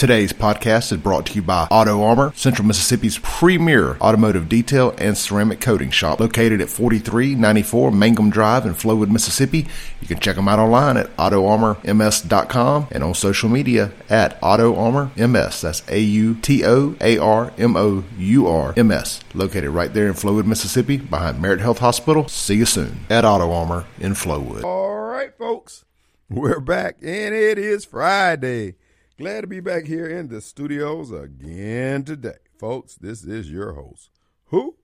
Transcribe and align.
Today's 0.00 0.32
podcast 0.32 0.92
is 0.92 0.98
brought 0.98 1.26
to 1.26 1.34
you 1.34 1.42
by 1.42 1.68
Auto 1.70 2.02
Armour, 2.02 2.32
Central 2.34 2.66
Mississippi's 2.66 3.18
premier 3.18 3.98
automotive 3.98 4.48
detail 4.48 4.94
and 4.96 5.14
ceramic 5.14 5.60
coating 5.60 5.90
shop, 5.90 6.20
located 6.20 6.62
at 6.62 6.70
4394 6.70 7.92
Mangum 7.92 8.30
Drive 8.30 8.64
in 8.64 8.72
Flowood, 8.72 9.10
Mississippi. 9.10 9.66
You 10.00 10.08
can 10.08 10.18
check 10.18 10.36
them 10.36 10.48
out 10.48 10.58
online 10.58 10.96
at 10.96 11.14
autoarmourms.com 11.18 12.88
and 12.90 13.04
on 13.04 13.12
social 13.12 13.50
media 13.50 13.92
at 14.08 14.38
Auto 14.42 14.74
Armour 14.74 15.10
MS. 15.18 15.60
That's 15.60 15.82
A 15.90 16.00
U 16.00 16.34
T 16.36 16.64
O 16.64 16.96
A 17.02 17.18
R 17.18 17.52
M 17.58 17.76
O 17.76 18.02
U 18.16 18.46
R 18.48 18.72
M 18.78 18.90
S. 18.90 19.20
Located 19.34 19.68
right 19.68 19.92
there 19.92 20.06
in 20.06 20.14
Flowood, 20.14 20.46
Mississippi, 20.46 20.96
behind 20.96 21.42
Merit 21.42 21.60
Health 21.60 21.80
Hospital. 21.80 22.26
See 22.26 22.54
you 22.54 22.64
soon 22.64 23.00
at 23.10 23.26
Auto 23.26 23.52
Armour 23.52 23.84
in 23.98 24.14
Flowood. 24.14 24.64
All 24.64 24.98
right, 24.98 25.36
folks, 25.36 25.84
we're 26.30 26.60
back, 26.60 26.96
and 27.02 27.34
it 27.34 27.58
is 27.58 27.84
Friday. 27.84 28.76
Glad 29.20 29.42
to 29.42 29.46
be 29.46 29.60
back 29.60 29.84
here 29.84 30.06
in 30.06 30.28
the 30.28 30.40
studios 30.40 31.12
again 31.12 32.04
today. 32.04 32.38
Folks, 32.58 32.94
this 32.94 33.22
is 33.22 33.50
your 33.50 33.74
host. 33.74 34.08
Who? 34.46 34.76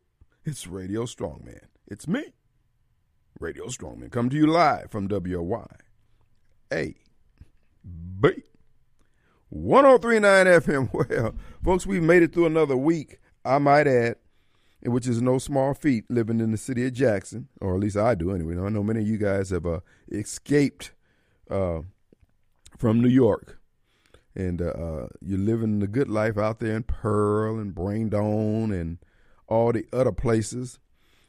It's 0.44 0.66
Radio 0.66 1.06
Strongman. 1.06 1.64
It's 1.86 2.06
me, 2.06 2.22
Radio 3.40 3.68
Strongman, 3.68 4.12
coming 4.12 4.28
to 4.28 4.36
you 4.36 4.46
live 4.46 4.90
from 4.90 5.08
WY. 5.08 5.66
A 6.70 6.94
B 8.20 8.28
1039 9.48 10.46
FM. 10.46 10.90
Well, 11.08 11.34
folks, 11.64 11.86
we've 11.86 12.02
made 12.02 12.22
it 12.22 12.34
through 12.34 12.44
another 12.44 12.76
week, 12.76 13.18
I 13.42 13.56
might 13.56 13.86
add, 13.86 14.16
which 14.82 15.08
is 15.08 15.22
no 15.22 15.38
small 15.38 15.72
feat 15.72 16.04
living 16.10 16.40
in 16.40 16.50
the 16.50 16.58
city 16.58 16.84
of 16.84 16.92
Jackson, 16.92 17.48
or 17.62 17.74
at 17.74 17.80
least 17.80 17.96
I 17.96 18.14
do 18.14 18.34
anyway. 18.34 18.62
I 18.62 18.68
know 18.68 18.82
many 18.82 19.00
of 19.00 19.08
you 19.08 19.16
guys 19.16 19.48
have 19.48 19.64
uh, 19.64 19.80
escaped 20.12 20.92
uh, 21.50 21.80
from 22.76 23.00
New 23.00 23.08
York 23.08 23.60
and 24.36 24.60
uh, 24.60 24.66
uh, 24.66 25.08
you're 25.20 25.38
living 25.38 25.78
the 25.78 25.86
good 25.86 26.08
life 26.08 26.36
out 26.36 26.60
there 26.60 26.76
in 26.76 26.82
Pearl 26.82 27.58
and 27.58 27.74
Brandon 27.74 28.70
and 28.70 28.98
all 29.48 29.72
the 29.72 29.86
other 29.92 30.12
places. 30.12 30.78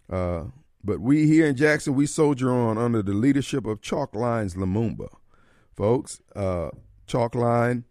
Uh, 0.09 0.45
but 0.83 0.99
we 0.99 1.25
here 1.25 1.47
in 1.47 1.55
Jackson, 1.55 1.95
we 1.95 2.05
soldier 2.05 2.51
on 2.51 2.77
under 2.77 3.01
the 3.01 3.13
leadership 3.13 3.65
of 3.65 3.81
Chalk 3.81 4.13
Lines 4.13 4.55
Lumumba, 4.55 5.07
folks. 5.75 6.21
Uh, 6.35 6.69
Chalk 7.07 7.33
Line 7.33 7.85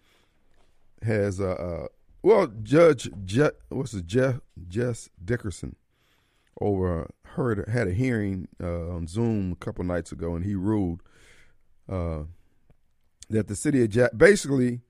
has 1.03 1.41
uh, 1.41 1.53
uh, 1.53 1.87
well, 2.23 2.49
Judge 2.63 3.09
Je- 3.25 3.51
what's 3.71 3.95
it, 3.95 4.07
Jeff 4.07 4.41
Jess 4.69 5.09
Dickerson 5.25 5.77
over 6.61 7.11
heard 7.25 7.69
had 7.69 7.89
a 7.89 7.93
hearing 7.93 8.49
on 8.61 9.07
Zoom 9.07 9.53
a 9.53 9.57
couple 9.57 9.85
nights 9.85 10.13
ago, 10.13 10.35
and 10.35 10.45
he 10.45 10.55
ruled 10.55 11.03
that 11.89 13.49
the 13.49 13.57
city 13.57 13.83
of 13.83 13.91
Jack 13.91 14.13
basically 14.17 14.81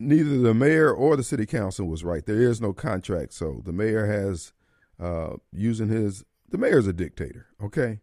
neither 0.00 0.38
the 0.38 0.54
mayor 0.54 0.90
or 0.92 1.16
the 1.16 1.22
city 1.22 1.46
council 1.46 1.86
was 1.86 2.02
right. 2.02 2.24
There 2.24 2.40
is 2.40 2.60
no 2.60 2.72
contract, 2.72 3.34
so 3.34 3.60
the 3.64 3.72
mayor 3.72 4.06
has 4.06 4.52
uh, 4.98 5.36
using 5.52 5.88
his. 5.88 6.24
The 6.48 6.58
mayor's 6.58 6.88
a 6.88 6.92
dictator, 6.92 7.46
okay, 7.62 8.00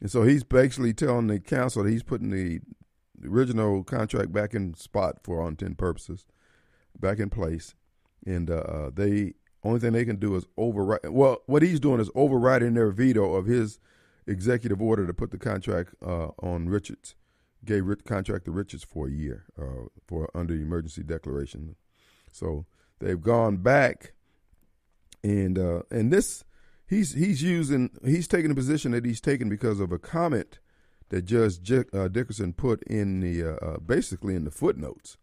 and 0.00 0.10
so 0.10 0.22
he's 0.22 0.44
basically 0.44 0.92
telling 0.92 1.26
the 1.26 1.40
council 1.40 1.82
that 1.82 1.90
he's 1.90 2.04
putting 2.04 2.30
the 2.30 2.60
original 3.26 3.82
contract 3.82 4.32
back 4.32 4.54
in 4.54 4.74
spot 4.74 5.16
for 5.24 5.40
all 5.40 5.48
intent 5.48 5.78
purposes, 5.78 6.24
back 7.00 7.18
in 7.18 7.30
place, 7.30 7.74
and 8.24 8.50
uh, 8.50 8.54
uh, 8.54 8.90
they 8.94 9.34
only 9.64 9.80
thing 9.80 9.92
they 9.92 10.04
can 10.04 10.16
do 10.16 10.36
is 10.36 10.46
override. 10.56 11.08
Well, 11.08 11.38
what 11.46 11.62
he's 11.62 11.80
doing 11.80 12.00
is 12.00 12.10
overriding 12.14 12.74
their 12.74 12.90
veto 12.90 13.34
of 13.34 13.46
his 13.46 13.80
executive 14.26 14.80
order 14.80 15.06
to 15.06 15.14
put 15.14 15.32
the 15.32 15.38
contract 15.38 15.94
uh, 16.04 16.28
on 16.40 16.68
Richards 16.68 17.16
gave 17.64 17.84
contract 18.04 18.44
to 18.46 18.50
Richards 18.50 18.84
for 18.84 19.08
a 19.08 19.10
year 19.10 19.44
uh, 19.60 19.88
for 20.06 20.30
under 20.34 20.54
emergency 20.54 21.02
declaration. 21.02 21.76
So 22.32 22.66
they've 22.98 23.20
gone 23.20 23.58
back, 23.58 24.12
and 25.22 25.58
uh, 25.58 25.82
and 25.90 26.12
this 26.12 26.44
he's 26.86 27.14
he's 27.14 27.42
using 27.42 27.90
he's 28.04 28.28
taking 28.28 28.50
a 28.50 28.54
position 28.54 28.92
that 28.92 29.04
he's 29.04 29.20
taken 29.20 29.48
because 29.48 29.80
of 29.80 29.92
a 29.92 29.98
comment 29.98 30.58
that 31.10 31.22
Judge 31.22 31.62
J- 31.62 31.84
uh, 31.92 32.08
Dickerson 32.08 32.52
put 32.52 32.82
in 32.84 33.20
the 33.20 33.42
uh, 33.42 33.56
uh, 33.56 33.78
basically 33.78 34.34
in 34.34 34.44
the 34.44 34.50
footnotes, 34.50 35.16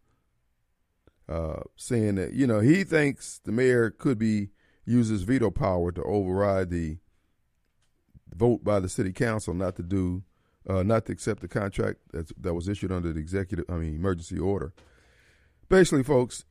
uh, 1.28 1.60
saying 1.76 2.16
that 2.16 2.32
you 2.32 2.46
know 2.46 2.60
he 2.60 2.84
thinks 2.84 3.40
the 3.44 3.52
mayor 3.52 3.90
could 3.90 4.18
be 4.18 4.50
uses 4.84 5.22
veto 5.22 5.50
power 5.50 5.90
to 5.90 6.02
override 6.02 6.70
the 6.70 6.98
vote 8.34 8.62
by 8.62 8.78
the 8.78 8.88
city 8.88 9.12
council 9.12 9.54
not 9.54 9.76
to 9.76 9.82
do 9.82 10.22
uh, 10.68 10.82
not 10.82 11.06
to 11.06 11.12
accept 11.12 11.40
the 11.40 11.48
contract 11.48 11.98
that 12.12 12.30
that 12.42 12.54
was 12.54 12.68
issued 12.68 12.92
under 12.92 13.12
the 13.12 13.20
executive, 13.20 13.64
I 13.68 13.74
mean, 13.74 13.94
emergency 13.94 14.38
order. 14.38 14.72
Basically, 15.68 16.02
folks, 16.02 16.44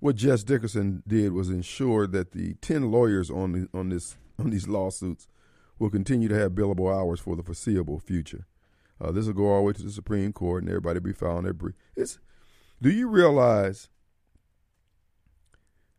what 0.00 0.16
Jess 0.16 0.42
Dickerson 0.42 1.02
did 1.06 1.32
was 1.32 1.50
ensure 1.50 2.06
that 2.06 2.32
the 2.32 2.54
ten 2.54 2.90
lawyers 2.90 3.30
on 3.30 3.52
the, 3.52 3.68
on 3.78 3.88
this 3.88 4.16
on 4.38 4.50
these 4.50 4.68
lawsuits 4.68 5.28
will 5.78 5.90
continue 5.90 6.28
to 6.28 6.38
have 6.38 6.52
billable 6.52 6.92
hours 6.92 7.20
for 7.20 7.36
the 7.36 7.42
foreseeable 7.42 8.00
future. 8.00 8.46
Uh, 9.00 9.12
this 9.12 9.26
will 9.26 9.32
go 9.32 9.46
all 9.46 9.58
the 9.58 9.62
way 9.62 9.72
to 9.72 9.82
the 9.82 9.90
Supreme 9.90 10.32
Court, 10.32 10.62
and 10.62 10.70
everybody 10.70 10.98
will 10.98 11.06
be 11.06 11.12
filing 11.12 11.44
their 11.44 11.52
brief. 11.52 11.76
It's, 11.96 12.18
do 12.82 12.90
you 12.90 13.08
realize 13.08 13.88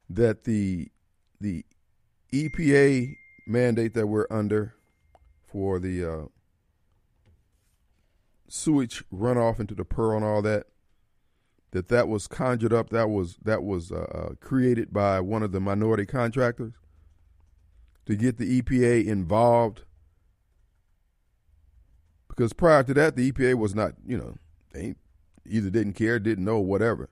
that 0.10 0.44
the 0.44 0.90
the 1.40 1.66
EPA 2.34 3.16
mandate 3.48 3.94
that 3.94 4.08
we're 4.08 4.28
under 4.30 4.76
for 5.52 5.80
the 5.80 6.06
uh, 6.06 6.26
sewage 8.48 9.04
runoff 9.14 9.60
into 9.60 9.76
the 9.76 9.86
Pearl 9.86 10.18
and 10.18 10.26
all 10.26 10.42
that, 10.42 10.68
that 11.72 11.88
that 11.90 12.08
was 12.08 12.28
conjured 12.28 12.74
up, 12.74 12.90
that 12.90 13.10
was 13.10 13.38
that 13.44 13.64
was 13.64 13.92
uh, 13.92 13.96
uh, 13.96 14.30
created 14.40 14.92
by 14.92 15.20
one 15.20 15.44
of 15.44 15.52
the 15.52 15.60
minority 15.60 16.06
contractors 16.06 16.74
to 18.06 18.16
get 18.16 18.38
the 18.38 18.62
EPA 18.62 19.06
involved. 19.06 19.84
Because 22.28 22.54
prior 22.54 22.84
to 22.84 22.94
that, 22.96 23.16
the 23.16 23.32
EPA 23.32 23.56
was 23.56 23.76
not, 23.76 23.94
you 24.06 24.18
know, 24.18 24.36
they 24.74 24.96
either 25.46 25.70
didn't 25.70 25.94
care, 25.94 26.20
didn't 26.20 26.46
know, 26.46 26.60
whatever. 26.60 27.10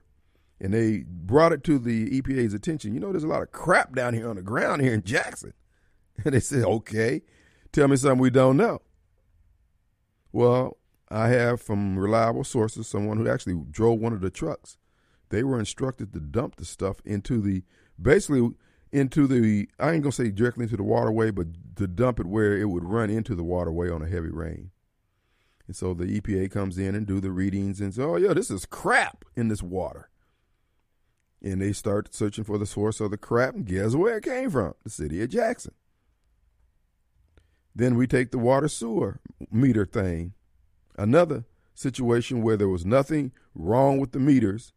And 0.60 0.74
they 0.74 1.04
brought 1.06 1.52
it 1.52 1.62
to 1.64 1.78
the 1.78 2.20
EPA's 2.20 2.52
attention. 2.52 2.94
You 2.94 3.00
know, 3.00 3.12
there's 3.12 3.24
a 3.24 3.28
lot 3.28 3.42
of 3.42 3.52
crap 3.52 3.94
down 3.94 4.14
here 4.14 4.28
on 4.28 4.36
the 4.36 4.42
ground 4.42 4.82
here 4.82 4.94
in 4.94 5.02
Jackson. 5.02 5.52
And 6.24 6.34
they 6.34 6.40
said, 6.40 6.64
okay, 6.64 7.22
Tell 7.78 7.86
me 7.86 7.94
something 7.94 8.18
we 8.18 8.30
don't 8.30 8.56
know. 8.56 8.82
Well, 10.32 10.78
I 11.10 11.28
have 11.28 11.62
from 11.62 11.96
reliable 11.96 12.42
sources 12.42 12.88
someone 12.88 13.18
who 13.18 13.28
actually 13.28 13.54
drove 13.70 14.00
one 14.00 14.12
of 14.12 14.20
the 14.20 14.30
trucks. 14.30 14.78
They 15.28 15.44
were 15.44 15.60
instructed 15.60 16.12
to 16.12 16.18
dump 16.18 16.56
the 16.56 16.64
stuff 16.64 16.96
into 17.04 17.40
the 17.40 17.62
basically 18.02 18.50
into 18.90 19.28
the 19.28 19.68
I 19.78 19.92
ain't 19.92 20.02
gonna 20.02 20.10
say 20.10 20.32
directly 20.32 20.64
into 20.64 20.76
the 20.76 20.82
waterway, 20.82 21.30
but 21.30 21.46
to 21.76 21.86
dump 21.86 22.18
it 22.18 22.26
where 22.26 22.58
it 22.58 22.68
would 22.68 22.82
run 22.82 23.10
into 23.10 23.36
the 23.36 23.44
waterway 23.44 23.88
on 23.88 24.02
a 24.02 24.08
heavy 24.08 24.30
rain. 24.30 24.72
And 25.68 25.76
so 25.76 25.94
the 25.94 26.20
EPA 26.20 26.50
comes 26.50 26.78
in 26.78 26.96
and 26.96 27.06
do 27.06 27.20
the 27.20 27.30
readings 27.30 27.80
and 27.80 27.94
say, 27.94 28.02
"Oh 28.02 28.16
yeah, 28.16 28.34
this 28.34 28.50
is 28.50 28.66
crap 28.66 29.24
in 29.36 29.46
this 29.46 29.62
water." 29.62 30.10
And 31.40 31.62
they 31.62 31.72
start 31.72 32.12
searching 32.12 32.42
for 32.42 32.58
the 32.58 32.66
source 32.66 32.98
of 32.98 33.12
the 33.12 33.16
crap, 33.16 33.54
and 33.54 33.64
guess 33.64 33.94
where 33.94 34.16
it 34.16 34.24
came 34.24 34.50
from? 34.50 34.74
The 34.82 34.90
city 34.90 35.22
of 35.22 35.28
Jackson. 35.28 35.74
Then 37.78 37.94
we 37.94 38.08
take 38.08 38.32
the 38.32 38.38
water 38.38 38.66
sewer 38.66 39.20
meter 39.52 39.86
thing. 39.86 40.32
Another 40.98 41.44
situation 41.74 42.42
where 42.42 42.56
there 42.56 42.68
was 42.68 42.84
nothing 42.84 43.30
wrong 43.54 44.00
with 44.00 44.10
the 44.10 44.18
meters 44.18 44.72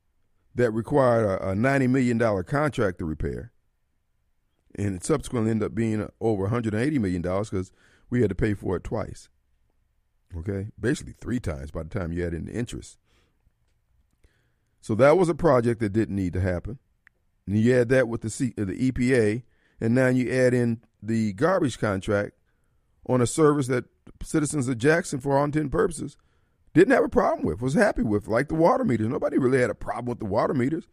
that 0.53 0.69
required 0.69 1.25
a, 1.25 1.49
a 1.49 1.53
$90 1.55 1.89
million 1.89 2.43
contract 2.43 2.99
to 2.99 3.05
repair. 3.05 3.53
And 4.75 4.95
it 4.95 5.03
subsequently 5.03 5.49
ended 5.49 5.65
up 5.65 5.75
being 5.75 6.07
over 6.21 6.47
$180 6.47 6.99
million 6.99 7.23
because 7.23 7.71
we 8.11 8.21
had 8.21 8.29
to 8.29 8.35
pay 8.35 8.53
for 8.53 8.75
it 8.75 8.83
twice. 8.83 9.29
Okay? 10.37 10.67
Basically 10.79 11.15
three 11.19 11.39
times 11.39 11.71
by 11.71 11.81
the 11.81 11.89
time 11.89 12.11
you 12.11 12.23
add 12.23 12.35
in 12.35 12.45
the 12.45 12.53
interest. 12.53 12.99
So 14.79 14.93
that 14.93 15.17
was 15.17 15.27
a 15.27 15.33
project 15.33 15.79
that 15.79 15.93
didn't 15.93 16.15
need 16.15 16.33
to 16.33 16.41
happen. 16.41 16.77
And 17.47 17.57
you 17.57 17.75
add 17.75 17.89
that 17.89 18.07
with 18.07 18.21
the, 18.21 18.29
C, 18.29 18.53
the 18.55 18.91
EPA, 18.91 19.41
and 19.79 19.95
now 19.95 20.09
you 20.09 20.31
add 20.31 20.53
in 20.53 20.81
the 21.01 21.33
garbage 21.33 21.79
contract 21.79 22.35
on 23.07 23.21
a 23.21 23.27
service 23.27 23.67
that 23.67 23.85
citizens 24.23 24.67
of 24.67 24.77
Jackson, 24.77 25.19
for 25.19 25.37
all 25.37 25.43
intent 25.43 25.71
purposes, 25.71 26.17
didn't 26.73 26.93
have 26.93 27.03
a 27.03 27.09
problem 27.09 27.45
with, 27.45 27.61
was 27.61 27.73
happy 27.73 28.01
with, 28.01 28.27
like 28.27 28.47
the 28.47 28.55
water 28.55 28.83
meters. 28.83 29.07
Nobody 29.07 29.37
really 29.37 29.59
had 29.59 29.69
a 29.69 29.75
problem 29.75 30.05
with 30.05 30.19
the 30.19 30.25
water 30.25 30.53
meters. 30.53 30.87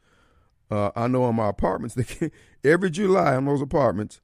Uh, 0.70 0.90
I 0.96 1.06
know 1.06 1.24
on 1.24 1.36
my 1.36 1.48
apartments, 1.48 1.94
they 2.20 2.30
every 2.64 2.90
July 2.90 3.34
on 3.34 3.44
those 3.44 3.62
apartments, 3.62 4.20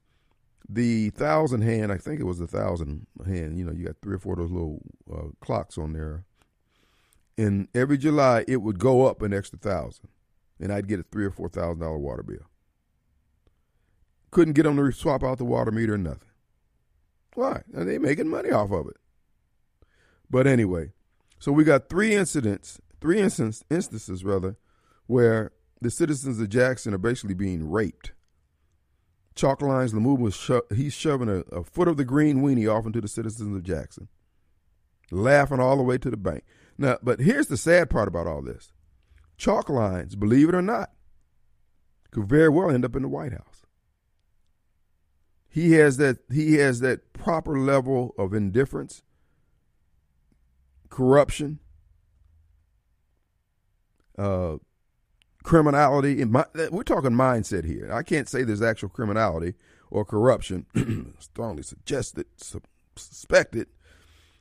the 0.67 1.11
thousand 1.11 1.61
hand, 1.61 1.91
I 1.91 1.97
think 1.97 2.19
it 2.19 2.25
was 2.25 2.41
a 2.41 2.47
thousand 2.47 3.07
hand, 3.25 3.57
you 3.57 3.65
know, 3.65 3.71
you 3.71 3.85
got 3.85 3.95
three 4.01 4.15
or 4.15 4.19
four 4.19 4.33
of 4.33 4.39
those 4.39 4.51
little 4.51 4.81
uh, 5.11 5.27
clocks 5.39 5.77
on 5.77 5.93
there. 5.93 6.25
And 7.37 7.67
every 7.73 7.97
July, 7.97 8.45
it 8.47 8.57
would 8.57 8.79
go 8.79 9.05
up 9.05 9.21
an 9.21 9.33
extra 9.33 9.59
thousand, 9.59 10.07
and 10.59 10.71
I'd 10.71 10.87
get 10.87 10.99
a 10.99 11.03
three 11.03 11.25
or 11.25 11.31
four 11.31 11.49
thousand 11.49 11.79
dollar 11.79 11.97
water 11.97 12.23
bill. 12.23 12.47
Couldn't 14.31 14.53
get 14.53 14.63
them 14.63 14.77
to 14.77 14.91
swap 14.91 15.23
out 15.23 15.37
the 15.37 15.45
water 15.45 15.71
meter 15.71 15.95
or 15.95 15.97
nothing. 15.97 16.29
Why? 17.35 17.61
Are 17.75 17.83
they 17.83 17.97
making 17.97 18.29
money 18.29 18.49
off 18.49 18.71
of 18.71 18.87
it? 18.87 18.97
But 20.29 20.47
anyway, 20.47 20.93
so 21.37 21.51
we 21.51 21.63
got 21.63 21.89
three 21.89 22.15
incidents, 22.15 22.81
three 22.99 23.19
instance, 23.19 23.63
instances 23.69 24.23
rather, 24.23 24.57
where 25.05 25.51
the 25.81 25.91
citizens 25.91 26.39
of 26.39 26.49
Jackson 26.49 26.93
are 26.93 26.97
basically 26.97 27.35
being 27.35 27.69
raped. 27.69 28.13
Chalk 29.35 29.61
lines, 29.61 29.93
Lumumba 29.93 30.19
was 30.19 30.35
sho- 30.35 30.63
he's 30.73 30.93
shoving 30.93 31.27
a, 31.29 31.39
a 31.55 31.63
foot 31.63 31.89
of 31.89 31.97
the 31.97 32.05
green 32.05 32.41
weenie 32.41 32.73
off 32.73 32.85
into 32.85 33.01
the 33.01 33.07
citizens 33.07 33.55
of 33.55 33.63
Jackson, 33.63 34.07
laughing 35.11 35.59
all 35.59 35.75
the 35.75 35.83
way 35.83 35.97
to 35.97 36.09
the 36.09 36.17
bank. 36.17 36.43
Now, 36.77 36.97
but 37.03 37.19
here's 37.19 37.47
the 37.47 37.57
sad 37.57 37.89
part 37.89 38.07
about 38.07 38.27
all 38.27 38.41
this: 38.41 38.71
chalk 39.37 39.69
lines, 39.69 40.15
believe 40.15 40.47
it 40.47 40.55
or 40.55 40.61
not, 40.61 40.91
could 42.11 42.29
very 42.29 42.49
well 42.49 42.71
end 42.71 42.85
up 42.85 42.95
in 42.95 43.01
the 43.01 43.09
White 43.09 43.33
House. 43.33 43.54
He 45.55 45.71
has 45.75 45.95
that 45.97 46.17
he 46.29 46.55
has 46.55 46.81
that 46.81 47.13
proper 47.13 47.57
level 47.57 48.13
of 48.17 48.33
indifference, 48.33 49.03
corruption, 50.89 51.59
uh, 54.17 54.57
criminality. 55.43 56.21
In 56.21 56.33
my, 56.33 56.43
we're 56.71 56.83
talking 56.83 57.11
mindset 57.11 57.63
here. 57.63 57.89
I 57.89 58.03
can't 58.03 58.27
say 58.27 58.43
there's 58.43 58.61
actual 58.61 58.89
criminality 58.89 59.53
or 59.89 60.03
corruption. 60.03 60.65
strongly 61.19 61.63
suggested, 61.63 62.25
suspected, 62.97 63.67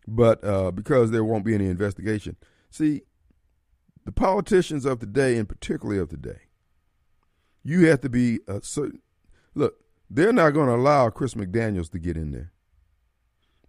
but 0.08 0.42
uh, 0.42 0.72
because 0.72 1.12
there 1.12 1.22
won't 1.22 1.44
be 1.44 1.54
any 1.54 1.66
investigation. 1.66 2.34
See, 2.70 3.02
the 4.04 4.10
politicians 4.10 4.84
of 4.84 4.98
today, 4.98 5.36
and 5.36 5.48
particularly 5.48 6.00
of 6.00 6.08
today, 6.08 6.48
you 7.62 7.86
have 7.86 8.00
to 8.00 8.08
be 8.08 8.40
a 8.48 8.60
certain. 8.64 9.00
Look, 9.54 9.83
they're 10.10 10.32
not 10.32 10.50
going 10.50 10.68
to 10.68 10.74
allow 10.74 11.10
Chris 11.10 11.34
McDaniels 11.34 11.90
to 11.90 11.98
get 11.98 12.16
in 12.16 12.30
there. 12.30 12.52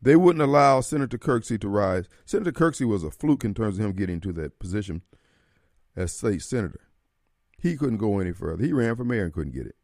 They 0.01 0.15
wouldn't 0.15 0.43
allow 0.43 0.81
Senator 0.81 1.17
Kirksey 1.17 1.59
to 1.61 1.67
rise. 1.67 2.07
Senator 2.25 2.51
Kirksey 2.51 2.87
was 2.87 3.03
a 3.03 3.09
fluke 3.09 3.43
in 3.43 3.53
terms 3.53 3.79
of 3.79 3.85
him 3.85 3.93
getting 3.93 4.19
to 4.21 4.33
that 4.33 4.59
position 4.59 5.01
as 5.95 6.11
state 6.11 6.41
senator. 6.41 6.81
He 7.59 7.75
couldn't 7.75 7.97
go 7.97 8.19
any 8.19 8.31
further. 8.31 8.63
He 8.63 8.73
ran 8.73 8.95
for 8.95 9.03
mayor 9.03 9.23
and 9.23 9.33
couldn't 9.33 9.55
get 9.55 9.65
it. 9.65 9.75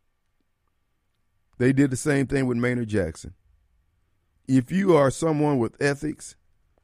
They 1.57 1.73
did 1.73 1.89
the 1.89 1.97
same 1.97 2.27
thing 2.27 2.45
with 2.45 2.57
Maynard 2.57 2.89
Jackson. 2.89 3.33
If 4.47 4.71
you 4.71 4.95
are 4.95 5.09
someone 5.09 5.57
with 5.57 5.81
ethics, 5.81 6.35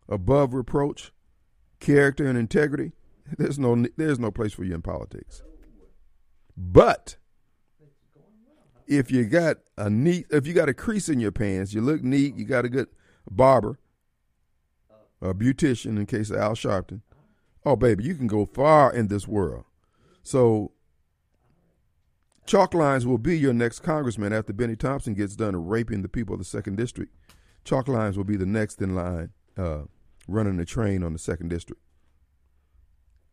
above 0.10 0.54
reproach, 0.54 1.12
character, 1.80 2.28
and 2.28 2.38
integrity, 2.38 2.94
there's 3.38 3.60
no 3.60 3.86
there's 3.98 4.20
no 4.20 4.32
place 4.32 4.54
for 4.54 4.64
you 4.64 4.76
in 4.76 4.82
politics. 4.82 5.44
But 6.56 7.18
if 8.88 9.12
you 9.12 9.26
got 9.26 9.58
a 9.78 9.90
neat, 9.90 10.28
if 10.30 10.48
you 10.48 10.54
got 10.54 10.70
a 10.70 10.74
crease 10.74 11.10
in 11.10 11.20
your 11.20 11.32
pants, 11.32 11.74
you 11.74 11.82
look 11.82 12.04
neat, 12.04 12.36
you 12.36 12.46
got 12.46 12.66
a 12.66 12.70
good 12.70 12.88
barber, 13.30 13.80
a 15.22 15.34
beautician 15.34 15.98
in 15.98 16.06
case 16.06 16.30
of 16.30 16.38
Al 16.38 16.54
Sharpton. 16.54 17.02
Oh, 17.66 17.76
baby, 17.76 18.06
you 18.06 18.16
can 18.16 18.28
go 18.28 18.46
far 18.46 18.94
in 18.94 19.08
this 19.08 19.28
world. 19.28 19.66
So, 20.24 20.72
chalk 22.46 22.74
lines 22.74 23.06
will 23.06 23.18
be 23.18 23.38
your 23.38 23.54
next 23.54 23.80
congressman 23.80 24.32
after 24.32 24.54
Bennie 24.54 24.78
Thompson 24.78 25.14
gets 25.14 25.36
done 25.36 25.68
raping 25.68 26.02
the 26.02 26.10
people 26.10 26.34
of 26.34 26.40
the 26.40 26.46
second 26.46 26.78
district. 26.78 27.14
Chalk 27.66 27.90
lines 27.90 28.16
will 28.16 28.24
be 28.24 28.38
the 28.38 28.46
next 28.46 28.82
in 28.82 28.96
line, 28.96 29.32
uh, 29.58 29.82
running 30.28 30.56
the 30.56 30.66
train 30.66 31.04
on 31.04 31.12
the 31.12 31.20
second 31.20 31.50
district. 31.50 31.82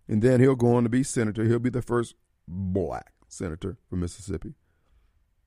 And 0.08 0.20
then 0.20 0.40
he'll 0.40 0.56
go 0.56 0.74
on 0.74 0.82
to 0.82 0.88
be 0.88 1.04
senator. 1.04 1.44
He'll 1.44 1.60
be 1.60 1.70
the 1.70 1.80
first 1.80 2.14
black 2.46 3.12
senator 3.28 3.78
from 3.88 4.00
Mississippi 4.00 4.54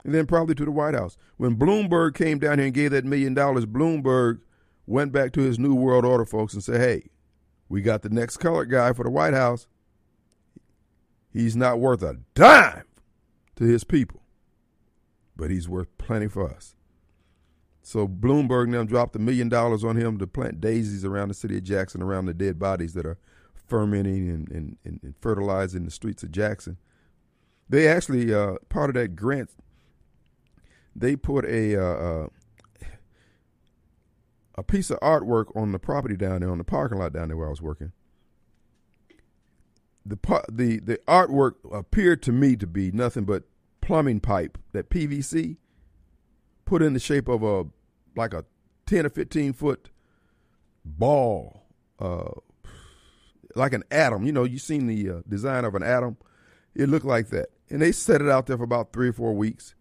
and 0.03 0.13
then 0.13 0.25
probably 0.25 0.55
to 0.55 0.65
the 0.65 0.71
White 0.71 0.94
House. 0.94 1.17
When 1.38 1.55
Bloomberg 1.57 2.15
came 2.15 2.39
down 2.39 2.59
here 2.59 2.67
and 2.67 2.73
gave 2.73 2.91
that 2.91 3.05
million 3.05 3.33
dollars, 3.33 3.65
Bloomberg 3.65 4.39
went 4.85 5.11
back 5.11 5.33
to 5.33 5.41
his 5.41 5.59
New 5.59 5.75
World 5.75 6.05
Order 6.05 6.25
folks 6.25 6.53
and 6.53 6.63
said, 6.63 6.79
hey, 6.79 7.09
we 7.69 7.81
got 7.81 8.01
the 8.01 8.09
next 8.09 8.38
colored 8.38 8.71
guy 8.71 8.94
for 8.94 9.03
the 9.03 9.09
White 9.09 9.33
House. 9.33 9.67
He's 11.29 11.55
not 11.55 11.79
worth 11.79 12.01
a 12.01 12.17
dime 12.33 12.85
to 13.57 13.63
his 13.65 13.83
people, 13.83 14.21
but 15.35 15.51
he's 15.51 15.67
worth 15.67 15.95
plenty 15.97 16.27
for 16.27 16.49
us. 16.49 16.75
So 17.81 18.07
Bloomberg 18.07 18.67
now 18.69 18.83
dropped 18.83 19.15
a 19.15 19.19
million 19.19 19.49
dollars 19.49 19.83
on 19.83 19.95
him 19.95 20.17
to 20.19 20.27
plant 20.27 20.59
daisies 20.59 21.05
around 21.05 21.29
the 21.29 21.33
city 21.33 21.57
of 21.57 21.63
Jackson, 21.63 22.01
around 22.01 22.25
the 22.25 22.33
dead 22.33 22.59
bodies 22.59 22.94
that 22.94 23.05
are 23.05 23.17
fermenting 23.67 24.29
and, 24.29 24.49
and, 24.49 24.77
and 24.83 25.13
fertilizing 25.21 25.85
the 25.85 25.91
streets 25.91 26.23
of 26.23 26.31
Jackson. 26.31 26.77
They 27.69 27.88
actually, 27.88 28.33
uh, 28.33 28.55
part 28.69 28.89
of 28.89 28.95
that 28.95 29.15
grant 29.15 29.51
they 30.97 31.15
put 31.15 31.45
a 31.45 31.75
uh, 31.75 31.83
uh, 31.83 32.27
a 34.55 34.63
piece 34.63 34.89
of 34.89 34.99
artwork 34.99 35.55
on 35.55 35.71
the 35.71 35.79
property 35.79 36.17
down 36.17 36.41
there 36.41 36.49
on 36.49 36.57
the 36.57 36.63
parking 36.63 36.97
lot 36.97 37.13
down 37.13 37.27
there 37.27 37.38
where 37.38 37.47
I 37.47 37.51
was 37.51 37.61
working. 37.61 37.91
The 40.05 40.17
the 40.49 40.79
the 40.79 40.99
artwork 41.07 41.55
appeared 41.71 42.23
to 42.23 42.31
me 42.31 42.55
to 42.55 42.65
be 42.65 42.91
nothing 42.91 43.25
but 43.25 43.44
plumbing 43.81 44.21
pipe 44.21 44.57
that 44.71 44.89
PVC 44.89 45.57
put 46.65 46.81
in 46.81 46.94
the 46.94 46.99
shape 46.99 47.27
of 47.27 47.44
a 47.44 47.65
like 48.15 48.33
a 48.33 48.45
ten 48.88 49.05
or 49.05 49.09
fifteen 49.09 49.53
foot 49.53 49.89
ball, 50.83 51.63
uh, 51.99 52.31
like 53.53 53.73
an 53.73 53.83
atom. 53.91 54.23
You 54.23 54.31
know, 54.31 54.45
you 54.45 54.57
seen 54.57 54.88
the 54.88 55.09
uh, 55.09 55.21
design 55.27 55.65
of 55.65 55.75
an 55.75 55.83
atom. 55.83 56.17
It 56.73 56.89
looked 56.89 57.05
like 57.05 57.29
that, 57.29 57.49
and 57.69 57.81
they 57.81 57.91
set 57.91 58.21
it 58.21 58.29
out 58.29 58.47
there 58.47 58.57
for 58.57 58.63
about 58.63 58.94
three 58.94 59.09
or 59.09 59.13
four 59.13 59.33
weeks 59.33 59.75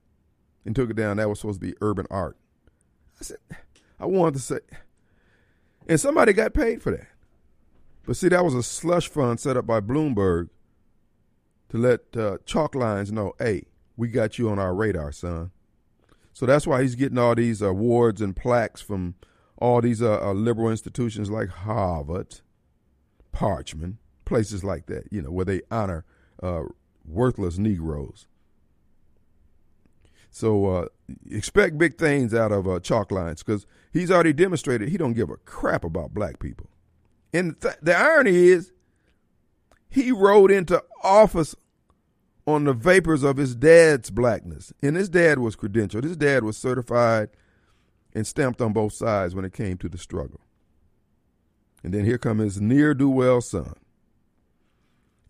and 0.67 0.77
took 0.77 0.91
it 0.91 0.97
down. 0.97 1.17
That 1.17 1.29
was 1.29 1.41
supposed 1.41 1.61
to 1.61 1.67
be 1.67 1.75
urban 1.81 2.07
art. 2.11 2.37
I 3.21 3.25
said, 3.25 3.39
I 3.99 4.05
wanted 4.05 4.35
to 4.35 4.41
say, 4.41 4.59
and 5.89 5.99
somebody 5.99 6.33
got 6.33 6.53
paid 6.53 6.83
for 6.83 6.91
that. 6.91 7.07
But 8.05 8.17
see, 8.17 8.29
that 8.29 8.45
was 8.45 8.55
a 8.55 8.63
slush 8.63 9.09
fund 9.09 9.41
set 9.41 9.57
up 9.57 9.67
by 9.67 9.81
Bloomberg 9.81 10.51
to 11.71 11.79
let 11.79 12.17
uh, 12.17 12.39
chalk 12.45 12.75
lines 12.75 13.11
know, 13.11 13.33
hey, 13.39 13.65
we 13.97 14.09
got 14.09 14.39
you 14.39 14.49
on 14.51 14.59
our 14.59 14.75
radar, 14.75 15.13
son. 15.13 15.51
So 16.33 16.45
that's 16.45 16.67
why 16.67 16.83
he's 16.83 16.95
getting 16.95 17.19
all 17.19 17.35
these 17.35 17.63
awards 17.63 18.21
and 18.21 18.37
plaques 18.37 18.83
from 18.83 19.15
all 19.57 19.81
these 19.81 20.03
uh, 20.03 20.21
uh, 20.21 20.33
liberal 20.35 20.71
institutions 20.71 21.31
like 21.31 21.49
Harvard, 21.49 22.41
Parchman, 23.33 23.97
places 24.25 24.63
like 24.63 24.87
that, 24.87 25.05
you 25.11 25.23
know, 25.23 25.31
where 25.31 25.47
they 25.47 25.63
honor 25.71 26.05
uh, 26.43 26.65
worthless 27.07 27.57
Negroes. 27.57 28.27
So 30.37 30.67
uh, 30.67 30.89
expect 31.31 31.79
big 31.79 31.97
things 31.97 32.35
out 32.35 32.53
of 32.53 32.69
uh, 32.69 32.79
Chalk 32.81 33.11
Lines 33.11 33.43
because 33.43 33.67
he's 33.91 34.11
already 34.11 34.35
demonstrated 34.35 34.91
he 34.91 34.99
don't 34.99 35.15
give 35.15 35.31
a 35.31 35.39
crap 35.39 35.83
about 35.83 36.13
black 36.13 36.41
people. 36.41 36.69
And 37.33 37.59
th- 37.59 37.77
the 37.81 37.97
irony 37.97 38.49
is, 38.49 38.71
he 39.89 40.13
rode 40.13 40.51
into 40.51 40.85
office 41.03 41.57
on 42.47 42.65
the 42.65 42.75
vapors 42.75 43.23
of 43.23 43.39
his 43.39 43.57
dad's 43.57 44.11
blackness. 44.11 44.75
And 44.83 44.95
his 44.95 45.09
dad 45.09 45.39
was 45.39 45.57
credentialed. 45.57 46.05
His 46.05 46.19
dad 46.19 46.45
was 46.45 46.59
certified 46.59 47.31
and 48.13 48.27
stamped 48.27 48.61
on 48.61 48.75
both 48.75 48.93
sides 48.93 49.35
when 49.35 49.47
it 49.47 49.55
came 49.55 49.79
to 49.79 49.89
the 49.89 49.97
struggle. 49.97 50.43
And 51.83 51.95
then 51.95 52.05
here 52.05 52.19
comes 52.19 52.43
his 52.43 52.61
near 52.61 52.93
do 52.93 53.09
well 53.09 53.41
son. 53.41 53.73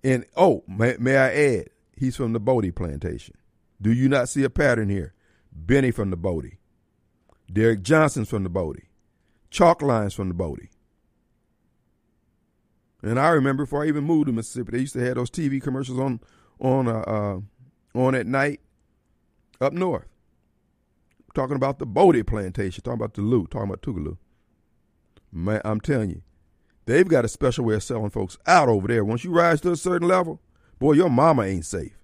And 0.03 0.27
oh, 0.37 0.65
may, 0.67 0.97
may 0.99 1.17
I 1.17 1.33
add, 1.33 1.71
he's 1.97 2.17
from 2.17 2.33
the 2.33 2.41
Bodie 2.41 2.73
plantation. 2.73 3.37
Do 3.81 3.93
you 3.93 4.09
not 4.09 4.29
see 4.29 4.45
a 4.45 4.51
pattern 4.51 4.89
here? 4.89 5.15
Benny 5.53 5.91
from 5.91 6.11
the 6.11 6.17
Bodie. 6.17 6.59
Derrick 7.53 7.83
Johnson's 7.83 8.29
from 8.29 8.43
the 8.43 8.49
Bodie. 8.49 8.89
Chalk 9.51 9.83
lines 9.83 10.15
from 10.15 10.29
the 10.29 10.35
Bodie. 10.35 10.71
And 13.03 13.21
I 13.21 13.29
remember 13.29 13.65
before 13.65 13.85
I 13.85 13.89
even 13.89 14.05
moved 14.05 14.27
to 14.27 14.33
Mississippi, 14.33 14.73
they 14.73 14.79
used 14.79 14.95
to 14.95 15.05
have 15.05 15.15
those 15.15 15.31
TV 15.31 15.63
commercials 15.63 15.99
on 15.99 16.21
on 16.59 16.89
uh, 16.89 17.01
uh, 17.01 17.41
on 17.99 18.15
at 18.15 18.27
night 18.27 18.61
up 19.61 19.73
north, 19.73 20.09
talking 21.35 21.57
about 21.57 21.79
the 21.79 21.87
Bodie 21.87 22.23
plantation, 22.23 22.83
talking 22.83 22.99
about 22.99 23.15
the 23.15 23.21
Lou, 23.21 23.47
talking 23.47 23.69
about 23.69 23.83
Tougaloo. 23.83 24.17
Man, 25.31 25.61
I'm 25.65 25.81
telling 25.81 26.11
you, 26.11 26.23
they've 26.87 27.07
got 27.07 27.25
a 27.25 27.29
special 27.29 27.65
way 27.65 27.75
of 27.75 27.83
selling 27.83 28.11
folks 28.11 28.39
out 28.47 28.69
over 28.69 28.89
there. 28.89 29.05
Once 29.05 29.23
you 29.23 29.31
rise 29.31 29.61
to 29.61 29.71
a 29.71 29.77
certain 29.77 30.09
level, 30.09 30.41
boy, 30.79 30.93
your 30.93 31.11
mama 31.11 31.43
ain't 31.43 31.67
safe 31.67 31.97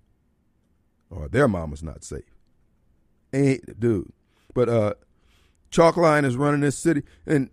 or 1.14 1.28
their 1.28 1.48
mama's 1.48 1.82
not 1.82 2.04
safe. 2.04 2.36
Ain't 3.32 3.78
dude. 3.78 4.12
But 4.54 4.68
uh 4.68 4.94
Chalkline 5.70 6.24
is 6.24 6.36
running 6.36 6.60
this 6.60 6.78
city 6.78 7.02
and 7.26 7.50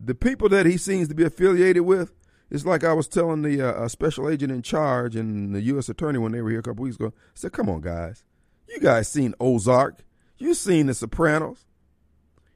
the 0.00 0.14
people 0.14 0.48
that 0.48 0.66
he 0.66 0.76
seems 0.76 1.08
to 1.08 1.14
be 1.14 1.24
affiliated 1.24 1.82
with, 1.82 2.12
it's 2.50 2.64
like 2.64 2.82
I 2.82 2.94
was 2.94 3.06
telling 3.06 3.42
the 3.42 3.62
uh, 3.62 3.86
special 3.86 4.28
agent 4.28 4.50
in 4.50 4.62
charge 4.62 5.14
and 5.14 5.54
the 5.54 5.60
U.S. 5.62 5.88
attorney 5.88 6.18
when 6.18 6.32
they 6.32 6.40
were 6.40 6.50
here 6.50 6.60
a 6.60 6.62
couple 6.62 6.82
weeks 6.82 6.96
ago. 6.96 7.12
I 7.14 7.30
said, 7.34 7.52
"Come 7.52 7.68
on, 7.68 7.80
guys, 7.80 8.24
you 8.68 8.80
guys 8.80 9.08
seen 9.08 9.34
Ozark? 9.38 10.02
You 10.38 10.54
seen 10.54 10.86
The 10.86 10.94
Sopranos? 10.94 11.66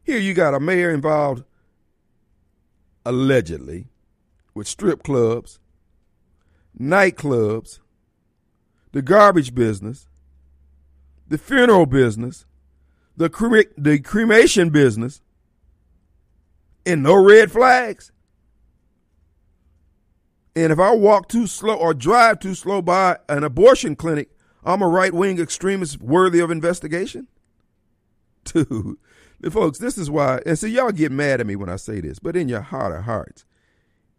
Here 0.03 0.19
you 0.19 0.35
got 0.35 0.55
a 0.55 0.61
mayor 0.61 0.91
involved, 0.91 1.45
allegedly, 3.05 3.89
with 4.55 4.67
strip 4.67 5.03
clubs, 5.03 5.61
nightclubs, 6.79 7.81
the 8.93 9.03
garbage 9.03 9.55
business, 9.55 10.09
the 11.35 11.39
funeral 11.39 11.85
business, 11.85 12.47
the, 13.17 13.29
the 13.77 13.99
cremation 13.99 14.71
business, 14.71 15.21
and 16.87 17.03
no 17.03 17.21
red 17.21 17.51
flags. 17.51 18.13
And 20.55 20.73
if 20.73 20.79
I 20.79 20.95
walk 20.95 21.29
too 21.29 21.49
slow 21.49 21.75
or 21.75 21.93
drive 21.93 22.39
too 22.39 22.55
slow 22.55 22.81
by 22.83 23.19
an 23.29 23.43
abortion 23.43 23.97
clinic, 23.97 24.29
I'm 24.63 24.81
a 24.81 24.87
right 24.87 25.13
wing 25.13 25.41
extremist 25.41 26.01
worthy 26.01 26.39
of 26.39 26.53
investigation? 26.53 27.27
Dude, 28.45 28.99
folks, 29.51 29.81
this 29.81 29.99
is 29.99 30.09
why, 30.09 30.41
and 30.47 30.57
so 30.57 30.69
y'all 30.69 30.93
get 30.93 31.11
mad 31.11 31.41
at 31.41 31.49
me 31.49 31.57
when 31.57 31.69
I 31.69 31.77
say 31.77 32.01
this, 32.01 32.21
but 32.21 32.37
in 32.37 32.49
your 32.49 32.61
heart 32.61 32.97
of 32.97 33.07
hearts, 33.07 33.45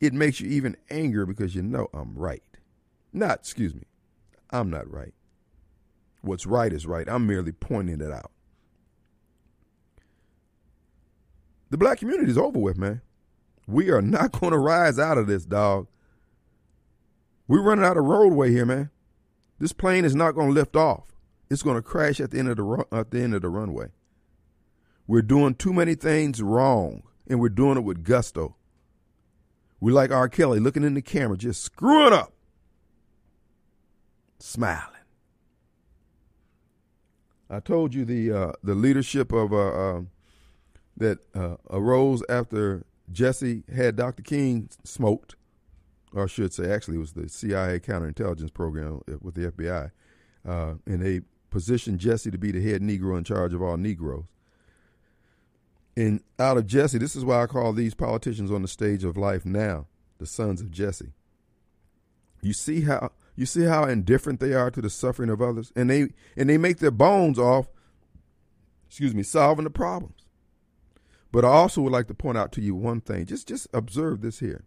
it 0.02 0.12
makes 0.12 0.42
you 0.42 0.50
even 0.50 0.76
angrier 0.90 1.26
because 1.26 1.56
you 1.56 1.62
know 1.62 1.88
I'm 1.94 2.14
right. 2.18 2.44
Not, 3.14 3.40
excuse 3.40 3.74
me, 3.74 3.84
I'm 4.50 4.70
not 4.70 4.92
right. 4.92 5.14
What's 6.26 6.48
right 6.48 6.74
is 6.74 6.88
right. 6.88 7.08
I'm 7.08 7.28
merely 7.28 7.52
pointing 7.52 8.02
it 8.02 8.12
out. 8.12 8.32
The 11.70 11.78
black 11.78 12.00
community 12.00 12.32
is 12.32 12.38
over 12.38 12.58
with, 12.58 12.78
man. 12.78 13.02
We 13.68 13.92
are 13.92 14.02
not 14.02 14.32
going 14.32 14.52
to 14.52 14.58
rise 14.58 14.98
out 14.98 15.18
of 15.18 15.28
this, 15.28 15.46
dog. 15.46 15.88
We're 17.48 17.62
running 17.62 17.86
out 17.86 17.98
of 17.98 18.06
roadway 18.06 18.52
here, 18.52 18.66
man. 18.66 18.90
This 19.60 19.72
plane 19.72 20.04
is 20.04 20.16
not 20.16 20.32
going 20.32 20.48
to 20.48 20.54
lift 20.54 20.76
off. 20.76 21.14
It's 21.50 21.62
going 21.62 21.76
to 21.76 21.84
crash 21.84 22.20
at 22.20 22.32
the 22.32 22.40
end 22.40 22.50
of 22.50 22.58
the 22.58 22.64
run, 22.64 22.86
at 22.92 23.12
the 23.12 23.22
end 23.22 23.36
of 23.36 23.44
the 23.44 23.50
runway. 23.50 23.90
We're 25.06 25.22
doing 25.22 25.54
too 25.54 25.74
many 25.74 25.94
things 25.94 26.42
wrong, 26.42 27.04
and 27.28 27.40
we're 27.40 27.50
doing 27.50 27.78
it 27.78 27.84
with 27.84 28.04
gusto. 28.04 28.56
We 29.80 29.92
like 29.92 30.10
R. 30.10 30.28
Kelly 30.28 30.60
looking 30.60 30.84
in 30.84 30.96
the 30.96 31.04
camera, 31.04 31.38
just 31.38 31.62
screwing 31.62 32.14
up, 32.14 32.34
smiling. 34.40 34.95
I 37.50 37.60
told 37.60 37.94
you 37.94 38.06
the 38.06 38.32
uh, 38.32 38.52
the 38.64 38.76
leadership 38.76 39.32
of 39.32 39.54
uh, 39.54 39.58
uh, 39.58 40.02
that 40.98 41.20
uh, 41.36 41.56
arose 41.70 42.24
after 42.28 42.86
Jesse 43.12 43.64
had 43.74 43.96
Dr. 43.96 44.24
King 44.24 44.70
smoked, 44.84 45.36
or 46.14 46.24
I 46.24 46.28
should 46.28 46.54
say, 46.54 46.72
actually, 46.72 46.96
it 46.98 47.02
was 47.02 47.14
the 47.14 47.30
CIA 47.30 47.80
counterintelligence 47.80 48.54
program 48.54 49.02
with 49.22 49.36
the 49.36 49.52
FBI, 49.52 49.92
uh, 50.48 50.74
and 50.86 51.02
they 51.02 51.22
positioned 51.52 52.00
Jesse 52.00 52.32
to 52.32 52.38
be 52.38 52.52
the 52.52 52.62
head 52.62 52.82
Negro 52.82 53.18
in 53.18 53.24
charge 53.24 53.54
of 53.54 53.62
all 53.62 53.78
Negroes. 53.78 54.26
And 55.98 56.22
out 56.40 56.58
of 56.58 56.68
Jesse, 56.68 56.98
this 56.98 57.16
is 57.16 57.24
why 57.24 57.44
I 57.44 57.46
call 57.46 57.72
these 57.72 57.94
politicians 57.94 58.52
on 58.52 58.62
the 58.62 58.68
stage 58.68 59.04
of 59.04 59.16
life 59.16 59.46
now 59.46 59.88
the 60.18 60.26
sons 60.26 60.62
of 60.62 60.72
Jesse. 60.72 61.14
You 62.42 62.54
see 62.54 62.82
how 62.82 63.12
you 63.36 63.46
see 63.46 63.64
how 63.64 63.84
indifferent 63.86 64.40
they 64.40 64.54
are 64.54 64.72
to 64.72 64.82
the 64.82 64.90
suffering 64.90 65.30
of 65.30 65.42
others, 65.42 65.72
and 65.76 65.90
they 65.90 66.10
and 66.38 66.50
they 66.50 66.58
make 66.58 66.78
their 66.78 66.92
bones 66.92 67.38
off, 67.38 67.68
excuse 68.88 69.14
me, 69.14 69.24
solving 69.24 69.66
the 69.66 69.70
problems. 69.70 70.26
But 71.32 71.44
I 71.44 71.50
also 71.50 71.82
would 71.82 71.92
like 71.92 72.08
to 72.08 72.14
point 72.14 72.38
out 72.38 72.52
to 72.54 72.62
you 72.62 72.76
one 72.76 73.02
thing. 73.02 73.26
Just 73.26 73.48
just 73.48 73.68
observe 73.74 74.22
this 74.22 74.40
here. 74.40 74.64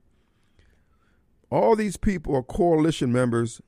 All 1.51 1.75
these 1.75 1.97
people 1.97 2.37
are 2.37 2.43
coalition 2.43 3.11
members 3.13 3.63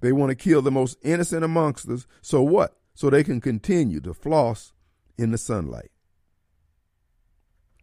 They 0.00 0.12
want 0.12 0.30
to 0.30 0.36
kill 0.36 0.62
the 0.62 0.70
most 0.70 0.98
innocent 1.02 1.44
amongst 1.44 1.88
us. 1.88 2.06
So 2.20 2.42
what? 2.42 2.76
So 2.94 3.10
they 3.10 3.24
can 3.24 3.40
continue 3.40 4.00
to 4.00 4.14
floss 4.14 4.72
in 5.18 5.30
the 5.30 5.38
sunlight, 5.38 5.90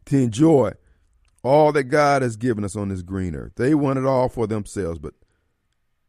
to 0.05 0.17
enjoy 0.17 0.73
all 1.43 1.71
that 1.71 1.85
God 1.85 2.21
has 2.21 2.37
given 2.37 2.63
us 2.63 2.75
on 2.75 2.89
this 2.89 3.01
green 3.01 3.35
earth. 3.35 3.53
They 3.55 3.73
want 3.75 3.99
it 3.99 4.05
all 4.05 4.29
for 4.29 4.47
themselves, 4.47 4.99
but 4.99 5.13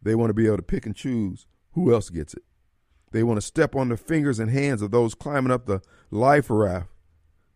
they 0.02 0.14
want 0.14 0.30
to 0.30 0.34
be 0.34 0.46
able 0.46 0.58
to 0.58 0.62
pick 0.62 0.86
and 0.86 0.94
choose 0.94 1.46
who 1.72 1.92
else 1.92 2.10
gets 2.10 2.34
it. 2.34 2.44
They 3.14 3.22
want 3.22 3.36
to 3.36 3.46
step 3.46 3.76
on 3.76 3.90
the 3.90 3.96
fingers 3.96 4.40
and 4.40 4.50
hands 4.50 4.82
of 4.82 4.90
those 4.90 5.14
climbing 5.14 5.52
up 5.52 5.66
the 5.66 5.80
life 6.10 6.46
raft 6.50 6.88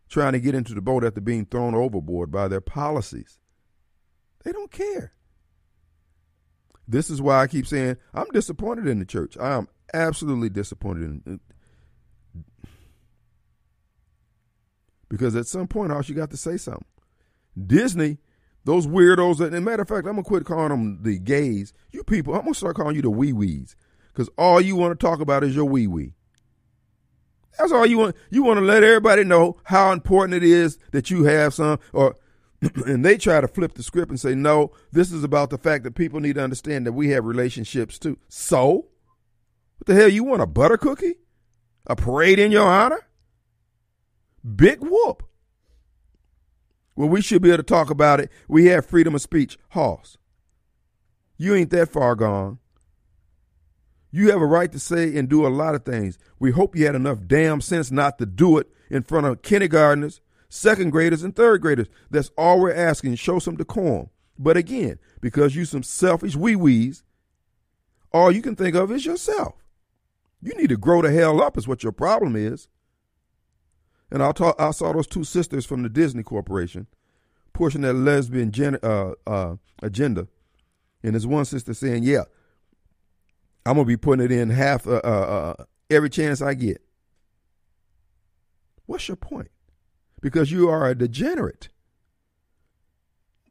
trying 0.08 0.32
to 0.32 0.38
get 0.38 0.54
into 0.54 0.72
the 0.72 0.80
boat 0.80 1.02
after 1.02 1.20
being 1.20 1.46
thrown 1.46 1.74
overboard 1.74 2.30
by 2.30 2.46
their 2.46 2.60
policies. 2.60 3.40
They 4.44 4.52
don't 4.52 4.70
care. 4.70 5.14
This 6.86 7.10
is 7.10 7.20
why 7.20 7.40
I 7.40 7.48
keep 7.48 7.66
saying 7.66 7.96
I'm 8.14 8.28
disappointed 8.32 8.86
in 8.86 9.00
the 9.00 9.04
church. 9.04 9.36
I 9.36 9.56
am 9.56 9.66
absolutely 9.92 10.48
disappointed 10.48 11.02
in 11.02 11.22
it. 11.26 11.40
because 15.08 15.34
at 15.34 15.46
some 15.46 15.66
point, 15.66 15.90
House, 15.90 16.08
you 16.08 16.14
got 16.14 16.30
to 16.30 16.36
say 16.36 16.56
something. 16.56 16.86
Disney, 17.66 18.18
those 18.64 18.86
weirdos. 18.86 19.40
And 19.40 19.64
matter 19.64 19.82
of 19.82 19.88
fact, 19.88 20.06
I'm 20.06 20.12
gonna 20.12 20.22
quit 20.22 20.44
calling 20.44 20.68
them 20.68 21.02
the 21.02 21.18
gays. 21.18 21.72
You 21.90 22.04
people, 22.04 22.34
I'm 22.34 22.42
gonna 22.42 22.54
start 22.54 22.76
calling 22.76 22.94
you 22.94 23.02
the 23.02 23.10
wee 23.10 23.32
wees 23.32 23.74
because 24.18 24.28
all 24.36 24.60
you 24.60 24.74
want 24.74 24.98
to 24.98 25.06
talk 25.06 25.20
about 25.20 25.44
is 25.44 25.54
your 25.54 25.64
wee 25.64 25.86
wee. 25.86 26.12
That's 27.56 27.70
all 27.70 27.86
you 27.86 27.98
want. 27.98 28.16
You 28.30 28.42
want 28.42 28.58
to 28.58 28.64
let 28.64 28.82
everybody 28.82 29.22
know 29.22 29.58
how 29.62 29.92
important 29.92 30.34
it 30.34 30.42
is 30.42 30.76
that 30.90 31.08
you 31.08 31.22
have 31.22 31.54
some, 31.54 31.78
or 31.92 32.16
and 32.84 33.04
they 33.04 33.16
try 33.16 33.40
to 33.40 33.46
flip 33.46 33.74
the 33.74 33.82
script 33.84 34.10
and 34.10 34.18
say, 34.18 34.34
no, 34.34 34.72
this 34.90 35.12
is 35.12 35.22
about 35.22 35.50
the 35.50 35.58
fact 35.58 35.84
that 35.84 35.94
people 35.94 36.18
need 36.18 36.34
to 36.34 36.42
understand 36.42 36.84
that 36.84 36.94
we 36.94 37.10
have 37.10 37.24
relationships 37.24 37.96
too. 37.96 38.18
So, 38.28 38.88
what 39.76 39.86
the 39.86 39.94
hell? 39.94 40.08
You 40.08 40.24
want 40.24 40.42
a 40.42 40.48
butter 40.48 40.78
cookie? 40.78 41.18
A 41.86 41.94
parade 41.94 42.40
in 42.40 42.50
your 42.50 42.66
honor? 42.66 43.06
Big 44.56 44.80
whoop. 44.80 45.22
Well, 46.96 47.08
we 47.08 47.22
should 47.22 47.40
be 47.40 47.50
able 47.50 47.58
to 47.58 47.62
talk 47.62 47.88
about 47.88 48.18
it. 48.18 48.32
We 48.48 48.66
have 48.66 48.84
freedom 48.84 49.14
of 49.14 49.22
speech. 49.22 49.58
Hoss, 49.68 50.18
you 51.36 51.54
ain't 51.54 51.70
that 51.70 51.88
far 51.88 52.16
gone. 52.16 52.58
You 54.10 54.30
have 54.30 54.40
a 54.40 54.46
right 54.46 54.72
to 54.72 54.78
say 54.78 55.16
and 55.16 55.28
do 55.28 55.46
a 55.46 55.48
lot 55.48 55.74
of 55.74 55.84
things. 55.84 56.18
We 56.38 56.50
hope 56.50 56.74
you 56.74 56.86
had 56.86 56.94
enough 56.94 57.18
damn 57.26 57.60
sense 57.60 57.90
not 57.90 58.18
to 58.18 58.26
do 58.26 58.58
it 58.58 58.68
in 58.90 59.02
front 59.02 59.26
of 59.26 59.42
kindergartners, 59.42 60.20
second 60.48 60.90
graders, 60.90 61.22
and 61.22 61.36
third 61.36 61.60
graders. 61.60 61.88
That's 62.10 62.30
all 62.38 62.60
we're 62.60 62.74
asking. 62.74 63.16
Show 63.16 63.38
some 63.38 63.56
decorum. 63.56 64.08
But 64.38 64.56
again, 64.56 64.98
because 65.20 65.56
you 65.56 65.64
some 65.64 65.82
selfish 65.82 66.36
wee 66.36 66.56
wees, 66.56 67.02
all 68.12 68.32
you 68.32 68.40
can 68.40 68.56
think 68.56 68.74
of 68.74 68.90
is 68.90 69.04
yourself. 69.04 69.54
You 70.40 70.54
need 70.54 70.68
to 70.68 70.76
grow 70.76 71.02
the 71.02 71.10
hell 71.10 71.42
up, 71.42 71.58
is 71.58 71.68
what 71.68 71.82
your 71.82 71.92
problem 71.92 72.36
is. 72.36 72.68
And 74.10 74.22
I, 74.22 74.32
talk, 74.32 74.56
I 74.58 74.70
saw 74.70 74.92
those 74.92 75.06
two 75.06 75.24
sisters 75.24 75.66
from 75.66 75.82
the 75.82 75.88
Disney 75.88 76.22
Corporation 76.22 76.86
pushing 77.52 77.80
that 77.82 77.94
lesbian 77.94 78.52
gen, 78.52 78.78
uh, 78.82 79.12
uh, 79.26 79.56
agenda. 79.82 80.28
And 81.02 81.14
there's 81.14 81.26
one 81.26 81.44
sister 81.44 81.74
saying, 81.74 82.04
Yeah, 82.04 82.22
I'm 83.68 83.74
to 83.76 83.84
be 83.84 83.98
putting 83.98 84.24
it 84.24 84.32
in 84.32 84.48
half 84.48 84.86
uh, 84.86 85.02
uh, 85.04 85.54
uh, 85.58 85.64
every 85.90 86.08
chance 86.08 86.40
I 86.40 86.54
get. 86.54 86.80
What's 88.86 89.08
your 89.08 89.16
point? 89.18 89.50
Because 90.22 90.50
you 90.50 90.70
are 90.70 90.88
a 90.88 90.94
degenerate. 90.94 91.68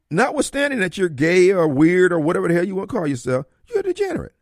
Notwithstanding 0.10 0.80
that 0.80 0.98
you're 0.98 1.08
gay 1.08 1.52
or 1.52 1.68
weird 1.68 2.12
or 2.12 2.20
whatever 2.20 2.48
the 2.48 2.56
hell 2.56 2.64
you 2.64 2.76
want 2.76 2.90
to 2.90 2.96
call 2.96 3.06
yourself, 3.06 3.46
you're 3.68 3.82
a 3.82 3.84
degenerate. 3.84 4.34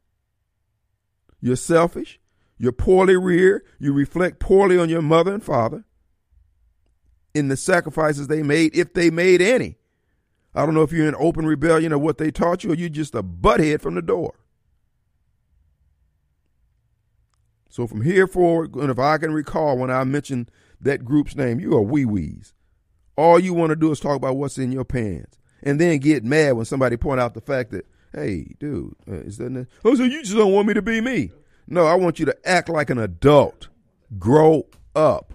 You're 1.42 1.58
selfish. 1.58 2.22
You're 2.58 2.72
poorly 2.72 3.18
reared. 3.18 3.64
You 3.78 3.92
reflect 3.92 4.40
poorly 4.40 4.78
on 4.78 4.88
your 4.88 5.02
mother 5.02 5.34
and 5.34 5.44
father 5.44 5.84
in 7.34 7.50
the 7.50 7.58
sacrifices 7.58 8.28
they 8.28 8.44
made, 8.44 8.74
if 8.74 8.94
they 8.94 9.10
made 9.10 9.42
any. 9.42 9.76
I 10.54 10.66
don't 10.66 10.74
know 10.74 10.84
if 10.84 10.94
you're 10.94 11.10
in 11.10 11.16
open 11.20 11.46
rebellion 11.46 11.92
or 11.92 11.98
what 11.98 12.18
they 12.18 12.32
taught 12.32 12.64
you, 12.64 12.72
or 12.72 12.76
you're 12.76 12.88
just 12.88 13.14
a 13.14 13.22
butthead 13.22 13.82
from 13.82 13.96
the 13.96 14.02
door. 14.02 14.36
So 17.76 17.88
from 17.88 18.04
here 18.04 18.26
forward, 18.26 18.74
and 18.76 18.90
if 18.90 19.00
I 19.00 19.18
can 19.18 19.34
recall 19.34 19.78
when 19.78 19.92
I 19.92 20.02
mentioned 20.06 20.50
that 20.80 21.04
group's 21.04 21.36
name, 21.36 21.60
you 21.60 21.76
are 21.76 21.82
wee 21.82 22.06
wees. 22.06 22.54
All 23.18 23.38
you 23.38 23.54
want 23.54 23.72
to 23.72 23.76
do 23.76 23.92
is 23.92 24.00
talk 24.00 24.16
about 24.16 24.38
what's 24.38 24.58
in 24.58 24.72
your 24.72 24.86
pants, 24.86 25.38
and 25.62 25.78
then 25.78 26.00
get 26.00 26.24
mad 26.24 26.54
when 26.54 26.64
somebody 26.64 26.96
point 26.96 27.20
out 27.20 27.34
the 27.34 27.42
fact 27.42 27.72
that, 27.72 27.86
hey, 28.14 28.56
dude, 28.62 28.96
uh, 29.10 29.16
is 29.16 29.40
that? 29.40 29.68
Oh, 29.84 29.94
so 29.94 30.04
you 30.04 30.22
just 30.22 30.38
don't 30.38 30.54
want 30.54 30.70
me 30.70 30.74
to 30.74 30.82
be 30.82 31.02
me? 31.02 31.34
No, 31.68 31.86
I 31.86 31.96
want 31.96 32.18
you 32.18 32.26
to 32.28 32.48
act 32.48 32.70
like 32.70 32.90
an 32.90 32.98
adult. 32.98 33.68
Grow 34.18 34.68
up 34.96 35.34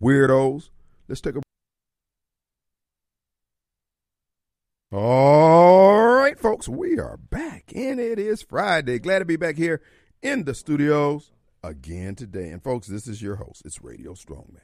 weirdos. 0.00 0.70
Let's 1.06 1.20
take 1.20 1.32
a. 1.32 1.42
Break. 4.90 5.02
All 5.02 6.14
right, 6.14 6.38
folks, 6.38 6.66
we 6.66 6.98
are 6.98 7.18
back, 7.18 7.72
and 7.74 8.00
it 8.00 8.18
is 8.18 8.40
Friday. 8.40 8.98
Glad 8.98 9.18
to 9.18 9.26
be 9.26 9.36
back 9.36 9.56
here 9.58 9.82
in 10.22 10.44
the 10.44 10.54
studios 10.54 11.32
again 11.62 12.14
today. 12.14 12.48
And, 12.48 12.62
folks, 12.62 12.86
this 12.86 13.06
is 13.06 13.20
your 13.20 13.36
host. 13.36 13.62
It's 13.64 13.82
Radio 13.82 14.14
Strongman. 14.14 14.60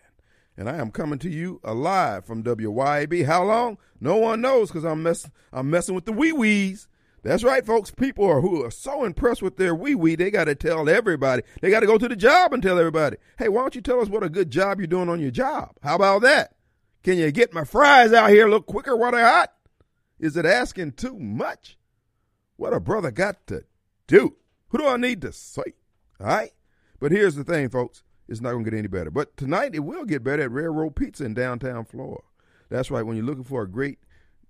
And 0.56 0.68
I 0.68 0.76
am 0.78 0.90
coming 0.90 1.18
to 1.20 1.30
you 1.30 1.60
alive 1.62 2.24
from 2.24 2.42
WYAB. 2.42 3.26
How 3.26 3.44
long? 3.44 3.78
No 4.00 4.16
one 4.16 4.40
knows 4.40 4.68
because 4.68 4.84
I'm, 4.84 5.02
mess- 5.02 5.30
I'm 5.52 5.70
messing 5.70 5.94
with 5.94 6.04
the 6.04 6.12
wee 6.12 6.32
wees. 6.32 6.88
That's 7.22 7.44
right, 7.44 7.64
folks. 7.64 7.90
People 7.90 8.24
are 8.26 8.40
who 8.40 8.64
are 8.64 8.70
so 8.70 9.04
impressed 9.04 9.42
with 9.42 9.56
their 9.56 9.74
wee 9.74 9.94
wee, 9.94 10.14
they 10.16 10.30
got 10.30 10.44
to 10.44 10.54
tell 10.54 10.88
everybody. 10.88 11.42
They 11.60 11.70
got 11.70 11.80
to 11.80 11.86
go 11.86 11.98
to 11.98 12.08
the 12.08 12.16
job 12.16 12.52
and 12.52 12.62
tell 12.62 12.78
everybody, 12.78 13.16
hey, 13.38 13.48
why 13.48 13.60
don't 13.60 13.74
you 13.74 13.80
tell 13.80 14.00
us 14.00 14.08
what 14.08 14.22
a 14.22 14.28
good 14.28 14.50
job 14.50 14.78
you're 14.78 14.86
doing 14.86 15.08
on 15.08 15.20
your 15.20 15.30
job? 15.30 15.72
How 15.82 15.96
about 15.96 16.22
that? 16.22 16.54
Can 17.02 17.18
you 17.18 17.30
get 17.30 17.52
my 17.52 17.64
fries 17.64 18.12
out 18.12 18.30
here 18.30 18.46
a 18.46 18.50
little 18.50 18.62
quicker 18.62 18.96
while 18.96 19.12
they're 19.12 19.26
hot? 19.26 19.52
Is 20.18 20.36
it 20.36 20.46
asking 20.46 20.92
too 20.92 21.18
much? 21.18 21.76
What 22.56 22.72
a 22.72 22.80
brother 22.80 23.10
got 23.10 23.46
to 23.48 23.64
do. 24.06 24.36
Who 24.70 24.78
do 24.78 24.86
I 24.86 24.96
need 24.96 25.22
to 25.22 25.32
say? 25.32 25.74
All 26.20 26.26
right? 26.26 26.52
But 27.00 27.12
here's 27.12 27.34
the 27.34 27.44
thing, 27.44 27.68
folks. 27.68 28.02
It's 28.28 28.40
not 28.40 28.52
going 28.52 28.64
to 28.64 28.70
get 28.70 28.78
any 28.78 28.88
better. 28.88 29.10
But 29.10 29.36
tonight 29.36 29.74
it 29.74 29.80
will 29.80 30.04
get 30.04 30.22
better 30.22 30.42
at 30.42 30.52
Railroad 30.52 30.96
Pizza 30.96 31.24
in 31.24 31.34
downtown 31.34 31.84
Florence. 31.84 32.24
That's 32.68 32.90
right. 32.90 33.04
When 33.04 33.16
you're 33.16 33.24
looking 33.24 33.44
for 33.44 33.62
a 33.62 33.68
great 33.68 33.98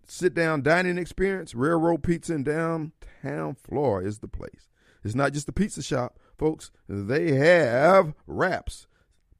sit 0.06 0.34
down 0.34 0.62
dining 0.62 0.98
experience, 0.98 1.54
Railroad 1.54 2.02
Pizza 2.02 2.34
in 2.34 2.42
downtown 2.42 3.54
Florence 3.54 4.08
is 4.08 4.18
the 4.18 4.28
place. 4.28 4.68
It's 5.04 5.14
not 5.14 5.32
just 5.32 5.48
a 5.48 5.52
pizza 5.52 5.82
shop, 5.82 6.18
folks. 6.36 6.72
They 6.88 7.34
have 7.34 8.14
wraps, 8.26 8.88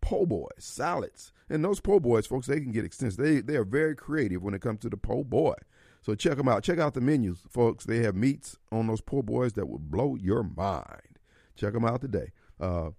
po' 0.01 0.27
boys, 0.27 0.51
salads. 0.59 1.33
And 1.51 1.65
those 1.65 1.81
po' 1.81 1.99
boys, 1.99 2.27
folks, 2.27 2.47
they 2.47 2.61
can 2.61 2.71
get 2.71 2.85
extensive. 2.85 3.25
They, 3.25 3.41
they 3.41 3.57
are 3.57 3.65
very 3.65 3.97
creative 3.97 4.43
when 4.43 4.55
it 4.55 4.63
comes 4.63 4.81
to 4.81 4.89
the 4.89 4.97
po' 4.97 5.25
boy. 5.25 5.55
So 6.03 6.15
check 6.15 6.37
them 6.37 6.49
out. 6.49 6.63
Check 6.63 6.79
out 6.79 6.95
the 6.95 7.01
menus, 7.01 7.41
folks. 7.51 7.85
They 7.85 7.99
have 7.99 8.15
meats 8.15 8.57
on 8.73 8.87
those 8.87 9.01
poor 9.01 9.23
boys 9.23 9.55
that 9.55 9.67
will 9.67 9.79
blow 9.79 10.17
your 10.17 10.43
mind. 10.43 11.19
Check 11.57 11.73
them 11.73 11.85
out 11.85 12.01
today. 12.01 12.33
Uh, 12.61 12.91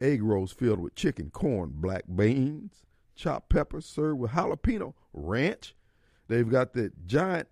egg 0.00 0.22
rolls 0.22 0.52
filled 0.52 0.80
with 0.80 0.94
chicken, 0.94 1.30
corn, 1.30 1.72
black 1.74 2.04
beans, 2.14 2.84
chopped 3.14 3.48
peppers 3.48 3.86
served 3.86 4.20
with 4.20 4.32
jalapeno 4.32 4.94
ranch 5.12 5.74
They've 6.28 6.48
got 6.48 6.72
the 6.72 6.92
giant 7.06 7.48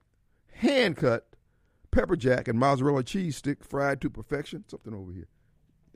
hand 0.52 0.96
cut 0.96 1.26
pepper 1.90 2.16
jack 2.16 2.48
and 2.48 2.58
mozzarella 2.58 3.04
cheese 3.04 3.36
stick 3.36 3.62
fried 3.62 4.00
to 4.00 4.10
perfection. 4.10 4.64
Something 4.68 4.94
over 4.94 5.12
here. 5.12 5.28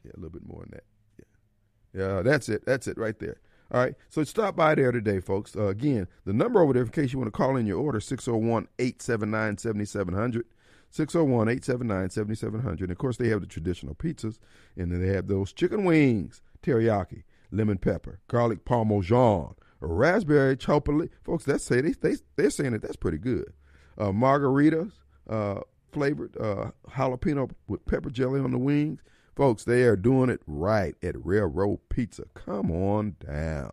Yeah, 0.04 0.12
a 0.14 0.18
little 0.18 0.30
bit 0.30 0.46
more 0.46 0.62
than 0.62 0.70
that. 0.72 0.84
Yeah. 1.18 2.00
Yeah, 2.00 2.22
that's 2.22 2.48
it. 2.48 2.64
That's 2.64 2.86
it 2.86 2.98
right 2.98 3.18
there. 3.18 3.40
All 3.70 3.80
right. 3.80 3.94
So 4.08 4.24
stop 4.24 4.56
by 4.56 4.74
there 4.74 4.92
today, 4.92 5.20
folks. 5.20 5.54
Uh, 5.54 5.66
again, 5.66 6.08
the 6.24 6.32
number 6.32 6.60
over 6.60 6.72
there, 6.72 6.82
in 6.82 6.88
case 6.88 7.12
you 7.12 7.18
want 7.18 7.28
to 7.32 7.36
call 7.36 7.56
in 7.56 7.66
your 7.66 7.78
order, 7.78 8.00
601 8.00 8.68
879 8.78 9.58
7700. 9.58 10.46
601 10.90 11.48
879 11.48 12.10
7700. 12.10 12.90
Of 12.90 12.98
course, 12.98 13.18
they 13.18 13.28
have 13.28 13.42
the 13.42 13.46
traditional 13.46 13.94
pizzas, 13.94 14.38
and 14.76 14.90
then 14.90 15.02
they 15.02 15.12
have 15.12 15.28
those 15.28 15.52
chicken 15.52 15.84
wings, 15.84 16.40
teriyaki, 16.62 17.24
lemon 17.50 17.76
pepper, 17.78 18.20
garlic 18.28 18.64
parmesan, 18.64 19.54
raspberry 19.80 20.56
chocolate. 20.56 21.10
Folks, 21.22 21.44
that's 21.44 21.64
say 21.64 21.82
they, 21.82 21.92
they 21.92 22.16
they're 22.36 22.50
saying 22.50 22.72
that 22.72 22.82
that's 22.82 22.96
pretty 22.96 23.18
good. 23.18 23.52
Uh, 23.98 24.12
margaritas, 24.12 24.92
uh, 25.28 25.60
flavored 25.92 26.36
uh, 26.38 26.70
jalapeno 26.90 27.50
with 27.66 27.84
pepper 27.84 28.10
jelly 28.10 28.40
on 28.40 28.50
the 28.50 28.58
wings. 28.58 29.00
Folks, 29.38 29.62
they 29.62 29.84
are 29.84 29.94
doing 29.94 30.30
it 30.30 30.40
right 30.48 30.96
at 31.00 31.14
Railroad 31.24 31.78
Pizza. 31.90 32.24
Come 32.34 32.72
on 32.72 33.14
down. 33.24 33.70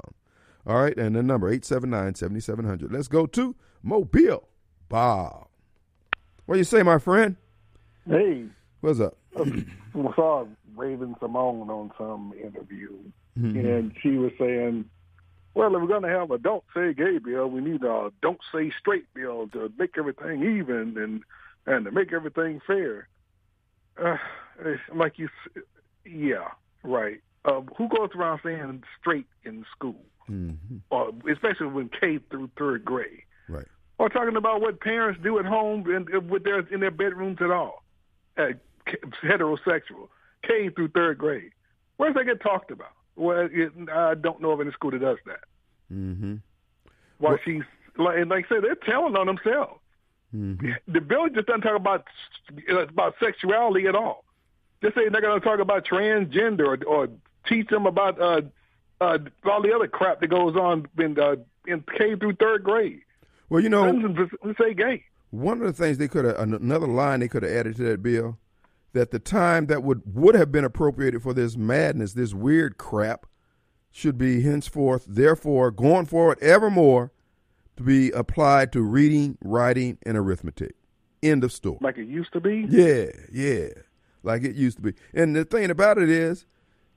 All 0.67 0.79
right, 0.79 0.95
and 0.95 1.15
the 1.15 1.23
number 1.23 1.51
879-7700. 1.57 2.91
Let's 2.91 3.07
go 3.07 3.25
to 3.25 3.55
Mobile. 3.81 4.47
Bob. 4.89 5.47
What 6.45 6.53
do 6.53 6.59
you 6.59 6.65
say, 6.65 6.83
my 6.83 6.99
friend? 6.99 7.35
Hey. 8.07 8.45
What's 8.81 8.99
up? 8.99 9.17
I 9.35 9.63
saw 10.15 10.45
Raven-Symoné 10.75 11.67
on 11.67 11.91
some 11.97 12.33
interview, 12.39 12.91
mm-hmm. 13.35 13.57
and 13.57 13.91
she 14.03 14.17
was 14.17 14.33
saying 14.37 14.85
well, 15.55 15.73
if 15.73 15.81
we're 15.81 15.87
going 15.87 16.03
to 16.03 16.09
have 16.09 16.29
a 16.29 16.37
don't 16.37 16.63
say 16.75 16.93
gay 16.93 17.17
bill, 17.17 17.47
we 17.47 17.61
need 17.61 17.81
a 17.83 18.11
don't 18.21 18.41
say 18.53 18.71
straight 18.79 19.11
bill 19.15 19.47
to 19.53 19.71
make 19.79 19.97
everything 19.97 20.43
even 20.43 20.95
and 20.95 21.23
and 21.65 21.85
to 21.85 21.91
make 21.91 22.13
everything 22.13 22.61
fair. 22.67 23.07
Uh, 24.01 24.17
like 24.93 25.17
you, 25.17 25.29
yeah, 26.05 26.49
right. 26.83 27.21
Uh, 27.45 27.61
who 27.77 27.87
goes 27.87 28.09
around 28.15 28.39
saying 28.43 28.83
straight 28.99 29.27
in 29.43 29.65
school, 29.71 30.01
mm-hmm. 30.29 30.77
or 30.89 31.11
especially 31.31 31.67
when 31.67 31.89
K 31.89 32.19
through 32.29 32.49
third 32.57 32.83
grade, 32.83 33.23
right? 33.47 33.67
Or 33.97 34.09
talking 34.09 34.35
about 34.35 34.61
what 34.61 34.81
parents 34.81 35.19
do 35.23 35.39
at 35.39 35.45
home 35.45 35.89
and 35.89 36.29
with 36.29 36.43
their 36.43 36.59
in 36.59 36.79
their 36.79 36.91
bedrooms 36.91 37.37
at 37.41 37.51
all, 37.51 37.83
uh, 38.37 38.53
heterosexual 39.23 40.09
K 40.43 40.69
through 40.69 40.89
third 40.89 41.17
grade. 41.17 41.51
Where 41.97 42.09
does 42.09 42.15
that 42.15 42.25
get 42.25 42.41
talked 42.41 42.71
about? 42.71 42.91
Well, 43.15 43.47
it, 43.51 43.71
I 43.93 44.15
don't 44.15 44.41
know 44.41 44.51
of 44.51 44.61
any 44.61 44.71
school 44.71 44.91
that 44.91 45.01
does 45.01 45.19
that. 45.25 45.43
Mm-hmm. 45.93 46.35
While 47.19 47.33
well, 47.33 47.39
she's 47.45 47.63
like, 47.97 48.17
and 48.17 48.29
like 48.29 48.45
I 48.45 48.55
said, 48.55 48.63
they're 48.63 48.75
telling 48.75 49.15
on 49.15 49.27
themselves. 49.27 49.79
Mm-hmm. 50.35 50.71
The 50.93 51.01
bill 51.01 51.29
just 51.29 51.47
doesn't 51.47 51.61
talk 51.61 51.75
about 51.75 52.05
about 52.89 53.15
sexuality 53.19 53.87
at 53.87 53.95
all. 53.95 54.23
Just 54.81 54.95
say 54.95 55.09
they're 55.09 55.21
going 55.21 55.39
to 55.39 55.45
talk 55.45 55.59
about 55.59 55.85
transgender 55.85 56.65
or, 56.65 56.83
or 56.85 57.07
teach 57.47 57.67
them 57.69 57.85
about 57.85 58.19
uh, 58.19 58.41
uh, 59.01 59.17
all 59.45 59.61
the 59.61 59.73
other 59.73 59.87
crap 59.87 60.19
that 60.21 60.27
goes 60.27 60.55
on 60.55 60.87
in 60.99 61.19
uh, 61.19 61.35
in 61.67 61.83
K 61.97 62.15
through 62.15 62.35
third 62.35 62.63
grade. 62.63 63.01
Well, 63.49 63.61
you 63.61 63.69
know, 63.69 64.15
say 64.59 64.73
gay. 64.73 65.03
One 65.31 65.61
of 65.61 65.67
the 65.67 65.73
things 65.73 65.97
they 65.97 66.07
could 66.07 66.25
have 66.25 66.37
another 66.37 66.87
line 66.87 67.19
they 67.19 67.27
could 67.27 67.43
have 67.43 67.51
added 67.51 67.75
to 67.77 67.83
that 67.83 68.03
bill 68.03 68.37
that 68.93 69.11
the 69.11 69.19
time 69.19 69.67
that 69.67 69.83
would 69.83 70.01
would 70.05 70.35
have 70.35 70.51
been 70.51 70.65
appropriated 70.65 71.21
for 71.21 71.33
this 71.33 71.55
madness, 71.55 72.13
this 72.13 72.33
weird 72.33 72.77
crap, 72.77 73.25
should 73.91 74.17
be 74.17 74.41
henceforth, 74.41 75.05
therefore, 75.07 75.71
going 75.71 76.05
forward 76.05 76.41
evermore, 76.41 77.11
to 77.77 77.83
be 77.83 78.11
applied 78.11 78.71
to 78.73 78.81
reading, 78.81 79.37
writing, 79.43 79.97
and 80.05 80.17
arithmetic. 80.17 80.75
End 81.21 81.43
of 81.43 81.51
story. 81.51 81.79
Like 81.81 81.97
it 81.97 82.07
used 82.07 82.33
to 82.33 82.39
be? 82.39 82.65
Yeah, 82.69 83.07
yeah. 83.31 83.69
Like 84.23 84.43
it 84.43 84.55
used 84.55 84.77
to 84.77 84.83
be. 84.83 84.93
And 85.13 85.35
the 85.35 85.45
thing 85.45 85.69
about 85.69 85.97
it 85.97 86.09
is, 86.09 86.45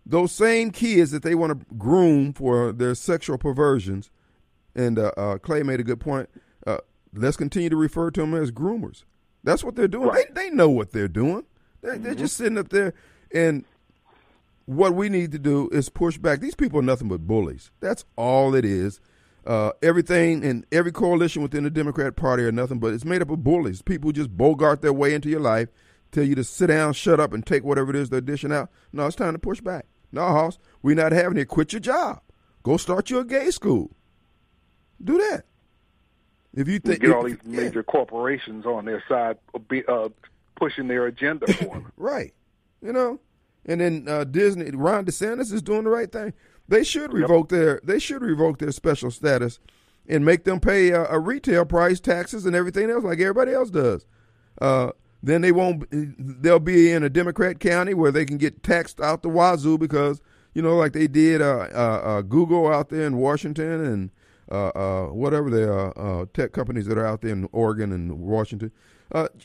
those 0.04 0.32
same 0.32 0.70
kids 0.70 1.10
that 1.10 1.22
they 1.22 1.34
want 1.34 1.58
to 1.58 1.74
groom 1.76 2.32
for 2.32 2.72
their 2.72 2.94
sexual 2.94 3.36
perversions, 3.36 4.10
and 4.74 4.98
uh, 4.98 5.12
uh, 5.16 5.38
Clay 5.38 5.62
made 5.62 5.80
a 5.80 5.84
good 5.84 6.00
point. 6.00 6.30
Uh, 6.66 6.78
let's 7.12 7.36
continue 7.36 7.68
to 7.68 7.76
refer 7.76 8.10
to 8.10 8.20
them 8.20 8.34
as 8.34 8.50
groomers. 8.50 9.04
That's 9.44 9.62
what 9.62 9.76
they're 9.76 9.88
doing. 9.88 10.08
Right. 10.08 10.34
They, 10.34 10.48
they 10.48 10.50
know 10.50 10.70
what 10.70 10.92
they're 10.92 11.08
doing. 11.08 11.44
They're, 11.80 11.94
mm-hmm. 11.94 12.02
they're 12.04 12.14
just 12.14 12.36
sitting 12.36 12.58
up 12.58 12.70
there. 12.70 12.94
And 13.32 13.64
what 14.66 14.94
we 14.94 15.08
need 15.08 15.32
to 15.32 15.38
do 15.38 15.68
is 15.72 15.88
push 15.88 16.18
back. 16.18 16.40
These 16.40 16.54
people 16.54 16.80
are 16.80 16.82
nothing 16.82 17.08
but 17.08 17.26
bullies. 17.26 17.70
That's 17.80 18.04
all 18.16 18.54
it 18.54 18.64
is. 18.64 19.00
Uh, 19.48 19.72
everything 19.80 20.44
and 20.44 20.66
every 20.70 20.92
coalition 20.92 21.40
within 21.40 21.64
the 21.64 21.70
Democrat 21.70 22.16
Party 22.16 22.42
are 22.42 22.52
nothing 22.52 22.78
but 22.78 22.92
it's 22.92 23.06
made 23.06 23.22
up 23.22 23.30
of 23.30 23.42
bullies. 23.42 23.80
People 23.80 24.12
just 24.12 24.36
bogart 24.36 24.82
their 24.82 24.92
way 24.92 25.14
into 25.14 25.30
your 25.30 25.40
life, 25.40 25.70
tell 26.12 26.22
you 26.22 26.34
to 26.34 26.44
sit 26.44 26.66
down, 26.66 26.92
shut 26.92 27.18
up, 27.18 27.32
and 27.32 27.46
take 27.46 27.64
whatever 27.64 27.88
it 27.88 27.96
is 27.96 28.10
they're 28.10 28.20
dishing 28.20 28.52
out. 28.52 28.70
No, 28.92 29.06
it's 29.06 29.16
time 29.16 29.32
to 29.32 29.38
push 29.38 29.62
back. 29.62 29.86
No, 30.12 30.20
Hoss, 30.20 30.58
we're 30.82 30.94
not 30.94 31.12
having 31.12 31.38
it. 31.38 31.48
Quit 31.48 31.72
your 31.72 31.80
job. 31.80 32.20
Go 32.62 32.76
start 32.76 33.08
you 33.08 33.20
a 33.20 33.24
gay 33.24 33.50
school. 33.50 33.90
Do 35.02 35.16
that. 35.16 35.44
If 36.54 36.68
you 36.68 36.78
think 36.78 37.00
get 37.00 37.08
if, 37.08 37.16
all 37.16 37.24
these 37.24 37.38
major 37.42 37.78
yeah. 37.78 37.90
corporations 37.90 38.66
on 38.66 38.84
their 38.84 39.02
side, 39.08 39.38
uh, 39.88 40.08
pushing 40.56 40.88
their 40.88 41.06
agenda 41.06 41.50
for 41.54 41.64
them. 41.74 41.92
right. 41.96 42.34
You 42.82 42.92
know, 42.92 43.18
and 43.64 43.80
then 43.80 44.06
uh, 44.08 44.24
Disney, 44.24 44.70
Ron 44.72 45.06
DeSantis 45.06 45.52
is 45.52 45.62
doing 45.62 45.84
the 45.84 45.90
right 45.90 46.10
thing. 46.10 46.34
They 46.68 46.84
should 46.84 47.12
revoke 47.12 47.50
yep. 47.50 47.60
their 47.60 47.80
they 47.82 47.98
should 47.98 48.22
revoke 48.22 48.58
their 48.58 48.72
special 48.72 49.10
status 49.10 49.58
and 50.06 50.24
make 50.24 50.44
them 50.44 50.60
pay 50.60 50.90
a, 50.90 51.04
a, 51.06 51.18
retail 51.18 51.64
price, 51.64 52.00
taxes, 52.00 52.46
and 52.46 52.56
everything 52.56 52.90
else 52.90 53.04
like 53.04 53.20
everybody 53.20 53.52
else 53.52 53.70
does. 53.70 54.06
Uh, 54.60 54.92
then 55.22 55.40
they 55.40 55.52
won't. 55.52 55.86
They'll 55.90 56.58
be 56.58 56.92
in 56.92 57.02
a 57.02 57.10
Democrat 57.10 57.58
county 57.58 57.94
where 57.94 58.12
they 58.12 58.24
can 58.24 58.38
get 58.38 58.62
taxed 58.62 59.00
out 59.00 59.22
the 59.22 59.28
wazoo 59.28 59.78
because 59.78 60.20
you 60.54 60.62
know, 60.62 60.76
like 60.76 60.92
they 60.92 61.06
did 61.06 61.40
uh, 61.40 61.68
uh, 61.72 62.02
uh 62.04 62.22
Google 62.22 62.66
out 62.66 62.88
there 62.88 63.06
in 63.06 63.16
Washington 63.16 63.84
and 63.84 64.10
uh, 64.50 64.68
uh, 64.68 65.06
whatever 65.06 65.50
the 65.50 66.28
tech 66.34 66.52
companies 66.52 66.86
that 66.86 66.98
are 66.98 67.06
out 67.06 67.20
there 67.20 67.32
in 67.32 67.48
Oregon 67.52 67.92
and 67.92 68.18
Washington. 68.18 68.72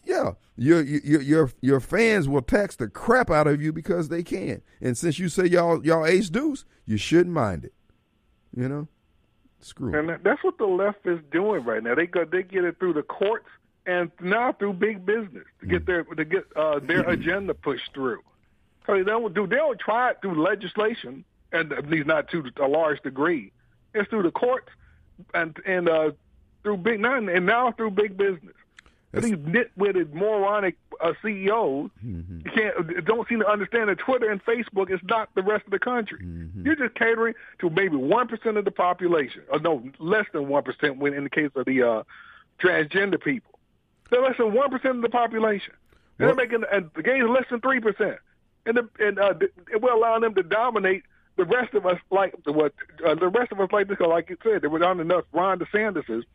Yeah, 0.03 0.31
your 0.55 0.81
your 0.81 1.21
your 1.21 1.51
your 1.61 1.79
fans 1.79 2.27
will 2.27 2.41
tax 2.41 2.75
the 2.75 2.87
crap 2.87 3.29
out 3.29 3.47
of 3.47 3.61
you 3.61 3.71
because 3.71 4.09
they 4.09 4.23
can. 4.23 4.61
And 4.81 4.97
since 4.97 5.19
you 5.19 5.29
say 5.29 5.45
y'all 5.45 5.85
y'all 5.85 6.05
ace 6.05 6.29
deuce, 6.29 6.65
you 6.85 6.97
shouldn't 6.97 7.33
mind 7.33 7.65
it. 7.65 7.73
You 8.55 8.67
know, 8.69 8.87
screw. 9.61 9.97
And 9.97 10.19
that's 10.23 10.43
what 10.43 10.57
the 10.57 10.65
left 10.65 11.05
is 11.05 11.19
doing 11.31 11.63
right 11.63 11.81
now. 11.81 11.95
They 11.95 12.07
go 12.07 12.25
they 12.25 12.43
get 12.43 12.65
it 12.65 12.77
through 12.79 12.93
the 12.93 13.03
courts 13.03 13.47
and 13.85 14.11
now 14.21 14.53
through 14.53 14.73
big 14.73 15.05
business 15.05 15.45
to 15.59 15.65
get 15.65 15.83
mm. 15.83 15.85
their 15.85 16.03
to 16.03 16.25
get 16.25 16.45
uh, 16.55 16.79
their 16.79 17.01
agenda 17.09 17.53
pushed 17.53 17.93
through. 17.93 18.21
So 18.85 18.97
they 18.97 19.03
don't 19.03 19.33
do 19.33 19.47
they 19.47 19.55
don't 19.55 19.79
try 19.79 20.11
it 20.11 20.17
through 20.21 20.43
legislation, 20.43 21.23
and 21.51 21.71
at 21.71 21.89
least 21.89 22.07
not 22.07 22.29
to 22.31 22.43
a 22.61 22.67
large 22.67 23.01
degree. 23.01 23.51
It's 23.93 24.09
through 24.09 24.23
the 24.23 24.31
courts 24.31 24.69
and 25.33 25.57
and 25.65 25.89
uh, 25.89 26.11
through 26.63 26.77
big 26.77 26.99
none 26.99 27.29
and 27.29 27.45
now 27.45 27.71
through 27.71 27.91
big 27.91 28.17
business. 28.17 28.55
That's... 29.13 29.27
These 29.27 29.35
nitwitted, 29.35 30.11
moronic 30.11 30.75
uh, 30.99 31.13
CEOs 31.21 31.91
mm-hmm. 32.03 32.39
can't 32.49 33.05
don't 33.05 33.29
seem 33.29 33.39
to 33.41 33.47
understand 33.47 33.89
that 33.89 33.99
Twitter 33.99 34.29
and 34.29 34.43
Facebook 34.43 34.91
is 34.91 34.99
not 35.03 35.29
the 35.35 35.43
rest 35.43 35.65
of 35.65 35.71
the 35.71 35.79
country. 35.79 36.19
Mm-hmm. 36.23 36.65
You're 36.65 36.75
just 36.75 36.95
catering 36.95 37.35
to 37.59 37.69
maybe 37.69 37.95
one 37.95 38.27
percent 38.27 38.57
of 38.57 38.65
the 38.65 38.71
population, 38.71 39.43
or 39.49 39.59
no, 39.59 39.83
less 39.99 40.25
than 40.33 40.47
one 40.47 40.63
percent. 40.63 40.97
When 40.97 41.13
in 41.13 41.23
the 41.23 41.29
case 41.29 41.51
of 41.55 41.65
the 41.65 41.83
uh, 41.83 42.03
transgender 42.59 43.23
people, 43.23 43.59
they're 44.09 44.21
less 44.21 44.37
than 44.37 44.51
one 44.51 44.71
percent 44.71 44.95
of 44.95 45.01
the 45.03 45.09
population. 45.09 45.73
They're 46.17 46.35
making 46.35 46.63
and 46.71 46.89
the 46.95 47.03
game's 47.03 47.29
less 47.29 47.45
than 47.51 47.61
three 47.61 47.81
percent, 47.81 48.17
and 48.65 48.77
the, 48.77 48.89
and 48.99 49.19
uh, 49.19 49.35
it 49.71 49.79
will 49.79 49.95
allow 49.95 50.19
them 50.19 50.33
to 50.35 50.43
dominate 50.43 51.03
the 51.37 51.45
rest 51.45 51.75
of 51.75 51.85
us 51.85 51.99
like 52.09 52.33
what 52.45 52.73
uh, 53.05 53.13
the 53.13 53.27
rest 53.27 53.51
of 53.51 53.59
us 53.59 53.69
like 53.71 53.87
because, 53.87 54.07
like 54.07 54.29
you 54.29 54.37
said, 54.43 54.63
there 54.63 54.71
were 54.71 54.79
not 54.79 54.99
enough 54.99 55.25
Ron 55.33 55.59
DeSantis's 55.59 56.25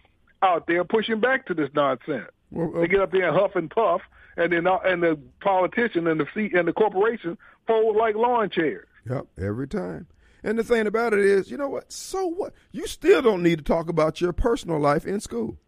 out 0.42 0.66
there 0.68 0.84
pushing 0.84 1.18
back 1.18 1.46
to 1.46 1.54
this 1.54 1.70
nonsense. 1.74 2.30
Well, 2.50 2.72
uh, 2.76 2.80
they 2.80 2.88
get 2.88 3.00
up 3.00 3.12
there 3.12 3.28
and 3.28 3.36
huff 3.36 3.56
and 3.56 3.70
puff, 3.70 4.02
and 4.36 4.52
then 4.52 4.66
uh, 4.66 4.78
and 4.84 5.02
the 5.02 5.18
politician 5.40 6.06
and 6.06 6.20
the 6.20 6.26
seat 6.34 6.54
and 6.54 6.68
the 6.68 6.72
corporation 6.72 7.36
fold 7.66 7.96
like 7.96 8.14
lawn 8.14 8.50
chairs. 8.50 8.86
Yep, 9.08 9.26
every 9.38 9.68
time. 9.68 10.06
And 10.42 10.58
the 10.58 10.64
thing 10.64 10.86
about 10.86 11.12
it 11.12 11.20
is, 11.20 11.50
you 11.50 11.56
know 11.56 11.68
what? 11.68 11.92
So 11.92 12.26
what? 12.26 12.52
You 12.70 12.86
still 12.86 13.22
don't 13.22 13.42
need 13.42 13.58
to 13.58 13.64
talk 13.64 13.88
about 13.88 14.20
your 14.20 14.32
personal 14.32 14.78
life 14.78 15.04
in 15.04 15.20
school. 15.20 15.58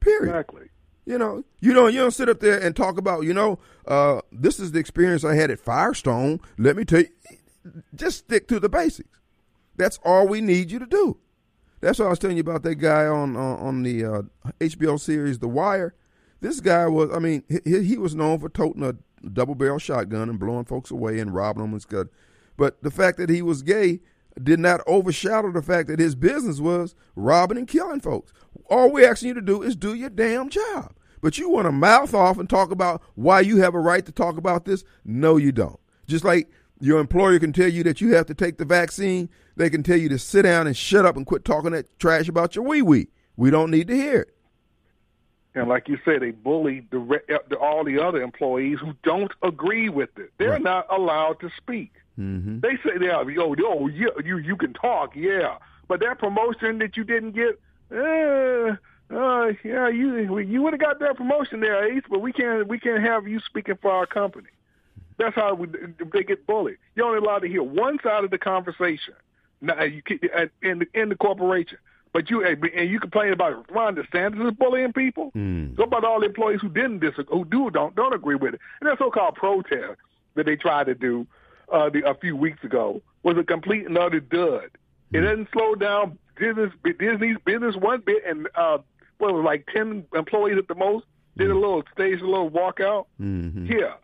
Period. 0.00 0.30
Exactly. 0.30 0.68
You 1.04 1.18
know, 1.18 1.44
you 1.60 1.72
don't 1.74 1.92
you 1.92 2.00
don't 2.00 2.12
sit 2.12 2.28
up 2.28 2.40
there 2.40 2.58
and 2.58 2.76
talk 2.76 2.96
about, 2.96 3.24
you 3.24 3.34
know, 3.34 3.58
uh, 3.86 4.20
this 4.30 4.60
is 4.60 4.70
the 4.70 4.78
experience 4.78 5.24
I 5.24 5.34
had 5.34 5.50
at 5.50 5.58
Firestone. 5.58 6.40
Let 6.56 6.76
me 6.76 6.84
tell 6.84 7.00
you, 7.00 7.08
just 7.94 8.18
stick 8.18 8.46
to 8.48 8.60
the 8.60 8.68
basics. 8.68 9.18
That's 9.76 9.98
all 10.04 10.28
we 10.28 10.40
need 10.40 10.70
you 10.70 10.78
to 10.78 10.86
do. 10.86 11.18
That's 11.80 11.98
what 11.98 12.06
I 12.06 12.10
was 12.10 12.20
telling 12.20 12.36
you 12.36 12.42
about 12.42 12.62
that 12.62 12.76
guy 12.76 13.06
on 13.06 13.36
on, 13.36 13.58
on 13.58 13.82
the 13.82 14.04
uh, 14.04 14.22
HBO 14.60 15.00
series 15.00 15.40
The 15.40 15.48
Wire. 15.48 15.94
This 16.42 16.58
guy 16.58 16.88
was, 16.88 17.08
I 17.14 17.20
mean, 17.20 17.44
he, 17.48 17.84
he 17.84 17.96
was 17.96 18.16
known 18.16 18.40
for 18.40 18.48
toting 18.48 18.82
a 18.82 18.96
double 19.28 19.54
barrel 19.54 19.78
shotgun 19.78 20.28
and 20.28 20.40
blowing 20.40 20.64
folks 20.64 20.90
away 20.90 21.20
and 21.20 21.32
robbing 21.32 21.62
them 21.62 21.72
and 21.72 21.80
stuff. 21.80 22.08
But 22.56 22.82
the 22.82 22.90
fact 22.90 23.18
that 23.18 23.30
he 23.30 23.42
was 23.42 23.62
gay 23.62 24.00
did 24.42 24.58
not 24.58 24.80
overshadow 24.88 25.52
the 25.52 25.62
fact 25.62 25.86
that 25.86 26.00
his 26.00 26.16
business 26.16 26.58
was 26.58 26.96
robbing 27.14 27.58
and 27.58 27.68
killing 27.68 28.00
folks. 28.00 28.32
All 28.68 28.90
we're 28.90 29.08
asking 29.08 29.28
you 29.28 29.34
to 29.34 29.40
do 29.40 29.62
is 29.62 29.76
do 29.76 29.94
your 29.94 30.10
damn 30.10 30.48
job. 30.48 30.96
But 31.20 31.38
you 31.38 31.48
want 31.48 31.66
to 31.66 31.72
mouth 31.72 32.12
off 32.12 32.38
and 32.38 32.50
talk 32.50 32.72
about 32.72 33.02
why 33.14 33.40
you 33.40 33.58
have 33.58 33.76
a 33.76 33.80
right 33.80 34.04
to 34.04 34.10
talk 34.10 34.36
about 34.36 34.64
this? 34.64 34.82
No, 35.04 35.36
you 35.36 35.52
don't. 35.52 35.78
Just 36.08 36.24
like 36.24 36.50
your 36.80 36.98
employer 36.98 37.38
can 37.38 37.52
tell 37.52 37.68
you 37.68 37.84
that 37.84 38.00
you 38.00 38.16
have 38.16 38.26
to 38.26 38.34
take 38.34 38.58
the 38.58 38.64
vaccine, 38.64 39.30
they 39.54 39.70
can 39.70 39.84
tell 39.84 39.96
you 39.96 40.08
to 40.08 40.18
sit 40.18 40.42
down 40.42 40.66
and 40.66 40.76
shut 40.76 41.06
up 41.06 41.16
and 41.16 41.24
quit 41.24 41.44
talking 41.44 41.70
that 41.70 41.96
trash 42.00 42.28
about 42.28 42.56
your 42.56 42.64
wee 42.64 42.82
wee. 42.82 43.10
We 43.36 43.52
don't 43.52 43.70
need 43.70 43.86
to 43.86 43.94
hear 43.94 44.22
it. 44.22 44.36
And 45.54 45.68
like 45.68 45.88
you 45.88 45.98
said, 46.04 46.22
they 46.22 46.30
bully 46.30 46.86
the, 46.90 47.20
the, 47.48 47.56
all 47.56 47.84
the 47.84 48.02
other 48.02 48.22
employees 48.22 48.78
who 48.80 48.94
don't 49.02 49.32
agree 49.42 49.88
with 49.88 50.08
it. 50.18 50.32
They're 50.38 50.52
right. 50.52 50.62
not 50.62 50.86
allowed 50.90 51.40
to 51.40 51.50
speak. 51.56 51.92
Mm-hmm. 52.18 52.60
They 52.60 52.76
say 52.84 52.98
they 52.98 53.08
are, 53.08 53.28
yo, 53.30 53.54
yo, 53.54 53.86
you, 53.88 54.10
you, 54.24 54.38
you 54.38 54.56
can 54.56 54.72
talk, 54.72 55.14
yeah, 55.14 55.58
but 55.88 56.00
that 56.00 56.18
promotion 56.18 56.78
that 56.78 56.96
you 56.96 57.04
didn't 57.04 57.32
get, 57.32 57.60
eh, 57.90 58.76
uh, 59.14 59.52
yeah, 59.62 59.88
you 59.88 60.38
you 60.38 60.62
would 60.62 60.72
have 60.72 60.80
got 60.80 60.98
that 61.00 61.16
promotion 61.16 61.60
there, 61.60 61.92
Ace, 61.92 62.04
but 62.08 62.20
we 62.20 62.32
can't 62.32 62.66
we 62.66 62.78
can't 62.78 63.02
have 63.02 63.28
you 63.28 63.40
speaking 63.40 63.76
for 63.80 63.90
our 63.90 64.06
company. 64.06 64.48
That's 65.18 65.34
how 65.34 65.54
we, 65.54 65.68
they 66.12 66.22
get 66.22 66.46
bullied. 66.46 66.78
You're 66.94 67.06
only 67.06 67.18
allowed 67.18 67.40
to 67.40 67.48
hear 67.48 67.62
one 67.62 67.98
side 68.02 68.24
of 68.24 68.30
the 68.30 68.38
conversation. 68.38 69.14
Now, 69.60 69.82
you 69.82 70.02
in 70.62 70.78
the 70.80 70.86
in 70.94 71.08
the 71.10 71.14
corporation. 71.14 71.78
But 72.12 72.28
you 72.28 72.44
and 72.44 72.90
you 72.90 73.00
complain 73.00 73.32
about 73.32 73.70
Ron 73.70 73.96
DeSantis 73.96 74.46
is 74.46 74.54
bullying 74.54 74.92
people. 74.92 75.32
Mm. 75.34 75.76
So 75.76 75.84
about 75.84 76.04
all 76.04 76.20
the 76.20 76.26
employees 76.26 76.60
who 76.60 76.68
didn't 76.68 76.98
disagree, 76.98 77.38
who 77.38 77.44
do 77.46 77.70
don't 77.70 77.94
don't 77.96 78.14
agree 78.14 78.34
with 78.34 78.54
it, 78.54 78.60
and 78.80 78.90
that 78.90 78.98
so-called 78.98 79.34
protest 79.34 79.98
that 80.34 80.44
they 80.44 80.56
tried 80.56 80.86
to 80.86 80.94
do 80.94 81.26
uh, 81.72 81.88
the, 81.88 82.06
a 82.06 82.14
few 82.14 82.36
weeks 82.36 82.62
ago 82.64 83.00
was 83.22 83.38
a 83.38 83.44
complete 83.44 83.86
and 83.86 83.96
utter 83.96 84.20
dud. 84.20 84.38
Mm. 84.38 84.68
It 85.12 85.20
hmm. 85.20 85.26
didn't 85.26 85.48
slow 85.52 85.74
down 85.74 86.18
Disney's 86.38 86.72
Disney's 86.98 87.38
business 87.46 87.76
one 87.76 88.02
bit, 88.04 88.22
and 88.26 88.46
uh, 88.56 88.78
what 89.16 89.32
was 89.32 89.44
like 89.44 89.66
ten 89.72 90.04
employees 90.14 90.58
at 90.58 90.68
the 90.68 90.74
most 90.74 91.06
did 91.38 91.48
mm. 91.48 91.52
a 91.52 91.54
little 91.54 91.82
stage, 91.94 92.20
a 92.20 92.26
little 92.26 92.50
walkout. 92.50 93.06
Mm-hmm. 93.18 93.72
Yeah. 93.72 93.94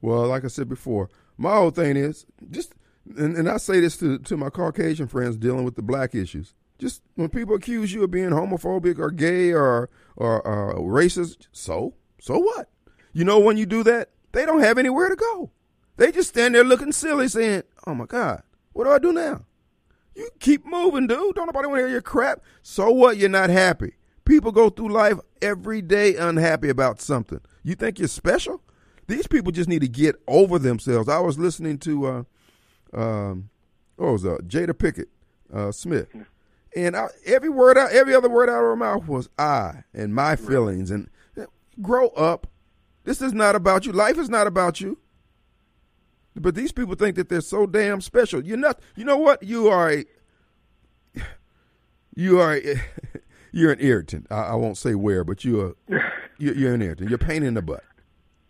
Well, 0.00 0.26
like 0.26 0.44
I 0.44 0.48
said 0.48 0.68
before, 0.68 1.10
my 1.36 1.54
whole 1.54 1.70
thing 1.70 1.96
is 1.96 2.26
just, 2.50 2.74
and, 3.16 3.36
and 3.36 3.48
I 3.48 3.58
say 3.58 3.78
this 3.78 3.96
to 3.98 4.18
to 4.18 4.36
my 4.36 4.50
Caucasian 4.50 5.06
friends 5.06 5.36
dealing 5.36 5.64
with 5.64 5.76
the 5.76 5.82
black 5.82 6.16
issues 6.16 6.54
just 6.78 7.02
when 7.14 7.28
people 7.28 7.54
accuse 7.54 7.92
you 7.92 8.04
of 8.04 8.10
being 8.10 8.30
homophobic 8.30 8.98
or 8.98 9.10
gay 9.10 9.52
or 9.52 9.90
or 10.16 10.46
uh, 10.46 10.74
racist, 10.78 11.48
so 11.52 11.94
so 12.20 12.38
what? 12.38 12.68
You 13.12 13.24
know 13.24 13.38
when 13.38 13.56
you 13.56 13.66
do 13.66 13.82
that, 13.84 14.10
they 14.32 14.46
don't 14.46 14.60
have 14.60 14.78
anywhere 14.78 15.08
to 15.08 15.16
go. 15.16 15.50
They 15.96 16.12
just 16.12 16.30
stand 16.30 16.54
there 16.54 16.64
looking 16.64 16.92
silly, 16.92 17.28
saying, 17.28 17.64
"Oh 17.86 17.94
my 17.94 18.06
God, 18.06 18.42
what 18.72 18.84
do 18.84 18.90
I 18.90 18.98
do 18.98 19.12
now?" 19.12 19.44
You 20.14 20.30
keep 20.40 20.66
moving, 20.66 21.06
dude. 21.06 21.34
Don't 21.36 21.46
nobody 21.46 21.68
want 21.68 21.78
to 21.78 21.82
hear 21.84 21.88
your 21.88 22.02
crap. 22.02 22.42
So 22.62 22.90
what? 22.90 23.16
You're 23.16 23.28
not 23.28 23.50
happy. 23.50 23.94
People 24.24 24.52
go 24.52 24.68
through 24.68 24.92
life 24.92 25.18
every 25.40 25.80
day 25.80 26.16
unhappy 26.16 26.68
about 26.68 27.00
something. 27.00 27.40
You 27.62 27.74
think 27.76 27.98
you're 27.98 28.08
special? 28.08 28.60
These 29.06 29.26
people 29.26 29.52
just 29.52 29.68
need 29.68 29.80
to 29.80 29.88
get 29.88 30.16
over 30.26 30.58
themselves. 30.58 31.08
I 31.08 31.20
was 31.20 31.38
listening 31.38 31.78
to, 31.78 32.06
uh, 32.06 32.22
um, 32.92 33.48
what 33.96 34.12
was 34.12 34.26
uh, 34.26 34.36
Jada 34.46 34.72
Pinkett 34.72 35.06
uh, 35.54 35.72
Smith 35.72 36.08
and 36.76 36.96
I, 36.96 37.08
every 37.24 37.48
word 37.48 37.78
out, 37.78 37.92
every 37.92 38.14
other 38.14 38.28
word 38.28 38.48
out 38.48 38.58
of 38.58 38.62
her 38.62 38.76
mouth 38.76 39.06
was 39.06 39.28
I 39.38 39.84
and 39.94 40.14
my 40.14 40.36
feelings. 40.36 40.90
And 40.90 41.08
eh, 41.36 41.46
grow 41.80 42.08
up. 42.08 42.46
This 43.04 43.22
is 43.22 43.32
not 43.32 43.54
about 43.54 43.86
you. 43.86 43.92
Life 43.92 44.18
is 44.18 44.28
not 44.28 44.46
about 44.46 44.80
you. 44.80 44.98
But 46.36 46.54
these 46.54 46.72
people 46.72 46.94
think 46.94 47.16
that 47.16 47.28
they're 47.28 47.40
so 47.40 47.66
damn 47.66 48.00
special. 48.00 48.44
You're 48.44 48.56
not. 48.56 48.80
You 48.94 49.04
know 49.04 49.16
what? 49.16 49.42
You 49.42 49.68
are 49.68 49.90
a. 49.90 50.04
You 52.14 52.40
are. 52.40 52.56
A, 52.56 52.80
you're 53.52 53.72
an 53.72 53.80
irritant. 53.80 54.26
I, 54.30 54.42
I, 54.42 54.54
won't 54.54 54.76
say 54.76 54.94
where, 54.94 55.24
but 55.24 55.44
you're. 55.44 55.74
You're 56.38 56.74
an 56.74 56.82
irritant. 56.82 57.08
You're 57.08 57.18
pain 57.18 57.42
in 57.42 57.54
the 57.54 57.62
butt. 57.62 57.82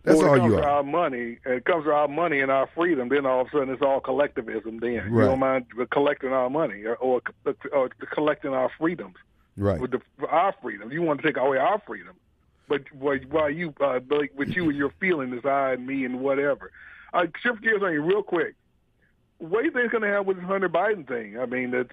That's 0.04 0.20
all 0.20 0.38
you 0.38 0.56
are. 0.58 0.64
our 0.64 0.82
money. 0.82 1.38
It 1.44 1.64
comes 1.64 1.84
to 1.84 1.92
our 1.92 2.08
money 2.08 2.40
and 2.40 2.50
our 2.50 2.68
freedom. 2.74 3.08
Then 3.08 3.26
all 3.26 3.42
of 3.42 3.48
a 3.48 3.50
sudden, 3.50 3.70
it's 3.70 3.82
all 3.82 4.00
collectivism. 4.00 4.78
Then 4.78 4.96
right. 4.96 5.06
you 5.06 5.20
don't 5.28 5.38
mind 5.38 5.66
collecting 5.90 6.32
our 6.32 6.48
money 6.48 6.84
or, 6.84 6.96
or, 6.96 7.20
or 7.72 7.88
collecting 8.12 8.54
our 8.54 8.70
freedoms. 8.78 9.16
Right. 9.56 9.80
With 9.80 9.90
the, 9.90 10.00
our 10.28 10.54
freedom, 10.62 10.92
you 10.92 11.02
want 11.02 11.20
to 11.20 11.26
take 11.26 11.36
away 11.36 11.58
our 11.58 11.82
freedom, 11.84 12.14
but 12.68 12.82
while 12.92 13.50
you, 13.50 13.74
uh, 13.80 13.98
like, 14.08 14.32
with 14.36 14.54
you 14.54 14.68
and 14.68 14.78
your 14.78 14.92
feeling 15.00 15.32
is 15.32 15.44
I 15.44 15.72
and 15.72 15.84
me 15.84 16.04
and 16.04 16.20
whatever. 16.20 16.70
Uh, 17.12 17.26
shift 17.42 17.62
gears 17.62 17.82
on 17.82 17.92
you 17.92 18.00
real 18.00 18.22
quick. 18.22 18.54
What 19.38 19.60
do 19.60 19.66
you 19.66 19.72
think 19.72 19.86
is 19.86 19.90
going 19.90 20.02
to 20.02 20.08
happen 20.08 20.26
with 20.26 20.36
this 20.36 20.46
Hunter 20.46 20.68
Biden 20.68 21.08
thing? 21.08 21.40
I 21.40 21.46
mean, 21.46 21.74
it's 21.74 21.90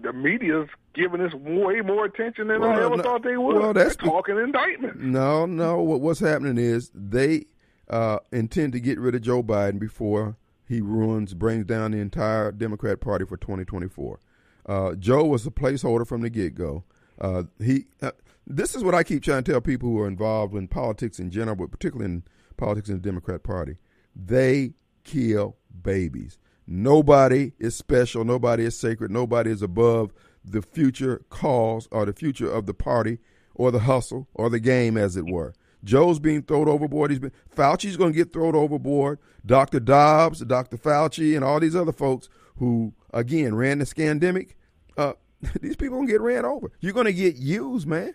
the 0.00 0.14
media's 0.14 0.68
giving 0.94 1.20
us 1.20 1.34
way 1.34 1.80
more 1.80 2.04
attention 2.04 2.48
than 2.48 2.60
well, 2.60 2.70
I 2.70 2.84
ever 2.84 2.96
no, 2.96 3.02
thought 3.02 3.22
they 3.22 3.36
would. 3.36 3.56
Well, 3.56 3.72
that's 3.72 3.96
They're 3.96 4.10
talking 4.10 4.38
indictment. 4.38 5.00
No, 5.00 5.46
no. 5.46 5.82
What, 5.82 6.00
what's 6.00 6.20
happening 6.20 6.58
is 6.58 6.90
they 6.94 7.46
uh, 7.88 8.18
intend 8.32 8.72
to 8.72 8.80
get 8.80 8.98
rid 8.98 9.14
of 9.14 9.22
Joe 9.22 9.42
Biden 9.42 9.78
before 9.78 10.36
he 10.66 10.80
ruins, 10.80 11.34
brings 11.34 11.66
down 11.66 11.90
the 11.90 11.98
entire 11.98 12.50
Democrat 12.52 13.00
Party 13.00 13.24
for 13.24 13.36
2024. 13.36 14.20
Uh, 14.66 14.94
Joe 14.94 15.24
was 15.24 15.46
a 15.46 15.50
placeholder 15.50 16.06
from 16.06 16.22
the 16.22 16.30
get 16.30 16.54
go. 16.54 16.84
Uh, 17.20 17.44
he, 17.62 17.86
uh, 18.00 18.12
this 18.46 18.74
is 18.74 18.82
what 18.82 18.94
I 18.94 19.02
keep 19.02 19.22
trying 19.22 19.44
to 19.44 19.52
tell 19.52 19.60
people 19.60 19.90
who 19.90 20.00
are 20.00 20.08
involved 20.08 20.54
in 20.54 20.68
politics 20.68 21.18
in 21.18 21.30
general, 21.30 21.56
but 21.56 21.70
particularly 21.70 22.10
in 22.12 22.22
politics 22.56 22.88
in 22.88 22.96
the 22.96 23.00
Democrat 23.00 23.42
Party. 23.42 23.76
They 24.16 24.72
kill 25.04 25.56
babies. 25.82 26.38
Nobody 26.66 27.52
is 27.58 27.76
special. 27.76 28.24
Nobody 28.24 28.64
is 28.64 28.78
sacred. 28.78 29.10
Nobody 29.10 29.50
is 29.50 29.62
above 29.62 30.12
the 30.44 30.62
future 30.62 31.24
cause 31.30 31.88
or 31.90 32.04
the 32.04 32.12
future 32.12 32.50
of 32.50 32.66
the 32.66 32.74
party 32.74 33.18
or 33.54 33.70
the 33.70 33.80
hustle 33.80 34.28
or 34.34 34.50
the 34.50 34.60
game, 34.60 34.96
as 34.96 35.16
it 35.16 35.26
were. 35.26 35.54
Joe's 35.82 36.18
being 36.18 36.42
thrown 36.42 36.68
overboard. 36.68 37.10
He's 37.10 37.20
been 37.20 37.32
Fauci's 37.54 37.96
going 37.96 38.12
to 38.12 38.16
get 38.16 38.32
thrown 38.32 38.54
overboard. 38.54 39.18
Dr. 39.44 39.80
Dobbs, 39.80 40.40
Dr. 40.40 40.78
Fauci, 40.78 41.34
and 41.34 41.44
all 41.44 41.60
these 41.60 41.76
other 41.76 41.92
folks 41.92 42.28
who 42.56 42.94
again 43.12 43.54
ran 43.54 43.78
the 43.78 43.84
scandemic. 43.84 44.54
Uh, 44.96 45.12
these 45.60 45.76
people 45.76 45.98
gonna 45.98 46.10
get 46.10 46.20
ran 46.20 46.44
over. 46.44 46.70
You're 46.80 46.92
gonna 46.92 47.12
get 47.12 47.36
used, 47.36 47.86
man. 47.86 48.14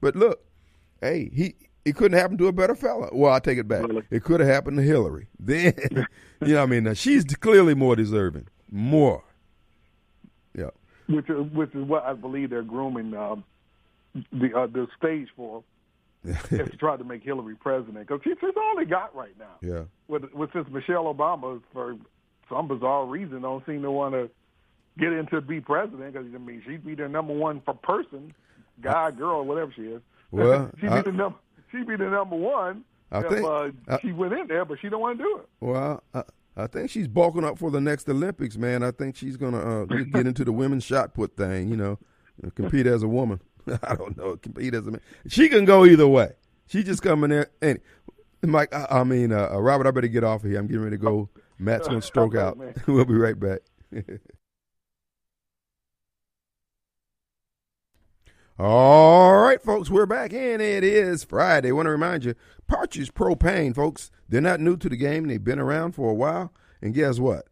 But 0.00 0.14
look, 0.14 0.44
hey, 1.00 1.30
he 1.32 1.56
it 1.84 1.96
couldn't 1.96 2.18
happen 2.18 2.36
to 2.38 2.48
a 2.48 2.52
better 2.52 2.74
fella. 2.74 3.08
Well, 3.12 3.32
I 3.32 3.40
take 3.40 3.58
it 3.58 3.66
back. 3.66 3.84
It 4.10 4.22
could 4.22 4.40
have 4.40 4.48
happened 4.48 4.76
to 4.76 4.82
Hillary. 4.82 5.28
Then, 5.40 5.72
you 6.44 6.54
know, 6.54 6.62
I 6.62 6.66
mean, 6.66 6.92
she's 6.94 7.24
clearly 7.24 7.74
more 7.74 7.96
deserving, 7.96 8.48
more. 8.70 9.24
Which 11.08 11.30
is, 11.30 11.50
which 11.52 11.74
is 11.74 11.84
what 11.84 12.04
I 12.04 12.12
believe 12.12 12.50
they're 12.50 12.62
grooming 12.62 13.14
uh, 13.14 13.36
the 14.32 14.56
uh, 14.56 14.66
the 14.66 14.88
stage 14.98 15.28
for 15.36 15.62
if 16.24 16.70
to 16.70 16.76
try 16.76 16.96
to 16.96 17.04
make 17.04 17.22
Hillary 17.22 17.54
president 17.54 18.06
because 18.06 18.20
she's 18.24 18.36
all 18.56 18.74
they 18.76 18.84
got 18.84 19.14
right 19.14 19.34
now. 19.38 19.56
Yeah. 19.60 19.84
With, 20.08 20.32
with 20.34 20.52
since 20.52 20.68
Michelle 20.70 21.12
Obama 21.12 21.62
for 21.72 21.96
some 22.50 22.68
bizarre 22.68 23.06
reason 23.06 23.42
don't 23.42 23.64
seem 23.66 23.82
to 23.82 23.90
want 23.90 24.14
to 24.14 24.28
get 24.98 25.12
into 25.12 25.40
be 25.40 25.60
president 25.60 26.12
because 26.12 26.26
I 26.34 26.38
mean 26.38 26.62
she'd 26.66 26.84
be 26.84 26.94
the 26.94 27.08
number 27.08 27.34
one 27.34 27.62
for 27.64 27.74
person, 27.74 28.34
guy, 28.82 29.10
girl, 29.10 29.44
whatever 29.44 29.72
she 29.74 29.82
is. 29.82 30.02
Well, 30.30 30.70
she'd 30.80 30.90
be 30.90 31.02
the 31.02 31.12
number 31.12 31.38
she'd 31.70 31.86
be 31.86 31.96
the 31.96 32.10
number 32.10 32.36
one 32.36 32.84
I 33.10 33.20
if 33.20 33.28
think, 33.28 33.44
uh, 33.44 33.70
I, 33.88 34.00
she 34.00 34.12
went 34.12 34.34
in 34.34 34.48
there, 34.48 34.64
but 34.64 34.78
she 34.80 34.88
don't 34.88 35.00
want 35.00 35.18
to 35.18 35.24
do 35.24 35.38
it. 35.38 35.48
Well, 35.60 36.02
I, 36.12 36.22
I 36.58 36.66
think 36.66 36.90
she's 36.90 37.06
bulking 37.06 37.44
up 37.44 37.56
for 37.56 37.70
the 37.70 37.80
next 37.80 38.08
Olympics, 38.08 38.56
man. 38.56 38.82
I 38.82 38.90
think 38.90 39.16
she's 39.16 39.36
gonna 39.36 39.82
uh, 39.82 39.84
get 39.84 40.26
into 40.26 40.44
the 40.44 40.52
women's 40.52 40.84
shot 40.84 41.14
put 41.14 41.36
thing, 41.36 41.68
you 41.68 41.76
know, 41.76 41.98
compete 42.56 42.86
as 42.86 43.02
a 43.02 43.08
woman. 43.08 43.40
I 43.82 43.94
don't 43.94 44.16
know, 44.16 44.36
compete 44.36 44.74
as 44.74 44.86
a 44.86 44.90
man. 44.90 45.00
She 45.28 45.48
can 45.48 45.64
go 45.64 45.84
either 45.84 46.08
way. 46.08 46.32
She 46.66 46.82
just 46.82 47.02
coming 47.02 47.30
there 47.30 47.50
and 47.62 47.80
Mike. 48.42 48.74
I, 48.74 48.86
I 48.90 49.04
mean, 49.04 49.32
uh, 49.32 49.50
uh, 49.52 49.60
Robert, 49.60 49.86
I 49.86 49.92
better 49.92 50.08
get 50.08 50.24
off 50.24 50.42
of 50.42 50.50
here. 50.50 50.58
I'm 50.58 50.66
getting 50.66 50.82
ready 50.82 50.96
to 50.96 51.02
go. 51.02 51.28
Matt's 51.58 51.86
gonna 51.86 52.02
stroke 52.02 52.34
out. 52.34 52.58
we'll 52.86 53.04
be 53.04 53.14
right 53.14 53.38
back. 53.38 53.60
All 58.60 59.36
right, 59.36 59.62
folks, 59.62 59.88
we're 59.88 60.04
back 60.04 60.32
and 60.32 60.60
It 60.60 60.82
is 60.82 61.22
Friday. 61.22 61.68
I 61.68 61.72
want 61.72 61.86
to 61.86 61.92
remind 61.92 62.24
you, 62.24 62.34
Partridge 62.66 63.14
Propane, 63.14 63.72
folks, 63.72 64.10
they're 64.28 64.40
not 64.40 64.58
new 64.58 64.76
to 64.78 64.88
the 64.88 64.96
game. 64.96 65.28
They've 65.28 65.44
been 65.44 65.60
around 65.60 65.92
for 65.92 66.10
a 66.10 66.14
while. 66.14 66.52
And 66.82 66.92
guess 66.92 67.20
what? 67.20 67.46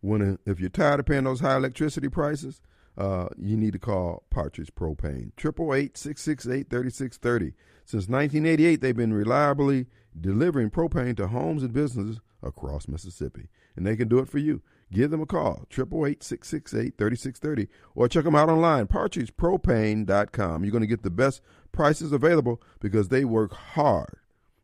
When 0.00 0.40
if 0.46 0.58
you're 0.58 0.68
tired 0.68 0.98
of 0.98 1.06
paying 1.06 1.22
those 1.22 1.38
high 1.38 1.54
electricity 1.54 2.08
prices, 2.08 2.60
uh, 2.98 3.28
you 3.38 3.56
need 3.56 3.74
to 3.74 3.78
call 3.78 4.24
Partridge 4.30 4.74
Propane. 4.74 5.30
888-668-3630. 5.36 7.52
Since 7.84 8.08
1988, 8.08 8.80
they've 8.80 8.96
been 8.96 9.14
reliably 9.14 9.86
delivering 10.20 10.70
propane 10.70 11.16
to 11.18 11.28
homes 11.28 11.62
and 11.62 11.72
businesses 11.72 12.18
across 12.42 12.88
Mississippi. 12.88 13.46
And 13.76 13.86
they 13.86 13.94
can 13.94 14.08
do 14.08 14.18
it 14.18 14.28
for 14.28 14.38
you 14.38 14.60
give 14.92 15.10
them 15.10 15.20
a 15.22 15.26
call, 15.26 15.66
888-668-3630, 15.70 17.68
or 17.94 18.08
check 18.08 18.24
them 18.24 18.36
out 18.36 18.48
online, 18.48 18.86
partridgepropane.com. 18.86 20.64
You're 20.64 20.72
going 20.72 20.82
to 20.82 20.86
get 20.86 21.02
the 21.02 21.10
best 21.10 21.40
prices 21.72 22.12
available 22.12 22.62
because 22.80 23.08
they 23.08 23.24
work 23.24 23.52
hard 23.52 24.18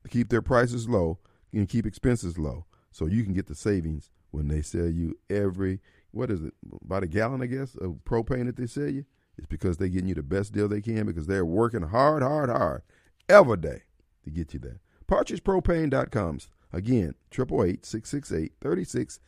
to 0.05 0.11
keep 0.11 0.29
their 0.29 0.43
prices 0.43 0.89
low 0.89 1.19
and 1.53 1.69
keep 1.69 1.87
expenses 1.87 2.39
low 2.39 2.67
so 2.93 3.07
you 3.07 3.25
can 3.25 3.33
get 3.33 3.47
the 3.47 3.55
savings 3.55 4.11
when 4.31 4.49
they 4.49 4.63
sell 4.63 4.89
you 4.89 5.19
every, 5.31 5.81
what 6.11 6.31
is 6.31 6.43
it, 6.43 6.55
about 6.85 7.03
a 7.03 7.07
gallon, 7.07 7.43
I 7.43 7.47
guess, 7.47 7.75
of 7.77 8.01
propane 8.05 8.47
that 8.47 8.57
they 8.57 8.67
sell 8.67 8.89
you. 8.89 9.05
It's 9.37 9.47
because 9.47 9.77
they're 9.77 9.89
getting 9.89 10.09
you 10.09 10.15
the 10.15 10.23
best 10.23 10.53
deal 10.53 10.69
they 10.69 10.81
can 10.81 11.07
because 11.07 11.27
they're 11.27 11.47
working 11.47 11.83
hard, 11.83 12.23
hard, 12.23 12.51
hard 12.51 12.83
every 13.29 13.57
day 13.57 13.83
to 14.25 14.31
get 14.31 14.53
you 14.53 14.61
there. 14.61 14.81
PartridgePropane.com. 15.07 16.41
Again, 16.73 17.15
888-668-3630. 17.31 19.21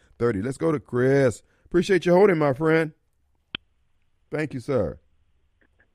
Let's 0.45 0.59
go 0.59 0.73
to 0.73 0.81
Chris. 0.81 1.43
Appreciate 1.65 2.05
you 2.07 2.13
holding, 2.13 2.39
my 2.39 2.53
friend. 2.53 2.93
Thank 4.31 4.55
you, 4.55 4.61
sir. 4.61 4.99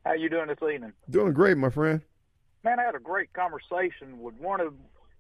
How 0.05 0.13
you 0.13 0.29
doing 0.29 0.47
this 0.47 0.57
evening? 0.61 0.93
Doing 1.09 1.33
great, 1.33 1.57
my 1.57 1.69
friend. 1.69 2.01
Man, 2.63 2.79
I 2.79 2.83
had 2.83 2.95
a 2.95 2.99
great 2.99 3.31
conversation 3.33 4.19
with 4.19 4.35
one 4.35 4.59
of 4.59 4.73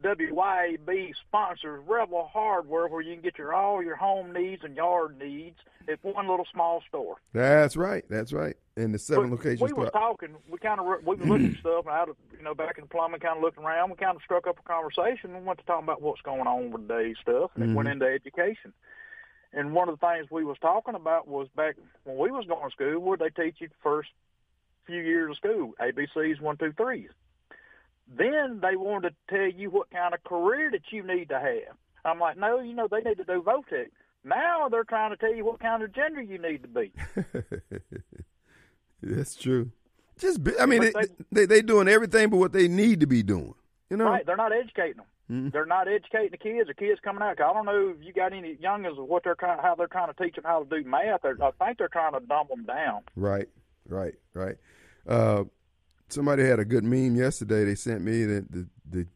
WYAB 0.03 1.13
sponsors 1.27 1.81
Rebel 1.87 2.29
Hardware, 2.31 2.87
where 2.87 3.01
you 3.01 3.13
can 3.13 3.21
get 3.21 3.37
your 3.37 3.53
all 3.53 3.81
your 3.81 3.95
home 3.95 4.33
needs 4.33 4.63
and 4.63 4.75
yard 4.75 5.17
needs 5.17 5.57
at 5.89 6.03
one 6.03 6.27
little 6.27 6.45
small 6.51 6.81
store. 6.87 7.17
That's 7.33 7.77
right. 7.77 8.03
That's 8.09 8.33
right. 8.33 8.55
And 8.75 8.93
the 8.93 8.99
seven 8.99 9.29
but 9.29 9.37
locations. 9.37 9.61
We 9.61 9.73
were 9.73 9.89
talking. 9.89 10.35
We 10.49 10.57
kind 10.57 10.79
of 10.79 10.85
we 10.85 11.15
were 11.15 11.25
looking 11.25 11.51
at 11.53 11.59
stuff 11.59 11.87
out 11.87 12.09
of 12.09 12.17
you 12.37 12.43
know 12.43 12.53
back 12.53 12.77
in 12.77 12.87
plumbing, 12.87 13.21
kind 13.21 13.37
of 13.37 13.43
looking 13.43 13.63
around. 13.63 13.89
We 13.89 13.95
kind 13.95 14.15
of 14.15 14.21
struck 14.23 14.47
up 14.47 14.59
a 14.59 14.63
conversation 14.63 15.35
and 15.35 15.45
went 15.45 15.59
to 15.59 15.65
talk 15.65 15.81
about 15.81 16.01
what's 16.01 16.21
going 16.21 16.47
on 16.47 16.71
with 16.71 16.87
today's 16.87 17.17
stuff, 17.21 17.51
and 17.55 17.63
mm-hmm. 17.63 17.73
it 17.73 17.75
went 17.75 17.89
into 17.89 18.05
education. 18.05 18.73
And 19.53 19.73
one 19.73 19.87
of 19.87 19.97
the 19.97 20.05
things 20.05 20.27
we 20.29 20.43
was 20.43 20.57
talking 20.59 20.95
about 20.95 21.27
was 21.29 21.47
back 21.55 21.77
when 22.03 22.17
we 22.17 22.29
was 22.29 22.45
going 22.45 22.69
to 22.69 22.71
school, 22.71 22.99
would 22.99 23.19
they 23.19 23.29
teach 23.29 23.55
you 23.59 23.69
the 23.69 23.75
first 23.81 24.09
few 24.85 25.01
years 25.01 25.31
of 25.31 25.37
school, 25.37 25.73
ABCs, 25.79 26.41
one, 26.41 26.57
two, 26.57 26.73
threes. 26.73 27.09
Then 28.07 28.59
they 28.61 28.75
wanted 28.75 29.15
to 29.29 29.35
tell 29.35 29.59
you 29.59 29.69
what 29.69 29.89
kind 29.89 30.13
of 30.13 30.23
career 30.23 30.69
that 30.71 30.91
you 30.91 31.05
need 31.05 31.29
to 31.29 31.39
have. 31.39 31.75
I'm 32.03 32.19
like, 32.19 32.37
no, 32.37 32.59
you 32.59 32.73
know, 32.73 32.87
they 32.89 33.01
need 33.01 33.17
to 33.17 33.23
do 33.23 33.41
VOTEC. 33.41 33.87
Now 34.23 34.69
they're 34.69 34.83
trying 34.83 35.11
to 35.11 35.17
tell 35.17 35.33
you 35.33 35.45
what 35.45 35.59
kind 35.59 35.83
of 35.83 35.93
gender 35.93 36.21
you 36.21 36.37
need 36.37 36.61
to 36.63 36.67
be. 36.67 36.91
That's 39.03 39.35
true. 39.35 39.71
Just, 40.17 40.43
be, 40.43 40.57
I 40.59 40.65
mean, 40.65 40.81
they, 40.81 40.91
they 41.31 41.45
they 41.45 41.61
doing 41.61 41.87
everything 41.87 42.29
but 42.29 42.37
what 42.37 42.53
they 42.53 42.67
need 42.67 43.01
to 43.01 43.07
be 43.07 43.21
doing. 43.21 43.53
You 43.89 43.97
know, 43.97 44.05
right? 44.05 44.25
They're 44.25 44.37
not 44.37 44.53
educating 44.53 44.97
them. 44.97 45.05
Mm-hmm. 45.29 45.49
They're 45.49 45.65
not 45.65 45.87
educating 45.87 46.29
the 46.31 46.37
kids. 46.37 46.67
The 46.67 46.73
kids 46.73 46.99
coming 47.03 47.21
out. 47.21 47.39
I 47.41 47.53
don't 47.53 47.65
know 47.65 47.93
if 47.97 48.05
you 48.05 48.13
got 48.13 48.31
any 48.31 48.55
youngins 48.55 48.99
of 48.99 49.07
what 49.07 49.23
they're 49.23 49.35
trying, 49.35 49.59
how 49.59 49.75
they're 49.75 49.87
trying 49.87 50.13
to 50.13 50.23
teach 50.23 50.35
them 50.35 50.43
how 50.45 50.63
to 50.63 50.69
do 50.69 50.87
math. 50.87 51.21
They're, 51.23 51.37
I 51.41 51.51
think 51.65 51.77
they're 51.77 51.87
trying 51.87 52.13
to 52.13 52.19
dumb 52.19 52.47
them 52.49 52.63
down. 52.63 53.01
Right, 53.15 53.49
right, 53.87 54.13
right. 54.33 54.55
Uh, 55.07 55.43
somebody 56.09 56.43
had 56.43 56.59
a 56.59 56.65
good 56.65 56.83
meme 56.83 57.15
yesterday. 57.15 57.63
They 57.63 57.75
sent 57.75 58.01
me 58.01 58.23
that 58.25 58.51
the, 58.51 58.67
the 58.89 59.07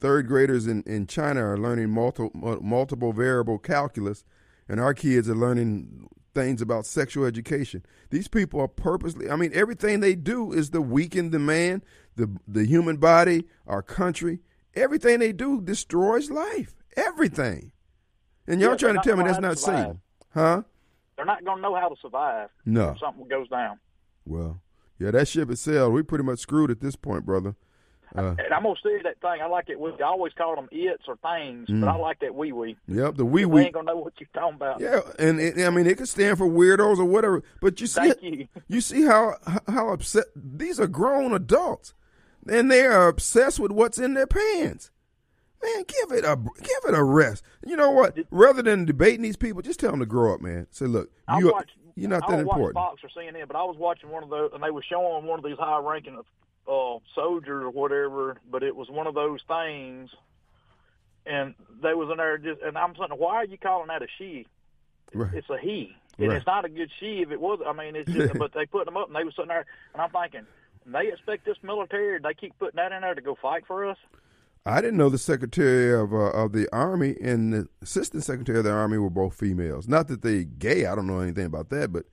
third 0.00 0.26
graders 0.26 0.66
in, 0.66 0.82
in 0.82 1.06
China 1.06 1.44
are 1.44 1.58
learning 1.58 1.90
multiple 1.90 2.30
multiple 2.62 3.12
variable 3.12 3.58
calculus, 3.58 4.24
and 4.68 4.80
our 4.80 4.94
kids 4.94 5.28
are 5.28 5.34
learning 5.34 6.08
things 6.34 6.60
about 6.60 6.84
sexual 6.84 7.24
education. 7.24 7.84
These 8.10 8.28
people 8.28 8.60
are 8.60 8.68
purposely. 8.68 9.30
I 9.30 9.36
mean, 9.36 9.52
everything 9.54 10.00
they 10.00 10.14
do 10.14 10.52
is 10.52 10.70
to 10.70 10.80
weaken 10.80 11.30
the 11.30 11.38
man, 11.38 11.82
the 12.16 12.28
the 12.46 12.66
human 12.66 12.96
body, 12.96 13.44
our 13.66 13.82
country. 13.82 14.40
Everything 14.74 15.20
they 15.20 15.32
do 15.32 15.60
destroys 15.60 16.30
life. 16.30 16.74
Everything. 16.96 17.70
And 18.46 18.60
y'all 18.60 18.72
yeah, 18.72 18.76
trying 18.76 18.94
to 18.96 19.00
tell 19.02 19.16
me 19.16 19.24
that's 19.24 19.38
not 19.38 19.58
safe, 19.58 19.96
huh? 20.34 20.62
They're 21.16 21.24
not 21.24 21.44
going 21.44 21.58
to 21.58 21.62
know 21.62 21.74
how 21.76 21.88
to 21.88 21.96
survive. 22.02 22.50
No, 22.66 22.90
if 22.90 22.98
something 22.98 23.28
goes 23.28 23.48
down. 23.48 23.78
Well, 24.26 24.60
yeah, 24.98 25.10
that 25.10 25.28
ship 25.28 25.48
has 25.48 25.60
sailed. 25.60 25.92
We 25.92 26.02
pretty 26.02 26.24
much 26.24 26.40
screwed 26.40 26.70
at 26.70 26.80
this 26.80 26.96
point, 26.96 27.26
brother. 27.26 27.56
Uh, 28.16 28.34
and 28.38 28.54
I'm 28.54 28.62
gonna 28.62 28.76
say 28.80 29.02
that 29.02 29.20
thing. 29.20 29.42
I 29.42 29.46
like 29.46 29.68
it. 29.68 29.80
We 29.80 29.90
I 30.00 30.04
always 30.04 30.32
call 30.34 30.54
them 30.54 30.68
its 30.70 31.02
or 31.08 31.16
things, 31.16 31.68
mm. 31.68 31.80
but 31.80 31.88
I 31.88 31.96
like 31.96 32.20
that 32.20 32.32
wee 32.32 32.52
wee. 32.52 32.76
Yep, 32.86 33.16
the 33.16 33.24
wee 33.24 33.44
wee. 33.44 33.62
ain't 33.62 33.74
gonna 33.74 33.86
know 33.86 33.96
what 33.96 34.12
you're 34.20 34.28
talking 34.32 34.54
about. 34.54 34.80
Yeah, 34.80 35.00
and 35.18 35.40
it, 35.40 35.58
I 35.58 35.70
mean 35.70 35.86
it 35.86 35.98
could 35.98 36.08
stand 36.08 36.38
for 36.38 36.46
weirdos 36.46 36.98
or 36.98 37.06
whatever. 37.06 37.42
But 37.60 37.80
you 37.80 37.88
see, 37.88 38.12
you. 38.22 38.48
you 38.68 38.80
see 38.80 39.02
how 39.02 39.34
how 39.66 39.88
upset 39.88 40.26
these 40.36 40.78
are 40.78 40.86
grown 40.86 41.32
adults, 41.32 41.92
and 42.48 42.70
they 42.70 42.86
are 42.86 43.08
obsessed 43.08 43.58
with 43.58 43.72
what's 43.72 43.98
in 43.98 44.14
their 44.14 44.28
pants. 44.28 44.92
Man, 45.60 45.84
give 45.88 46.16
it 46.16 46.24
a 46.24 46.36
give 46.36 46.84
it 46.88 46.94
a 46.94 47.02
rest. 47.02 47.42
You 47.66 47.74
know 47.74 47.90
what? 47.90 48.16
Rather 48.30 48.62
than 48.62 48.84
debating 48.84 49.22
these 49.22 49.36
people, 49.36 49.60
just 49.60 49.80
tell 49.80 49.90
them 49.90 50.00
to 50.00 50.06
grow 50.06 50.34
up, 50.34 50.40
man. 50.40 50.68
Say, 50.70 50.86
look, 50.86 51.10
I 51.26 51.40
you 51.40 51.52
you're 51.96 52.10
not 52.10 52.28
that 52.28 52.40
important. 52.40 52.76
I 52.76 52.80
watch 52.80 53.00
Fox 53.00 53.04
or 53.04 53.22
CNN, 53.22 53.46
but 53.46 53.56
I 53.56 53.62
was 53.64 53.76
watching 53.78 54.10
one 54.10 54.22
of 54.22 54.30
those, 54.30 54.50
and 54.52 54.62
they 54.62 54.70
were 54.70 54.82
showing 54.82 55.26
one 55.26 55.38
of 55.38 55.44
these 55.44 55.58
high-ranking 55.58 56.18
uh, 56.68 56.98
soldiers 57.14 57.62
or 57.64 57.70
whatever. 57.70 58.36
But 58.50 58.62
it 58.62 58.74
was 58.74 58.90
one 58.90 59.06
of 59.06 59.14
those 59.14 59.40
things, 59.46 60.10
and 61.26 61.54
they 61.82 61.94
was 61.94 62.08
in 62.10 62.16
there 62.16 62.38
just, 62.38 62.62
and 62.62 62.76
I'm 62.76 62.94
saying, 62.96 63.10
why 63.16 63.36
are 63.36 63.44
you 63.44 63.58
calling 63.58 63.88
that 63.88 64.02
a 64.02 64.06
she? 64.18 64.46
Right. 65.12 65.34
It's 65.34 65.48
a 65.50 65.58
he, 65.58 65.94
and 66.18 66.28
right. 66.28 66.36
it's 66.36 66.46
not 66.46 66.64
a 66.64 66.68
good 66.68 66.90
she 66.98 67.22
if 67.22 67.30
it 67.30 67.40
was. 67.40 67.60
I 67.64 67.72
mean, 67.72 67.94
it's 67.94 68.10
just, 68.10 68.34
but 68.38 68.52
they 68.52 68.66
put 68.66 68.86
them 68.86 68.96
up, 68.96 69.06
and 69.06 69.16
they 69.16 69.24
was 69.24 69.34
sitting 69.36 69.48
there, 69.48 69.66
and 69.92 70.02
I'm 70.02 70.10
thinking, 70.10 70.46
they 70.86 71.08
expect 71.12 71.44
this 71.44 71.56
military. 71.62 72.18
They 72.18 72.34
keep 72.34 72.58
putting 72.58 72.76
that 72.76 72.92
in 72.92 73.02
there 73.02 73.14
to 73.14 73.20
go 73.20 73.36
fight 73.40 73.64
for 73.66 73.88
us. 73.88 73.98
I 74.66 74.80
didn't 74.80 74.96
know 74.96 75.10
the 75.10 75.18
Secretary 75.18 75.92
of 75.92 76.14
uh, 76.14 76.30
of 76.30 76.52
the 76.52 76.68
Army 76.72 77.16
and 77.20 77.52
the 77.52 77.68
Assistant 77.82 78.24
Secretary 78.24 78.58
of 78.58 78.64
the 78.64 78.72
Army 78.72 78.96
were 78.96 79.10
both 79.10 79.34
females. 79.34 79.86
Not 79.86 80.08
that 80.08 80.22
they 80.22 80.44
gay. 80.44 80.86
I 80.86 80.94
don't 80.94 81.06
know 81.06 81.20
anything 81.20 81.44
about 81.44 81.68
that, 81.68 81.92
but 81.92 82.06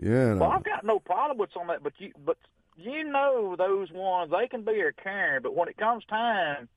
yeah. 0.00 0.34
No. 0.34 0.36
Well, 0.36 0.50
I've 0.52 0.64
got 0.64 0.84
no 0.84 0.98
problem 0.98 1.36
with 1.36 1.50
some 1.52 1.68
of 1.68 1.68
that, 1.68 1.82
but 1.82 1.92
you 1.98 2.12
but 2.24 2.38
you 2.76 3.04
know 3.04 3.56
those 3.56 3.92
ones 3.92 4.30
they 4.30 4.48
can 4.48 4.64
be 4.64 4.80
a 4.80 4.92
Karen, 4.92 5.42
but 5.42 5.54
when 5.54 5.68
it 5.68 5.76
comes 5.76 6.02
time 6.06 6.68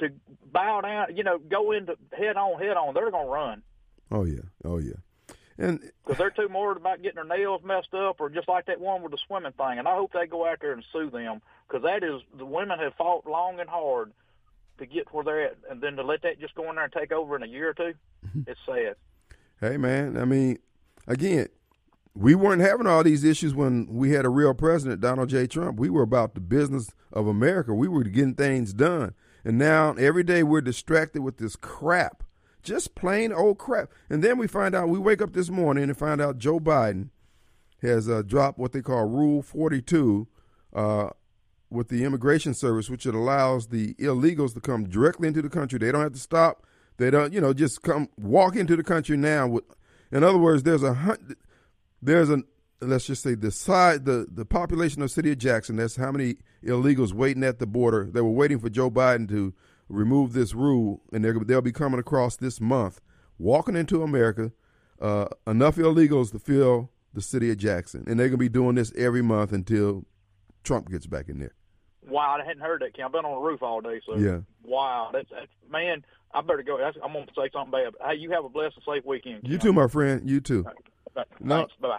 to 0.00 0.08
bow 0.52 0.80
down, 0.80 1.16
you 1.16 1.22
know, 1.22 1.38
go 1.38 1.70
into 1.70 1.96
head 2.12 2.36
on, 2.36 2.60
head 2.60 2.76
on, 2.76 2.94
they're 2.94 3.12
gonna 3.12 3.28
run. 3.28 3.62
Oh 4.10 4.24
yeah, 4.24 4.42
oh 4.64 4.78
yeah. 4.78 4.94
And 5.56 5.78
because 6.04 6.18
they're 6.18 6.30
too 6.30 6.48
worried 6.52 6.78
about 6.78 7.00
getting 7.00 7.14
their 7.14 7.38
nails 7.38 7.62
messed 7.62 7.94
up, 7.94 8.20
or 8.20 8.28
just 8.28 8.48
like 8.48 8.66
that 8.66 8.80
one 8.80 9.02
with 9.02 9.12
the 9.12 9.18
swimming 9.24 9.52
thing. 9.52 9.78
And 9.78 9.86
I 9.86 9.94
hope 9.94 10.12
they 10.12 10.26
go 10.26 10.44
out 10.44 10.58
there 10.60 10.72
and 10.72 10.84
sue 10.92 11.10
them 11.10 11.42
because 11.68 11.84
that 11.84 12.02
is 12.02 12.22
the 12.36 12.44
women 12.44 12.80
have 12.80 12.94
fought 12.94 13.24
long 13.24 13.60
and 13.60 13.70
hard 13.70 14.12
to 14.78 14.86
get 14.86 15.12
where 15.12 15.24
they're 15.24 15.44
at, 15.44 15.56
and 15.70 15.80
then 15.80 15.96
to 15.96 16.02
let 16.02 16.22
that 16.22 16.40
just 16.40 16.54
go 16.54 16.68
in 16.70 16.76
there 16.76 16.84
and 16.84 16.92
take 16.92 17.12
over 17.12 17.36
in 17.36 17.42
a 17.42 17.46
year 17.46 17.70
or 17.70 17.74
2 17.74 17.82
mm-hmm. 17.82 18.40
it's 18.46 18.60
sad. 18.66 18.96
Hey 19.60 19.76
man, 19.76 20.16
I 20.16 20.24
mean, 20.24 20.58
again, 21.06 21.48
we 22.14 22.34
weren't 22.34 22.62
having 22.62 22.86
all 22.86 23.04
these 23.04 23.24
issues 23.24 23.54
when 23.54 23.86
we 23.88 24.10
had 24.10 24.24
a 24.24 24.28
real 24.28 24.54
president, 24.54 25.00
Donald 25.00 25.28
J. 25.28 25.46
Trump. 25.46 25.78
We 25.78 25.88
were 25.88 26.02
about 26.02 26.34
the 26.34 26.40
business 26.40 26.90
of 27.12 27.26
America. 27.26 27.72
We 27.72 27.88
were 27.88 28.02
getting 28.04 28.34
things 28.34 28.72
done. 28.72 29.14
And 29.44 29.58
now 29.58 29.94
every 29.94 30.22
day 30.22 30.42
we're 30.42 30.60
distracted 30.60 31.22
with 31.22 31.38
this 31.38 31.56
crap 31.56 32.22
just 32.62 32.94
plain 32.94 33.32
old 33.32 33.58
crap. 33.58 33.90
And 34.08 34.22
then 34.22 34.38
we 34.38 34.46
find 34.46 34.74
out, 34.74 34.88
we 34.88 34.98
wake 34.98 35.20
up 35.20 35.32
this 35.32 35.50
morning 35.50 35.84
and 35.84 35.96
find 35.96 36.20
out 36.20 36.38
Joe 36.38 36.60
Biden 36.60 37.10
has 37.82 38.08
uh, 38.08 38.22
dropped 38.22 38.58
what 38.58 38.72
they 38.72 38.80
call 38.80 39.04
Rule 39.04 39.42
42 39.42 40.28
uh, 40.74 41.10
with 41.72 41.88
the 41.88 42.04
Immigration 42.04 42.54
Service, 42.54 42.90
which 42.90 43.06
it 43.06 43.14
allows 43.14 43.68
the 43.68 43.94
illegals 43.94 44.54
to 44.54 44.60
come 44.60 44.84
directly 44.84 45.28
into 45.28 45.42
the 45.42 45.48
country. 45.48 45.78
They 45.78 45.92
don't 45.92 46.02
have 46.02 46.12
to 46.12 46.18
stop. 46.18 46.66
They 46.98 47.10
don't, 47.10 47.32
you 47.32 47.40
know, 47.40 47.52
just 47.52 47.82
come 47.82 48.08
walk 48.16 48.56
into 48.56 48.76
the 48.76 48.82
country 48.82 49.16
now. 49.16 49.48
With, 49.48 49.64
in 50.10 50.22
other 50.22 50.38
words, 50.38 50.62
there's 50.62 50.82
a 50.82 51.18
there's 52.02 52.30
a 52.30 52.42
let's 52.80 53.06
just 53.06 53.22
say 53.22 53.34
the 53.34 53.50
side 53.50 54.04
the 54.04 54.26
the 54.30 54.44
population 54.44 55.02
of 55.02 55.10
city 55.10 55.32
of 55.32 55.38
Jackson. 55.38 55.76
That's 55.76 55.96
how 55.96 56.12
many 56.12 56.36
illegals 56.64 57.12
waiting 57.12 57.44
at 57.44 57.58
the 57.58 57.66
border. 57.66 58.08
They 58.10 58.20
were 58.20 58.30
waiting 58.30 58.58
for 58.58 58.68
Joe 58.68 58.90
Biden 58.90 59.28
to 59.30 59.54
remove 59.88 60.32
this 60.32 60.54
rule, 60.54 61.02
and 61.12 61.24
they'll 61.24 61.60
be 61.60 61.72
coming 61.72 62.00
across 62.00 62.36
this 62.36 62.60
month, 62.60 63.00
walking 63.38 63.76
into 63.76 64.02
America, 64.02 64.52
uh, 65.00 65.26
enough 65.46 65.76
illegals 65.76 66.32
to 66.32 66.38
fill 66.38 66.90
the 67.14 67.20
city 67.20 67.50
of 67.50 67.58
Jackson, 67.58 68.04
and 68.06 68.18
they're 68.18 68.28
gonna 68.28 68.38
be 68.38 68.48
doing 68.48 68.74
this 68.74 68.92
every 68.96 69.22
month 69.22 69.52
until 69.52 70.04
Trump 70.64 70.90
gets 70.90 71.06
back 71.06 71.28
in 71.28 71.38
there. 71.38 71.54
Wow, 72.08 72.36
I 72.40 72.44
hadn't 72.44 72.62
heard 72.62 72.82
that. 72.82 73.02
I've 73.02 73.12
been 73.12 73.24
on 73.24 73.42
the 73.42 73.48
roof 73.48 73.62
all 73.62 73.80
day, 73.80 74.00
so 74.06 74.16
yeah. 74.16 74.40
Wow, 74.64 75.10
that's, 75.12 75.28
that's 75.30 75.46
man. 75.70 76.04
I 76.34 76.40
better 76.40 76.62
go. 76.62 76.78
I'm 76.78 77.12
gonna 77.12 77.26
say 77.36 77.50
something 77.52 77.70
bad. 77.70 77.92
Hey, 78.04 78.16
you 78.16 78.30
have 78.30 78.44
a 78.44 78.48
blessed 78.48 78.76
and 78.76 78.84
safe 78.96 79.04
weekend. 79.04 79.40
You 79.44 79.58
too, 79.58 79.72
my 79.72 79.86
friend. 79.86 80.28
You 80.28 80.40
too. 80.40 80.64
Right. 81.14 81.26
No, 81.40 81.66
bye. 81.80 81.98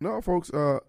No, 0.00 0.20
folks. 0.20 0.50
Uh, 0.50 0.80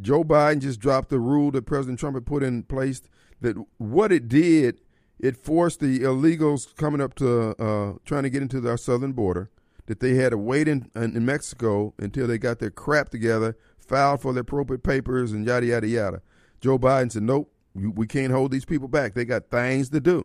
Joe 0.00 0.22
Biden 0.22 0.60
just 0.60 0.78
dropped 0.78 1.08
the 1.08 1.18
rule 1.18 1.50
that 1.50 1.66
President 1.66 1.98
Trump 1.98 2.16
had 2.16 2.26
put 2.26 2.42
in 2.42 2.62
place. 2.62 3.02
That 3.40 3.56
what 3.78 4.12
it 4.12 4.28
did 4.28 4.80
it 5.18 5.36
forced 5.36 5.80
the 5.80 6.00
illegals 6.00 6.74
coming 6.76 7.00
up 7.00 7.14
to 7.14 7.50
uh, 7.62 7.94
trying 8.04 8.24
to 8.24 8.30
get 8.30 8.42
into 8.42 8.68
our 8.68 8.76
southern 8.76 9.12
border 9.12 9.50
that 9.86 10.00
they 10.00 10.14
had 10.14 10.30
to 10.30 10.38
wait 10.38 10.66
in, 10.66 10.90
in 10.94 11.24
Mexico 11.24 11.94
until 11.98 12.26
they 12.26 12.38
got 12.38 12.58
their 12.58 12.70
crap 12.70 13.10
together, 13.10 13.56
filed 13.78 14.22
for 14.22 14.32
their 14.32 14.40
appropriate 14.40 14.82
papers, 14.82 15.32
and 15.32 15.46
yada 15.46 15.66
yada 15.66 15.86
yada. 15.86 16.22
Joe 16.64 16.78
Biden 16.78 17.12
said, 17.12 17.24
"Nope, 17.24 17.52
we 17.74 18.06
can't 18.06 18.32
hold 18.32 18.50
these 18.50 18.64
people 18.64 18.88
back. 18.88 19.12
They 19.12 19.26
got 19.26 19.50
things 19.50 19.90
to 19.90 20.00
do." 20.00 20.24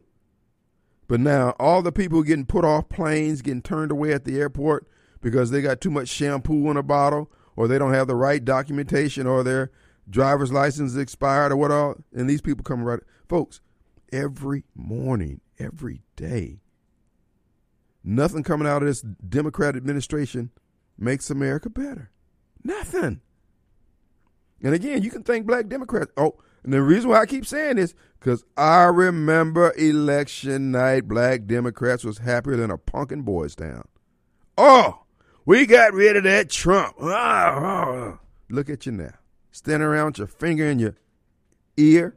But 1.09 1.19
now 1.19 1.49
all 1.59 1.81
the 1.81 1.91
people 1.91 2.23
getting 2.23 2.45
put 2.45 2.63
off 2.63 2.87
planes, 2.87 3.41
getting 3.41 3.61
turned 3.61 3.91
away 3.91 4.13
at 4.13 4.23
the 4.23 4.39
airport 4.39 4.87
because 5.19 5.51
they 5.51 5.61
got 5.61 5.81
too 5.81 5.89
much 5.89 6.07
shampoo 6.07 6.71
in 6.71 6.77
a 6.77 6.81
bottle, 6.81 7.29
or 7.57 7.67
they 7.67 7.77
don't 7.77 7.93
have 7.93 8.07
the 8.07 8.15
right 8.15 8.45
documentation, 8.45 9.27
or 9.27 9.43
their 9.43 9.69
driver's 10.09 10.53
license 10.53 10.95
expired, 10.95 11.51
or 11.51 11.57
what 11.57 11.71
all. 11.71 11.95
And 12.13 12.29
these 12.29 12.39
people 12.41 12.63
come 12.63 12.85
right, 12.85 13.01
folks 13.27 13.59
every 14.13 14.63
morning, 14.73 15.41
every 15.59 16.03
day. 16.15 16.61
Nothing 18.01 18.43
coming 18.43 18.65
out 18.65 18.81
of 18.81 18.87
this 18.87 19.01
Democrat 19.01 19.75
administration 19.75 20.51
makes 20.97 21.29
America 21.29 21.69
better. 21.69 22.11
Nothing. 22.63 23.19
And 24.61 24.73
again, 24.73 25.03
you 25.03 25.09
can 25.09 25.23
thank 25.23 25.45
black 25.45 25.67
Democrats. 25.67 26.11
Oh, 26.17 26.35
and 26.63 26.73
the 26.73 26.81
reason 26.81 27.09
why 27.09 27.21
I 27.21 27.25
keep 27.25 27.45
saying 27.45 27.77
this, 27.77 27.93
because 28.19 28.43
I 28.57 28.83
remember 28.85 29.73
election 29.77 30.71
night, 30.71 31.07
black 31.07 31.45
Democrats 31.45 32.03
was 32.03 32.19
happier 32.19 32.57
than 32.57 32.71
a 32.71 32.77
punkin 32.77 33.21
boys 33.23 33.55
town. 33.55 33.87
Oh, 34.57 35.03
we 35.45 35.65
got 35.65 35.93
rid 35.93 36.17
of 36.17 36.23
that 36.23 36.49
Trump. 36.49 36.95
Oh, 36.99 38.19
Look 38.49 38.69
at 38.69 38.85
you 38.85 38.91
now. 38.91 39.13
Standing 39.51 39.87
around 39.87 40.07
with 40.07 40.17
your 40.19 40.27
finger 40.27 40.65
in 40.65 40.79
your 40.79 40.95
ear 41.77 42.15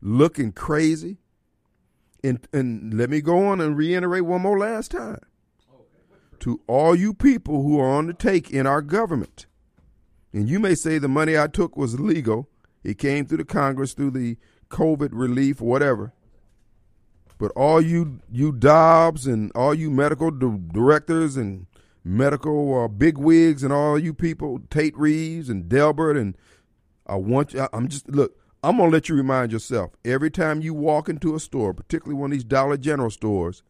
looking 0.00 0.52
crazy. 0.52 1.18
And, 2.24 2.46
and 2.52 2.94
let 2.94 3.10
me 3.10 3.20
go 3.20 3.46
on 3.46 3.60
and 3.60 3.76
reiterate 3.76 4.24
one 4.24 4.42
more 4.42 4.58
last 4.58 4.90
time. 4.90 5.20
To 6.40 6.60
all 6.66 6.94
you 6.94 7.14
people 7.14 7.62
who 7.62 7.80
are 7.80 7.88
on 7.88 8.06
the 8.06 8.14
take 8.14 8.50
in 8.50 8.66
our 8.66 8.80
government, 8.80 9.46
and 10.32 10.48
you 10.48 10.60
may 10.60 10.74
say 10.74 10.98
the 10.98 11.08
money 11.08 11.38
I 11.38 11.46
took 11.46 11.76
was 11.76 11.98
legal, 11.98 12.48
it 12.82 12.98
came 12.98 13.26
through 13.26 13.38
the 13.38 13.44
Congress 13.44 13.94
through 13.94 14.12
the 14.12 14.36
COVID 14.70 15.10
relief, 15.12 15.60
whatever. 15.60 16.12
But 17.38 17.52
all 17.52 17.80
you 17.80 18.20
you 18.30 18.52
Dobbs 18.52 19.26
and 19.26 19.52
all 19.54 19.72
you 19.72 19.90
medical 19.90 20.30
directors 20.30 21.36
and 21.36 21.66
medical 22.04 22.84
uh, 22.84 22.88
bigwigs 22.88 23.62
and 23.62 23.72
all 23.72 23.98
you 23.98 24.12
people, 24.12 24.60
Tate 24.70 24.96
Reeves 24.98 25.48
and 25.48 25.68
Delbert, 25.68 26.16
and 26.16 26.36
I 27.06 27.14
want 27.14 27.54
you. 27.54 27.68
I'm 27.72 27.88
just 27.88 28.08
look. 28.08 28.34
I'm 28.64 28.78
to 28.78 28.86
let 28.88 29.08
you 29.08 29.14
remind 29.14 29.52
yourself 29.52 29.92
every 30.04 30.32
time 30.32 30.60
you 30.60 30.74
walk 30.74 31.08
into 31.08 31.36
a 31.36 31.40
store, 31.40 31.72
particularly 31.72 32.20
one 32.20 32.32
of 32.32 32.36
these 32.36 32.44
Dollar 32.44 32.76
General 32.76 33.08
stores, 33.08 33.62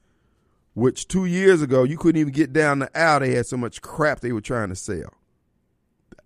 which 0.73 1.07
two 1.07 1.27
years 1.27 1.61
ago 1.61 1.85
you 1.85 1.99
couldn't 1.99 2.19
even 2.19 2.33
get 2.33 2.55
down 2.55 2.79
the 2.79 2.99
aisle. 2.99 3.21
They 3.21 3.35
had 3.35 3.47
so 3.47 3.59
much 3.59 3.83
crap 3.83 4.21
they 4.21 4.33
were 4.33 4.41
trying 4.41 4.71
to 4.71 4.77
sell. 4.77 5.18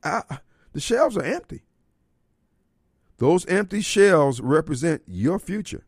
I, 0.05 0.23
the 0.73 0.81
shelves 0.81 1.17
are 1.17 1.25
empty. 1.25 1.63
Those 3.19 3.47
empty 3.47 3.81
shelves 3.81 4.41
represent 4.41 5.03
your 5.07 5.39
future. 5.39 5.85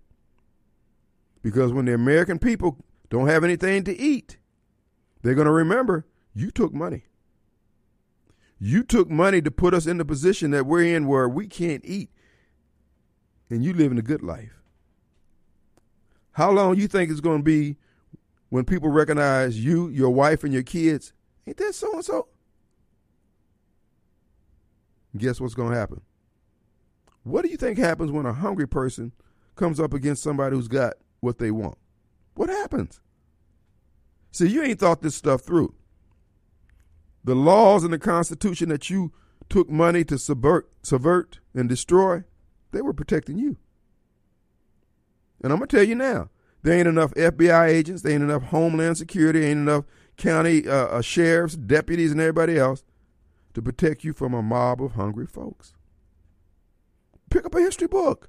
Because 1.42 1.72
when 1.72 1.85
the 1.85 1.94
American 1.94 2.38
people 2.38 2.85
don't 3.11 3.29
have 3.29 3.44
anything 3.44 3.85
to 3.85 3.98
eat, 3.98 4.38
they're 5.22 5.35
going 5.35 5.46
to 5.46 5.53
remember 5.53 6.07
you 6.35 6.50
took 6.50 6.72
money. 6.72 7.05
You 8.59 8.83
took 8.83 9.11
money 9.11 9.42
to 9.42 9.50
put 9.50 9.74
us 9.74 9.87
in 9.87 9.98
the 9.98 10.05
position 10.05 10.53
that 10.53 10.66
we're 10.66 10.94
in 10.94 11.07
where 11.07 11.29
we 11.29 11.46
can't 11.46 11.85
eat 11.85 12.11
and 13.50 13.64
you 13.64 13.72
living 13.72 13.98
a 13.98 14.03
good 14.03 14.22
life. 14.22 14.62
How 16.33 16.50
long 16.50 16.77
you 16.77 16.88
think 16.88 17.11
it's 17.11 17.20
going 17.20 17.38
to 17.38 17.44
be 17.44 17.77
when 18.48 18.64
people 18.64 18.88
recognize 18.88 19.62
you, 19.62 19.88
your 19.88 20.11
wife, 20.11 20.44
and 20.44 20.53
your 20.53 20.62
kids? 20.62 21.12
Ain't 21.46 21.57
that 21.59 21.74
so 21.74 21.92
and 21.92 22.05
so? 22.05 22.29
Guess 25.16 25.40
what's 25.40 25.55
going 25.55 25.72
to 25.72 25.79
happen? 25.79 26.00
What 27.22 27.42
do 27.42 27.50
you 27.50 27.57
think 27.57 27.79
happens 27.79 28.11
when 28.11 28.27
a 28.27 28.33
hungry 28.33 28.68
person 28.68 29.12
comes 29.57 29.81
up 29.81 29.94
against 29.94 30.22
somebody 30.22 30.57
who's 30.57 30.68
got 30.68 30.94
what 31.20 31.38
they 31.38 31.50
want? 31.50 31.79
What 32.35 32.48
happens? 32.48 33.00
See, 34.33 34.48
you 34.48 34.62
ain't 34.62 34.81
thought 34.81 35.00
this 35.00 35.14
stuff 35.14 35.42
through. 35.42 35.74
The 37.22 37.35
laws 37.35 37.85
and 37.85 37.92
the 37.92 37.98
Constitution 37.98 38.68
that 38.68 38.90
you 38.90 39.12
took 39.48 39.70
money 39.70 40.05
to 40.05 40.18
subvert, 40.18 40.70
subvert 40.83 41.38
and 41.55 41.68
destroy, 41.68 42.24
they 42.72 42.83
were 42.83 42.92
protecting 42.92 43.38
you. 43.38 43.57
And 45.42 45.52
I'm 45.52 45.58
going 45.58 45.69
to 45.69 45.77
tell 45.77 45.87
you 45.87 45.94
now, 45.94 46.31
there 46.62 46.77
ain't 46.77 46.88
enough 46.88 47.15
FBI 47.15 47.69
agents, 47.69 48.02
there 48.02 48.12
ain't 48.12 48.23
enough 48.23 48.44
Homeland 48.44 48.98
Security, 48.98 49.44
ain't 49.44 49.60
enough 49.60 49.85
county 50.17 50.67
uh, 50.67 50.87
uh, 50.87 51.02
sheriffs, 51.02 51.56
deputies, 51.56 52.10
and 52.10 52.21
everybody 52.21 52.58
else 52.58 52.83
to 53.55 53.63
protect 53.63 54.05
you 54.05 54.13
from 54.13 54.35
a 54.35 54.42
mob 54.42 54.83
of 54.83 54.92
hungry 54.92 55.27
folks. 55.27 55.73
Pick 57.31 57.46
up 57.46 57.55
a 57.55 57.61
history 57.61 57.88
book, 57.88 58.29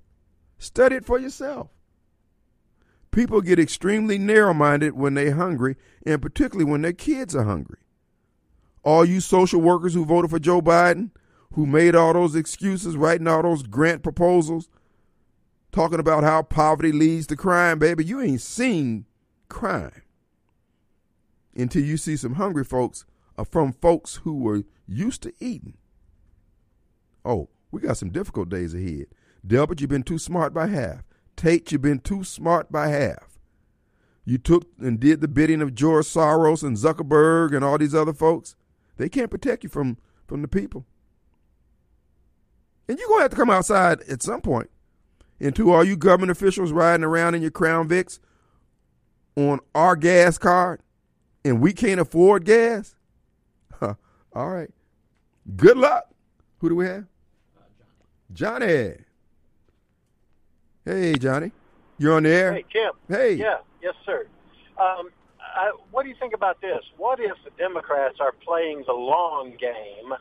study 0.58 0.96
it 0.96 1.06
for 1.06 1.20
yourself. 1.20 1.70
People 3.12 3.42
get 3.42 3.60
extremely 3.60 4.18
narrow 4.18 4.54
minded 4.54 4.94
when 4.94 5.14
they're 5.14 5.36
hungry, 5.36 5.76
and 6.06 6.22
particularly 6.22 6.70
when 6.70 6.82
their 6.82 6.94
kids 6.94 7.36
are 7.36 7.44
hungry. 7.44 7.80
All 8.84 9.06
you 9.06 9.20
social 9.20 9.62
workers 9.62 9.94
who 9.94 10.06
voted 10.06 10.32
for 10.32 10.40
Joe 10.40 10.62
Biden, 10.62 11.12
who 11.54 11.66
made 11.66 11.96
all 11.96 12.14
those 12.14 12.36
excuses, 12.36 12.98
writing 12.98 13.28
all 13.28 13.42
those 13.42 13.64
grant 13.64 14.04
proposals, 14.04 14.70
talking 15.72 16.00
about 16.00 16.24
how 16.24 16.42
poverty 16.42 16.92
leads 16.92 17.28
to 17.28 17.36
crime, 17.36 17.80
baby, 17.80 18.04
you 18.04 18.22
ain't 18.22 18.42
seen 18.42 19.06
crime 19.50 20.02
until 21.56 21.84
you 21.84 21.98
see 21.98 22.18
some 22.18 22.36
hungry 22.36 22.66
folks 22.66 23.06
Uh, 23.38 23.44
from 23.44 23.74
folks 23.74 24.16
who 24.24 24.38
were 24.38 24.64
used 24.88 25.22
to 25.24 25.34
eating. 25.40 25.78
Oh, 27.26 27.50
we 27.72 27.82
got 27.82 27.98
some 27.98 28.12
difficult 28.12 28.50
days 28.50 28.74
ahead. 28.74 29.08
Delbert, 29.46 29.82
you've 29.82 29.90
been 29.90 30.04
too 30.04 30.20
smart 30.20 30.54
by 30.54 30.68
half. 30.68 31.04
Tate, 31.36 31.72
you've 31.72 31.82
been 31.82 32.00
too 32.00 32.24
smart 32.24 32.72
by 32.72 32.88
half. 32.88 33.38
You 34.24 34.38
took 34.38 34.68
and 34.80 35.00
did 35.00 35.22
the 35.22 35.28
bidding 35.28 35.62
of 35.62 35.76
George 35.76 36.06
Soros 36.06 36.64
and 36.64 36.78
Zuckerberg 36.78 37.56
and 37.56 37.64
all 37.64 37.78
these 37.78 37.94
other 37.94 38.14
folks. 38.14 38.56
They 38.98 39.10
can't 39.10 39.30
protect 39.30 39.64
you 39.64 39.70
from, 39.70 39.98
from 40.28 40.42
the 40.42 40.48
people. 40.48 40.86
And 42.88 42.98
you're 42.98 43.08
going 43.08 43.20
to 43.20 43.24
have 43.24 43.32
to 43.32 43.38
come 43.38 43.50
outside 43.50 44.02
at 44.04 44.24
some 44.24 44.42
point. 44.42 44.70
And 45.40 45.56
to 45.56 45.74
all 45.74 45.84
you 45.84 45.98
government 45.98 46.32
officials 46.32 46.72
riding 46.72 47.04
around 47.04 47.36
in 47.36 47.42
your 47.42 47.52
Crown 47.52 47.90
Vics 47.90 48.20
on 49.36 49.60
our 49.74 49.96
gas 49.96 50.38
card 50.38 50.82
and 51.44 51.62
we 51.62 51.74
can't 51.74 52.00
afford 52.00 52.46
gas, 52.46 52.95
all 54.36 54.50
right. 54.50 54.70
Good 55.56 55.78
luck. 55.78 56.10
Who 56.60 56.70
do 56.70 56.76
we 56.76 56.86
have? 56.86 57.06
Johnny. 58.34 58.96
Hey, 60.84 61.16
Johnny. 61.16 61.52
You're 61.98 62.16
on 62.16 62.24
the 62.24 62.30
air. 62.30 62.54
Hey, 62.54 62.66
Jim. 62.72 62.92
Hey. 63.08 63.34
Yeah. 63.36 63.58
Yes, 63.82 63.96
sir. 64.06 64.28
Um, 64.78 65.10
I, 65.40 65.72
what 65.92 66.04
do 66.04 66.10
you 66.10 66.16
think 66.20 66.34
about 66.34 66.60
this? 66.60 66.84
What 66.98 67.20
if 67.20 67.38
the 67.46 67.52
Democrats 67.58 68.18
are 68.20 68.34
playing 68.34 68.84
the 68.86 68.94
long 68.94 69.54
game, 69.58 70.14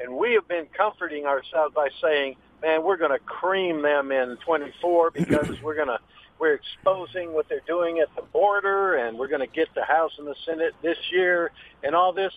and 0.00 0.16
we 0.16 0.32
have 0.32 0.48
been 0.48 0.66
comforting 0.74 1.26
ourselves 1.26 1.74
by 1.74 1.88
saying, 2.02 2.36
"Man, 2.62 2.82
we're 2.82 2.96
going 2.96 3.10
to 3.10 3.18
cream 3.18 3.82
them 3.82 4.10
in 4.10 4.38
24 4.46 5.10
because 5.14 5.60
we're 5.62 5.74
going 5.74 5.88
to 5.88 5.98
we're 6.38 6.54
exposing 6.54 7.34
what 7.34 7.48
they're 7.50 7.60
doing 7.66 7.98
at 7.98 8.08
the 8.16 8.22
border, 8.22 8.94
and 8.94 9.18
we're 9.18 9.28
going 9.28 9.46
to 9.46 9.54
get 9.54 9.68
the 9.74 9.84
House 9.84 10.12
and 10.18 10.26
the 10.26 10.36
Senate 10.46 10.72
this 10.82 10.98
year, 11.12 11.50
and 11.82 11.94
all 11.94 12.12
this." 12.12 12.32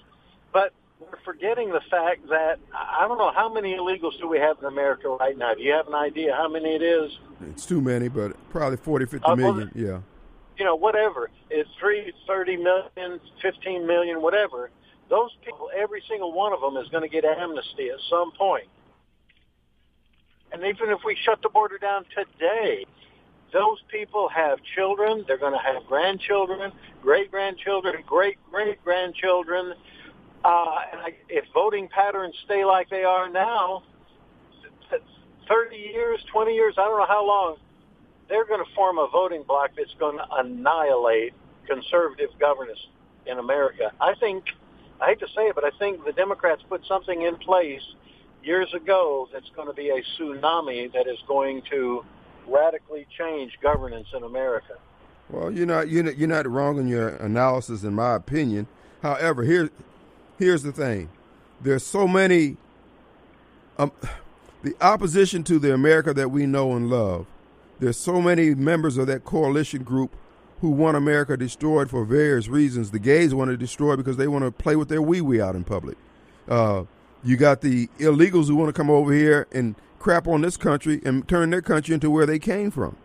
But 0.51 0.73
we're 0.99 1.19
forgetting 1.25 1.71
the 1.71 1.81
fact 1.89 2.27
that 2.29 2.59
I 2.73 3.07
don't 3.07 3.17
know 3.17 3.31
how 3.31 3.51
many 3.51 3.75
illegals 3.75 4.17
do 4.19 4.27
we 4.27 4.39
have 4.39 4.57
in 4.59 4.65
America 4.65 5.09
right 5.09 5.37
now. 5.37 5.53
Do 5.53 5.61
you 5.61 5.73
have 5.73 5.87
an 5.87 5.95
idea 5.95 6.33
how 6.35 6.47
many 6.47 6.75
it 6.75 6.81
is? 6.81 7.11
It's 7.49 7.65
too 7.65 7.81
many, 7.81 8.07
but 8.07 8.35
probably 8.49 8.77
40, 8.77 9.05
50 9.05 9.25
uh, 9.25 9.35
million. 9.35 9.71
Well, 9.73 9.83
yeah. 9.83 9.99
You 10.57 10.65
know, 10.65 10.75
whatever. 10.75 11.31
It's 11.49 11.69
three, 11.79 12.13
thirty 12.27 12.57
million, 12.57 13.19
fifteen 13.41 13.87
million, 13.87 14.21
whatever. 14.21 14.69
Those 15.09 15.31
people, 15.43 15.69
every 15.75 16.03
single 16.07 16.31
one 16.31 16.53
of 16.53 16.61
them 16.61 16.77
is 16.77 16.87
going 16.89 17.01
to 17.01 17.09
get 17.09 17.25
amnesty 17.25 17.89
at 17.89 17.97
some 18.09 18.31
point. 18.33 18.67
And 20.51 20.61
even 20.63 20.89
if 20.91 20.99
we 21.03 21.17
shut 21.25 21.41
the 21.41 21.49
border 21.49 21.79
down 21.79 22.05
today, 22.15 22.85
those 23.51 23.79
people 23.91 24.29
have 24.29 24.59
children. 24.75 25.25
They're 25.27 25.39
going 25.39 25.53
to 25.53 25.59
have 25.59 25.87
grandchildren, 25.87 26.71
great 27.01 27.31
grandchildren, 27.31 28.03
great 28.05 28.37
great 28.51 28.83
grandchildren 28.83 29.73
uh, 30.43 30.75
and 30.91 31.01
I, 31.01 31.13
if 31.29 31.45
voting 31.53 31.87
patterns 31.87 32.35
stay 32.45 32.65
like 32.65 32.89
they 32.89 33.03
are 33.03 33.29
now, 33.29 33.83
30 35.47 35.75
years, 35.75 36.19
20 36.31 36.53
years, 36.53 36.75
I 36.77 36.85
don't 36.85 36.97
know 36.97 37.05
how 37.05 37.25
long, 37.25 37.57
they're 38.29 38.45
going 38.45 38.63
to 38.63 38.71
form 38.73 38.97
a 38.97 39.07
voting 39.11 39.43
bloc 39.43 39.71
that's 39.77 39.93
going 39.99 40.17
to 40.17 40.25
annihilate 40.31 41.33
conservative 41.67 42.29
governance 42.39 42.79
in 43.25 43.39
America. 43.39 43.91
I 43.99 44.15
think, 44.15 44.45
I 45.01 45.07
hate 45.07 45.19
to 45.19 45.27
say 45.27 45.47
it, 45.47 45.55
but 45.55 45.63
I 45.63 45.71
think 45.77 46.05
the 46.05 46.13
Democrats 46.13 46.61
put 46.67 46.85
something 46.85 47.21
in 47.21 47.37
place 47.37 47.81
years 48.43 48.73
ago 48.73 49.29
that's 49.31 49.49
going 49.55 49.67
to 49.67 49.73
be 49.73 49.89
a 49.89 50.01
tsunami 50.01 50.91
that 50.93 51.07
is 51.07 51.19
going 51.27 51.61
to 51.71 52.03
radically 52.47 53.07
change 53.17 53.57
governance 53.61 54.07
in 54.15 54.23
America. 54.23 54.73
Well, 55.29 55.51
you're 55.51 55.65
not 55.65 55.89
you're 55.89 56.03
not, 56.03 56.17
you're 56.17 56.27
not 56.27 56.49
wrong 56.49 56.77
in 56.77 56.87
your 56.87 57.09
analysis, 57.09 57.83
in 57.83 57.93
my 57.93 58.15
opinion. 58.15 58.67
However, 59.01 59.43
here 59.43 59.69
here's 60.37 60.63
the 60.63 60.71
thing. 60.71 61.09
There's 61.61 61.85
so 61.85 62.07
many 62.07 62.57
um, 63.77 63.91
the 64.61 64.75
opposition 64.81 65.43
to 65.43 65.59
the 65.59 65.73
america 65.73 66.13
that 66.13 66.29
we 66.29 66.45
know 66.45 66.73
and 66.73 66.89
love. 66.89 67.25
There's 67.79 67.97
so 67.97 68.21
many 68.21 68.53
members 68.53 68.97
of 68.97 69.07
that 69.07 69.25
coalition 69.25 69.83
group 69.83 70.15
who 70.61 70.69
want 70.69 70.97
america 70.97 71.35
destroyed 71.37 71.89
for 71.89 72.05
various 72.05 72.47
reasons. 72.47 72.91
The 72.91 72.99
gays 72.99 73.33
want 73.33 73.51
to 73.51 73.57
destroy 73.57 73.95
because 73.95 74.17
they 74.17 74.27
want 74.27 74.45
to 74.45 74.51
play 74.51 74.75
with 74.75 74.89
their 74.89 75.01
wee 75.01 75.21
wee 75.21 75.41
out 75.41 75.55
in 75.55 75.63
public. 75.63 75.97
Uh, 76.47 76.83
you 77.23 77.37
got 77.37 77.61
the 77.61 77.87
illegals 77.99 78.47
who 78.47 78.55
want 78.55 78.69
to 78.69 78.73
come 78.73 78.89
over 78.89 79.13
here 79.13 79.47
and 79.51 79.75
crap 79.99 80.27
on 80.27 80.41
this 80.41 80.57
country 80.57 81.01
and 81.05 81.27
turn 81.27 81.49
their 81.49 81.61
country 81.61 81.93
into 81.93 82.09
where 82.09 82.25
they 82.25 82.37
came 82.37 82.69
from. 82.69 82.97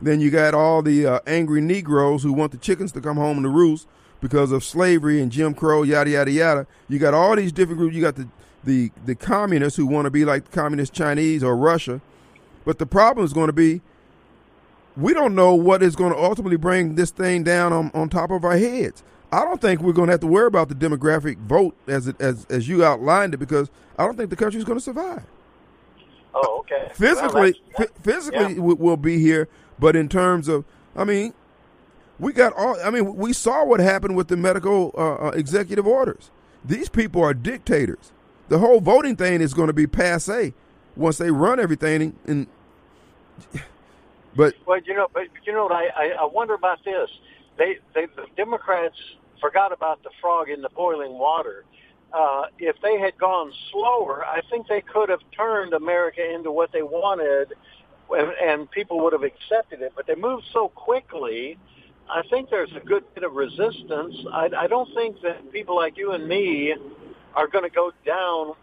Then 0.00 0.20
you 0.20 0.30
got 0.30 0.54
all 0.54 0.80
the 0.80 1.06
uh, 1.06 1.20
angry 1.26 1.60
negroes 1.60 2.22
who 2.22 2.32
want 2.32 2.52
the 2.52 2.58
chickens 2.58 2.92
to 2.92 3.02
come 3.02 3.18
home 3.18 3.42
to 3.42 3.48
roost 3.50 3.86
because 4.20 4.52
of 4.52 4.64
slavery 4.64 5.20
and 5.20 5.32
Jim 5.32 5.54
Crow, 5.54 5.82
yada 5.82 6.10
yada 6.10 6.30
yada. 6.30 6.66
You 6.88 6.98
got 6.98 7.14
all 7.14 7.36
these 7.36 7.52
different 7.52 7.78
groups. 7.78 7.94
You 7.94 8.02
got 8.02 8.16
the 8.16 8.28
the 8.64 8.90
the 9.04 9.14
communists 9.14 9.76
who 9.76 9.86
want 9.86 10.06
to 10.06 10.10
be 10.10 10.24
like 10.24 10.44
the 10.44 10.50
communist 10.50 10.92
Chinese 10.92 11.42
or 11.42 11.56
Russia, 11.56 12.00
but 12.64 12.78
the 12.78 12.86
problem 12.86 13.24
is 13.24 13.32
going 13.32 13.48
to 13.48 13.52
be 13.52 13.80
we 14.96 15.14
don't 15.14 15.34
know 15.34 15.54
what 15.54 15.82
is 15.82 15.96
going 15.96 16.12
to 16.12 16.18
ultimately 16.18 16.56
bring 16.56 16.94
this 16.94 17.10
thing 17.10 17.42
down 17.42 17.72
on, 17.72 17.90
on 17.94 18.08
top 18.08 18.30
of 18.30 18.44
our 18.44 18.56
heads. 18.56 19.02
I 19.32 19.44
don't 19.44 19.60
think 19.60 19.80
we're 19.80 19.92
going 19.92 20.08
to 20.08 20.12
have 20.12 20.20
to 20.20 20.26
worry 20.26 20.48
about 20.48 20.68
the 20.68 20.74
demographic 20.74 21.38
vote 21.38 21.76
as 21.86 22.08
it, 22.08 22.20
as 22.20 22.46
as 22.46 22.68
you 22.68 22.84
outlined 22.84 23.34
it 23.34 23.38
because 23.38 23.70
I 23.98 24.04
don't 24.04 24.16
think 24.16 24.30
the 24.30 24.36
country 24.36 24.58
is 24.58 24.64
going 24.64 24.78
to 24.78 24.84
survive. 24.84 25.24
Oh, 26.34 26.60
okay. 26.60 26.90
Physically, 26.94 27.60
well, 27.78 27.88
physically, 28.02 28.54
yeah. 28.54 28.60
we'll 28.60 28.96
be 28.96 29.18
here, 29.18 29.48
but 29.78 29.96
in 29.96 30.08
terms 30.08 30.48
of, 30.48 30.64
I 30.94 31.04
mean, 31.04 31.34
we 32.20 32.32
got 32.32 32.52
all. 32.52 32.76
I 32.84 32.90
mean, 32.90 33.16
we 33.16 33.32
saw 33.32 33.64
what 33.64 33.80
happened 33.80 34.14
with 34.14 34.28
the 34.28 34.36
medical 34.36 34.94
uh, 34.96 35.28
uh, 35.28 35.30
executive 35.30 35.86
orders. 35.86 36.30
These 36.64 36.90
people 36.90 37.22
are 37.22 37.34
dictators. 37.34 38.12
The 38.48 38.58
whole 38.58 38.80
voting 38.80 39.16
thing 39.16 39.40
is 39.40 39.54
going 39.54 39.68
to 39.68 39.72
be 39.72 39.86
passe 39.86 40.52
once 40.96 41.18
they 41.18 41.30
run 41.30 41.58
everything. 41.58 42.14
And 42.26 42.46
but 44.36 44.54
well, 44.66 44.80
you 44.84 44.94
know, 44.94 45.08
but 45.12 45.24
you 45.44 45.52
know, 45.52 45.68
I 45.68 45.88
I, 45.96 46.06
I 46.20 46.24
wonder 46.26 46.54
about 46.54 46.84
this. 46.84 47.10
They, 47.56 47.78
they 47.94 48.06
the 48.06 48.26
Democrats 48.36 48.96
forgot 49.40 49.72
about 49.72 50.02
the 50.02 50.10
frog 50.20 50.50
in 50.50 50.60
the 50.60 50.70
boiling 50.70 51.12
water. 51.18 51.64
Uh, 52.12 52.46
if 52.58 52.76
they 52.82 52.98
had 52.98 53.16
gone 53.16 53.52
slower, 53.70 54.24
I 54.26 54.40
think 54.50 54.66
they 54.66 54.80
could 54.80 55.08
have 55.08 55.20
turned 55.34 55.72
America 55.72 56.28
into 56.34 56.50
what 56.50 56.72
they 56.72 56.82
wanted, 56.82 57.52
and, 58.10 58.32
and 58.42 58.70
people 58.70 59.00
would 59.04 59.12
have 59.12 59.22
accepted 59.22 59.80
it. 59.80 59.92
But 59.94 60.06
they 60.06 60.16
moved 60.16 60.44
so 60.52 60.68
quickly 60.68 61.56
I 62.12 62.22
think 62.28 62.50
there's 62.50 62.72
a 62.76 62.84
good 62.84 63.04
bit 63.14 63.24
of 63.24 63.32
resistance. 63.32 64.16
I, 64.32 64.48
I 64.56 64.66
don't 64.66 64.92
think 64.94 65.16
that 65.22 65.52
people 65.52 65.76
like 65.76 65.96
you 65.96 66.12
and 66.12 66.26
me 66.26 66.74
are 67.34 67.46
going 67.46 67.64
to 67.64 67.70
go 67.70 67.92
down 68.04 68.54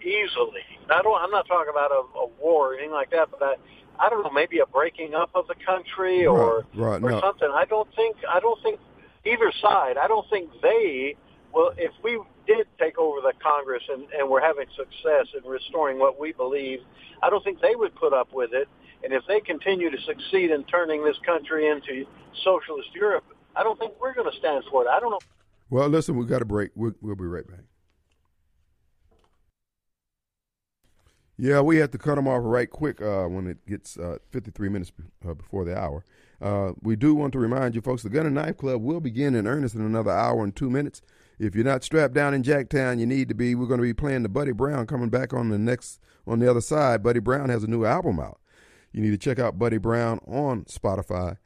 easily. 0.00 0.64
I 0.90 1.02
don't. 1.02 1.20
I'm 1.20 1.30
not 1.30 1.46
talking 1.46 1.70
about 1.70 1.90
a, 1.92 2.18
a 2.18 2.26
war 2.40 2.72
or 2.72 2.74
anything 2.74 2.92
like 2.92 3.10
that, 3.10 3.28
but 3.30 3.42
I, 3.42 3.54
I 3.98 4.08
don't 4.08 4.24
know, 4.24 4.30
maybe 4.30 4.58
a 4.58 4.66
breaking 4.66 5.14
up 5.14 5.30
of 5.34 5.46
the 5.46 5.54
country 5.64 6.26
or 6.26 6.64
right, 6.74 7.00
right, 7.00 7.02
or 7.02 7.10
no. 7.10 7.20
something. 7.20 7.48
I 7.52 7.64
don't 7.64 7.88
think. 7.94 8.16
I 8.28 8.40
don't 8.40 8.60
think 8.62 8.80
either 9.24 9.52
side. 9.62 9.96
I 9.96 10.08
don't 10.08 10.28
think 10.30 10.50
they. 10.62 11.16
Well, 11.52 11.72
if 11.76 11.92
we 12.02 12.20
did 12.46 12.66
take 12.78 12.96
over 12.98 13.20
the 13.20 13.32
Congress 13.42 13.82
and, 13.88 14.04
and 14.16 14.28
we're 14.28 14.40
having 14.40 14.66
success 14.76 15.26
in 15.36 15.48
restoring 15.48 15.98
what 15.98 16.18
we 16.18 16.32
believe, 16.32 16.80
I 17.22 17.30
don't 17.30 17.42
think 17.42 17.60
they 17.60 17.74
would 17.74 17.94
put 17.94 18.12
up 18.12 18.32
with 18.32 18.50
it. 18.52 18.68
And 19.02 19.12
if 19.12 19.22
they 19.26 19.40
continue 19.40 19.90
to 19.90 20.00
succeed 20.02 20.50
in 20.50 20.64
turning 20.64 21.04
this 21.04 21.16
country 21.24 21.68
into 21.68 22.06
socialist 22.44 22.88
Europe, 22.94 23.24
I 23.56 23.62
don't 23.62 23.78
think 23.78 23.92
we're 24.00 24.14
going 24.14 24.30
to 24.30 24.38
stand 24.38 24.64
for 24.70 24.84
it. 24.84 24.88
I 24.88 25.00
don't 25.00 25.10
know. 25.10 25.18
Well, 25.70 25.88
listen, 25.88 26.16
we've 26.16 26.28
got 26.28 26.42
a 26.42 26.44
break. 26.44 26.70
We'll, 26.74 26.92
we'll 27.00 27.16
be 27.16 27.24
right 27.24 27.46
back. 27.46 27.60
Yeah, 31.42 31.62
we 31.62 31.78
have 31.78 31.90
to 31.92 31.98
cut 31.98 32.16
them 32.16 32.28
off 32.28 32.42
right 32.44 32.68
quick 32.68 33.00
uh, 33.00 33.24
when 33.24 33.46
it 33.46 33.66
gets 33.66 33.96
uh, 33.96 34.18
53 34.30 34.68
minutes 34.68 34.92
uh, 35.26 35.32
before 35.32 35.64
the 35.64 35.74
hour. 35.74 36.04
Uh, 36.38 36.72
we 36.82 36.96
do 36.96 37.14
want 37.14 37.32
to 37.32 37.38
remind 37.38 37.74
you 37.74 37.80
folks 37.80 38.02
the 38.02 38.10
Gun 38.10 38.26
and 38.26 38.34
Knife 38.34 38.58
Club 38.58 38.82
will 38.82 39.00
begin 39.00 39.34
in 39.34 39.46
earnest 39.46 39.74
in 39.74 39.80
another 39.80 40.10
hour 40.10 40.44
and 40.44 40.54
two 40.54 40.68
minutes. 40.68 41.00
If 41.38 41.54
you're 41.54 41.64
not 41.64 41.82
strapped 41.82 42.12
down 42.12 42.34
in 42.34 42.42
Jacktown, 42.42 42.98
you 42.98 43.06
need 43.06 43.28
to 43.28 43.34
be. 43.34 43.54
We're 43.54 43.66
going 43.66 43.80
to 43.80 43.86
be 43.86 43.94
playing 43.94 44.22
the 44.22 44.28
Buddy 44.28 44.52
Brown 44.52 44.86
coming 44.86 45.08
back 45.08 45.32
on 45.32 45.48
the 45.48 45.58
next 45.58 45.98
on 46.26 46.40
the 46.40 46.50
other 46.50 46.60
side. 46.60 47.02
Buddy 47.02 47.20
Brown 47.20 47.48
has 47.48 47.64
a 47.64 47.68
new 47.68 47.86
album 47.86 48.20
out. 48.20 48.38
You 48.92 49.02
need 49.02 49.10
to 49.10 49.18
check 49.18 49.38
out 49.38 49.58
Buddy 49.58 49.78
Brown 49.78 50.18
on 50.26 50.64
Spotify, 50.64 51.36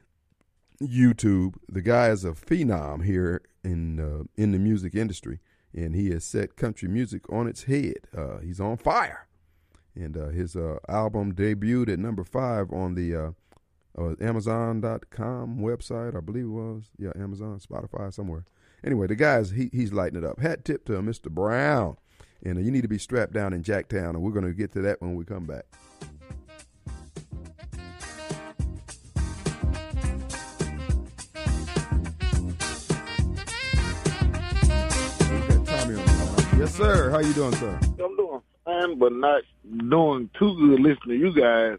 YouTube. 0.82 1.54
The 1.68 1.82
guy 1.82 2.08
is 2.08 2.24
a 2.24 2.32
phenom 2.32 3.04
here 3.04 3.42
in 3.62 4.00
uh, 4.00 4.24
in 4.36 4.52
the 4.52 4.58
music 4.58 4.94
industry, 4.94 5.40
and 5.74 5.94
he 5.94 6.10
has 6.10 6.24
set 6.24 6.56
country 6.56 6.88
music 6.88 7.30
on 7.30 7.46
its 7.46 7.64
head. 7.64 7.98
Uh, 8.16 8.38
he's 8.38 8.60
on 8.60 8.76
fire, 8.76 9.26
and 9.94 10.16
uh, 10.16 10.28
his 10.28 10.56
uh, 10.56 10.78
album 10.88 11.34
debuted 11.34 11.92
at 11.92 11.98
number 11.98 12.24
five 12.24 12.72
on 12.72 12.94
the 12.94 13.14
uh, 13.14 13.30
uh, 13.98 14.14
Amazon.com 14.20 15.58
website, 15.58 16.16
I 16.16 16.20
believe 16.20 16.44
it 16.44 16.48
was. 16.48 16.90
Yeah, 16.98 17.12
Amazon, 17.16 17.60
Spotify, 17.60 18.12
somewhere. 18.12 18.44
Anyway, 18.84 19.06
the 19.06 19.16
guy's 19.16 19.50
he, 19.50 19.70
he's 19.72 19.92
lighting 19.92 20.18
it 20.18 20.24
up. 20.24 20.40
Hat 20.40 20.64
tip 20.64 20.84
to 20.86 20.92
Mr. 20.94 21.30
Brown, 21.30 21.96
and 22.42 22.64
you 22.64 22.70
need 22.70 22.82
to 22.82 22.88
be 22.88 22.98
strapped 22.98 23.32
down 23.32 23.52
in 23.52 23.62
Jacktown, 23.62 24.10
and 24.10 24.22
we're 24.22 24.32
going 24.32 24.46
to 24.46 24.52
get 24.52 24.72
to 24.72 24.82
that 24.82 25.00
when 25.00 25.14
we 25.14 25.24
come 25.24 25.44
back. 25.44 25.64
Yes, 36.64 36.76
sir. 36.76 37.10
How 37.10 37.18
you 37.18 37.34
doing, 37.34 37.54
sir? 37.56 37.78
I'm 37.82 38.16
doing 38.16 38.40
fine, 38.64 38.98
but 38.98 39.12
not 39.12 39.42
doing 39.90 40.30
too 40.38 40.54
good 40.56 40.80
listening 40.80 41.20
to 41.20 41.26
you 41.26 41.38
guys. 41.38 41.76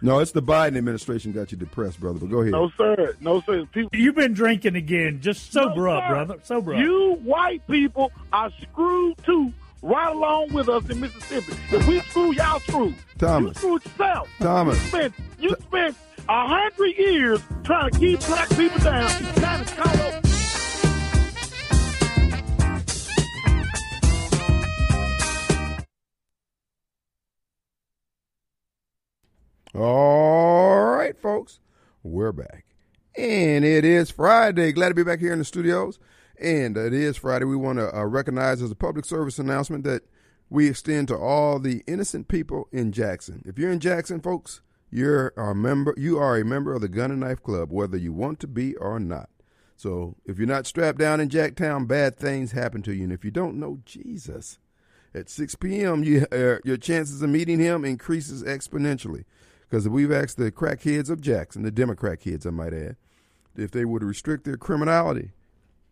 No, 0.00 0.20
it's 0.20 0.32
the 0.32 0.40
Biden 0.40 0.78
administration 0.78 1.32
got 1.32 1.52
you 1.52 1.58
depressed, 1.58 2.00
brother. 2.00 2.18
But 2.18 2.30
go 2.30 2.40
ahead. 2.40 2.52
No, 2.52 2.70
sir. 2.78 3.14
No, 3.20 3.42
sir. 3.42 3.66
People, 3.66 3.90
You've 3.92 4.14
been 4.14 4.32
drinking 4.32 4.74
again. 4.74 5.20
Just 5.20 5.52
sober 5.52 5.82
No, 5.82 5.90
up, 5.90 6.08
brother. 6.08 6.38
Sober 6.44 6.72
up. 6.72 6.80
You 6.80 7.20
white 7.22 7.60
people 7.66 8.10
are 8.32 8.50
screwed 8.62 9.18
too, 9.22 9.52
right 9.82 10.10
along 10.10 10.54
with 10.54 10.70
us 10.70 10.88
in 10.88 10.98
Mississippi. 11.00 11.52
If 11.70 11.86
we 11.86 12.00
screw, 12.00 12.32
y'all 12.32 12.58
screw. 12.60 12.94
Thomas. 13.18 13.54
You 13.62 13.78
screwed 13.78 13.84
yourself. 13.84 14.28
Thomas. 14.38 14.80
You 14.82 14.88
spent, 14.88 15.14
you 15.40 15.56
spent 15.60 15.96
a 16.26 16.46
hundred 16.48 16.96
years 16.96 17.42
trying 17.64 17.90
to 17.90 17.98
keep 17.98 18.18
black 18.20 18.48
people 18.48 18.78
down, 18.78 19.10
trying 19.34 19.62
to 19.62 19.74
call 19.74 20.31
All 29.74 30.84
right, 30.84 31.18
folks, 31.18 31.58
we're 32.02 32.32
back. 32.32 32.66
And 33.16 33.64
it 33.64 33.86
is 33.86 34.10
Friday. 34.10 34.70
Glad 34.70 34.90
to 34.90 34.94
be 34.94 35.02
back 35.02 35.18
here 35.18 35.32
in 35.32 35.38
the 35.38 35.46
studios. 35.46 35.98
And 36.38 36.76
it 36.76 36.92
is 36.92 37.16
Friday. 37.16 37.46
We 37.46 37.56
want 37.56 37.78
to 37.78 37.96
uh, 37.96 38.04
recognize 38.04 38.60
as 38.60 38.70
a 38.70 38.74
public 38.74 39.06
service 39.06 39.38
announcement 39.38 39.84
that 39.84 40.02
we 40.50 40.68
extend 40.68 41.08
to 41.08 41.16
all 41.16 41.58
the 41.58 41.82
innocent 41.86 42.28
people 42.28 42.68
in 42.70 42.92
Jackson. 42.92 43.42
If 43.46 43.58
you're 43.58 43.72
in 43.72 43.80
Jackson, 43.80 44.20
folks, 44.20 44.60
you're 44.90 45.32
a 45.38 45.54
member. 45.54 45.94
You 45.96 46.18
are 46.18 46.36
a 46.36 46.44
member 46.44 46.74
of 46.74 46.82
the 46.82 46.88
Gun 46.88 47.10
and 47.10 47.20
Knife 47.20 47.42
Club, 47.42 47.72
whether 47.72 47.96
you 47.96 48.12
want 48.12 48.40
to 48.40 48.46
be 48.46 48.76
or 48.76 49.00
not. 49.00 49.30
So 49.74 50.16
if 50.26 50.36
you're 50.36 50.46
not 50.46 50.66
strapped 50.66 50.98
down 50.98 51.18
in 51.18 51.30
Jacktown, 51.30 51.88
bad 51.88 52.18
things 52.18 52.52
happen 52.52 52.82
to 52.82 52.92
you. 52.94 53.04
And 53.04 53.12
if 53.12 53.24
you 53.24 53.30
don't 53.30 53.58
know 53.58 53.78
Jesus, 53.86 54.58
at 55.14 55.28
6 55.28 55.54
p.m., 55.56 56.04
you, 56.04 56.26
uh, 56.32 56.58
your 56.64 56.76
chances 56.76 57.22
of 57.22 57.30
meeting 57.30 57.58
him 57.58 57.84
increases 57.84 58.42
exponentially. 58.42 59.24
Because 59.72 59.88
we've 59.88 60.12
asked 60.12 60.36
the 60.36 60.52
crackheads 60.52 61.08
of 61.08 61.22
Jackson, 61.22 61.62
the 61.62 61.70
Democrat 61.70 62.20
kids, 62.20 62.44
I 62.44 62.50
might 62.50 62.74
add, 62.74 62.96
if 63.56 63.70
they 63.70 63.86
would 63.86 64.04
restrict 64.04 64.44
their 64.44 64.58
criminality, 64.58 65.30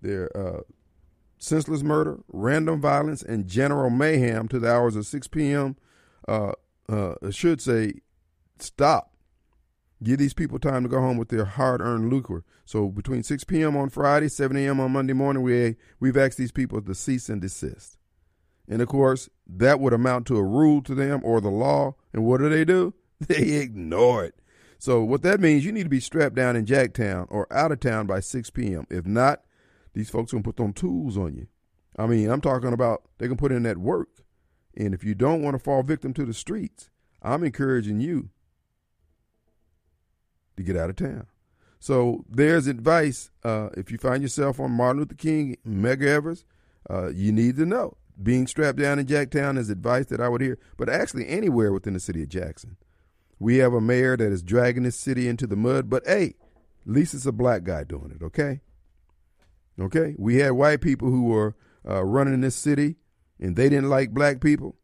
their 0.02 0.28
uh, 0.36 0.60
senseless 1.38 1.82
murder, 1.82 2.18
random 2.28 2.78
violence, 2.78 3.22
and 3.22 3.48
general 3.48 3.88
mayhem 3.88 4.48
to 4.48 4.58
the 4.58 4.70
hours 4.70 4.96
of 4.96 5.06
6 5.06 5.28
p.m., 5.28 5.76
uh, 6.28 6.52
uh, 6.90 7.14
should 7.30 7.62
say, 7.62 7.94
stop. 8.58 9.14
Give 10.02 10.18
these 10.18 10.34
people 10.34 10.58
time 10.58 10.82
to 10.82 10.88
go 10.90 11.00
home 11.00 11.16
with 11.16 11.30
their 11.30 11.46
hard-earned 11.46 12.10
lucre. 12.10 12.44
So 12.66 12.88
between 12.88 13.22
6 13.22 13.44
p.m. 13.44 13.78
on 13.78 13.88
Friday, 13.88 14.28
7 14.28 14.58
a.m. 14.58 14.78
on 14.78 14.92
Monday 14.92 15.14
morning, 15.14 15.42
we 15.42 15.76
we've 15.98 16.18
asked 16.18 16.36
these 16.36 16.52
people 16.52 16.82
to 16.82 16.94
cease 16.94 17.30
and 17.30 17.40
desist. 17.40 17.96
And 18.68 18.82
of 18.82 18.88
course, 18.88 19.30
that 19.46 19.80
would 19.80 19.94
amount 19.94 20.26
to 20.26 20.36
a 20.36 20.44
rule 20.44 20.82
to 20.82 20.94
them 20.94 21.22
or 21.24 21.40
the 21.40 21.48
law. 21.48 21.94
And 22.12 22.26
what 22.26 22.40
do 22.40 22.50
they 22.50 22.66
do? 22.66 22.92
They 23.28 23.60
ignore 23.60 24.24
it. 24.24 24.34
So 24.78 25.02
what 25.02 25.20
that 25.22 25.40
means, 25.40 25.64
you 25.64 25.72
need 25.72 25.82
to 25.82 25.90
be 25.90 26.00
strapped 26.00 26.34
down 26.34 26.56
in 26.56 26.64
Jacktown 26.64 27.26
or 27.28 27.46
out 27.52 27.70
of 27.70 27.80
town 27.80 28.06
by 28.06 28.20
6 28.20 28.48
p.m. 28.50 28.86
If 28.88 29.04
not, 29.04 29.42
these 29.92 30.08
folks 30.08 30.32
gonna 30.32 30.42
put 30.42 30.56
them 30.56 30.72
tools 30.72 31.18
on 31.18 31.34
you. 31.34 31.46
I 31.98 32.06
mean, 32.06 32.30
I'm 32.30 32.40
talking 32.40 32.72
about 32.72 33.02
they 33.18 33.28
can 33.28 33.36
put 33.36 33.52
in 33.52 33.64
that 33.64 33.76
work. 33.76 34.08
And 34.74 34.94
if 34.94 35.04
you 35.04 35.14
don't 35.14 35.42
want 35.42 35.54
to 35.54 35.58
fall 35.58 35.82
victim 35.82 36.14
to 36.14 36.24
the 36.24 36.32
streets, 36.32 36.88
I'm 37.22 37.44
encouraging 37.44 38.00
you 38.00 38.30
to 40.56 40.62
get 40.62 40.76
out 40.76 40.88
of 40.90 40.96
town. 40.96 41.26
So 41.78 42.24
there's 42.28 42.66
advice. 42.66 43.30
Uh, 43.42 43.70
if 43.76 43.90
you 43.90 43.98
find 43.98 44.22
yourself 44.22 44.60
on 44.60 44.70
Martin 44.70 45.00
Luther 45.00 45.14
King, 45.14 45.56
Medgar 45.66 46.06
Evers, 46.06 46.44
uh, 46.88 47.08
you 47.08 47.32
need 47.32 47.56
to 47.56 47.66
know. 47.66 47.96
Being 48.22 48.46
strapped 48.46 48.78
down 48.78 48.98
in 48.98 49.06
Jacktown 49.06 49.58
is 49.58 49.70
advice 49.70 50.06
that 50.06 50.20
I 50.20 50.28
would 50.28 50.42
hear, 50.42 50.58
but 50.76 50.90
actually 50.90 51.26
anywhere 51.26 51.72
within 51.72 51.94
the 51.94 52.00
city 52.00 52.22
of 52.22 52.28
Jackson. 52.28 52.76
We 53.40 53.56
have 53.56 53.72
a 53.72 53.80
mayor 53.80 54.16
that 54.16 54.32
is 54.32 54.42
dragging 54.42 54.84
this 54.84 54.96
city 54.96 55.26
into 55.26 55.46
the 55.46 55.56
mud, 55.56 55.88
but 55.90 56.06
hey, 56.06 56.34
at 56.86 56.92
least 56.92 57.14
it's 57.14 57.26
a 57.26 57.32
black 57.32 57.64
guy 57.64 57.84
doing 57.84 58.12
it, 58.14 58.22
okay? 58.22 58.60
Okay? 59.80 60.14
We 60.18 60.36
had 60.36 60.52
white 60.52 60.82
people 60.82 61.08
who 61.08 61.24
were 61.24 61.56
uh, 61.88 62.04
running 62.04 62.42
this 62.42 62.54
city 62.54 62.96
and 63.40 63.56
they 63.56 63.70
didn't 63.70 63.88
like 63.88 64.10
black 64.10 64.40
people. 64.40 64.76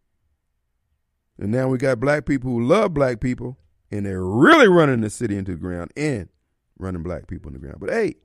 And 1.38 1.52
now 1.52 1.68
we 1.68 1.76
got 1.76 2.00
black 2.00 2.24
people 2.24 2.50
who 2.50 2.64
love 2.64 2.94
black 2.94 3.20
people 3.20 3.58
and 3.90 4.06
they're 4.06 4.24
really 4.24 4.68
running 4.68 5.02
the 5.02 5.10
city 5.10 5.36
into 5.36 5.52
the 5.52 5.58
ground 5.58 5.92
and 5.94 6.30
running 6.78 7.02
black 7.02 7.26
people 7.26 7.48
in 7.48 7.54
the 7.54 7.60
ground. 7.60 7.76
But 7.78 7.90
hey, 7.90 8.16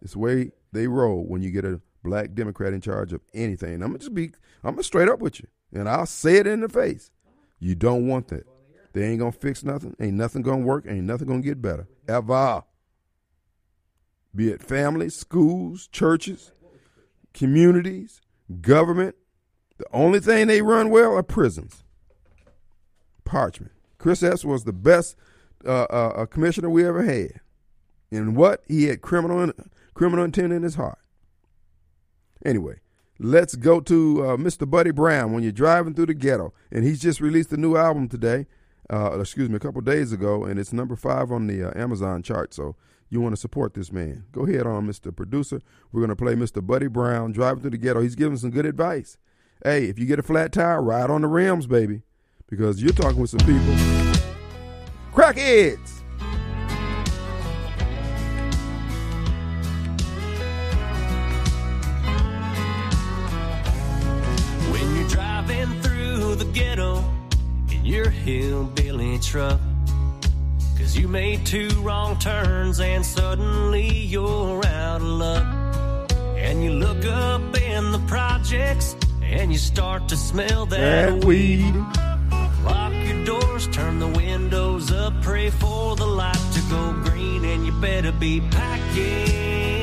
it's 0.00 0.12
the 0.12 0.20
way 0.20 0.52
they 0.72 0.86
roll 0.86 1.24
when 1.26 1.42
you 1.42 1.50
get 1.50 1.64
a 1.64 1.80
black 2.04 2.34
Democrat 2.34 2.72
in 2.72 2.80
charge 2.80 3.12
of 3.12 3.20
anything. 3.34 3.74
I'm 3.74 3.88
gonna 3.88 3.98
just 3.98 4.14
be 4.14 4.30
I'm 4.62 4.74
gonna 4.74 4.84
straight 4.84 5.08
up 5.08 5.18
with 5.18 5.40
you. 5.40 5.48
And 5.72 5.88
I'll 5.88 6.06
say 6.06 6.36
it 6.36 6.46
in 6.46 6.60
the 6.60 6.68
face. 6.68 7.10
You 7.58 7.74
don't 7.74 8.06
want 8.06 8.28
that. 8.28 8.46
They 8.92 9.04
ain't 9.04 9.20
gonna 9.20 9.32
fix 9.32 9.62
nothing. 9.62 9.94
Ain't 10.00 10.14
nothing 10.14 10.42
gonna 10.42 10.64
work. 10.64 10.84
Ain't 10.88 11.04
nothing 11.04 11.28
gonna 11.28 11.40
get 11.40 11.62
better. 11.62 11.86
Ever. 12.08 12.62
Be 14.34 14.50
it 14.50 14.62
families, 14.62 15.16
schools, 15.16 15.88
churches, 15.88 16.52
communities, 17.34 18.20
government. 18.60 19.16
The 19.78 19.86
only 19.92 20.20
thing 20.20 20.46
they 20.46 20.62
run 20.62 20.90
well 20.90 21.16
are 21.16 21.22
prisons. 21.22 21.84
Parchman. 23.24 23.70
Chris 23.98 24.22
Epps 24.22 24.44
was 24.44 24.64
the 24.64 24.72
best 24.72 25.16
uh, 25.64 25.86
uh, 25.90 26.12
uh, 26.16 26.26
commissioner 26.26 26.70
we 26.70 26.86
ever 26.86 27.02
had. 27.02 27.40
And 28.10 28.36
what? 28.36 28.62
He 28.66 28.84
had 28.84 29.02
criminal 29.02 29.42
in, 29.42 29.52
criminal 29.94 30.24
intent 30.24 30.52
in 30.52 30.62
his 30.62 30.74
heart. 30.74 30.98
Anyway, 32.44 32.80
let's 33.18 33.54
go 33.54 33.80
to 33.80 34.24
uh, 34.24 34.36
Mr. 34.36 34.68
Buddy 34.68 34.90
Brown 34.90 35.32
when 35.32 35.42
you're 35.42 35.52
driving 35.52 35.94
through 35.94 36.06
the 36.06 36.14
ghetto. 36.14 36.52
And 36.72 36.84
he's 36.84 37.00
just 37.00 37.20
released 37.20 37.52
a 37.52 37.56
new 37.56 37.76
album 37.76 38.08
today, 38.08 38.46
uh, 38.92 39.18
excuse 39.20 39.48
me, 39.48 39.56
a 39.56 39.60
couple 39.60 39.80
days 39.80 40.12
ago, 40.12 40.44
and 40.44 40.58
it's 40.58 40.72
number 40.72 40.96
five 40.96 41.30
on 41.30 41.46
the 41.46 41.68
uh, 41.68 41.80
Amazon 41.80 42.22
chart. 42.22 42.52
So 42.52 42.76
you 43.08 43.20
want 43.20 43.34
to 43.34 43.40
support 43.40 43.74
this 43.74 43.92
man. 43.92 44.24
Go 44.32 44.46
ahead 44.46 44.66
on, 44.66 44.86
Mr. 44.86 45.14
Producer. 45.14 45.60
We're 45.92 46.00
going 46.00 46.10
to 46.10 46.16
play 46.16 46.34
Mr. 46.34 46.64
Buddy 46.64 46.88
Brown, 46.88 47.32
Driving 47.32 47.62
Through 47.62 47.70
the 47.70 47.78
Ghetto. 47.78 48.00
He's 48.00 48.14
giving 48.14 48.38
some 48.38 48.50
good 48.50 48.66
advice. 48.66 49.16
Hey, 49.62 49.86
if 49.86 49.98
you 49.98 50.06
get 50.06 50.18
a 50.18 50.22
flat 50.22 50.52
tire, 50.52 50.82
ride 50.82 51.10
on 51.10 51.20
the 51.20 51.28
rims, 51.28 51.66
baby, 51.66 52.02
because 52.48 52.82
you're 52.82 52.92
talking 52.92 53.20
with 53.20 53.30
some 53.30 53.40
people. 53.40 53.74
Crackheads! 55.12 55.99
Your 67.90 68.08
hillbilly 68.08 69.18
truck. 69.18 69.60
Cause 70.78 70.96
you 70.96 71.08
made 71.08 71.44
two 71.44 71.68
wrong 71.80 72.16
turns 72.20 72.78
and 72.78 73.04
suddenly 73.04 73.88
you're 73.88 74.64
out 74.64 75.00
of 75.00 75.02
luck. 75.02 76.12
And 76.36 76.62
you 76.62 76.70
look 76.70 77.04
up 77.04 77.42
in 77.56 77.90
the 77.90 77.98
projects 78.06 78.94
and 79.22 79.50
you 79.50 79.58
start 79.58 80.08
to 80.08 80.16
smell 80.16 80.66
that, 80.66 81.10
That 81.10 81.24
weed. 81.24 81.74
Lock 82.64 82.92
your 82.92 83.24
doors, 83.24 83.66
turn 83.68 83.98
the 83.98 84.08
windows 84.08 84.92
up, 84.92 85.12
pray 85.22 85.50
for 85.50 85.96
the 85.96 86.06
light 86.06 86.46
to 86.54 86.60
go 86.70 86.92
green, 87.10 87.44
and 87.44 87.66
you 87.66 87.72
better 87.72 88.12
be 88.12 88.40
packing 88.40 89.79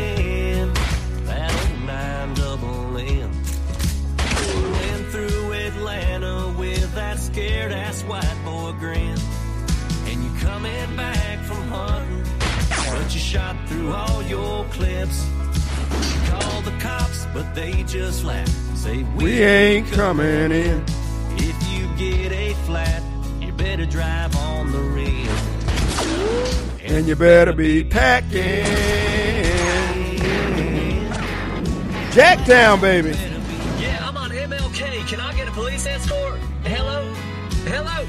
that 7.69 7.87
ass 7.89 8.03
white 8.03 8.37
boy 8.45 8.71
grin, 8.79 9.17
and 10.05 10.23
you 10.23 10.31
coming 10.39 10.95
back 10.95 11.39
from 11.39 11.67
hunting, 11.67 12.23
but 12.69 13.13
you 13.13 13.19
shot 13.19 13.55
through 13.67 13.91
all 13.91 14.23
your 14.23 14.63
clips. 14.65 15.27
You 15.27 16.29
call 16.29 16.61
the 16.61 16.71
cops, 16.79 17.25
but 17.33 17.53
they 17.55 17.83
just 17.83 18.23
laugh, 18.23 18.47
say 18.75 19.03
we, 19.03 19.23
We 19.23 19.43
ain't 19.43 19.91
coming 19.91 20.51
in. 20.51 20.83
if 21.35 21.57
you 21.71 21.87
get 21.97 22.31
a 22.31 22.53
flat, 22.65 23.03
you 23.41 23.51
better 23.51 23.85
drive 23.85 24.35
on 24.37 24.71
the 24.71 24.79
rim. 24.79 25.27
And 26.85 27.05
you 27.05 27.15
better 27.15 27.51
be 27.51 27.83
packing. 27.83 28.63
Jacktown, 32.13 32.79
baby. 32.81 33.09
Yeah, 33.79 34.07
I'm 34.07 34.15
on 34.15 34.29
MLK. 34.31 35.07
Can 35.07 35.19
I 35.19 35.35
get 35.35 35.47
a 35.49 35.51
police 35.51 35.85
escort? 35.85 36.39
Hello? 36.63 37.16
Hello? 37.69 38.05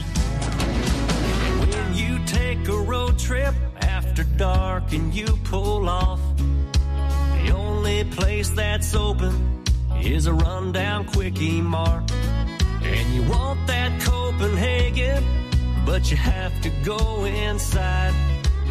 When 1.67 1.95
you 1.95 2.25
take 2.27 2.69
a 2.69 2.79
road 2.79 3.19
trip 3.19 3.55
after 3.81 4.23
dark 4.23 4.93
and 4.93 5.13
you 5.13 5.27
pull 5.43 5.89
off, 5.89 6.21
the 6.37 7.51
only 7.53 8.05
place 8.05 8.51
that's 8.51 8.95
open 8.95 9.65
is 10.01 10.27
a 10.27 10.33
rundown 10.33 11.07
quickie 11.07 11.61
mart. 11.61 12.09
And 12.83 13.13
you 13.13 13.25
want 13.25 13.67
that 13.67 14.01
Copenhagen, 14.01 15.25
but 15.85 16.09
you 16.09 16.17
have 16.17 16.53
to 16.63 16.71
go 16.85 17.25
inside. 17.25 18.15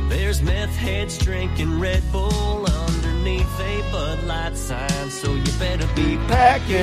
There's 0.08 0.42
meth 0.42 0.74
heads 0.78 1.18
drinking 1.18 1.82
Red 1.82 2.02
Bull 2.14 2.66
underneath 2.66 3.60
a 3.60 3.82
Bud 3.92 4.24
Light 4.24 4.56
sign, 4.56 5.10
so 5.10 5.34
you 5.34 5.52
better 5.60 5.88
be 5.96 6.16
Packing. 6.30 6.78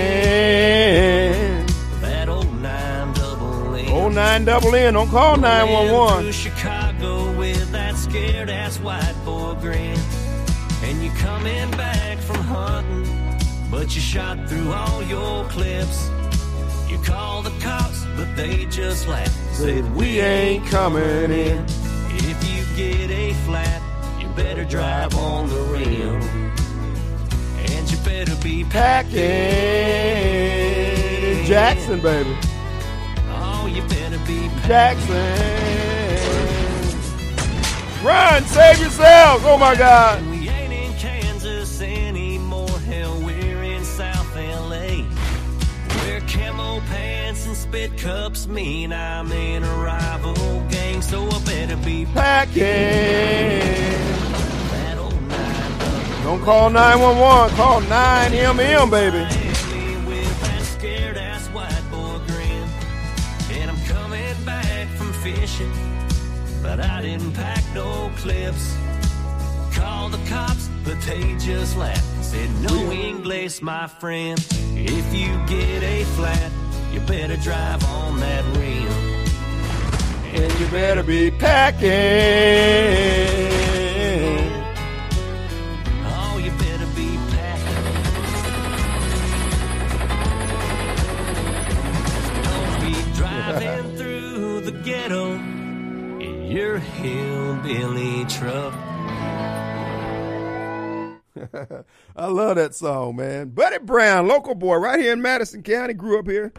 that 2.02 2.28
old 2.28 2.52
nine. 2.61 2.93
Oh 3.97 4.09
nine 4.09 4.45
double 4.45 4.74
N. 4.74 4.95
Don't 4.95 5.09
call 5.09 5.36
nine 5.36 5.70
one 5.70 5.84
one. 5.84 5.95
one 5.95 6.26
Into 6.26 6.26
one. 6.26 6.32
Chicago 6.32 7.34
scared 7.97 8.51
ass 8.51 8.78
white 8.80 9.14
boy 9.24 9.55
grin. 9.61 9.99
And 10.82 11.03
you 11.03 11.11
coming 11.12 11.70
back 11.72 12.18
from 12.18 12.36
hunting, 12.36 13.07
but 13.70 13.95
you 13.95 14.01
shot 14.01 14.49
through 14.49 14.72
all 14.72 15.03
your 15.05 15.45
clips. 15.49 16.11
You 16.88 16.99
call 16.99 17.42
the 17.42 17.53
cops, 17.61 18.05
but 18.16 18.36
they 18.36 18.66
just 18.66 19.09
laugh. 19.09 19.32
Said 19.53 19.95
We 19.95 20.20
ain't 20.20 20.66
coming 20.66 21.30
in. 21.30 21.64
if 22.11 22.38
you 22.51 22.64
get 22.76 23.11
a 23.11 23.32
flat, 23.47 23.80
you 24.20 24.28
better 24.34 24.64
drive 24.64 25.14
on 25.16 25.49
the 25.49 25.61
rim. 25.72 26.20
And 27.70 27.90
you 27.90 27.97
better 27.99 28.36
be 28.42 28.64
Packing 28.64 29.14
Jackson, 31.47 32.01
baby. 32.01 32.36
Jackson. 34.66 35.14
Run, 38.04 38.44
save 38.44 38.80
yourselves. 38.80 39.44
Oh 39.46 39.58
my 39.58 39.74
God. 39.74 40.24
We 40.30 40.48
ain't 40.48 40.72
in 40.72 40.92
Kansas 40.94 41.80
anymore. 41.80 42.68
Hell, 42.80 43.20
we're 43.22 43.62
in 43.62 43.84
South 43.84 44.34
LA. 44.36 45.04
Where 46.00 46.20
camo 46.22 46.80
pants 46.88 47.46
and 47.46 47.56
spit 47.56 47.96
cups 47.98 48.46
mean 48.46 48.92
I'm 48.92 49.30
in 49.32 49.64
a 49.64 49.74
rival 49.76 50.34
gang. 50.70 51.02
So 51.02 51.26
I 51.28 51.44
better 51.44 51.76
be 51.76 52.06
Packing. 52.06 52.62
that 54.70 54.98
old 54.98 55.22
nine. 55.28 56.22
Don't 56.24 56.42
call 56.42 56.70
911. 56.70 57.56
Call 57.56 57.80
9MM, 57.82 58.90
baby. 58.90 59.34
But 66.62 66.80
I 66.80 67.02
didn't 67.02 67.32
pack 67.32 67.62
no 67.74 68.11
clips. 68.16 68.76
Called 69.72 70.12
the 70.12 70.20
cops, 70.28 70.68
but 70.84 71.00
they 71.02 71.36
just 71.38 71.76
laughed. 71.76 72.24
Said 72.24 72.50
no 72.62 72.90
English, 72.90 73.62
my 73.62 73.86
friend. 73.86 74.38
If 74.74 75.14
you 75.14 75.38
get 75.46 75.82
a 75.82 76.05
flat, 76.16 76.50
you 76.92 77.00
better 77.00 77.36
drive 77.36 77.84
on 77.84 78.20
that 78.20 78.44
rim. 78.57 78.88
And 80.34 80.61
you 80.61 80.66
better 80.68 81.02
be 81.02 81.30
packing. 81.30 81.84
Your 96.55 96.78
hillbilly 96.78 98.24
truck. 98.26 98.72
I 102.16 102.26
love 102.26 102.55
that 102.57 102.76
song, 102.76 103.16
man. 103.16 103.48
Buddy 103.48 103.78
Brown, 103.78 104.28
local 104.28 104.55
boy, 104.55 104.76
right 104.76 105.00
here 105.00 105.12
in 105.12 105.20
Madison 105.20 105.64
County, 105.64 105.94
grew 105.94 106.20
up 106.20 106.28
here 106.28 106.52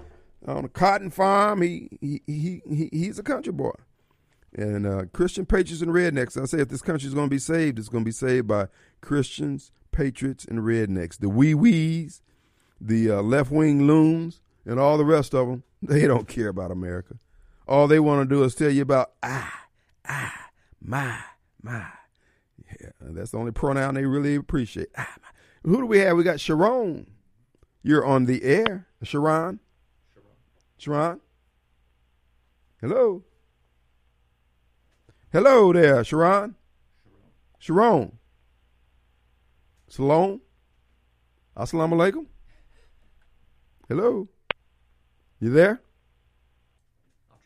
on 0.45 0.65
a 0.65 0.67
cotton 0.67 1.11
farm. 1.11 1.61
He 1.61 1.97
he 2.01 2.21
he, 2.27 2.61
he 2.69 2.89
he's 2.91 3.19
a 3.19 3.23
country 3.23 3.53
boy. 3.53 3.71
And 4.53 4.85
uh, 4.85 5.03
Christian 5.13 5.45
patriots 5.45 5.81
and 5.81 5.91
rednecks. 5.91 6.41
I 6.41 6.45
say 6.45 6.59
if 6.59 6.67
this 6.67 6.81
country 6.81 7.07
is 7.07 7.13
going 7.13 7.27
to 7.27 7.33
be 7.33 7.39
saved, 7.39 7.79
it's 7.79 7.89
going 7.89 8.03
to 8.03 8.09
be 8.09 8.11
saved 8.11 8.47
by 8.47 8.67
Christians, 8.99 9.71
patriots, 9.93 10.43
and 10.43 10.59
rednecks. 10.59 11.17
The 11.19 11.29
wee 11.29 11.53
wees, 11.53 12.21
the 12.81 13.11
uh, 13.11 13.21
left 13.21 13.49
wing 13.49 13.87
loons, 13.87 14.41
and 14.65 14.77
all 14.77 14.97
the 14.97 15.05
rest 15.05 15.33
of 15.33 15.47
them. 15.47 15.63
They 15.81 16.07
don't 16.07 16.27
care 16.27 16.49
about 16.49 16.71
America. 16.71 17.15
All 17.67 17.87
they 17.87 17.99
want 17.99 18.27
to 18.27 18.35
do 18.35 18.43
is 18.43 18.55
tell 18.55 18.71
you 18.71 18.81
about 18.81 19.11
ah 19.23 19.64
ah 20.07 20.49
my 20.81 21.19
my. 21.61 21.85
Yeah, 22.79 22.89
that's 23.01 23.31
the 23.31 23.37
only 23.37 23.51
pronoun 23.51 23.95
they 23.95 24.05
really 24.05 24.35
appreciate. 24.35 24.87
Ah, 24.97 25.15
my. 25.21 25.69
Who 25.69 25.77
do 25.77 25.85
we 25.85 25.99
have? 25.99 26.17
We 26.17 26.23
got 26.23 26.39
Sharon. 26.39 27.07
You're 27.83 28.05
on 28.05 28.25
the 28.25 28.43
air, 28.43 28.87
Sharon. 29.03 29.59
Sharon. 30.13 30.29
Sharon. 30.77 31.19
Hello. 32.81 33.23
Hello 35.31 35.73
there, 35.73 36.03
Sharon. 36.03 36.55
Sharon. 37.59 38.17
Salon. 39.87 40.41
Assalamu 41.55 41.93
alaikum. 41.93 42.25
Hello. 43.87 44.27
You 45.39 45.51
there? 45.51 45.81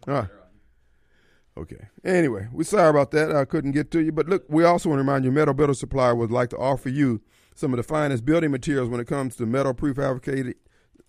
Ah. 0.08 0.28
Okay. 1.60 1.88
Anyway, 2.06 2.48
we're 2.54 2.64
sorry 2.64 2.90
about 2.90 3.12
that. 3.12 3.36
I 3.36 3.44
couldn't 3.44 3.74
get 3.74 3.92
to 3.92 4.00
you. 4.00 4.14
But 4.14 4.30
look, 4.30 4.46
we 4.48 4.64
also 4.64 4.88
want 4.88 5.00
to 5.00 5.04
remind 5.04 5.26
you 5.26 5.32
Metal 5.32 5.54
Builder 5.54 5.74
Supply 5.74 6.14
would 6.14 6.32
like 6.32 6.50
to 6.52 6.58
offer 6.58 6.88
you 6.88 7.22
some 7.54 7.74
of 7.74 7.78
the 7.78 7.84
finest 7.84 8.24
building 8.24 8.50
materials 8.50 8.88
when 8.88 9.02
it 9.02 9.08
comes 9.08 9.36
to 9.36 9.46
metal 9.46 9.74
prefabricated 9.74 10.54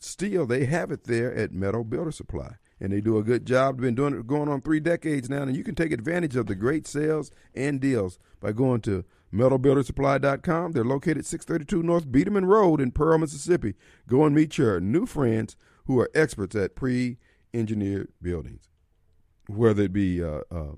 steel. 0.01 0.47
They 0.47 0.65
have 0.65 0.91
it 0.91 1.05
there 1.05 1.33
at 1.33 1.53
Metal 1.53 1.85
Builder 1.85 2.11
Supply. 2.11 2.57
And 2.81 2.93
they 2.93 3.01
do 3.01 3.17
a 3.17 3.23
good 3.23 3.47
job. 3.47 3.77
They've 3.77 3.83
been 3.83 3.95
doing 3.95 4.15
it 4.15 4.27
going 4.27 4.49
on 4.49 4.61
three 4.61 4.81
decades 4.81 5.31
now, 5.31 5.43
and 5.43 5.55
you 5.55 5.63
can 5.63 5.77
take 5.77 5.93
advantage 5.93 6.35
of 6.35 6.47
the 6.47 6.57
great 6.57 6.89
sales 6.89 7.31
and 7.55 7.81
deals 7.81 8.19
by 8.41 8.51
going 8.51 8.81
to 8.81 9.05
metalbuildersupply.com. 9.33 10.73
They're 10.73 10.83
located 10.83 11.27
632 11.27 11.87
North 11.87 12.11
Bierdeman 12.11 12.47
Road 12.47 12.81
in 12.81 12.91
Pearl, 12.91 13.19
Mississippi. 13.19 13.75
Go 14.09 14.25
and 14.25 14.35
meet 14.35 14.59
your 14.59 14.81
new 14.81 15.07
friends 15.07 15.57
who 15.85 16.01
are 16.01 16.11
experts 16.13 16.57
at 16.57 16.75
pre-engineered 16.75 18.09
buildings 18.21 18.71
whether 19.57 19.83
it 19.83 19.93
be 19.93 20.23
uh, 20.23 20.41
uh, 20.51 20.75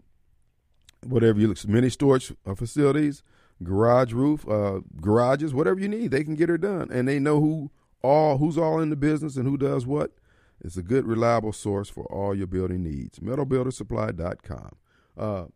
whatever 1.07 1.39
you 1.39 1.49
look, 1.49 1.67
mini 1.67 1.91
storage 1.91 2.33
uh, 2.47 2.55
facilities, 2.55 3.23
garage 3.63 4.13
roof, 4.13 4.49
uh, 4.49 4.81
garages, 5.01 5.55
whatever 5.55 5.81
you 5.81 5.89
need, 5.89 6.11
they 6.11 6.25
can 6.25 6.35
get 6.35 6.51
it 6.51 6.61
done, 6.61 6.91
and 6.93 7.09
they 7.09 7.19
know 7.19 7.41
who 7.41 7.71
all 8.03 8.39
who's 8.39 8.59
all 8.59 8.81
in 8.81 8.91
the 8.91 8.97
business 8.97 9.37
and 9.37 9.47
who 9.47 9.57
does 9.57 9.87
what. 9.87 10.13
It's 10.65 10.77
a 10.77 10.83
good, 10.83 11.07
reliable 11.07 11.53
source 11.53 11.89
for 11.89 12.05
all 12.05 12.37
your 12.37 12.47
building 12.47 12.85
needs. 12.85 13.19
MetalBuilderSupply.com. 13.19 14.77
Uh, 15.19 15.47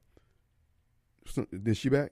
is 1.52 1.78
she 1.78 1.88
back? 1.88 2.10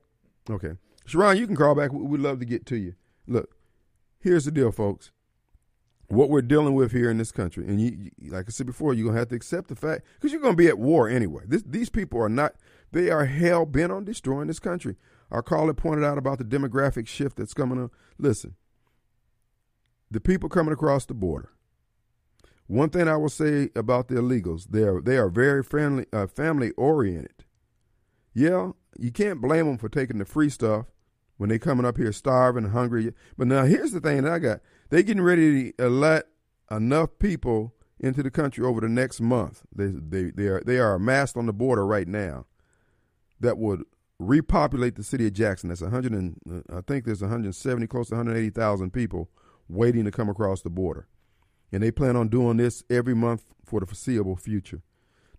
Okay, 0.48 0.74
Sharon, 1.04 1.36
you 1.36 1.46
can 1.46 1.56
call 1.56 1.74
back. 1.74 1.92
We'd 1.92 2.20
love 2.20 2.38
to 2.38 2.44
get 2.44 2.66
to 2.66 2.76
you. 2.76 2.94
Look, 3.26 3.56
here's 4.20 4.44
the 4.44 4.52
deal, 4.52 4.70
folks 4.70 5.10
what 6.14 6.30
we're 6.30 6.42
dealing 6.42 6.74
with 6.74 6.92
here 6.92 7.10
in 7.10 7.18
this 7.18 7.32
country, 7.32 7.66
and 7.66 7.80
you, 7.80 8.10
you- 8.18 8.30
like 8.30 8.46
I 8.48 8.50
said 8.50 8.66
before, 8.66 8.94
you're 8.94 9.06
gonna 9.06 9.18
have 9.18 9.28
to 9.28 9.34
accept 9.36 9.68
the 9.68 9.76
fact 9.76 10.04
because 10.14 10.32
you're 10.32 10.40
gonna 10.40 10.54
be 10.56 10.68
at 10.68 10.78
war 10.78 11.08
anyway. 11.08 11.44
This, 11.46 11.62
these 11.66 11.90
people 11.90 12.20
are 12.22 12.28
not; 12.28 12.54
they 12.92 13.10
are 13.10 13.24
hell 13.26 13.66
bent 13.66 13.92
on 13.92 14.04
destroying 14.04 14.46
this 14.48 14.58
country. 14.60 14.96
Our 15.30 15.42
caller 15.42 15.74
pointed 15.74 16.04
out 16.04 16.18
about 16.18 16.38
the 16.38 16.44
demographic 16.44 17.06
shift 17.06 17.36
that's 17.36 17.54
coming 17.54 17.78
on. 17.78 17.90
Listen, 18.18 18.54
the 20.10 20.20
people 20.20 20.48
coming 20.48 20.72
across 20.72 21.04
the 21.06 21.14
border. 21.14 21.50
One 22.66 22.88
thing 22.88 23.08
I 23.08 23.16
will 23.16 23.28
say 23.28 23.70
about 23.76 24.08
the 24.08 24.14
illegals, 24.14 24.68
they 24.70 24.82
are 24.84 25.00
they 25.00 25.16
are 25.16 25.28
very 25.28 25.62
family 25.62 26.06
uh, 26.12 26.26
family 26.26 26.70
oriented. 26.72 27.44
Yeah, 28.32 28.72
you 28.98 29.12
can't 29.12 29.40
blame 29.40 29.66
them 29.66 29.78
for 29.78 29.88
taking 29.88 30.18
the 30.18 30.24
free 30.24 30.48
stuff 30.48 30.86
when 31.36 31.50
they 31.50 31.58
coming 31.58 31.84
up 31.84 31.96
here 31.98 32.12
starving, 32.12 32.70
hungry. 32.70 33.12
But 33.36 33.48
now 33.48 33.64
here's 33.64 33.92
the 33.92 34.00
thing 34.00 34.22
that 34.22 34.32
I 34.32 34.38
got: 34.38 34.60
they 34.94 35.02
getting 35.02 35.24
ready 35.24 35.72
to 35.72 35.88
let 35.88 36.26
enough 36.70 37.18
people 37.18 37.74
into 37.98 38.22
the 38.22 38.30
country 38.30 38.64
over 38.64 38.80
the 38.80 38.88
next 38.88 39.20
month. 39.20 39.62
They 39.74 39.86
they 39.88 40.30
they 40.30 40.46
are 40.46 40.62
they 40.64 40.78
are 40.78 40.94
amassed 40.94 41.36
on 41.36 41.46
the 41.46 41.52
border 41.52 41.84
right 41.84 42.06
now 42.06 42.46
that 43.40 43.58
would 43.58 43.82
repopulate 44.20 44.94
the 44.94 45.02
city 45.02 45.26
of 45.26 45.32
Jackson. 45.32 45.68
That's 45.68 45.80
100 45.80 46.12
and 46.12 46.64
I 46.72 46.80
think 46.82 47.06
there's 47.06 47.22
170, 47.22 47.88
close 47.88 48.10
to 48.10 48.14
180,000 48.14 48.92
people 48.92 49.30
waiting 49.68 50.04
to 50.04 50.12
come 50.12 50.28
across 50.28 50.62
the 50.62 50.70
border, 50.70 51.08
and 51.72 51.82
they 51.82 51.90
plan 51.90 52.14
on 52.14 52.28
doing 52.28 52.58
this 52.58 52.84
every 52.88 53.16
month 53.16 53.42
for 53.64 53.80
the 53.80 53.86
foreseeable 53.86 54.36
future. 54.36 54.82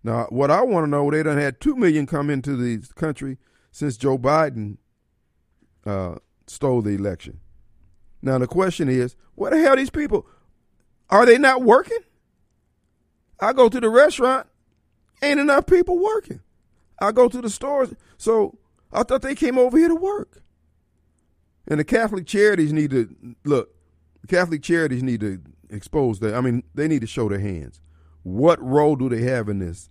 Now, 0.04 0.26
what 0.28 0.50
I 0.50 0.60
want 0.64 0.84
to 0.84 0.90
know, 0.90 1.10
they 1.10 1.22
done 1.22 1.38
had 1.38 1.62
two 1.62 1.76
million 1.76 2.04
come 2.04 2.28
into 2.28 2.56
the 2.56 2.86
country 2.94 3.38
since 3.72 3.96
Joe 3.96 4.18
Biden 4.18 4.76
uh, 5.86 6.16
stole 6.46 6.82
the 6.82 6.90
election. 6.90 7.40
Now 8.26 8.38
the 8.38 8.48
question 8.48 8.88
is, 8.88 9.14
what 9.36 9.50
the 9.50 9.58
hell 9.58 9.76
these 9.76 9.88
people 9.88 10.26
are 11.08 11.24
they 11.24 11.38
not 11.38 11.62
working? 11.62 12.00
I 13.38 13.52
go 13.52 13.68
to 13.68 13.80
the 13.80 13.88
restaurant, 13.88 14.48
ain't 15.22 15.38
enough 15.38 15.66
people 15.66 15.96
working. 15.96 16.40
I 16.98 17.12
go 17.12 17.28
to 17.28 17.40
the 17.40 17.48
stores, 17.48 17.94
so 18.18 18.58
I 18.92 19.04
thought 19.04 19.22
they 19.22 19.36
came 19.36 19.56
over 19.56 19.78
here 19.78 19.86
to 19.86 19.94
work. 19.94 20.42
And 21.68 21.78
the 21.78 21.84
Catholic 21.84 22.26
charities 22.26 22.72
need 22.72 22.90
to 22.90 23.36
look. 23.44 23.76
Catholic 24.26 24.62
charities 24.62 25.04
need 25.04 25.20
to 25.20 25.40
expose 25.70 26.18
that. 26.18 26.34
I 26.34 26.40
mean, 26.40 26.64
they 26.74 26.88
need 26.88 27.02
to 27.02 27.06
show 27.06 27.28
their 27.28 27.38
hands. 27.38 27.80
What 28.24 28.60
role 28.60 28.96
do 28.96 29.08
they 29.08 29.22
have 29.22 29.48
in 29.48 29.60
this? 29.60 29.88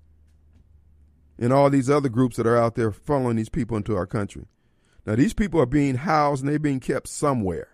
And 1.39 1.53
all 1.53 1.69
these 1.69 1.89
other 1.89 2.09
groups 2.09 2.35
that 2.35 2.47
are 2.47 2.57
out 2.57 2.75
there 2.75 2.91
funneling 2.91 3.37
these 3.37 3.47
people 3.47 3.77
into 3.77 3.95
our 3.95 4.05
country. 4.05 4.47
Now, 5.05 5.15
these 5.15 5.33
people 5.33 5.61
are 5.61 5.65
being 5.65 5.95
housed 5.95 6.43
and 6.43 6.51
they're 6.51 6.59
being 6.59 6.81
kept 6.81 7.07
somewhere. 7.07 7.69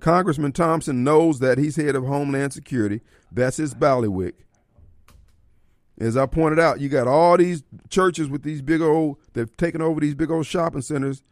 Congressman 0.00 0.52
Thompson 0.52 1.04
knows 1.04 1.38
that 1.40 1.58
he's 1.58 1.76
head 1.76 1.94
of 1.94 2.06
Homeland 2.06 2.52
Security. 2.52 3.00
That's 3.30 3.58
his 3.58 3.74
ballywick. 3.74 4.34
As 5.98 6.16
I 6.16 6.26
pointed 6.26 6.58
out, 6.58 6.80
you 6.80 6.88
got 6.88 7.06
all 7.06 7.36
these 7.36 7.62
churches 7.90 8.28
with 8.28 8.42
these 8.42 8.62
big 8.62 8.80
old, 8.80 9.18
they've 9.34 9.54
taken 9.58 9.82
over 9.82 10.00
these 10.00 10.14
big 10.14 10.30
old 10.30 10.46
shopping 10.46 10.80
centers, 10.80 11.22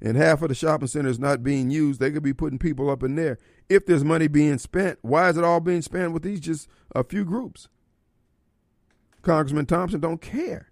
and 0.00 0.16
half 0.16 0.40
of 0.42 0.48
the 0.48 0.54
shopping 0.54 0.88
centers 0.88 1.18
not 1.18 1.42
being 1.42 1.70
used. 1.70 2.00
They 2.00 2.10
could 2.10 2.22
be 2.22 2.32
putting 2.32 2.58
people 2.58 2.88
up 2.88 3.02
in 3.02 3.16
there. 3.16 3.38
If 3.68 3.84
there's 3.84 4.04
money 4.04 4.26
being 4.26 4.58
spent, 4.58 4.98
why 5.02 5.28
is 5.28 5.36
it 5.36 5.44
all 5.44 5.60
being 5.60 5.82
spent 5.82 6.12
with 6.12 6.22
these 6.22 6.40
just 6.40 6.68
a 6.94 7.04
few 7.04 7.24
groups? 7.24 7.68
Congressman 9.20 9.66
Thompson 9.66 10.00
don't 10.00 10.20
care. 10.20 10.68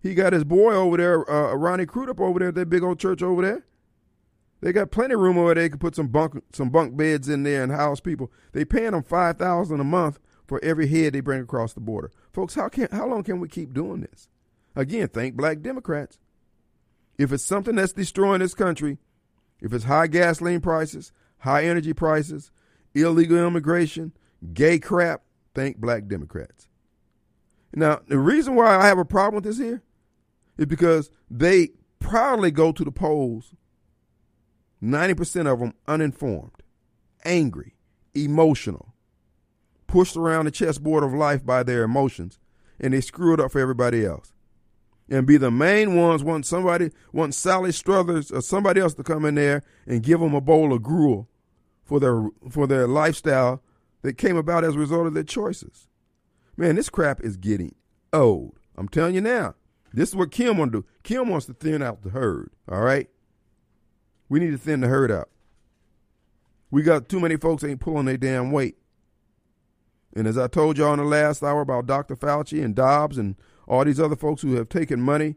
He 0.00 0.14
got 0.14 0.32
his 0.32 0.44
boy 0.44 0.74
over 0.74 0.96
there, 0.96 1.30
uh, 1.30 1.54
Ronnie 1.54 1.86
Crudup 1.86 2.20
over 2.20 2.38
there, 2.38 2.52
that 2.52 2.70
big 2.70 2.82
old 2.82 2.98
church 2.98 3.22
over 3.22 3.42
there. 3.42 3.64
They 4.60 4.72
got 4.72 4.90
plenty 4.90 5.14
of 5.14 5.20
room 5.20 5.38
over 5.38 5.54
there. 5.54 5.64
They 5.64 5.68
could 5.68 5.80
put 5.80 5.94
some 5.94 6.08
bunk 6.08 6.42
some 6.52 6.70
bunk 6.70 6.96
beds 6.96 7.28
in 7.28 7.42
there 7.44 7.62
and 7.62 7.72
house 7.72 8.00
people. 8.00 8.32
They 8.52 8.64
paying 8.64 8.92
them 8.92 9.02
five 9.02 9.38
thousand 9.38 9.80
a 9.80 9.84
month 9.84 10.18
for 10.46 10.62
every 10.64 10.88
head 10.88 11.12
they 11.12 11.20
bring 11.20 11.40
across 11.40 11.74
the 11.74 11.80
border. 11.80 12.10
Folks, 12.32 12.54
how 12.54 12.68
can 12.68 12.88
how 12.90 13.06
long 13.06 13.22
can 13.22 13.40
we 13.40 13.48
keep 13.48 13.72
doing 13.72 14.00
this? 14.00 14.28
Again, 14.74 15.08
thank 15.08 15.34
black 15.34 15.60
Democrats. 15.60 16.18
If 17.18 17.32
it's 17.32 17.44
something 17.44 17.76
that's 17.76 17.92
destroying 17.92 18.40
this 18.40 18.54
country, 18.54 18.98
if 19.60 19.72
it's 19.72 19.84
high 19.84 20.06
gasoline 20.06 20.60
prices, 20.60 21.12
high 21.38 21.64
energy 21.64 21.92
prices, 21.92 22.50
illegal 22.94 23.38
immigration, 23.38 24.12
gay 24.52 24.78
crap, 24.78 25.22
thank 25.54 25.78
black 25.78 26.06
Democrats. 26.06 26.68
Now, 27.74 28.00
the 28.06 28.18
reason 28.18 28.54
why 28.54 28.76
I 28.76 28.86
have 28.86 28.98
a 28.98 29.04
problem 29.04 29.36
with 29.36 29.44
this 29.44 29.58
here 29.58 29.82
is 30.56 30.66
because 30.66 31.10
they 31.30 31.70
proudly 31.98 32.50
go 32.50 32.72
to 32.72 32.84
the 32.84 32.90
polls 32.92 33.54
90% 34.82 35.52
of 35.52 35.60
them 35.60 35.74
uninformed, 35.86 36.62
angry, 37.24 37.74
emotional, 38.14 38.94
pushed 39.86 40.16
around 40.16 40.44
the 40.44 40.50
chessboard 40.50 41.02
of 41.02 41.12
life 41.12 41.44
by 41.44 41.62
their 41.62 41.82
emotions, 41.82 42.38
and 42.78 42.94
they 42.94 43.00
screw 43.00 43.34
it 43.34 43.40
up 43.40 43.52
for 43.52 43.60
everybody 43.60 44.04
else. 44.04 44.32
And 45.10 45.26
be 45.26 45.38
the 45.38 45.50
main 45.50 45.96
ones 45.96 46.22
want 46.22 46.46
somebody, 46.46 46.90
want 47.12 47.34
Sally 47.34 47.72
Struthers 47.72 48.30
or 48.30 48.42
somebody 48.42 48.80
else 48.80 48.94
to 48.94 49.02
come 49.02 49.24
in 49.24 49.36
there 49.36 49.62
and 49.86 50.02
give 50.02 50.20
them 50.20 50.34
a 50.34 50.40
bowl 50.40 50.72
of 50.72 50.82
gruel 50.82 51.28
for 51.82 51.98
their 51.98 52.28
for 52.50 52.66
their 52.66 52.86
lifestyle 52.86 53.62
that 54.02 54.18
came 54.18 54.36
about 54.36 54.64
as 54.64 54.74
a 54.74 54.78
result 54.78 55.06
of 55.06 55.14
their 55.14 55.22
choices. 55.22 55.88
Man, 56.58 56.74
this 56.74 56.90
crap 56.90 57.22
is 57.22 57.38
getting 57.38 57.74
old. 58.12 58.58
I'm 58.76 58.88
telling 58.88 59.14
you 59.14 59.22
now. 59.22 59.54
This 59.94 60.10
is 60.10 60.16
what 60.16 60.30
Kim 60.30 60.58
want 60.58 60.72
to 60.72 60.80
do. 60.80 60.86
Kim 61.02 61.28
wants 61.28 61.46
to 61.46 61.54
thin 61.54 61.82
out 61.82 62.02
the 62.02 62.10
herd. 62.10 62.50
All 62.70 62.82
right. 62.82 63.08
We 64.28 64.40
need 64.40 64.50
to 64.50 64.58
thin 64.58 64.80
the 64.80 64.88
herd 64.88 65.10
out. 65.10 65.28
We 66.70 66.82
got 66.82 67.08
too 67.08 67.20
many 67.20 67.36
folks 67.36 67.64
ain't 67.64 67.80
pulling 67.80 68.06
their 68.06 68.18
damn 68.18 68.50
weight. 68.50 68.76
And 70.14 70.26
as 70.26 70.36
I 70.36 70.48
told 70.48 70.78
y'all 70.78 70.92
in 70.92 70.98
the 70.98 71.04
last 71.04 71.42
hour 71.42 71.60
about 71.60 71.86
Dr. 71.86 72.16
Fauci 72.16 72.62
and 72.62 72.74
Dobbs 72.74 73.18
and 73.18 73.36
all 73.66 73.84
these 73.84 74.00
other 74.00 74.16
folks 74.16 74.42
who 74.42 74.54
have 74.56 74.68
taken 74.68 75.00
money 75.00 75.36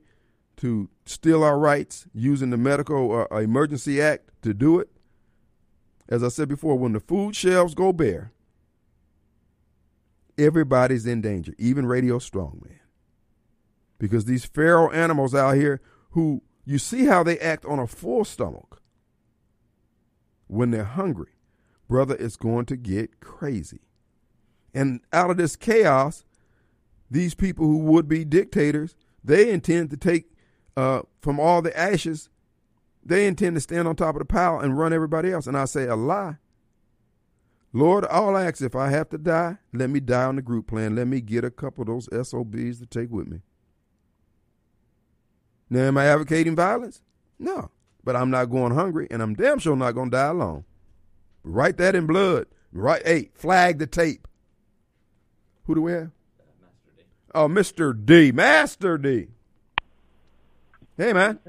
to 0.57 0.89
steal 1.05 1.43
our 1.43 1.57
rights 1.57 2.07
using 2.13 2.49
the 2.49 2.57
Medical 2.57 3.27
uh, 3.31 3.37
Emergency 3.37 4.01
Act 4.01 4.29
to 4.41 4.53
do 4.53 4.79
it, 4.79 4.89
as 6.09 6.23
I 6.23 6.27
said 6.27 6.49
before, 6.49 6.77
when 6.77 6.93
the 6.93 6.99
food 6.99 7.35
shelves 7.35 7.73
go 7.73 7.93
bare, 7.93 8.31
everybody's 10.37 11.05
in 11.05 11.21
danger, 11.21 11.53
even 11.57 11.85
Radio 11.85 12.19
Strongman. 12.19 12.79
Because 13.97 14.25
these 14.25 14.45
feral 14.45 14.91
animals 14.91 15.35
out 15.35 15.55
here 15.55 15.79
who 16.11 16.41
you 16.65 16.77
see 16.77 17.05
how 17.05 17.23
they 17.23 17.39
act 17.39 17.65
on 17.65 17.79
a 17.79 17.87
full 17.87 18.25
stomach 18.25 18.80
when 20.51 20.71
they're 20.71 20.83
hungry, 20.83 21.31
brother, 21.87 22.15
it's 22.19 22.35
going 22.35 22.65
to 22.65 22.75
get 22.75 23.21
crazy. 23.21 23.79
And 24.73 24.99
out 25.13 25.29
of 25.29 25.37
this 25.37 25.55
chaos, 25.55 26.25
these 27.09 27.33
people 27.33 27.65
who 27.65 27.77
would 27.77 28.09
be 28.09 28.25
dictators, 28.25 28.95
they 29.23 29.49
intend 29.49 29.91
to 29.91 29.97
take 29.97 30.33
uh, 30.75 31.03
from 31.21 31.39
all 31.39 31.61
the 31.61 31.77
ashes, 31.77 32.29
they 33.03 33.27
intend 33.27 33.55
to 33.55 33.61
stand 33.61 33.87
on 33.87 33.95
top 33.95 34.15
of 34.15 34.19
the 34.19 34.25
pile 34.25 34.59
and 34.59 34.77
run 34.77 34.91
everybody 34.91 35.31
else. 35.31 35.47
And 35.47 35.57
I 35.57 35.65
say, 35.65 35.87
a 35.87 35.95
lie. 35.95 36.37
Lord, 37.71 38.05
I'll 38.11 38.35
ask 38.35 38.61
if 38.61 38.75
I 38.75 38.89
have 38.89 39.07
to 39.09 39.17
die, 39.17 39.57
let 39.71 39.89
me 39.89 40.01
die 40.01 40.25
on 40.25 40.35
the 40.35 40.41
group 40.41 40.67
plan. 40.67 40.95
Let 40.95 41.07
me 41.07 41.21
get 41.21 41.45
a 41.45 41.51
couple 41.51 41.83
of 41.83 41.87
those 41.87 42.27
SOBs 42.27 42.79
to 42.79 42.85
take 42.85 43.09
with 43.09 43.27
me. 43.27 43.39
Now, 45.69 45.83
am 45.83 45.97
I 45.97 46.07
advocating 46.07 46.57
violence? 46.57 47.01
No 47.39 47.71
but 48.03 48.15
I'm 48.15 48.29
not 48.29 48.45
going 48.45 48.73
hungry, 48.73 49.07
and 49.11 49.21
I'm 49.21 49.35
damn 49.35 49.59
sure 49.59 49.75
not 49.75 49.93
going 49.93 50.11
to 50.11 50.17
die 50.17 50.27
alone. 50.27 50.65
Write 51.43 51.77
that 51.77 51.95
in 51.95 52.07
blood. 52.07 52.47
Right, 52.71 53.05
hey, 53.05 53.31
flag 53.33 53.79
the 53.79 53.87
tape. 53.87 54.27
Who 55.65 55.75
do 55.75 55.81
we 55.81 55.91
have? 55.91 56.11
Master 56.61 56.91
D. 56.97 57.03
Oh, 57.35 57.47
Mr. 57.47 58.05
D, 58.05 58.31
Master 58.31 58.97
D. 58.97 59.27
Hey, 60.97 61.13
man. 61.13 61.39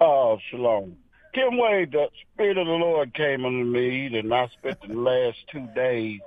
Oh, 0.00 0.38
shalom. 0.50 0.96
Kim 1.34 1.58
Wade, 1.58 1.92
the 1.92 2.08
Spirit 2.32 2.56
of 2.58 2.66
the 2.66 2.72
Lord 2.72 3.14
came 3.14 3.44
unto 3.44 3.64
me, 3.64 4.06
and 4.18 4.32
I 4.32 4.48
spent 4.58 4.80
the 4.80 4.94
last 4.94 5.38
two 5.52 5.66
days 5.74 6.20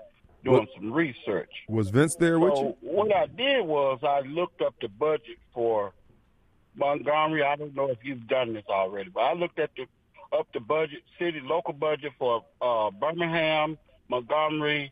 doing 0.44 0.60
what, 0.60 0.70
some 0.76 0.94
research. 0.94 1.50
Was 1.68 1.90
Vince 1.90 2.16
there 2.16 2.36
so 2.36 2.40
with 2.40 2.60
you? 2.60 2.76
What 2.82 3.16
I 3.16 3.26
did 3.26 3.66
was 3.66 4.00
I 4.04 4.22
looked 4.28 4.62
up 4.62 4.76
the 4.82 4.88
budget 4.88 5.38
for 5.54 5.94
Montgomery. 6.80 7.44
I 7.44 7.56
don't 7.56 7.76
know 7.76 7.90
if 7.90 8.00
you've 8.04 8.28
done 8.28 8.54
this 8.54 8.64
already, 8.70 9.10
but 9.14 9.22
I 9.22 9.34
looked 9.34 9.60
at 9.60 9.72
the 9.78 9.86
up 10.38 10.48
the 10.54 10.60
budget, 10.60 11.02
city 11.18 11.42
local 11.44 11.74
budget 11.74 12.14
for 12.18 12.46
uh, 12.62 12.90
Birmingham, 12.92 13.78
Montgomery, 14.10 14.92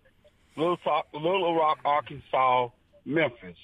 Little, 0.55 0.77
Little 1.13 1.55
Rock, 1.55 1.79
Arkansas, 1.85 2.69
Memphis. 3.05 3.57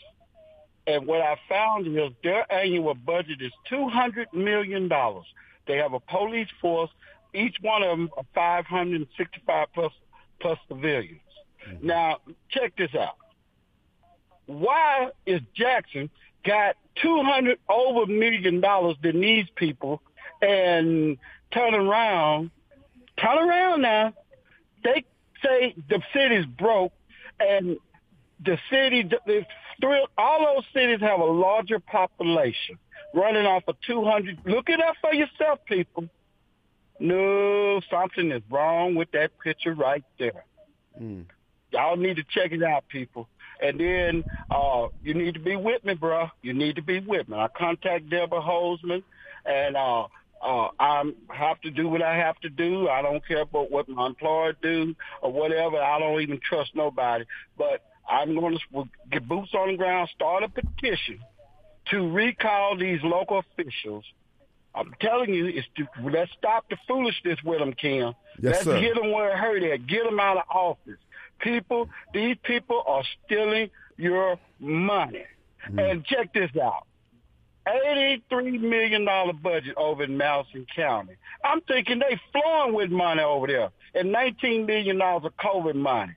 And 0.85 1.07
what 1.07 1.21
I 1.21 1.35
found 1.49 1.87
is 1.87 2.11
their 2.23 2.51
annual 2.51 2.93
budget 2.93 3.41
is 3.41 3.51
two 3.67 3.89
hundred 3.89 4.27
million 4.33 4.87
dollars. 4.87 5.25
They 5.65 5.77
have 5.77 5.93
a 5.93 5.99
police 5.99 6.49
force, 6.61 6.91
each 7.33 7.55
one 7.61 7.83
of 7.83 7.89
them 7.97 8.09
are 8.17 8.25
five 8.35 8.65
hundred 8.65 8.97
and 9.01 9.07
sixty-five 9.17 9.67
plus 9.73 9.93
plus 10.39 10.59
civilians. 10.67 11.21
Mm-hmm. 11.67 11.87
Now, 11.87 12.17
check 12.49 12.75
this 12.77 12.93
out. 12.93 13.17
Why 14.45 15.09
is 15.25 15.41
Jackson 15.55 16.09
got 16.45 16.75
two 17.01 17.23
hundred 17.23 17.59
over 17.69 18.05
million 18.05 18.61
dollars 18.61 18.95
to 19.03 19.11
these 19.11 19.47
people 19.55 20.01
and 20.41 21.17
turn 21.51 21.73
around, 21.73 22.51
turn 23.17 23.37
around 23.37 23.81
now. 23.81 24.13
They 24.83 25.03
say 25.43 25.75
the 25.89 26.01
city's 26.13 26.45
broke 26.45 26.93
and 27.39 27.77
the 28.43 28.57
city, 28.69 29.03
the 29.03 29.45
three, 29.81 30.05
all 30.17 30.55
those 30.55 30.65
cities 30.73 30.99
have 31.01 31.19
a 31.19 31.25
larger 31.25 31.79
population 31.79 32.77
running 33.13 33.45
off 33.45 33.63
of 33.67 33.75
200. 33.87 34.39
Look 34.45 34.69
it 34.69 34.81
up 34.81 34.95
for 35.01 35.13
yourself, 35.13 35.59
people. 35.65 36.09
No, 36.99 37.81
something 37.89 38.31
is 38.31 38.41
wrong 38.49 38.95
with 38.95 39.11
that 39.11 39.31
picture 39.39 39.73
right 39.73 40.03
there. 40.19 40.45
Mm. 40.99 41.25
Y'all 41.71 41.97
need 41.97 42.17
to 42.17 42.23
check 42.23 42.51
it 42.51 42.63
out, 42.63 42.87
people. 42.87 43.27
And 43.63 43.79
then 43.79 44.23
uh, 44.51 44.87
you 45.03 45.13
need 45.13 45.35
to 45.35 45.39
be 45.39 45.55
with 45.55 45.83
me, 45.85 45.93
bro. 45.93 46.27
You 46.41 46.53
need 46.53 46.75
to 46.75 46.81
be 46.81 46.99
with 46.99 47.29
me. 47.29 47.37
I 47.37 47.47
contact 47.47 48.09
Deborah 48.09 48.41
Holzman, 48.41 49.03
and 49.45 49.77
uh, 49.77 50.03
uh, 50.41 50.67
I 50.77 51.03
have 51.29 51.61
to 51.61 51.71
do 51.71 51.87
what 51.87 52.01
I 52.01 52.17
have 52.17 52.37
to 52.41 52.49
do. 52.49 52.89
I 52.89 53.01
don't 53.01 53.25
care 53.25 53.41
about 53.41 53.71
what 53.71 53.87
my 53.87 54.07
employer 54.07 54.53
do 54.61 54.93
or 55.21 55.31
whatever. 55.31 55.77
I 55.77 55.97
don't 55.97 56.19
even 56.21 56.41
trust 56.43 56.75
nobody. 56.75 57.23
But 57.57 57.81
I'm 58.07 58.37
going 58.37 58.57
to 58.57 58.83
get 59.09 59.27
boots 59.27 59.53
on 59.53 59.71
the 59.71 59.77
ground, 59.77 60.09
start 60.13 60.43
a 60.43 60.49
petition 60.49 61.19
to 61.91 62.11
recall 62.11 62.77
these 62.77 62.99
local 63.01 63.39
officials. 63.39 64.03
I'm 64.75 64.93
telling 64.99 65.33
you, 65.33 65.45
it's 65.45 65.67
to, 65.77 65.87
let's 66.09 66.31
stop 66.37 66.69
the 66.69 66.77
foolishness 66.85 67.39
with 67.45 67.59
them, 67.59 67.73
Kim. 67.73 68.13
Yes, 68.41 68.55
let's 68.55 68.63
sir. 68.65 68.79
get 68.81 68.95
them 68.95 69.11
where 69.11 69.31
it 69.31 69.37
hurt 69.37 69.63
at. 69.63 69.87
Get 69.87 70.03
them 70.03 70.19
out 70.19 70.37
of 70.37 70.43
office 70.49 70.99
people, 71.43 71.89
these 72.13 72.37
people 72.43 72.83
are 72.87 73.03
stealing 73.25 73.69
your 73.97 74.39
money. 74.59 75.25
Mm-hmm. 75.67 75.79
And 75.79 76.05
check 76.05 76.33
this 76.33 76.49
out. 76.61 76.87
$83 77.67 78.59
million 78.59 79.05
budget 79.41 79.75
over 79.77 80.03
in 80.03 80.17
Madison 80.17 80.65
County. 80.75 81.15
I'm 81.45 81.61
thinking 81.61 81.99
they 81.99 82.19
flowing 82.31 82.73
with 82.73 82.89
money 82.89 83.21
over 83.21 83.47
there 83.47 83.69
and 83.95 84.13
$19 84.13 84.65
million 84.65 85.01
of 85.01 85.23
COVID 85.37 85.75
money. 85.75 86.13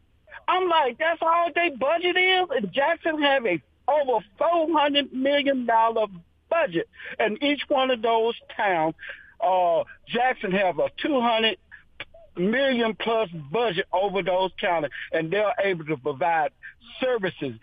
I'm 0.49 0.69
like, 0.69 0.99
that's 0.99 1.21
all 1.23 1.51
they 1.55 1.71
budget 1.71 2.17
is? 2.17 2.49
And 2.51 2.73
Jackson 2.73 3.21
have 3.23 3.47
a 3.47 3.61
over 3.89 4.25
$400 4.41 5.13
million 5.13 5.69
budget. 6.51 6.89
And 7.19 7.41
each 7.43 7.63
one 7.69 7.91
of 7.91 8.03
those 8.03 8.35
towns, 8.57 8.95
uh, 9.41 9.85
Jackson 10.09 10.53
have 10.53 10.79
a 10.79 10.89
200 11.01 11.57
million 12.37 12.95
plus 12.95 13.29
budget 13.51 13.87
over 13.93 14.23
those 14.23 14.51
counties, 14.61 14.91
and 15.13 15.31
they're 15.31 15.55
able 15.63 15.85
to 15.87 15.97
provide 15.97 16.51
services, 17.01 17.55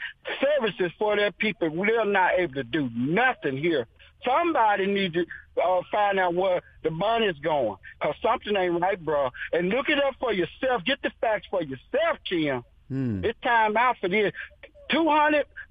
services 0.42 0.92
for 0.98 1.16
their 1.16 1.32
people. 1.32 1.70
We're 1.70 2.06
not 2.06 2.34
able 2.38 2.56
to 2.56 2.64
do 2.64 2.90
nothing 2.96 3.58
here. 3.58 3.88
Somebody 4.26 4.88
needs 4.88 5.16
to 5.16 5.26
uh, 5.62 5.82
find 5.92 6.20
out 6.20 6.34
where 6.34 6.62
the 6.84 6.92
money 6.92 7.26
is 7.26 7.38
going, 7.40 7.78
cause 8.02 8.16
something 8.22 8.56
ain't 8.56 8.80
right, 8.80 9.04
bro. 9.04 9.30
And 9.52 9.70
look 9.70 9.90
it 9.90 10.02
up 10.02 10.16
for 10.20 10.32
yourself. 10.32 10.84
Get 10.86 11.02
the 11.02 11.12
facts 11.20 11.48
for 11.50 11.62
yourself, 11.62 12.18
Kim. 12.28 12.64
Hmm. 12.88 13.24
It's 13.24 13.40
time 13.42 13.76
out 13.76 13.98
for 14.00 14.08
this. 14.08 14.32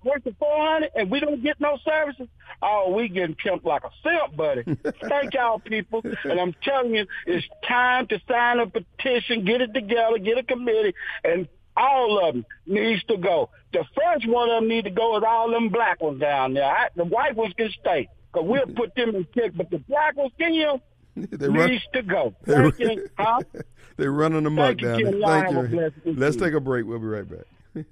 200 0.03 0.24
versus 0.24 0.36
400 0.38 0.90
and 0.94 1.11
we 1.11 1.20
don't 1.20 1.42
get 1.42 1.61
no 1.61 1.78
services, 1.84 2.28
oh, 2.62 2.92
we 2.94 3.09
getting 3.09 3.36
pimped 3.36 3.64
like 3.64 3.84
a 3.84 3.90
simp, 4.03 4.36
buddy. 4.36 4.62
Thank 5.09 5.34
y'all 5.34 5.59
people. 5.59 6.03
And 6.24 6.40
I'm 6.40 6.55
telling 6.62 6.94
you, 6.94 7.07
it's 7.26 7.46
time 7.66 8.07
to 8.09 8.20
sign 8.28 8.59
a 8.61 8.66
petition, 8.66 9.44
get 9.44 9.61
it 9.61 9.72
together, 9.74 10.18
get 10.18 10.38
a 10.38 10.42
committee, 10.42 10.94
and 11.24 11.48
all 11.76 12.26
of 12.26 12.34
them 12.34 12.46
needs 12.66 13.03
to 13.05 13.16
go. 13.16 13.50
The 13.72 13.84
first 13.96 14.28
one 14.28 14.50
of 14.50 14.61
them 14.61 14.68
need 14.68 14.84
to 14.84 14.90
go 14.90 15.16
is 15.16 15.24
all 15.26 15.50
them 15.50 15.70
black 15.70 16.03
ones 16.03 16.20
down 16.20 16.55
there. 16.55 16.64
I, 16.64 16.88
the 16.94 17.05
white 17.05 17.34
ones 17.34 17.55
can 17.57 17.70
stay 17.80 18.09
because 18.32 18.46
we'll 18.48 18.66
put 18.74 18.94
them 18.94 19.14
in 19.14 19.26
check, 19.34 19.53
but 19.55 19.70
the 19.70 19.78
black 19.78 20.16
ones, 20.16 20.32
can 20.38 20.55
you? 20.55 20.80
they 21.16 21.48
needs 21.48 21.84
to 21.92 22.03
go. 22.03 22.34
Thank 22.44 22.78
you. 22.78 23.09
Huh? 23.18 23.40
They're 23.96 24.12
running 24.12 24.46
amok 24.46 24.80
Thank 24.80 24.80
down 24.80 24.98
Kim. 24.98 25.20
there. 25.20 25.90
Thank 25.90 26.05
you. 26.05 26.14
Let's 26.14 26.36
take 26.36 26.55
a 26.55 26.61
break. 26.61 26.86
We'll 26.86 26.98
be 26.98 27.07
right 27.07 27.28
back. 27.28 27.84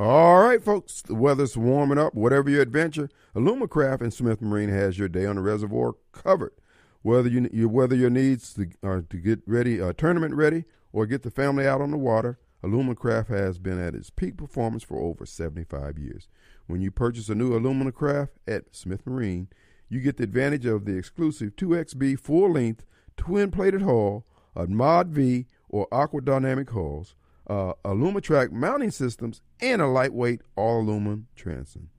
All 0.00 0.40
right, 0.40 0.64
folks. 0.64 1.02
The 1.02 1.14
weather's 1.14 1.58
warming 1.58 1.98
up. 1.98 2.14
Whatever 2.14 2.48
your 2.48 2.62
adventure, 2.62 3.10
Alumacraft 3.36 4.00
and 4.00 4.14
Smith 4.14 4.40
Marine 4.40 4.70
has 4.70 4.98
your 4.98 5.08
day 5.08 5.26
on 5.26 5.36
the 5.36 5.42
reservoir 5.42 5.92
covered. 6.12 6.54
Whether 7.02 7.28
you, 7.28 7.50
you 7.52 7.68
whether 7.68 7.94
your 7.94 8.08
needs 8.08 8.54
to, 8.54 8.70
are 8.82 9.02
to 9.02 9.16
get 9.18 9.40
ready, 9.46 9.78
uh, 9.78 9.92
tournament 9.92 10.34
ready, 10.36 10.64
or 10.90 11.04
get 11.04 11.22
the 11.22 11.30
family 11.30 11.66
out 11.66 11.82
on 11.82 11.90
the 11.90 11.98
water, 11.98 12.38
Alumacraft 12.64 13.26
has 13.26 13.58
been 13.58 13.78
at 13.78 13.94
its 13.94 14.08
peak 14.08 14.38
performance 14.38 14.82
for 14.82 14.98
over 14.98 15.26
75 15.26 15.98
years. 15.98 16.28
When 16.66 16.80
you 16.80 16.90
purchase 16.90 17.28
a 17.28 17.34
new 17.34 17.50
Alumacraft 17.50 18.30
at 18.48 18.74
Smith 18.74 19.06
Marine, 19.06 19.48
you 19.90 20.00
get 20.00 20.16
the 20.16 20.24
advantage 20.24 20.64
of 20.64 20.86
the 20.86 20.96
exclusive 20.96 21.56
2XB 21.56 22.18
full-length 22.18 22.86
twin-plated 23.18 23.82
hull, 23.82 24.24
a 24.56 24.66
Mod 24.66 25.08
V 25.08 25.44
or 25.68 25.86
Aqua 25.92 26.22
Dynamic 26.22 26.70
hulls, 26.70 27.16
uh, 27.50 27.74
Alumatrack 27.84 28.52
mounting 28.52 28.92
systems, 28.92 29.42
and 29.60 29.82
a 29.82 29.88
lightweight 29.88 30.40
all-aluminum 30.54 31.26
transom. 31.34 31.90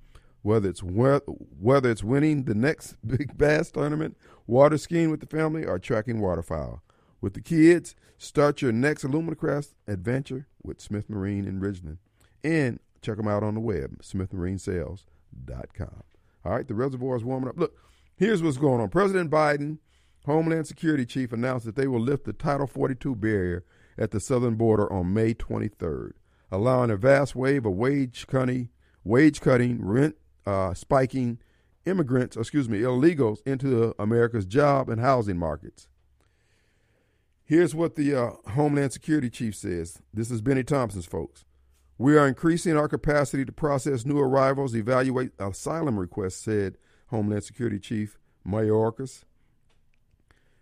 Whether 0.44 0.70
it's 0.70 0.82
whether 0.82 1.92
it's 1.92 2.04
winning 2.04 2.46
the 2.46 2.56
next 2.56 2.96
big 3.06 3.38
bass 3.38 3.70
tournament, 3.70 4.18
water 4.48 4.78
skiing 4.78 5.12
with 5.12 5.20
the 5.20 5.28
family, 5.28 5.66
or 5.66 5.78
tracking 5.78 6.22
waterfowl 6.22 6.82
with 7.20 7.34
the 7.34 7.42
kids, 7.42 7.96
start 8.18 8.62
your 8.62 8.72
next 8.72 9.04
Aluminacraft 9.04 9.74
adventure 9.88 10.48
with 10.64 10.80
Smith 10.80 11.10
Marine 11.10 11.46
in 11.46 11.60
Ridgeland, 11.60 11.98
and 12.44 12.80
check 13.02 13.18
them 13.18 13.28
out 13.28 13.44
on 13.44 13.54
the 13.54 13.60
web, 13.60 14.02
SmithMarineSales.com. 14.02 16.04
All 16.46 16.52
right, 16.54 16.68
the 16.68 16.74
reservoir 16.74 17.18
is 17.18 17.26
warming 17.26 17.50
up. 17.50 17.60
Look, 17.60 17.76
here's 18.16 18.42
what's 18.42 18.58
going 18.58 18.82
on. 18.82 18.90
President 18.90 19.30
Biden, 19.30 19.80
Homeland 20.26 20.66
Security 20.66 21.06
Chief, 21.06 21.34
announced 21.34 21.66
that 21.66 21.76
they 21.76 21.88
will 21.88 22.00
lift 22.00 22.24
the 22.24 22.34
Title 22.34 22.68
42 22.68 23.16
barrier 23.16 23.66
at 24.02 24.10
the 24.10 24.20
southern 24.20 24.56
border 24.56 24.92
on 24.92 25.14
May 25.14 25.36
23rd, 25.36 26.14
allowing 26.52 26.90
a 26.90 26.98
vast 26.98 27.36
wave 27.36 27.68
of 27.68 27.74
wage 27.74 28.26
cutting, 28.26 28.70
wage 29.04 29.40
cutting, 29.42 29.86
rent 29.86 30.16
uh, 30.48 30.74
spiking 30.74 31.38
immigrants, 31.86 32.36
excuse 32.36 32.68
me, 32.68 32.80
illegals 32.80 33.46
into 33.46 33.94
America's 34.00 34.48
job 34.48 34.90
and 34.90 35.00
housing 35.00 35.38
markets. 35.38 35.88
Here's 37.44 37.76
what 37.76 37.96
the 37.96 38.16
uh, 38.16 38.32
Homeland 38.52 38.92
Security 38.92 39.30
Chief 39.30 39.56
says. 39.56 40.02
This 40.12 40.32
is 40.32 40.42
Bennie 40.42 40.64
Thompson's 40.64 41.06
folks. 41.06 41.46
We 42.00 42.18
are 42.18 42.28
increasing 42.28 42.76
our 42.76 42.88
capacity 42.88 43.46
to 43.46 43.52
process 43.52 44.04
new 44.04 44.18
arrivals, 44.18 44.76
evaluate 44.76 45.32
asylum 45.38 46.00
requests, 46.00 46.38
said 46.38 46.78
Homeland 47.08 47.44
Security 47.44 47.78
Chief 47.78 48.18
Mayorkas. 48.48 49.26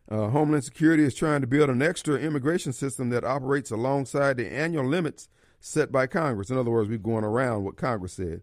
Uh, 0.09 0.29
Homeland 0.29 0.63
Security 0.63 1.03
is 1.03 1.13
trying 1.13 1.41
to 1.41 1.47
build 1.47 1.69
an 1.69 1.83
extra 1.83 2.15
immigration 2.15 2.73
system 2.73 3.09
that 3.09 3.23
operates 3.23 3.69
alongside 3.69 4.37
the 4.37 4.51
annual 4.51 4.85
limits 4.85 5.29
set 5.59 5.91
by 5.91 6.07
Congress. 6.07 6.49
In 6.49 6.57
other 6.57 6.71
words, 6.71 6.89
we're 6.89 6.97
going 6.97 7.23
around 7.23 7.63
what 7.63 7.77
Congress 7.77 8.13
said 8.13 8.41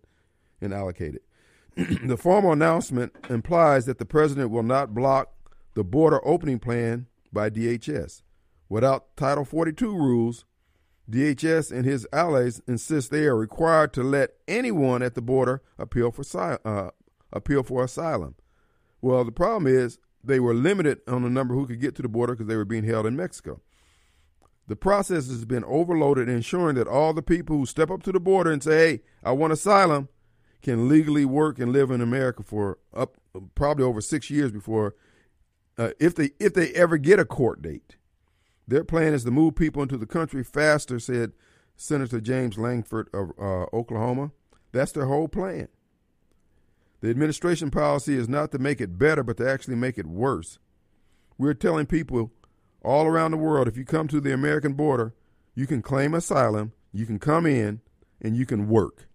and 0.60 0.72
allocated. 0.72 1.22
the 1.76 2.16
formal 2.16 2.52
announcement 2.52 3.14
implies 3.28 3.84
that 3.86 3.98
the 3.98 4.04
president 4.04 4.50
will 4.50 4.62
not 4.62 4.94
block 4.94 5.32
the 5.74 5.82
border 5.82 6.26
opening 6.26 6.60
plan 6.60 7.06
by 7.32 7.50
DHS. 7.50 8.22
Without 8.68 9.16
Title 9.16 9.44
42 9.44 9.92
rules, 9.92 10.44
DHS 11.10 11.70
and 11.70 11.84
his 11.84 12.06
allies 12.12 12.60
insist 12.66 13.10
they 13.10 13.26
are 13.26 13.36
required 13.36 13.92
to 13.92 14.02
let 14.02 14.30
anyone 14.48 15.02
at 15.02 15.14
the 15.14 15.22
border 15.22 15.62
appeal 15.78 16.10
for 16.10 16.58
uh, 16.64 16.90
appeal 17.32 17.62
for 17.62 17.84
asylum. 17.84 18.36
Well, 19.00 19.24
the 19.24 19.32
problem 19.32 19.66
is 19.66 19.98
they 20.26 20.40
were 20.40 20.54
limited 20.54 21.00
on 21.06 21.22
the 21.22 21.30
number 21.30 21.54
who 21.54 21.66
could 21.66 21.80
get 21.80 21.94
to 21.96 22.02
the 22.02 22.08
border 22.08 22.34
because 22.34 22.46
they 22.46 22.56
were 22.56 22.64
being 22.64 22.84
held 22.84 23.06
in 23.06 23.16
Mexico. 23.16 23.60
The 24.68 24.76
process 24.76 25.28
has 25.28 25.44
been 25.44 25.64
overloaded, 25.64 26.28
ensuring 26.28 26.74
that 26.76 26.88
all 26.88 27.12
the 27.12 27.22
people 27.22 27.56
who 27.56 27.66
step 27.66 27.90
up 27.90 28.02
to 28.02 28.12
the 28.12 28.20
border 28.20 28.50
and 28.50 28.62
say, 28.62 28.76
"Hey, 28.78 29.02
I 29.22 29.32
want 29.32 29.52
asylum," 29.52 30.08
can 30.62 30.88
legally 30.88 31.24
work 31.24 31.58
and 31.60 31.72
live 31.72 31.90
in 31.90 32.00
America 32.00 32.42
for 32.42 32.78
up 32.92 33.16
probably 33.54 33.84
over 33.84 34.00
six 34.00 34.28
years 34.28 34.50
before, 34.50 34.96
uh, 35.78 35.90
if 36.00 36.14
they 36.16 36.30
if 36.40 36.54
they 36.54 36.72
ever 36.72 36.98
get 36.98 37.20
a 37.20 37.24
court 37.24 37.62
date. 37.62 37.96
Their 38.66 38.82
plan 38.82 39.14
is 39.14 39.22
to 39.22 39.30
move 39.30 39.54
people 39.54 39.82
into 39.82 39.96
the 39.96 40.06
country 40.06 40.42
faster," 40.42 40.98
said 40.98 41.32
Senator 41.76 42.20
James 42.20 42.58
Lankford 42.58 43.08
of 43.14 43.30
uh, 43.38 43.66
Oklahoma. 43.72 44.32
That's 44.72 44.92
their 44.92 45.06
whole 45.06 45.28
plan. 45.28 45.68
The 47.06 47.10
administration 47.10 47.70
policy 47.70 48.16
is 48.16 48.28
not 48.28 48.50
to 48.50 48.58
make 48.58 48.80
it 48.80 48.98
better, 48.98 49.22
but 49.22 49.36
to 49.36 49.48
actually 49.48 49.76
make 49.76 49.96
it 49.96 50.06
worse. 50.06 50.58
We're 51.38 51.54
telling 51.54 51.86
people 51.86 52.32
all 52.82 53.06
around 53.06 53.30
the 53.30 53.36
world 53.36 53.68
if 53.68 53.76
you 53.76 53.84
come 53.84 54.08
to 54.08 54.20
the 54.20 54.34
American 54.34 54.72
border, 54.72 55.14
you 55.54 55.68
can 55.68 55.82
claim 55.82 56.14
asylum, 56.14 56.72
you 56.92 57.06
can 57.06 57.20
come 57.20 57.46
in, 57.46 57.80
and 58.20 58.36
you 58.36 58.44
can 58.44 58.66
work. 58.66 59.08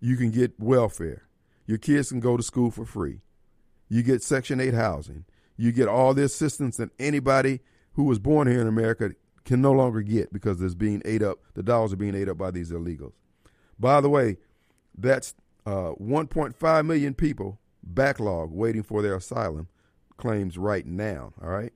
You 0.00 0.18
can 0.18 0.30
get 0.30 0.60
welfare. 0.60 1.22
Your 1.64 1.78
kids 1.78 2.10
can 2.10 2.20
go 2.20 2.36
to 2.36 2.42
school 2.42 2.70
for 2.70 2.84
free. 2.84 3.22
You 3.88 4.02
get 4.02 4.22
Section 4.22 4.60
8 4.60 4.74
housing. 4.74 5.24
You 5.56 5.72
get 5.72 5.88
all 5.88 6.12
the 6.12 6.24
assistance 6.24 6.76
that 6.76 6.90
anybody 6.98 7.60
who 7.92 8.04
was 8.04 8.18
born 8.18 8.48
here 8.48 8.60
in 8.60 8.68
America 8.68 9.12
can 9.46 9.62
no 9.62 9.72
longer 9.72 10.02
get 10.02 10.30
because 10.30 10.58
there's 10.58 10.74
being 10.74 11.00
ate 11.06 11.22
up, 11.22 11.38
the 11.54 11.62
dollars 11.62 11.94
are 11.94 11.96
being 11.96 12.14
ate 12.14 12.28
up 12.28 12.36
by 12.36 12.50
these 12.50 12.70
illegals. 12.70 13.14
By 13.78 14.02
the 14.02 14.10
way, 14.10 14.36
that's 14.94 15.34
uh, 15.68 15.92
1.5 16.00 16.86
million 16.86 17.12
people 17.12 17.58
backlog 17.82 18.50
waiting 18.50 18.82
for 18.82 19.02
their 19.02 19.16
asylum 19.16 19.68
claims 20.16 20.56
right 20.56 20.86
now. 20.86 21.34
All 21.42 21.50
right, 21.50 21.74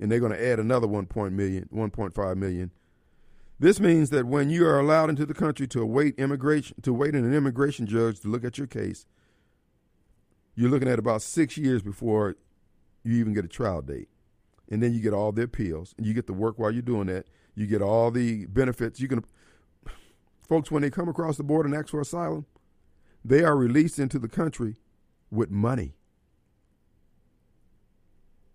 and 0.00 0.10
they're 0.10 0.18
going 0.18 0.32
to 0.32 0.44
add 0.44 0.58
another 0.58 0.88
1. 0.88 1.06
Million, 1.36 1.68
1.5 1.72 2.36
million. 2.36 2.72
This 3.60 3.78
means 3.78 4.10
that 4.10 4.26
when 4.26 4.50
you 4.50 4.66
are 4.66 4.80
allowed 4.80 5.10
into 5.10 5.26
the 5.26 5.34
country 5.34 5.68
to 5.68 5.80
await 5.80 6.18
immigration, 6.18 6.82
to 6.82 6.92
wait 6.92 7.14
in 7.14 7.24
an 7.24 7.32
immigration 7.32 7.86
judge 7.86 8.18
to 8.20 8.28
look 8.28 8.44
at 8.44 8.58
your 8.58 8.66
case, 8.66 9.06
you're 10.56 10.70
looking 10.70 10.88
at 10.88 10.98
about 10.98 11.22
six 11.22 11.56
years 11.56 11.82
before 11.82 12.34
you 13.04 13.14
even 13.14 13.32
get 13.32 13.44
a 13.44 13.48
trial 13.48 13.80
date, 13.80 14.08
and 14.68 14.82
then 14.82 14.92
you 14.92 15.00
get 15.00 15.12
all 15.12 15.30
the 15.30 15.42
appeals, 15.42 15.94
and 15.96 16.04
you 16.04 16.14
get 16.14 16.26
to 16.26 16.32
work 16.32 16.58
while 16.58 16.72
you're 16.72 16.82
doing 16.82 17.06
that. 17.06 17.26
You 17.54 17.68
get 17.68 17.80
all 17.80 18.10
the 18.10 18.46
benefits. 18.46 18.98
You 18.98 19.06
can, 19.06 19.24
folks, 20.48 20.68
when 20.70 20.82
they 20.82 20.90
come 20.90 21.08
across 21.08 21.36
the 21.36 21.44
border 21.44 21.68
and 21.68 21.76
ask 21.76 21.90
for 21.90 22.00
asylum, 22.00 22.46
they 23.24 23.42
are 23.42 23.56
released 23.56 23.98
into 23.98 24.18
the 24.18 24.28
country 24.28 24.76
with 25.30 25.50
money. 25.50 25.94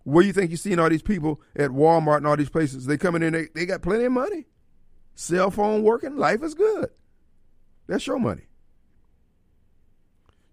Where 0.03 0.23
you 0.23 0.33
think 0.33 0.51
you're 0.51 0.57
seeing 0.57 0.79
all 0.79 0.89
these 0.89 1.01
people 1.01 1.41
at 1.55 1.71
Walmart 1.71 2.17
and 2.17 2.27
all 2.27 2.37
these 2.37 2.49
places? 2.49 2.85
They 2.85 2.97
coming 2.97 3.23
in, 3.23 3.33
they, 3.33 3.47
they 3.53 3.65
got 3.65 3.81
plenty 3.81 4.05
of 4.05 4.11
money. 4.11 4.45
Cell 5.15 5.49
phone 5.49 5.81
working, 5.81 6.17
life 6.17 6.43
is 6.43 6.53
good. 6.53 6.89
That's 7.87 8.05
your 8.05 8.19
money. 8.19 8.43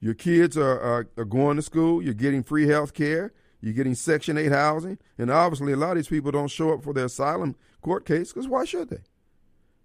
Your 0.00 0.14
kids 0.14 0.56
are, 0.56 0.80
are, 0.80 1.08
are 1.16 1.24
going 1.24 1.56
to 1.56 1.62
school, 1.62 2.02
you're 2.02 2.14
getting 2.14 2.42
free 2.42 2.66
health 2.66 2.94
care, 2.94 3.32
you're 3.60 3.74
getting 3.74 3.94
Section 3.94 4.36
8 4.36 4.50
housing, 4.50 4.98
and 5.16 5.30
obviously 5.30 5.72
a 5.72 5.76
lot 5.76 5.92
of 5.92 5.96
these 5.96 6.08
people 6.08 6.32
don't 6.32 6.48
show 6.48 6.72
up 6.72 6.82
for 6.82 6.92
their 6.92 7.04
asylum 7.04 7.54
court 7.82 8.04
case 8.04 8.32
because 8.32 8.48
why 8.48 8.64
should 8.64 8.90
they? 8.90 9.02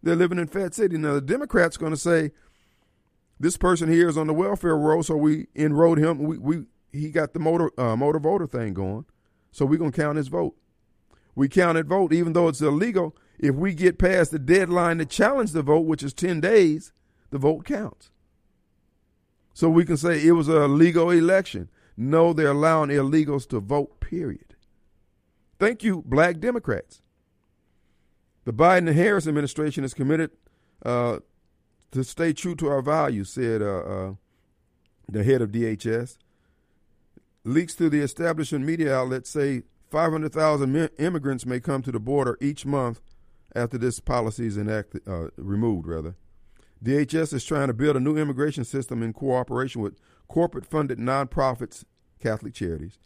They're 0.01 0.15
living 0.15 0.39
in 0.39 0.47
Fat 0.47 0.73
City. 0.73 0.97
Now, 0.97 1.15
the 1.15 1.21
Democrats 1.21 1.78
going 1.78 1.91
to 1.91 1.97
say, 1.97 2.32
this 3.40 3.58
person 3.58 3.92
here 3.92 4.10
is 4.10 4.18
on 4.18 4.28
the 4.28 4.34
welfare 4.34 4.76
roll, 4.76 5.04
so 5.04 5.16
we 5.16 5.48
enrolled 5.56 5.98
him. 5.98 6.20
We, 6.20 6.38
we 6.38 6.64
he 6.92 7.12
got 7.12 7.34
the 7.34 7.40
motor 7.40 7.72
uh, 7.80 7.96
motor 7.96 8.20
voter 8.20 8.48
thing 8.48 8.74
going, 8.74 9.06
so 9.52 9.66
we're 9.66 9.80
gonna 9.80 9.92
count 9.92 10.18
his 10.18 10.28
vote. 10.28 10.56
We 11.36 11.48
counted 11.48 11.88
vote, 11.88 12.14
even 12.14 12.34
though 12.34 12.48
it's 12.48 12.62
illegal. 12.62 13.16
If 13.38 13.54
we 13.54 13.76
get 13.76 14.00
past 14.00 14.32
the 14.32 14.40
deadline 14.40 14.98
to 14.98 15.06
challenge 15.06 15.52
the 15.52 15.62
vote, 15.62 15.86
which 15.86 16.02
is 16.02 16.14
ten 16.14 16.42
days, 16.42 16.92
the 17.30 17.38
vote 17.38 17.66
counts. 17.66 18.10
So 19.54 19.70
we 19.70 19.86
can 19.86 19.98
say 19.98 20.26
it 20.26 20.32
was 20.32 20.48
a 20.48 20.68
legal 20.68 21.12
election. 21.12 21.70
No, 21.96 22.34
they're 22.34 22.50
allowing 22.52 22.90
illegals 22.90 23.48
to 23.50 23.60
vote. 23.60 24.00
Period. 24.00 24.56
Thank 25.60 25.84
you, 25.84 26.04
Black 26.06 26.40
Democrats. 26.40 27.02
The 28.46 28.54
Biden 28.54 28.88
and 28.88 28.96
Harris 28.96 29.28
administration 29.28 29.84
is 29.84 29.94
committed 29.94 30.32
uh, 30.86 31.20
to 31.92 32.04
stay 32.04 32.34
true 32.34 32.56
to 32.56 32.68
our 32.68 32.82
values, 32.82 33.30
said 33.30 33.62
uh, 33.62 33.80
uh, 33.80 34.14
the 35.10 35.24
head 35.24 35.42
of 35.42 35.52
DHS. 35.52 36.18
Leaks 37.44 37.76
to 37.76 37.90
the 37.90 38.02
establishment 38.02 38.66
media 38.66 38.94
outlets 38.94 39.30
say 39.30 39.64
500,000 39.90 40.90
immigrants 40.98 41.46
may 41.46 41.60
come 41.60 41.82
to 41.82 41.92
the 41.92 42.00
border 42.00 42.38
each 42.42 42.66
month 42.66 43.02
after 43.56 43.78
this 43.78 44.00
policy 44.00 44.48
is 44.48 44.58
enacted, 44.58 45.08
uh, 45.08 45.30
removed. 45.38 45.88
Rather, 45.88 46.16
DHS 46.84 47.34
is 47.34 47.46
trying 47.46 47.68
to 47.68 47.74
build 47.74 47.96
a 47.96 48.02
new 48.02 48.18
immigration 48.18 48.66
system 48.66 49.02
in 49.02 49.14
cooperation 49.14 49.82
with 49.82 49.98
corporate-funded 50.28 51.00
nonprofits, 51.00 51.86
Catholic 52.20 52.54
charities, 52.54 53.00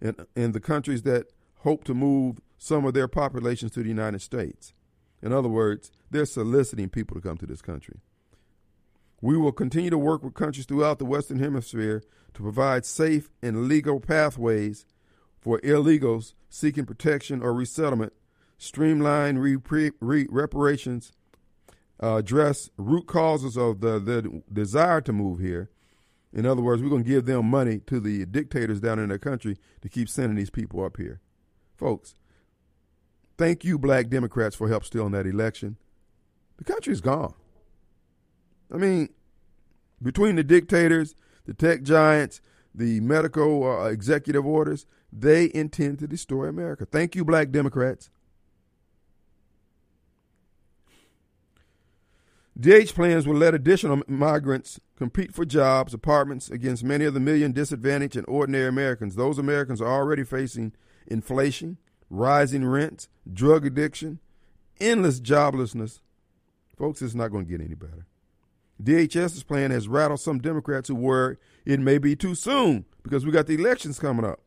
and 0.00 0.52
the 0.52 0.60
countries 0.60 1.02
that 1.02 1.32
hope 1.60 1.84
to 1.84 1.94
move 1.94 2.38
some 2.58 2.84
of 2.84 2.94
their 2.94 3.08
populations 3.08 3.72
to 3.72 3.82
the 3.82 3.88
United 3.88 4.20
States. 4.20 4.74
In 5.22 5.32
other 5.32 5.48
words, 5.48 5.90
they're 6.10 6.26
soliciting 6.26 6.88
people 6.88 7.16
to 7.16 7.20
come 7.20 7.38
to 7.38 7.46
this 7.46 7.62
country. 7.62 8.00
We 9.20 9.36
will 9.36 9.52
continue 9.52 9.90
to 9.90 9.98
work 9.98 10.22
with 10.22 10.34
countries 10.34 10.66
throughout 10.66 10.98
the 10.98 11.04
Western 11.04 11.38
Hemisphere 11.38 12.02
to 12.34 12.42
provide 12.42 12.84
safe 12.84 13.30
and 13.42 13.66
legal 13.66 13.98
pathways 13.98 14.84
for 15.40 15.58
illegals 15.60 16.34
seeking 16.48 16.84
protection 16.84 17.42
or 17.42 17.54
resettlement, 17.54 18.12
streamline 18.58 19.38
re- 19.38 19.56
re- 20.00 20.26
reparations, 20.30 21.12
uh, 22.02 22.16
address 22.16 22.70
root 22.76 23.06
causes 23.06 23.56
of 23.56 23.80
the, 23.80 23.98
the 23.98 24.42
desire 24.52 25.00
to 25.00 25.12
move 25.12 25.38
here. 25.40 25.70
In 26.32 26.44
other 26.44 26.60
words, 26.60 26.82
we're 26.82 26.90
going 26.90 27.04
to 27.04 27.08
give 27.08 27.24
them 27.24 27.46
money 27.46 27.80
to 27.86 28.00
the 28.00 28.26
dictators 28.26 28.80
down 28.80 28.98
in 28.98 29.08
their 29.08 29.18
country 29.18 29.56
to 29.80 29.88
keep 29.88 30.08
sending 30.08 30.36
these 30.36 30.50
people 30.50 30.84
up 30.84 30.98
here. 30.98 31.20
Folks, 31.74 32.14
thank 33.38 33.64
you, 33.64 33.78
black 33.78 34.08
Democrats, 34.08 34.54
for 34.54 34.68
help 34.68 34.84
stealing 34.84 35.12
that 35.12 35.26
election. 35.26 35.78
The 36.58 36.64
country's 36.64 37.00
gone. 37.00 37.34
I 38.72 38.76
mean, 38.76 39.08
between 40.02 40.36
the 40.36 40.44
dictators, 40.44 41.14
the 41.46 41.54
tech 41.54 41.82
giants, 41.82 42.40
the 42.74 43.00
medical 43.00 43.64
uh, 43.64 43.84
executive 43.86 44.44
orders, 44.44 44.86
they 45.12 45.50
intend 45.54 45.98
to 46.00 46.06
destroy 46.06 46.46
America. 46.46 46.84
Thank 46.84 47.14
you, 47.14 47.24
black 47.24 47.50
Democrats. 47.50 48.10
DH 52.58 52.94
plans 52.94 53.26
will 53.26 53.36
let 53.36 53.54
additional 53.54 54.02
migrants 54.08 54.80
compete 54.96 55.34
for 55.34 55.44
jobs, 55.44 55.92
apartments 55.92 56.50
against 56.50 56.82
many 56.82 57.04
of 57.04 57.12
the 57.12 57.20
million 57.20 57.52
disadvantaged 57.52 58.16
and 58.16 58.26
ordinary 58.26 58.66
Americans. 58.66 59.14
Those 59.14 59.38
Americans 59.38 59.82
are 59.82 59.92
already 59.92 60.24
facing 60.24 60.72
inflation, 61.06 61.76
rising 62.08 62.64
rents, 62.64 63.08
drug 63.30 63.66
addiction, 63.66 64.20
endless 64.80 65.20
joblessness. 65.20 66.00
Folks, 66.78 67.02
it's 67.02 67.14
not 67.14 67.28
going 67.28 67.44
to 67.44 67.50
get 67.50 67.60
any 67.60 67.74
better. 67.74 68.06
DHS's 68.82 69.42
plan 69.42 69.70
has 69.70 69.88
rattled 69.88 70.20
some 70.20 70.38
Democrats 70.38 70.88
who 70.88 70.94
worry 70.94 71.36
it 71.64 71.80
may 71.80 71.98
be 71.98 72.14
too 72.14 72.34
soon 72.34 72.84
because 73.02 73.24
we 73.24 73.32
got 73.32 73.46
the 73.46 73.54
elections 73.54 73.98
coming 73.98 74.24
up. 74.24 74.40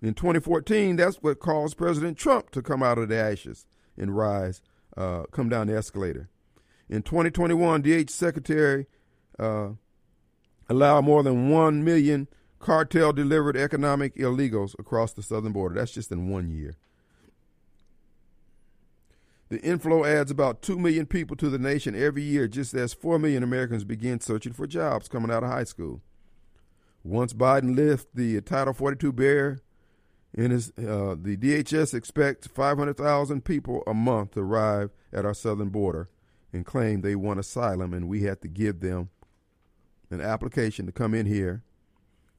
In 0.00 0.14
2014, 0.14 0.96
that's 0.96 1.16
what 1.16 1.40
caused 1.40 1.76
President 1.76 2.16
Trump 2.16 2.50
to 2.50 2.62
come 2.62 2.82
out 2.82 2.98
of 2.98 3.08
the 3.08 3.16
ashes 3.16 3.66
and 3.96 4.16
rise, 4.16 4.62
uh, 4.96 5.24
come 5.32 5.48
down 5.48 5.66
the 5.66 5.76
escalator. 5.76 6.28
In 6.88 7.02
2021, 7.02 7.82
DH 7.82 8.10
Secretary 8.10 8.86
uh, 9.38 9.70
allowed 10.68 11.04
more 11.04 11.22
than 11.22 11.50
1 11.50 11.84
million 11.84 12.28
cartel 12.60 13.12
delivered 13.12 13.56
economic 13.56 14.16
illegals 14.16 14.78
across 14.78 15.12
the 15.12 15.22
southern 15.22 15.52
border. 15.52 15.74
That's 15.74 15.92
just 15.92 16.12
in 16.12 16.28
one 16.28 16.48
year. 16.48 16.76
The 19.48 19.60
inflow 19.62 20.04
adds 20.04 20.30
about 20.30 20.60
2 20.60 20.78
million 20.78 21.06
people 21.06 21.36
to 21.36 21.48
the 21.48 21.58
nation 21.58 21.94
every 21.94 22.22
year, 22.22 22.48
just 22.48 22.74
as 22.74 22.92
4 22.92 23.18
million 23.18 23.42
Americans 23.42 23.84
begin 23.84 24.20
searching 24.20 24.52
for 24.52 24.66
jobs 24.66 25.08
coming 25.08 25.30
out 25.30 25.42
of 25.42 25.50
high 25.50 25.64
school. 25.64 26.02
Once 27.02 27.32
Biden 27.32 27.74
lifts 27.74 28.06
the 28.12 28.40
Title 28.42 28.74
42 28.74 29.12
barrier, 29.12 29.60
in 30.34 30.50
his, 30.50 30.70
uh, 30.78 31.16
the 31.20 31.36
DHS 31.38 31.94
expects 31.94 32.46
500,000 32.46 33.44
people 33.44 33.82
a 33.86 33.94
month 33.94 34.32
to 34.32 34.40
arrive 34.40 34.90
at 35.12 35.24
our 35.24 35.34
southern 35.34 35.70
border 35.70 36.10
and 36.52 36.66
claim 36.66 37.00
they 37.00 37.14
want 37.14 37.40
asylum, 37.40 37.94
and 37.94 38.08
we 38.08 38.22
have 38.24 38.40
to 38.40 38.48
give 38.48 38.80
them 38.80 39.08
an 40.10 40.20
application 40.20 40.86
to 40.86 40.92
come 40.92 41.14
in 41.14 41.26
here, 41.26 41.62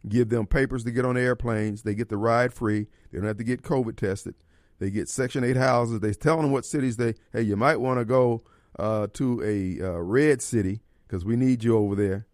give 0.07 0.29
them 0.29 0.45
papers 0.45 0.83
to 0.83 0.91
get 0.91 1.05
on 1.05 1.17
airplanes. 1.17 1.81
They 1.81 1.95
get 1.95 2.09
the 2.09 2.17
ride 2.17 2.53
free. 2.53 2.87
They 3.11 3.17
don't 3.17 3.27
have 3.27 3.37
to 3.37 3.43
get 3.43 3.63
COVID 3.63 3.95
tested. 3.95 4.35
They 4.79 4.89
get 4.89 5.09
Section 5.09 5.43
8 5.43 5.57
houses. 5.57 5.99
They 5.99 6.13
tell 6.13 6.37
them 6.41 6.51
what 6.51 6.65
cities 6.65 6.97
they, 6.97 7.15
hey, 7.31 7.41
you 7.41 7.55
might 7.55 7.79
want 7.79 7.99
to 7.99 8.05
go 8.05 8.43
uh, 8.77 9.07
to 9.13 9.41
a 9.43 9.85
uh, 9.85 9.99
red 9.99 10.41
city 10.41 10.79
because 11.05 11.25
we 11.25 11.35
need 11.35 11.63
you 11.63 11.77
over 11.77 11.95
there. 11.95 12.25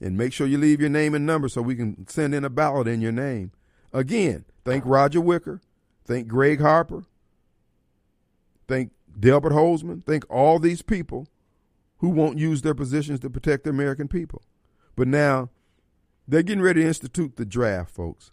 And 0.00 0.16
make 0.16 0.32
sure 0.32 0.46
you 0.46 0.58
leave 0.58 0.80
your 0.80 0.90
name 0.90 1.14
and 1.14 1.26
number 1.26 1.48
so 1.48 1.60
we 1.60 1.74
can 1.74 2.06
send 2.06 2.34
in 2.34 2.44
a 2.44 2.50
ballot 2.50 2.86
in 2.86 3.00
your 3.00 3.12
name. 3.12 3.52
Again, 3.92 4.44
thank 4.64 4.84
Roger 4.86 5.20
Wicker. 5.20 5.60
Thank 6.04 6.28
Greg 6.28 6.60
Harper. 6.60 7.04
Thank 8.68 8.92
Delbert 9.18 9.52
Hosemann. 9.52 10.04
Thank 10.04 10.24
all 10.30 10.58
these 10.58 10.82
people 10.82 11.26
who 11.98 12.10
won't 12.10 12.38
use 12.38 12.62
their 12.62 12.74
positions 12.74 13.20
to 13.20 13.30
protect 13.30 13.64
the 13.64 13.70
American 13.70 14.08
people. 14.08 14.42
But 14.94 15.08
now 15.08 15.50
they're 16.28 16.42
getting 16.42 16.62
ready 16.62 16.82
to 16.82 16.86
institute 16.86 17.36
the 17.36 17.44
draft, 17.44 17.90
folks. 17.90 18.30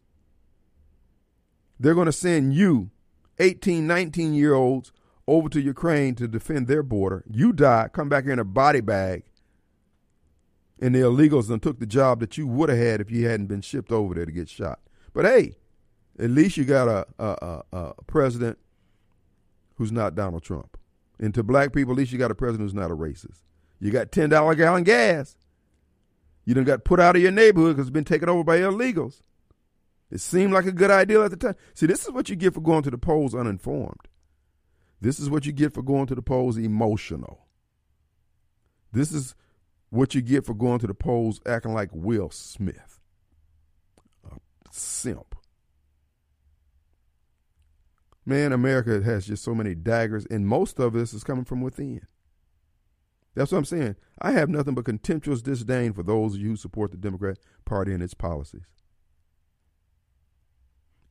They're 1.80 1.95
going 1.95 2.06
to 2.06 2.12
send 2.12 2.53
you 2.53 2.91
18, 3.40 3.86
19 3.86 4.34
year 4.34 4.54
olds 4.54 4.92
over 5.28 5.50
to 5.50 5.60
Ukraine 5.60 6.16
to 6.16 6.28
defend 6.28 6.68
their 6.68 6.84
border. 6.84 7.24
You 7.30 7.54
die, 7.54 7.90
come 7.92 8.10
back 8.10 8.26
here 8.26 8.34
in 8.34 8.40
a 8.40 8.46
body 8.46 8.82
bag, 8.82 9.24
and 10.80 10.94
the 10.94 11.00
illegals 11.00 11.48
then 11.48 11.60
took 11.60 11.80
the 11.80 11.86
job 11.86 12.20
that 12.20 12.38
you 12.38 12.48
would 12.48 12.70
have 12.70 12.78
had 12.78 13.02
if 13.02 13.10
you 13.10 13.28
hadn't 13.28 13.48
been 13.48 13.62
shipped 13.62 13.92
over 13.92 14.14
there 14.14 14.26
to 14.26 14.32
get 14.32 14.50
shot. 14.50 14.80
But 15.14 15.26
hey, 15.26 15.56
at 16.20 16.30
least 16.30 16.58
you 16.58 16.66
got 16.66 16.88
a, 16.88 17.06
a, 17.18 17.64
a, 17.72 17.78
a 17.78 18.04
president 18.08 18.58
who's 19.76 19.92
not 19.92 20.16
Donald 20.16 20.44
Trump. 20.44 20.78
And 21.20 21.34
to 21.34 21.44
black 21.44 21.74
people, 21.74 21.94
at 21.94 21.98
least 21.98 22.12
you 22.12 22.18
got 22.18 22.32
a 22.32 22.36
president 22.36 22.70
who's 22.70 22.74
not 22.74 22.92
a 22.92 22.96
racist. 22.96 23.42
You 23.80 23.92
got 23.92 24.12
$10 24.12 24.58
gallon 24.58 24.84
gas. 24.84 25.36
You 26.46 26.54
done 26.54 26.64
got 26.64 26.84
put 26.84 27.00
out 27.00 27.16
of 27.16 27.22
your 27.22 27.32
neighborhood 27.32 27.76
because 27.76 27.88
it's 27.88 27.94
been 27.94 28.04
taken 28.04 28.30
over 28.30 28.44
by 28.44 28.60
illegals. 28.60 29.22
It 30.12 30.22
seemed 30.22 30.53
like 30.53 30.66
a 30.66 30.72
good 30.72 30.91
idea 30.91 31.24
at 31.24 31.32
the 31.32 31.38
time. 31.38 31.56
See, 31.74 31.86
this 31.86 32.03
is 32.03 32.12
what 32.12 32.30
you 32.30 32.36
get 32.36 32.53
for 32.53 32.62
going 32.62 32.84
to 32.84 32.91
the 32.91 32.97
polls 32.97 33.34
uninformed. 33.34 34.08
This 35.01 35.20
is 35.20 35.30
what 35.30 35.45
you 35.45 35.51
get 35.51 35.74
for 35.74 35.82
going 35.82 36.08
to 36.08 36.16
the 36.16 36.22
polls 36.22 36.58
emotional. 36.58 37.47
This 38.91 39.12
is 39.12 39.36
what 39.89 40.16
you 40.16 40.22
get 40.22 40.45
for 40.45 40.53
going 40.53 40.80
to 40.80 40.88
the 40.88 40.93
polls 40.93 41.41
acting 41.45 41.74
like 41.74 41.89
Will 41.91 42.30
Smith. 42.30 42.99
A 44.26 44.38
simp. 44.72 45.36
Man, 48.26 48.51
America 48.53 49.01
has 49.03 49.28
just 49.28 49.43
so 49.43 49.53
many 49.53 49.76
daggers, 49.76 50.26
and 50.28 50.47
most 50.47 50.80
of 50.80 50.93
this 50.93 51.14
is 51.14 51.24
coming 51.24 51.45
from 51.45 51.62
within. 51.62 52.01
That's 53.36 53.51
what 53.51 53.60
I'm 53.60 53.66
saying. 53.66 53.97
I 54.22 54.32
have 54.32 54.49
nothing 54.49 54.74
but 54.76 54.86
contemptuous 54.86 55.41
disdain 55.41 55.93
for 55.93 56.03
those 56.03 56.36
of 56.36 56.41
you 56.41 56.49
who 56.49 56.56
support 56.56 56.91
the 56.91 56.97
Democrat 56.97 57.38
Party 57.66 57.93
and 57.93 58.01
its 58.01 58.14
policies 58.14 58.64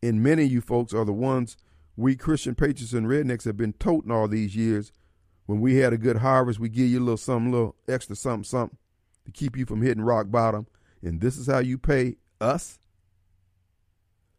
and 0.05 0.23
many 0.23 0.45
of 0.45 0.53
you 0.53 0.61
folks 0.61 0.93
are 0.93 1.07
the 1.07 1.15
ones 1.15 1.57
we 1.97 2.15
Christian 2.15 2.55
patriots 2.55 2.93
and 2.93 3.07
rednecks 3.07 3.45
have 3.45 3.57
been 3.57 3.73
toting 3.73 4.11
all 4.11 4.29
these 4.29 4.55
years. 4.55 4.93
When 5.47 5.61
we 5.61 5.77
had 5.77 5.95
a 5.95 5.99
good 5.99 6.19
harvest, 6.19 6.61
we 6.61 6.69
give 6.69 6.89
you 6.89 6.99
a 6.99 7.01
little 7.01 7.17
something, 7.17 7.53
little 7.53 7.77
extra 7.89 8.15
something, 8.15 8.45
something 8.45 8.77
to 9.25 9.31
keep 9.31 9.57
you 9.57 9.65
from 9.65 9.81
hitting 9.81 10.05
rock 10.05 10.31
bottom. 10.31 10.67
And 11.03 11.21
this 11.21 11.39
is 11.39 11.47
how 11.47 11.61
you 11.61 11.79
pay 11.79 12.17
us? 12.39 12.79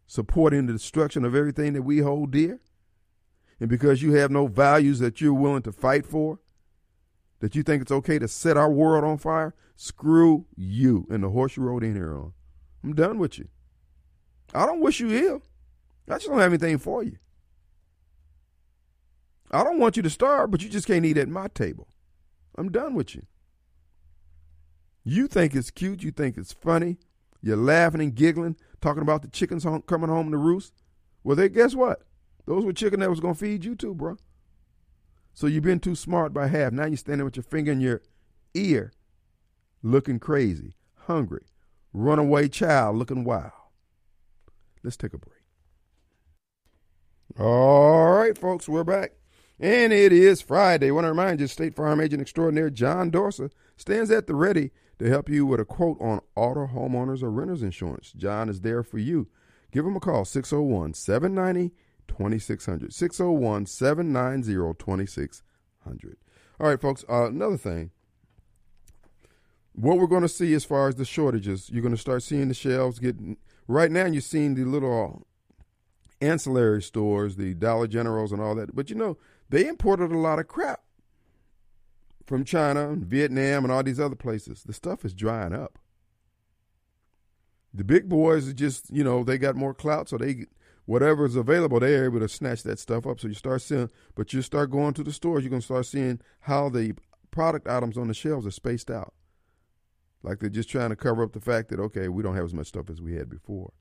Supporting 0.05 0.67
the 0.67 0.73
destruction 0.73 1.25
of 1.25 1.33
everything 1.33 1.73
that 1.73 1.81
we 1.81 1.99
hold 1.99 2.31
dear? 2.31 2.59
And 3.59 3.69
because 3.69 4.03
you 4.03 4.13
have 4.13 4.29
no 4.29 4.45
values 4.45 4.99
that 4.99 5.19
you're 5.19 5.33
willing 5.33 5.63
to 5.63 5.71
fight 5.71 6.05
for, 6.05 6.39
that 7.39 7.55
you 7.55 7.63
think 7.63 7.81
it's 7.81 7.91
okay 7.91 8.19
to 8.19 8.27
set 8.27 8.55
our 8.55 8.71
world 8.71 9.03
on 9.03 9.17
fire, 9.17 9.55
screw 9.75 10.45
you 10.55 11.07
and 11.09 11.23
the 11.23 11.29
horse 11.29 11.57
you 11.57 11.63
rode 11.63 11.83
in 11.83 11.95
here 11.95 12.15
on. 12.15 12.33
I'm 12.83 12.93
done 12.93 13.17
with 13.17 13.39
you. 13.39 13.47
I 14.53 14.67
don't 14.67 14.79
wish 14.79 14.99
you 14.99 15.11
ill. 15.11 15.41
I 16.07 16.13
just 16.13 16.27
don't 16.27 16.39
have 16.39 16.51
anything 16.51 16.77
for 16.77 17.03
you. 17.03 17.17
I 19.51 19.63
don't 19.63 19.79
want 19.79 19.97
you 19.97 20.03
to 20.03 20.09
starve, 20.09 20.51
but 20.51 20.61
you 20.61 20.69
just 20.69 20.87
can't 20.87 21.05
eat 21.05 21.17
at 21.17 21.29
my 21.29 21.47
table. 21.47 21.87
I'm 22.57 22.71
done 22.71 22.93
with 22.93 23.15
you. 23.15 23.23
You 25.03 25.27
think 25.27 25.55
it's 25.55 25.71
cute. 25.71 26.03
You 26.03 26.11
think 26.11 26.37
it's 26.37 26.51
funny. 26.51 26.97
You're 27.41 27.57
laughing 27.57 28.01
and 28.01 28.15
giggling, 28.15 28.55
talking 28.81 29.03
about 29.03 29.21
the 29.21 29.27
chickens 29.27 29.63
home, 29.63 29.83
coming 29.83 30.09
home 30.09 30.31
to 30.31 30.37
roost. 30.37 30.73
Well, 31.23 31.35
they 31.35 31.49
guess 31.49 31.75
what? 31.75 32.01
Those 32.45 32.65
were 32.65 32.73
chicken 32.73 32.99
that 32.99 33.09
was 33.09 33.19
going 33.19 33.35
to 33.35 33.39
feed 33.39 33.65
you 33.65 33.75
too, 33.75 33.93
bro. 33.93 34.17
So 35.33 35.47
you've 35.47 35.63
been 35.63 35.79
too 35.79 35.95
smart 35.95 36.33
by 36.33 36.47
half. 36.47 36.71
Now 36.71 36.85
you're 36.85 36.97
standing 36.97 37.25
with 37.25 37.35
your 37.35 37.43
finger 37.43 37.71
in 37.71 37.81
your 37.81 38.01
ear, 38.53 38.93
looking 39.83 40.19
crazy, 40.19 40.75
hungry, 41.01 41.45
runaway 41.93 42.47
child 42.47 42.97
looking 42.97 43.23
wild. 43.23 43.51
Let's 44.83 44.97
take 44.97 45.13
a 45.13 45.17
break. 45.17 45.34
All 47.39 48.13
right, 48.13 48.37
folks, 48.37 48.69
we're 48.69 48.85
back. 48.85 49.11
And 49.59 49.91
it 49.91 50.13
is 50.13 50.41
Friday. 50.41 50.87
I 50.87 50.91
want 50.91 51.05
to 51.05 51.09
remind 51.09 51.41
you, 51.41 51.47
State 51.47 51.75
Farm 51.75 51.99
Agent 51.99 52.21
Extraordinaire 52.21 52.69
John 52.69 53.11
Dorser 53.11 53.51
stands 53.75 54.09
at 54.09 54.27
the 54.27 54.35
ready 54.35 54.71
to 54.99 55.09
help 55.09 55.27
you 55.27 55.45
with 55.45 55.59
a 55.59 55.65
quote 55.65 55.97
on 55.99 56.21
auto, 56.35 56.67
homeowners, 56.67 57.21
or 57.21 57.31
renters 57.31 57.61
insurance. 57.61 58.13
John 58.15 58.47
is 58.47 58.61
there 58.61 58.83
for 58.83 58.99
you. 58.99 59.27
Give 59.71 59.85
him 59.85 59.97
a 59.97 59.99
call, 59.99 60.23
601 60.23 60.93
790 60.93 61.73
2600. 62.07 62.93
601 62.93 63.65
790 63.65 64.73
2600. 64.79 66.17
All 66.59 66.67
right, 66.67 66.79
folks, 66.79 67.03
uh, 67.09 67.25
another 67.25 67.57
thing. 67.57 67.91
What 69.73 69.97
we're 69.97 70.07
going 70.07 70.21
to 70.21 70.29
see 70.29 70.53
as 70.53 70.63
far 70.63 70.87
as 70.87 70.95
the 70.95 71.03
shortages, 71.03 71.69
you're 71.69 71.81
going 71.81 71.93
to 71.93 71.99
start 71.99 72.23
seeing 72.23 72.47
the 72.47 72.53
shelves 72.53 72.99
getting. 72.99 73.35
Right 73.67 73.91
now, 73.91 74.05
you're 74.05 74.21
seeing 74.21 74.55
the 74.55 74.63
little 74.63 75.25
ancillary 76.21 76.81
stores, 76.81 77.35
the 77.35 77.53
Dollar 77.53 77.87
Generals, 77.87 78.31
and 78.31 78.41
all 78.41 78.55
that. 78.55 78.75
But 78.75 78.89
you 78.89 78.95
know, 78.95 79.17
they 79.49 79.67
imported 79.67 80.11
a 80.11 80.17
lot 80.17 80.39
of 80.39 80.47
crap 80.47 80.81
from 82.25 82.43
China 82.43 82.89
and 82.89 83.05
Vietnam 83.05 83.63
and 83.63 83.71
all 83.71 83.83
these 83.83 83.99
other 83.99 84.15
places. 84.15 84.63
The 84.63 84.73
stuff 84.73 85.05
is 85.05 85.13
drying 85.13 85.53
up. 85.53 85.77
The 87.73 87.83
big 87.83 88.07
boys 88.07 88.47
are 88.47 88.53
just, 88.53 88.89
you 88.89 89.03
know, 89.03 89.23
they 89.23 89.37
got 89.37 89.55
more 89.55 89.73
clout, 89.73 90.09
so 90.09 90.17
they 90.17 90.45
whatever 90.85 91.25
is 91.25 91.35
available, 91.35 91.79
they're 91.79 92.05
able 92.05 92.19
to 92.19 92.29
snatch 92.29 92.63
that 92.63 92.79
stuff 92.79 93.05
up. 93.05 93.19
So 93.19 93.27
you 93.27 93.33
start 93.33 93.61
seeing, 93.61 93.89
but 94.15 94.33
you 94.33 94.41
start 94.41 94.71
going 94.71 94.93
to 94.93 95.03
the 95.03 95.11
stores, 95.11 95.43
you're 95.43 95.49
gonna 95.49 95.61
start 95.61 95.85
seeing 95.85 96.19
how 96.41 96.69
the 96.69 96.93
product 97.31 97.67
items 97.67 97.97
on 97.97 98.07
the 98.07 98.13
shelves 98.13 98.47
are 98.47 98.51
spaced 98.51 98.89
out. 98.89 99.13
Like 100.23 100.39
they're 100.39 100.49
just 100.49 100.69
trying 100.69 100.89
to 100.89 100.95
cover 100.95 101.23
up 101.23 101.33
the 101.33 101.41
fact 101.41 101.69
that 101.69 101.79
okay, 101.79 102.07
we 102.07 102.23
don't 102.23 102.35
have 102.35 102.45
as 102.45 102.53
much 102.53 102.67
stuff 102.67 102.89
as 102.89 103.01
we 103.01 103.15
had 103.15 103.29
before. 103.29 103.73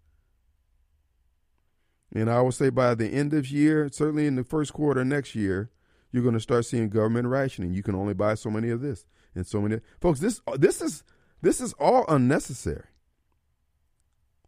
And 2.15 2.31
I 2.31 2.41
would 2.41 2.55
say 2.55 2.71
by 2.71 2.95
the 2.95 3.09
end 3.09 3.35
of 3.35 3.49
year, 3.49 3.89
certainly 3.93 4.27
in 4.27 4.37
the 4.37 4.45
first 4.45 4.73
quarter 4.73 5.05
next 5.05 5.35
year, 5.35 5.71
you're 6.13 6.23
going 6.23 6.35
to 6.35 6.41
start 6.41 6.65
seeing 6.65 6.89
government 6.89 7.27
rationing. 7.27 7.75
You 7.75 7.83
can 7.83 7.97
only 7.97 8.15
buy 8.15 8.35
so 8.35 8.51
many 8.51 8.71
of 8.71 8.81
this 8.81 9.05
and 9.35 9.45
so 9.45 9.61
many. 9.61 9.81
Folks, 10.01 10.21
this 10.21 10.41
this 10.57 10.81
is 10.81 11.03
this 11.43 11.61
is 11.61 11.73
all 11.75 12.05
unnecessary. 12.09 12.87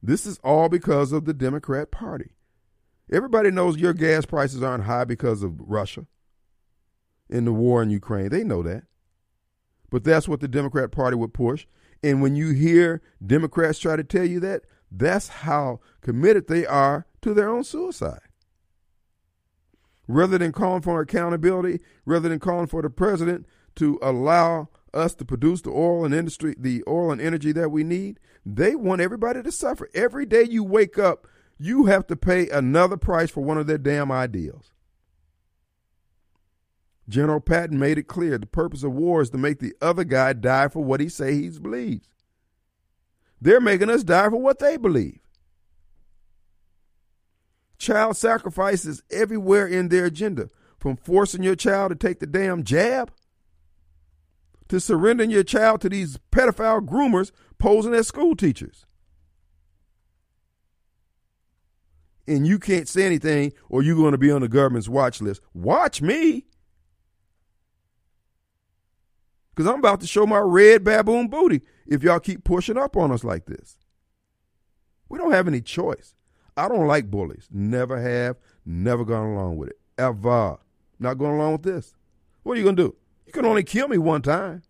This 0.01 0.27
is 0.27 0.39
all 0.45 0.69
because 0.69 1.11
of 1.11 1.25
the 1.25 1.35
Democrat 1.35 1.91
Party. 1.91 2.31
Everybody 3.11 3.51
knows 3.51 3.79
your 3.79 3.93
gas 3.93 4.25
prices 4.25 4.63
aren't 4.63 4.85
high 4.85 5.05
because 5.05 5.43
of 5.43 5.61
Russia 5.61 6.07
in 7.29 7.45
the 7.45 7.53
war 7.53 7.83
in 7.83 7.91
Ukraine. 7.91 8.29
They 8.29 8.45
know 8.45 8.63
that. 8.63 8.85
But 9.91 10.05
that's 10.05 10.29
what 10.29 10.41
the 10.41 10.49
Democrat 10.49 10.93
Party 10.93 11.17
would 11.17 11.35
push. 11.35 11.67
And 12.03 12.23
when 12.23 12.37
you 12.37 12.51
hear 12.51 13.03
Democrats 13.25 13.79
try 13.79 13.97
to 13.97 14.05
tell 14.05 14.25
you 14.25 14.39
that, 14.41 14.63
that's 14.91 15.29
how 15.29 15.81
committed 16.01 16.47
they 16.47 16.67
are 16.67 17.07
to 17.27 17.35
their 17.35 17.49
own 17.49 17.65
suicide. 17.65 18.21
Rather 20.07 20.39
than 20.39 20.53
calling 20.53 20.81
for 20.81 21.01
accountability, 21.01 21.81
rather 22.05 22.29
than 22.29 22.39
calling 22.39 22.69
for 22.69 22.83
the 22.83 22.89
president 22.89 23.47
to 23.75 23.99
allow 24.01 24.69
us 24.95 25.17
to 25.17 25.25
produce 25.25 25.61
the 25.63 25.71
oil 25.71 26.05
and 26.05 26.15
industry, 26.15 26.55
the 26.57 26.85
oil 26.87 27.11
and 27.11 27.21
energy 27.21 27.51
that 27.51 27.73
we 27.73 27.83
need, 27.83 28.21
they 28.45 28.77
want 28.77 29.01
everybody 29.01 29.43
to 29.43 29.51
suffer. 29.51 29.89
Every 29.93 30.25
day 30.25 30.45
you 30.45 30.63
wake 30.63 31.01
up, 31.01 31.27
you 31.59 31.87
have 31.87 32.07
to 32.07 32.17
pay 32.17 32.49
another 32.49 32.97
price 32.97 33.31
for 33.31 33.43
one 33.43 33.59
of 33.59 33.67
their 33.67 33.77
damn 33.77 34.13
ideals. 34.13 34.71
General 37.09 37.41
Patton 37.41 37.77
made 37.77 37.99
it 37.99 38.07
clear 38.07 38.39
the 38.39 38.47
purpose 38.47 38.85
of 38.85 38.93
war 38.93 39.21
is 39.21 39.31
to 39.31 39.39
make 39.39 39.59
the 39.59 39.75
other 39.83 40.05
guy 40.05 40.33
die 40.33 40.69
for 40.69 40.85
what 40.85 41.01
he 41.01 41.09
say 41.09 41.35
he 41.35 41.49
believes. 41.49 42.09
They're 43.41 43.61
making 43.61 43.91
us 43.91 44.05
die 44.05 44.31
for 44.31 44.41
what 44.41 44.61
they 44.61 44.77
believe. 44.77 45.26
Child 47.79 48.17
sacrifice 48.17 48.85
is 48.85 49.03
everywhere 49.11 49.67
in 49.67 49.89
their 49.89 50.07
agenda, 50.07 50.51
from 50.79 50.97
forcing 50.97 51.43
your 51.43 51.57
child 51.57 51.91
to 51.91 51.97
take 51.97 52.21
the 52.21 52.27
damn 52.27 52.63
jab 52.63 53.13
to 54.69 54.81
surrendering 54.81 55.31
your 55.31 55.45
child 55.45 55.81
to 55.81 55.89
these 55.89 56.19
pedophile 56.33 56.85
groomers 56.85 57.31
posing 57.59 57.95
as 57.95 58.09
school 58.09 58.35
teachers. 58.35 58.87
And 62.29 62.47
you 62.47 62.59
can't 62.59 62.89
say 62.89 63.07
anything 63.07 63.53
or 63.69 63.83
you're 63.83 63.97
going 63.97 64.13
to 64.13 64.19
be 64.19 64.33
on 64.33 64.41
the 64.41 64.49
government's 64.49 64.89
watch 64.89 65.21
list. 65.21 65.41
Watch 65.55 66.03
me. 66.03 66.47
Because 69.55 69.71
I'm 69.71 69.79
about 69.79 70.01
to 70.01 70.07
show 70.07 70.27
my 70.27 70.41
red 70.41 70.83
baboon 70.83 71.29
booty 71.29 71.63
if 71.87 72.03
y'all 72.03 72.19
keep 72.19 72.43
pushing 72.43 72.77
up 72.77 72.97
on 72.97 73.13
us 73.13 73.23
like 73.23 73.47
this. 73.47 73.79
We 75.09 75.19
don't 75.19 75.33
have 75.33 75.47
any 75.47 75.61
choice. 75.61 76.16
I 76.57 76.69
don't 76.69 76.87
like 76.87 77.11
bullies. 77.11 77.49
Never 77.51 78.01
have, 78.01 78.37
never 78.65 79.05
gone 79.05 79.29
along 79.29 79.59
with 79.59 79.71
it. 79.71 79.79
Ever. 79.99 80.59
Not 80.99 81.19
going 81.19 81.35
along 81.37 81.53
with 81.53 81.63
this. 81.63 81.95
What 82.43 82.55
are 82.55 82.57
you 82.57 82.65
going 82.65 82.77
to 82.77 82.83
do? 82.89 82.97
You 83.27 83.33
can 83.33 83.45
only 83.45 83.65
kill 83.65 83.89
me 83.89 83.99
one 83.99 84.23
time. 84.23 84.63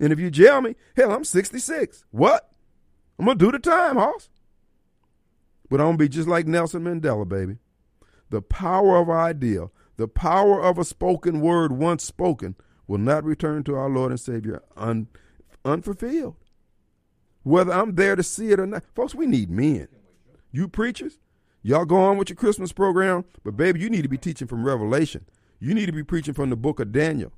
And 0.00 0.12
if 0.12 0.18
you 0.18 0.30
jail 0.30 0.60
me, 0.60 0.76
hell, 0.96 1.12
I'm 1.12 1.24
66. 1.24 2.04
What? 2.10 2.50
I'm 3.18 3.24
going 3.24 3.38
to 3.38 3.44
do 3.44 3.52
the 3.52 3.58
time, 3.58 3.96
Hoss. 3.96 4.30
But 5.68 5.80
I'm 5.80 5.88
going 5.88 5.98
to 5.98 6.04
be 6.04 6.08
just 6.08 6.28
like 6.28 6.46
Nelson 6.46 6.84
Mandela, 6.84 7.28
baby. 7.28 7.56
The 8.30 8.40
power 8.40 8.96
of 8.98 9.08
our 9.08 9.20
ideal, 9.20 9.72
the 9.96 10.08
power 10.08 10.62
of 10.62 10.78
a 10.78 10.84
spoken 10.84 11.40
word 11.40 11.72
once 11.72 12.04
spoken, 12.04 12.54
will 12.86 12.98
not 12.98 13.24
return 13.24 13.64
to 13.64 13.74
our 13.74 13.90
Lord 13.90 14.12
and 14.12 14.20
Savior 14.20 14.62
un, 14.76 15.08
unfulfilled. 15.64 16.36
Whether 17.42 17.72
I'm 17.72 17.94
there 17.96 18.16
to 18.16 18.22
see 18.22 18.50
it 18.50 18.60
or 18.60 18.66
not. 18.66 18.84
Folks, 18.94 19.14
we 19.14 19.26
need 19.26 19.50
men. 19.50 19.88
You 20.50 20.68
preachers, 20.68 21.18
y'all 21.62 21.84
go 21.84 21.96
on 21.96 22.16
with 22.16 22.30
your 22.30 22.36
Christmas 22.36 22.72
program, 22.72 23.24
but 23.44 23.56
baby, 23.56 23.80
you 23.80 23.90
need 23.90 24.02
to 24.02 24.08
be 24.08 24.18
teaching 24.18 24.48
from 24.48 24.64
Revelation. 24.64 25.24
You 25.60 25.74
need 25.74 25.86
to 25.86 25.92
be 25.92 26.04
preaching 26.04 26.34
from 26.34 26.50
the 26.50 26.56
book 26.56 26.80
of 26.80 26.92
Daniel. 26.92 27.32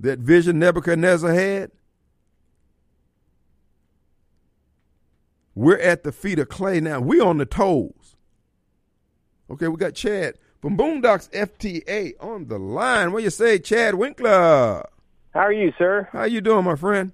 That 0.00 0.18
vision 0.18 0.58
Nebuchadnezzar 0.58 1.32
had. 1.32 1.70
We're 5.54 5.78
at 5.78 6.02
the 6.02 6.10
feet 6.10 6.40
of 6.40 6.48
clay 6.48 6.80
now. 6.80 7.00
We're 7.00 7.24
on 7.24 7.38
the 7.38 7.46
toes. 7.46 8.16
Okay, 9.48 9.68
we 9.68 9.76
got 9.76 9.94
Chad 9.94 10.34
from 10.60 10.76
Boondocks 10.76 11.30
FTA 11.30 12.14
on 12.18 12.48
the 12.48 12.58
line. 12.58 13.12
What 13.12 13.22
you 13.22 13.30
say, 13.30 13.58
Chad 13.58 13.94
Winkler? 13.94 14.84
How 15.32 15.40
are 15.40 15.52
you, 15.52 15.72
sir? 15.78 16.08
How 16.12 16.24
you 16.24 16.40
doing, 16.40 16.64
my 16.64 16.74
friend? 16.74 17.12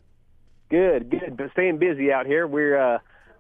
Good, 0.71 1.11
good. 1.11 1.37
But 1.37 1.51
staying 1.53 1.79
busy 1.79 2.13
out 2.13 2.27
here. 2.27 2.47
We're 2.47 2.79
uh, 2.79 2.99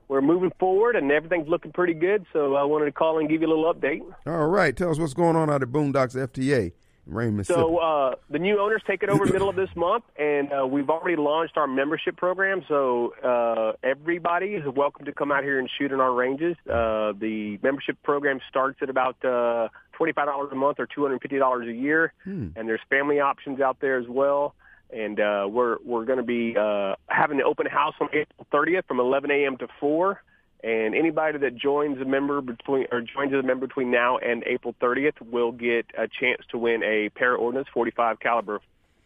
we're 0.08 0.20
moving 0.20 0.50
forward, 0.58 0.96
and 0.96 1.10
everything's 1.12 1.48
looking 1.48 1.72
pretty 1.72 1.94
good. 1.94 2.26
So 2.32 2.56
I 2.56 2.64
wanted 2.64 2.86
to 2.86 2.92
call 2.92 3.18
and 3.18 3.28
give 3.28 3.40
you 3.42 3.46
a 3.46 3.52
little 3.54 3.72
update. 3.72 4.02
All 4.26 4.48
right, 4.48 4.76
tell 4.76 4.90
us 4.90 4.98
what's 4.98 5.14
going 5.14 5.36
on 5.36 5.48
out 5.48 5.62
at 5.62 5.68
Boondocks 5.68 6.16
FTA. 6.16 6.72
Raymond. 7.06 7.46
So 7.46 7.78
uh, 7.78 8.14
the 8.28 8.38
new 8.38 8.60
owners 8.60 8.82
take 8.86 9.02
it 9.02 9.08
over 9.08 9.24
middle 9.26 9.48
of 9.48 9.56
this 9.56 9.70
month, 9.74 10.04
and 10.16 10.52
uh, 10.52 10.64
we've 10.66 10.88
already 10.90 11.16
launched 11.16 11.56
our 11.56 11.66
membership 11.66 12.16
program. 12.16 12.62
So 12.68 13.14
uh, 13.24 13.72
everybody 13.82 14.48
is 14.48 14.62
welcome 14.76 15.06
to 15.06 15.12
come 15.12 15.32
out 15.32 15.42
here 15.42 15.58
and 15.58 15.68
shoot 15.76 15.90
in 15.90 15.98
our 15.98 16.12
ranges. 16.12 16.56
Uh, 16.68 17.12
the 17.18 17.58
membership 17.64 18.00
program 18.04 18.38
starts 18.48 18.78
at 18.82 18.90
about 18.90 19.24
uh, 19.24 19.68
twenty-five 19.92 20.26
dollars 20.26 20.50
a 20.52 20.54
month 20.54 20.78
or 20.78 20.86
two 20.86 21.02
hundred 21.02 21.20
fifty 21.22 21.38
dollars 21.38 21.66
a 21.68 21.72
year, 21.72 22.12
Hmm. 22.22 22.48
and 22.54 22.68
there's 22.68 22.82
family 22.90 23.18
options 23.18 23.60
out 23.60 23.78
there 23.80 23.98
as 23.98 24.06
well. 24.06 24.54
And 24.92 25.20
uh, 25.20 25.48
we're 25.50 25.76
we're 25.84 26.04
going 26.04 26.18
to 26.18 26.24
be 26.24 26.56
uh, 26.56 26.96
having 27.06 27.38
an 27.38 27.44
open 27.46 27.66
house 27.66 27.94
on 28.00 28.08
April 28.12 28.46
30th 28.52 28.86
from 28.86 29.00
11 29.00 29.30
a.m. 29.30 29.56
to 29.58 29.68
4. 29.78 30.20
And 30.62 30.94
anybody 30.94 31.38
that 31.38 31.56
joins 31.56 32.00
a 32.00 32.04
member 32.04 32.40
between 32.42 32.86
or 32.92 33.00
joins 33.00 33.32
a 33.32 33.42
member 33.42 33.66
between 33.66 33.90
now 33.90 34.18
and 34.18 34.42
April 34.46 34.74
30th 34.80 35.20
will 35.22 35.52
get 35.52 35.86
a 35.96 36.06
chance 36.06 36.42
to 36.50 36.58
win 36.58 36.82
a 36.82 37.08
Para 37.10 37.36
Ordnance 37.36 37.68
45 37.72 38.20
caliber 38.20 38.60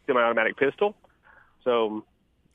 semi-automatic 0.06 0.56
pistol. 0.56 0.96
So, 1.62 2.04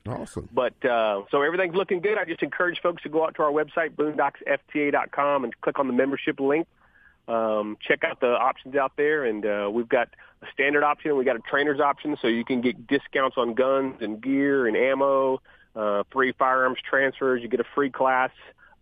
awesome. 0.06 0.48
but 0.52 0.74
uh, 0.84 1.22
so 1.30 1.42
everything's 1.42 1.74
looking 1.74 2.00
good. 2.00 2.18
I 2.18 2.24
just 2.24 2.42
encourage 2.42 2.80
folks 2.82 3.02
to 3.04 3.08
go 3.08 3.24
out 3.24 3.36
to 3.36 3.42
our 3.42 3.50
website 3.50 3.90
boondocksfta.com 3.96 5.44
and 5.44 5.60
click 5.60 5.78
on 5.78 5.86
the 5.86 5.92
membership 5.92 6.38
link. 6.38 6.66
Um, 7.30 7.76
check 7.80 8.02
out 8.02 8.20
the 8.20 8.32
options 8.32 8.74
out 8.74 8.96
there, 8.96 9.24
and 9.24 9.46
uh, 9.46 9.70
we've 9.72 9.88
got 9.88 10.08
a 10.42 10.46
standard 10.52 10.82
option. 10.82 11.16
We 11.16 11.24
got 11.24 11.36
a 11.36 11.40
trainer's 11.40 11.78
option, 11.78 12.16
so 12.20 12.26
you 12.26 12.44
can 12.44 12.60
get 12.60 12.88
discounts 12.88 13.36
on 13.38 13.54
guns 13.54 13.98
and 14.00 14.20
gear 14.20 14.66
and 14.66 14.76
ammo, 14.76 15.40
uh, 15.76 16.02
free 16.10 16.32
firearms 16.36 16.78
transfers. 16.88 17.40
You 17.40 17.48
get 17.48 17.60
a 17.60 17.66
free 17.72 17.90
class. 17.90 18.30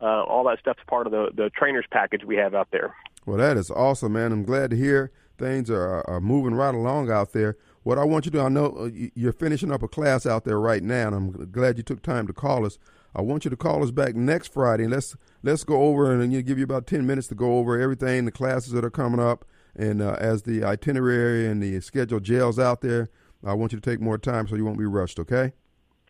Uh, 0.01 0.23
all 0.23 0.45
that 0.45 0.61
stuff's 0.61 0.83
part 0.87 1.07
of 1.07 1.13
the 1.13 1.31
the 1.35 1.51
trainer's 1.51 1.85
package 1.91 2.25
we 2.25 2.37
have 2.37 2.55
out 2.55 2.69
there. 2.71 2.95
Well, 3.27 3.37
that 3.37 3.59
is 3.59 3.71
awesome, 3.71 4.15
man. 4.15 4.33
I'm 4.33 4.45
glad 4.45 4.71
to 4.71 4.77
hear 4.77 5.13
things 5.37 5.71
are, 5.71 6.09
are 6.09 6.21
moving 6.21 6.55
right 6.55 6.75
along 6.75 7.11
out 7.11 7.33
there. 7.33 7.59
What 7.83 7.99
I 7.99 8.05
want 8.05 8.25
you 8.25 8.31
to 8.31 8.39
do, 8.39 8.45
I 8.45 8.49
know 8.49 8.67
uh, 8.67 8.91
you're 9.15 9.33
finishing 9.33 9.71
up 9.71 9.83
a 9.83 9.89
class 9.89 10.25
out 10.25 10.45
there 10.45 10.59
right 10.59 10.83
now, 10.83 11.09
and 11.09 11.15
I'm 11.15 11.51
glad 11.53 11.77
you 11.77 11.83
took 11.83 12.03
time 12.03 12.27
to 12.27 12.33
call 12.33 12.65
us. 12.65 12.79
I 13.15 13.23
want 13.23 13.45
you 13.45 13.51
to 13.51 13.57
call 13.57 13.83
us 13.83 13.91
back 13.91 14.15
next 14.15 14.53
Friday. 14.53 14.85
and 14.85 14.93
Let's 14.93 15.17
let's 15.43 15.65
go 15.65 15.83
over 15.83 16.13
and 16.13 16.33
you 16.33 16.43
give 16.43 16.59
you 16.59 16.65
about 16.65 16.87
ten 16.87 17.07
minutes 17.07 17.29
to 17.29 17.35
go 17.35 17.59
over 17.59 17.81
everything, 17.81 18.25
the 18.25 18.33
classes 18.33 18.73
that 18.73 18.85
are 18.85 18.91
coming 18.91 19.21
up, 19.21 19.45
and 19.75 20.03
uh, 20.03 20.17
as 20.19 20.43
the 20.43 20.65
itinerary 20.65 21.47
and 21.47 21.63
the 21.63 21.81
schedule 21.81 22.21
gels 22.21 22.59
out 22.59 22.81
there, 22.81 23.09
I 23.45 23.55
want 23.55 23.73
you 23.73 23.81
to 23.81 23.91
take 23.91 24.01
more 24.01 24.19
time 24.19 24.47
so 24.49 24.57
you 24.57 24.65
won't 24.65 24.79
be 24.79 24.87
rushed. 24.87 25.19
Okay. 25.19 25.53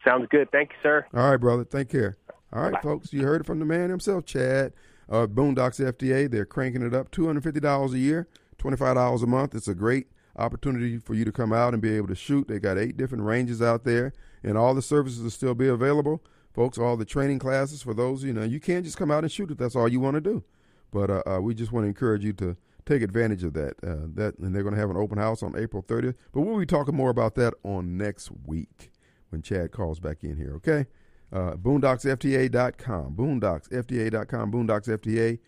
Sounds 0.04 0.26
good. 0.30 0.50
Thank 0.52 0.70
you, 0.70 0.76
sir. 0.82 1.06
All 1.14 1.30
right, 1.30 1.36
brother. 1.36 1.64
Take 1.64 1.88
care. 1.88 2.16
All 2.52 2.62
right, 2.70 2.82
folks. 2.82 3.12
You 3.12 3.22
heard 3.22 3.42
it 3.42 3.46
from 3.46 3.58
the 3.58 3.64
man 3.64 3.90
himself, 3.90 4.24
Chad. 4.24 4.72
Uh, 5.10 5.26
Boondocks 5.26 5.80
FTA. 5.84 6.30
They're 6.30 6.46
cranking 6.46 6.82
it 6.82 6.94
up. 6.94 7.10
Two 7.10 7.26
hundred 7.26 7.44
fifty 7.44 7.60
dollars 7.60 7.94
a 7.94 7.98
year, 7.98 8.28
twenty 8.58 8.76
five 8.76 8.94
dollars 8.94 9.22
a 9.22 9.26
month. 9.26 9.54
It's 9.54 9.68
a 9.68 9.74
great 9.74 10.06
opportunity 10.36 10.98
for 10.98 11.14
you 11.14 11.24
to 11.24 11.32
come 11.32 11.52
out 11.52 11.72
and 11.72 11.82
be 11.82 11.96
able 11.96 12.08
to 12.08 12.14
shoot. 12.14 12.46
They 12.48 12.58
got 12.58 12.78
eight 12.78 12.96
different 12.96 13.24
ranges 13.24 13.60
out 13.60 13.84
there, 13.84 14.12
and 14.42 14.56
all 14.56 14.74
the 14.74 14.82
services 14.82 15.22
will 15.22 15.30
still 15.30 15.54
be 15.54 15.68
available, 15.68 16.22
folks. 16.58 16.76
All 16.76 16.96
the 16.96 17.04
training 17.04 17.38
classes 17.38 17.82
for 17.82 17.94
those 17.94 18.24
you 18.24 18.32
know. 18.32 18.42
You 18.42 18.58
can't 18.58 18.84
just 18.84 18.96
come 18.96 19.12
out 19.12 19.22
and 19.22 19.30
shoot 19.30 19.50
if 19.52 19.58
that's 19.58 19.76
all 19.76 19.86
you 19.86 20.00
want 20.00 20.14
to 20.16 20.20
do. 20.20 20.42
But 20.90 21.08
uh, 21.08 21.22
uh, 21.24 21.40
we 21.40 21.54
just 21.54 21.70
want 21.70 21.84
to 21.84 21.88
encourage 21.88 22.24
you 22.24 22.32
to 22.34 22.56
take 22.84 23.00
advantage 23.02 23.44
of 23.44 23.52
that. 23.52 23.74
Uh, 23.80 24.08
that 24.14 24.36
and 24.38 24.52
they're 24.52 24.64
going 24.64 24.74
to 24.74 24.80
have 24.80 24.90
an 24.90 24.96
open 24.96 25.18
house 25.18 25.42
on 25.42 25.56
April 25.56 25.84
30th. 25.84 26.16
But 26.32 26.40
we'll 26.40 26.58
be 26.58 26.66
talking 26.66 26.96
more 26.96 27.10
about 27.10 27.36
that 27.36 27.54
on 27.62 27.96
next 27.96 28.30
week 28.44 28.90
when 29.28 29.40
Chad 29.40 29.70
calls 29.70 30.00
back 30.00 30.24
in 30.24 30.36
here. 30.36 30.54
Okay, 30.56 30.86
uh, 31.32 31.52
boondocksfta.com, 31.52 33.14
boondocksfta.com, 33.14 34.52
boondocksfta. 34.52 35.38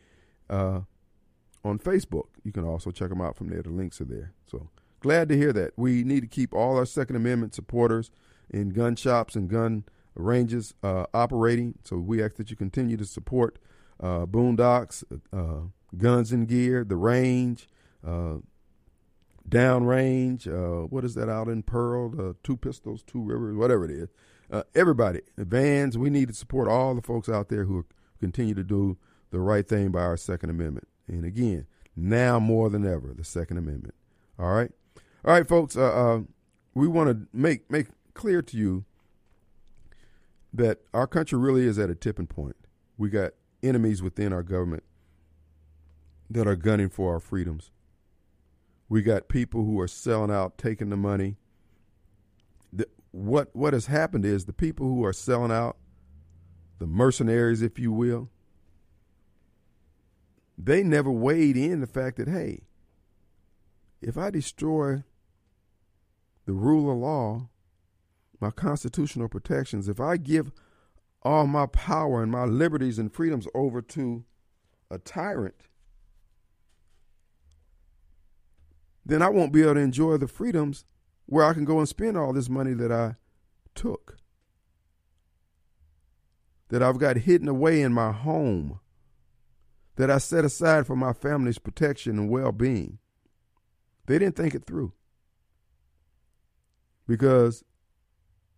Uh, 0.48 0.80
on 1.62 1.78
Facebook, 1.78 2.26
you 2.44 2.52
can 2.52 2.64
also 2.64 2.90
check 2.90 3.08
them 3.08 3.20
out 3.20 3.36
from 3.36 3.48
there. 3.48 3.62
The 3.62 3.70
links 3.70 4.00
are 4.00 4.04
there. 4.04 4.32
So 4.46 4.70
glad 5.00 5.28
to 5.28 5.36
hear 5.36 5.52
that. 5.54 5.72
We 5.76 6.04
need 6.04 6.20
to 6.20 6.28
keep 6.28 6.54
all 6.54 6.76
our 6.76 6.86
Second 6.86 7.16
Amendment 7.16 7.54
supporters 7.54 8.12
in 8.48 8.70
gun 8.70 8.94
shops 8.94 9.34
and 9.34 9.48
gun 9.48 9.84
ranges 10.20 10.74
uh, 10.82 11.06
operating. 11.12 11.74
So 11.84 11.96
we 11.96 12.22
ask 12.22 12.36
that 12.36 12.50
you 12.50 12.56
continue 12.56 12.96
to 12.96 13.04
support 13.04 13.58
uh, 14.00 14.26
Boondocks, 14.26 15.04
uh, 15.32 15.68
Guns 15.96 16.32
and 16.32 16.48
Gear, 16.48 16.84
The 16.84 16.96
Range, 16.96 17.68
uh, 18.06 18.36
Downrange. 19.48 20.46
Uh, 20.46 20.86
what 20.86 21.04
is 21.04 21.14
that 21.14 21.28
out 21.28 21.48
in 21.48 21.62
Pearl? 21.62 22.34
Two 22.42 22.56
Pistols, 22.56 23.02
Two 23.02 23.22
Rivers, 23.22 23.56
whatever 23.56 23.84
it 23.84 23.90
is. 23.90 24.08
Uh, 24.50 24.62
everybody, 24.74 25.20
Vans. 25.36 25.96
We 25.96 26.10
need 26.10 26.28
to 26.28 26.34
support 26.34 26.68
all 26.68 26.94
the 26.94 27.02
folks 27.02 27.28
out 27.28 27.48
there 27.48 27.64
who 27.64 27.86
continue 28.18 28.54
to 28.54 28.64
do 28.64 28.96
the 29.30 29.40
right 29.40 29.66
thing 29.66 29.90
by 29.90 30.00
our 30.00 30.16
Second 30.16 30.50
Amendment. 30.50 30.88
And 31.06 31.24
again, 31.24 31.66
now 31.94 32.38
more 32.38 32.68
than 32.70 32.86
ever, 32.86 33.12
the 33.14 33.24
Second 33.24 33.58
Amendment. 33.58 33.94
All 34.38 34.52
right, 34.52 34.70
all 35.24 35.34
right, 35.34 35.46
folks. 35.46 35.76
We 35.76 36.88
want 36.88 37.10
to 37.10 37.26
make 37.32 37.70
make 37.70 37.88
clear 38.14 38.42
to 38.42 38.56
you 38.56 38.84
that 40.52 40.80
our 40.92 41.06
country 41.06 41.38
really 41.38 41.66
is 41.66 41.78
at 41.78 41.90
a 41.90 41.94
tipping 41.94 42.26
point. 42.26 42.56
We 42.98 43.08
got 43.08 43.32
enemies 43.62 44.02
within 44.02 44.32
our 44.32 44.42
government 44.42 44.82
that 46.28 46.46
are 46.46 46.56
gunning 46.56 46.88
for 46.88 47.12
our 47.12 47.20
freedoms. 47.20 47.70
We 48.88 49.02
got 49.02 49.28
people 49.28 49.64
who 49.64 49.78
are 49.80 49.88
selling 49.88 50.30
out, 50.30 50.58
taking 50.58 50.90
the 50.90 50.96
money. 50.96 51.36
The, 52.72 52.86
what 53.12 53.54
what 53.54 53.72
has 53.72 53.86
happened 53.86 54.24
is 54.24 54.44
the 54.44 54.52
people 54.52 54.86
who 54.86 55.04
are 55.04 55.12
selling 55.12 55.52
out, 55.52 55.76
the 56.78 56.86
mercenaries, 56.86 57.62
if 57.62 57.78
you 57.78 57.92
will, 57.92 58.30
they 60.58 60.82
never 60.82 61.10
weighed 61.10 61.56
in 61.56 61.80
the 61.80 61.86
fact 61.86 62.16
that, 62.16 62.28
hey, 62.28 62.62
if 64.02 64.16
I 64.16 64.30
destroy 64.30 65.04
the 66.46 66.52
rule 66.52 66.90
of 66.90 66.98
law, 66.98 67.48
my 68.40 68.50
constitutional 68.50 69.28
protections, 69.28 69.88
if 69.88 70.00
I 70.00 70.16
give 70.16 70.52
all 71.22 71.46
my 71.46 71.66
power 71.66 72.22
and 72.22 72.32
my 72.32 72.44
liberties 72.44 72.98
and 72.98 73.12
freedoms 73.12 73.46
over 73.54 73.82
to 73.82 74.24
a 74.90 74.98
tyrant, 74.98 75.66
then 79.04 79.22
I 79.22 79.28
won't 79.28 79.52
be 79.52 79.62
able 79.62 79.74
to 79.74 79.80
enjoy 79.80 80.16
the 80.16 80.28
freedoms 80.28 80.84
where 81.26 81.44
I 81.44 81.52
can 81.52 81.64
go 81.64 81.78
and 81.78 81.88
spend 81.88 82.16
all 82.16 82.32
this 82.32 82.48
money 82.48 82.72
that 82.74 82.90
I 82.90 83.16
took, 83.74 84.16
that 86.68 86.82
I've 86.82 86.98
got 86.98 87.18
hidden 87.18 87.48
away 87.48 87.82
in 87.82 87.92
my 87.92 88.12
home 88.12 88.80
that 89.96 90.10
I 90.10 90.16
set 90.16 90.46
aside 90.46 90.86
for 90.86 90.96
my 90.96 91.12
family's 91.12 91.58
protection 91.58 92.18
and 92.18 92.30
well 92.30 92.52
being. 92.52 92.98
They 94.06 94.18
didn't 94.18 94.36
think 94.36 94.54
it 94.54 94.64
through 94.64 94.94
because 97.06 97.62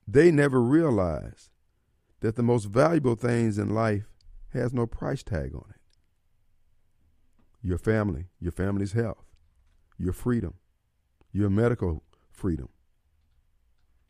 they 0.06 0.30
never 0.30 0.60
realize 0.60 1.50
that 2.20 2.36
the 2.36 2.42
most 2.42 2.66
valuable 2.66 3.14
things 3.14 3.58
in 3.58 3.74
life 3.74 4.08
has 4.52 4.72
no 4.72 4.86
price 4.86 5.22
tag 5.22 5.54
on 5.54 5.64
it. 5.70 5.80
Your 7.62 7.78
family, 7.78 8.26
your 8.40 8.52
family's 8.52 8.92
health, 8.92 9.24
your 9.98 10.12
freedom, 10.12 10.54
your 11.32 11.50
medical 11.50 12.02
freedom. 12.30 12.68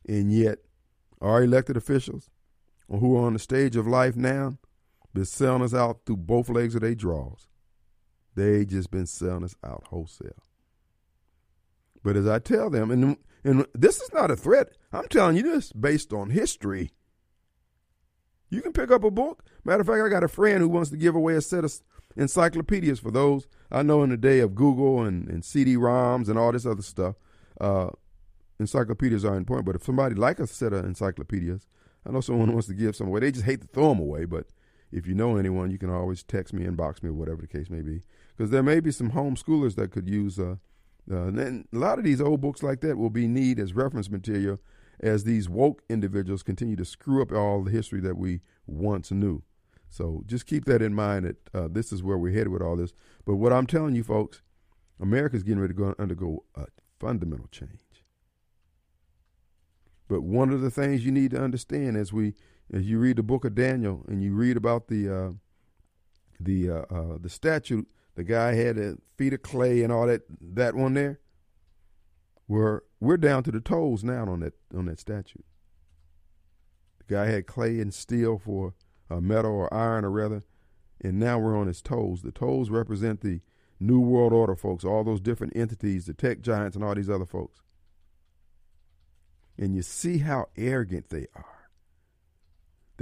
And 0.09 0.33
yet, 0.33 0.59
our 1.21 1.43
elected 1.43 1.77
officials 1.77 2.31
who 2.89 3.17
are 3.17 3.27
on 3.27 3.35
the 3.35 3.39
stage 3.39 3.77
of 3.77 3.87
life 3.87 4.17
now 4.17 4.59
been 5.15 5.25
selling 5.25 5.63
us 5.63 5.75
out 5.75 6.01
through 6.05 6.17
both 6.17 6.49
legs 6.49 6.75
of 6.75 6.81
their 6.81 6.95
draws. 6.95 7.49
They 8.35 8.65
just 8.65 8.91
been 8.91 9.07
selling 9.07 9.45
us 9.45 9.55
out 9.63 9.85
wholesale. 9.89 10.43
But 12.03 12.17
as 12.17 12.27
I 12.27 12.39
tell 12.39 12.71
them, 12.71 12.91
and 12.91 13.17
and 13.45 13.67
this 13.75 14.01
is 14.01 14.13
not 14.13 14.31
a 14.31 14.37
threat. 14.37 14.69
I'm 14.93 15.09
telling 15.09 15.37
you 15.37 15.43
this 15.43 15.73
based 15.73 16.13
on 16.13 16.31
history. 16.31 16.93
You 18.51 18.61
can 18.61 18.73
pick 18.73 18.91
up 18.91 19.03
a 19.03 19.11
book. 19.11 19.45
Matter 19.65 19.81
of 19.81 19.87
fact, 19.87 20.03
I 20.05 20.09
got 20.09 20.25
a 20.25 20.29
friend 20.29 20.61
who 20.61 20.69
wants 20.69 20.91
to 20.91 20.97
give 20.97 21.15
away 21.15 21.35
a 21.35 21.41
set 21.41 21.65
of 21.65 21.73
encyclopedias 22.17 23.01
for 23.01 23.11
those 23.11 23.47
I 23.71 23.83
know 23.83 24.03
in 24.03 24.11
the 24.11 24.19
day 24.19 24.41
of 24.41 24.55
Google 24.55 25.03
and, 25.03 25.27
and 25.29 25.45
CD-ROMs 25.45 26.29
and 26.29 26.39
all 26.39 26.53
this 26.53 26.67
other 26.67 26.83
stuff. 26.83 27.17
Uh, 27.59 27.89
encyclopedias 28.61 29.25
are 29.25 29.37
important, 29.37 29.65
but 29.65 29.75
if 29.75 29.85
somebody 29.85 30.15
like 30.15 30.39
a 30.39 30.47
set 30.47 30.75
of 30.75 30.85
encyclopedias, 30.85 31.67
I 32.07 32.11
know 32.11 32.21
someone 32.21 32.53
wants 32.53 32.69
to 32.69 32.75
give 32.75 32.95
some 32.95 33.09
away. 33.09 33.21
They 33.21 33.33
just 33.33 33.47
hate 33.47 33.63
to 33.63 33.67
throw 33.67 33.89
them 33.89 34.01
away, 34.01 34.27
but 34.27 34.47
if 34.91 35.07
you 35.07 35.15
know 35.15 35.37
anyone, 35.37 35.71
you 35.71 35.79
can 35.79 35.91
always 35.91 36.23
text 36.23 36.53
me, 36.53 36.67
inbox 36.67 37.03
me, 37.03 37.09
or 37.09 37.15
whatever 37.15 37.41
the 37.41 37.49
case 37.49 37.71
may 37.71 37.81
be. 37.81 38.03
Because 38.37 38.51
there 38.51 38.63
may 38.63 38.81
be 38.81 38.93
some 38.93 39.13
homeschoolers 39.13 39.77
that 39.77 39.91
could 39.91 40.09
use. 40.09 40.39
Uh, 40.39 40.57
uh, 41.11 41.27
and 41.27 41.67
a 41.73 41.77
lot 41.77 41.99
of 41.99 42.05
these 42.05 42.21
old 42.21 42.41
books 42.41 42.63
like 42.63 42.81
that 42.81 42.97
will 42.97 43.11
be 43.11 43.27
need 43.27 43.59
as 43.59 43.75
reference 43.75 44.11
material 44.11 44.59
as 45.01 45.25
these 45.25 45.49
woke 45.49 45.83
individuals 45.89 46.43
continue 46.43 46.77
to 46.77 46.85
screw 46.85 47.21
up 47.23 47.33
all 47.33 47.63
the 47.63 47.71
history 47.71 48.01
that 48.01 48.17
we 48.17 48.41
once 48.67 49.11
knew. 49.11 49.43
So 49.89 50.23
just 50.27 50.47
keep 50.47 50.65
that 50.67 50.81
in 50.81 50.95
mind 50.95 51.27
that 51.27 51.37
uh, 51.55 51.69
this 51.71 51.93
is 51.93 52.03
where 52.03 52.17
we're 52.17 52.33
headed 52.33 52.49
with 52.49 52.63
all 52.63 52.77
this. 52.77 52.93
But 53.25 53.37
what 53.37 53.53
I'm 53.53 53.67
telling 53.67 53.95
you, 53.95 54.03
folks, 54.03 54.41
America's 55.01 55.43
getting 55.43 55.61
ready 55.61 55.75
to 55.75 55.79
go 55.79 55.95
undergo 55.99 56.45
a 56.55 56.67
fundamental 56.99 57.49
change. 57.51 57.81
But 60.09 60.23
one 60.23 60.51
of 60.51 60.61
the 60.61 60.71
things 60.71 61.05
you 61.05 61.13
need 61.13 61.33
to 61.33 61.43
understand 61.43 61.97
as 61.97 62.13
we 62.13 62.35
as 62.73 62.89
you 62.89 62.99
read 62.99 63.17
the 63.17 63.23
book 63.23 63.45
of 63.45 63.55
Daniel 63.55 64.05
and 64.09 64.23
you 64.23 64.35
read 64.35 64.57
about 64.57 64.89
the 64.89 65.15
uh, 65.15 65.33
the 66.41 66.71
uh, 66.71 66.85
uh, 66.91 67.19
the 67.21 67.29
statue, 67.29 67.83
the 68.15 68.25
guy 68.25 68.55
had 68.55 68.79
a 68.79 68.97
feet 69.17 69.33
of 69.33 69.43
clay 69.43 69.83
and 69.83 69.93
all 69.93 70.07
that 70.07 70.23
that 70.41 70.75
one 70.75 70.95
there. 70.95 71.21
We're 72.49 72.81
we're 73.01 73.17
down 73.17 73.43
to 73.45 73.53
the 73.53 73.61
toes 73.61 74.05
now 74.05 74.27
on 74.27 74.41
that 74.41 74.55
on 74.75 74.87
that 74.87 75.01
statue. 75.01 75.41
The 76.99 77.15
guy 77.15 77.27
had 77.27 77.47
clay 77.47 77.81
and 77.81 77.93
steel 77.93 78.39
for 78.39 78.75
uh, 79.11 79.21
metal 79.21 79.53
or 79.53 79.73
iron 79.73 80.05
or 80.05 80.11
rather, 80.11 80.45
and 81.01 81.19
now 81.19 81.39
we're 81.39 81.57
on 81.57 81.67
his 81.67 81.83
toes. 81.83 82.23
The 82.23 82.33
toes 82.33 82.71
represent 82.71 83.21
the 83.21 83.41
New 83.81 84.01
World 84.01 84.33
Order 84.33 84.55
folks, 84.55 84.85
all 84.85 85.03
those 85.05 85.21
different 85.21 85.57
entities, 85.57 86.07
the 86.07 86.15
tech 86.15 86.41
giants 86.41 86.77
and 86.77 86.85
all 86.85 86.95
these 86.95 87.11
other 87.11 87.27
folks. 87.27 87.61
And 89.59 89.75
you 89.75 89.83
see 89.83 90.19
how 90.19 90.47
arrogant 90.57 91.11
they 91.11 91.27
are 91.35 91.63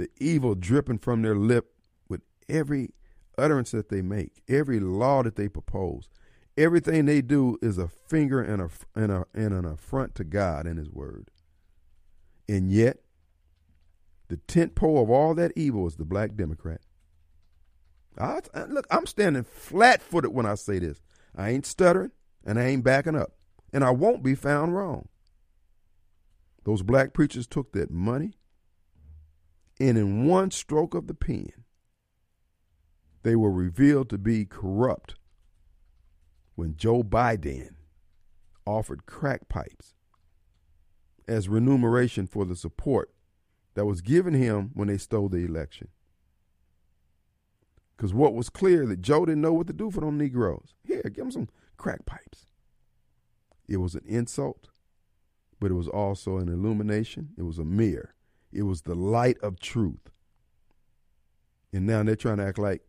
the 0.01 0.09
evil 0.19 0.55
dripping 0.55 0.97
from 0.97 1.21
their 1.21 1.35
lip 1.35 1.73
with 2.09 2.21
every 2.49 2.89
utterance 3.37 3.71
that 3.71 3.89
they 3.89 4.01
make, 4.01 4.41
every 4.47 4.79
law 4.79 5.23
that 5.23 5.35
they 5.35 5.47
propose. 5.47 6.09
Everything 6.57 7.05
they 7.05 7.21
do 7.21 7.57
is 7.61 7.77
a 7.77 7.87
finger 7.87 8.41
and, 8.41 8.61
a, 8.61 8.69
and, 8.95 9.11
a, 9.11 9.25
and 9.33 9.53
an 9.53 9.65
affront 9.65 10.15
to 10.15 10.23
God 10.23 10.65
and 10.65 10.77
His 10.77 10.89
Word. 10.89 11.31
And 12.49 12.71
yet, 12.71 12.97
the 14.27 14.37
tent 14.37 14.75
pole 14.75 15.01
of 15.01 15.09
all 15.09 15.33
that 15.35 15.53
evil 15.55 15.87
is 15.87 15.95
the 15.95 16.05
black 16.05 16.35
Democrat. 16.35 16.81
I, 18.19 18.41
look, 18.67 18.85
I'm 18.91 19.05
standing 19.05 19.43
flat 19.43 20.01
footed 20.01 20.33
when 20.33 20.45
I 20.45 20.55
say 20.55 20.79
this. 20.79 21.01
I 21.35 21.49
ain't 21.49 21.65
stuttering 21.65 22.11
and 22.45 22.59
I 22.59 22.65
ain't 22.65 22.83
backing 22.83 23.15
up. 23.15 23.31
And 23.73 23.83
I 23.83 23.91
won't 23.91 24.21
be 24.21 24.35
found 24.35 24.75
wrong. 24.75 25.07
Those 26.65 26.83
black 26.83 27.13
preachers 27.13 27.47
took 27.47 27.71
that 27.71 27.89
money 27.89 28.33
and 29.79 29.97
in 29.97 30.25
one 30.25 30.51
stroke 30.51 30.93
of 30.93 31.07
the 31.07 31.13
pen, 31.13 31.51
they 33.23 33.35
were 33.35 33.51
revealed 33.51 34.09
to 34.09 34.17
be 34.17 34.45
corrupt 34.45 35.15
when 36.55 36.75
Joe 36.75 37.03
Biden 37.03 37.75
offered 38.65 39.05
crack 39.05 39.49
pipes 39.49 39.93
as 41.27 41.49
remuneration 41.49 42.27
for 42.27 42.45
the 42.45 42.55
support 42.55 43.13
that 43.75 43.85
was 43.85 44.01
given 44.01 44.33
him 44.33 44.71
when 44.73 44.87
they 44.87 44.97
stole 44.97 45.29
the 45.29 45.45
election. 45.45 45.87
Because 47.95 48.13
what 48.13 48.33
was 48.33 48.49
clear 48.49 48.85
that 48.87 49.01
Joe 49.01 49.25
didn't 49.25 49.41
know 49.41 49.53
what 49.53 49.67
to 49.67 49.73
do 49.73 49.91
for 49.91 50.01
them 50.01 50.17
Negroes. 50.17 50.73
Here, 50.83 51.03
give 51.03 51.15
them 51.15 51.31
some 51.31 51.49
crack 51.77 52.05
pipes. 52.05 52.47
It 53.67 53.77
was 53.77 53.95
an 53.95 54.03
insult, 54.05 54.69
but 55.59 55.71
it 55.71 55.75
was 55.75 55.87
also 55.87 56.37
an 56.37 56.49
illumination. 56.49 57.29
It 57.37 57.43
was 57.43 57.59
a 57.59 57.63
mirror 57.63 58.15
it 58.51 58.63
was 58.63 58.81
the 58.81 58.95
light 58.95 59.37
of 59.39 59.59
truth. 59.59 60.11
And 61.73 61.85
now 61.85 62.03
they're 62.03 62.15
trying 62.15 62.37
to 62.37 62.45
act 62.45 62.59
like 62.59 62.81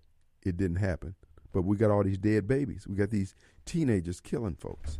it 0.44 0.56
didn't 0.56 0.76
happen. 0.76 1.14
But 1.52 1.62
we 1.62 1.76
got 1.76 1.90
all 1.90 2.04
these 2.04 2.18
dead 2.18 2.48
babies. 2.48 2.86
We 2.88 2.96
got 2.96 3.10
these 3.10 3.34
teenagers 3.66 4.20
killing 4.20 4.56
folks. 4.56 4.98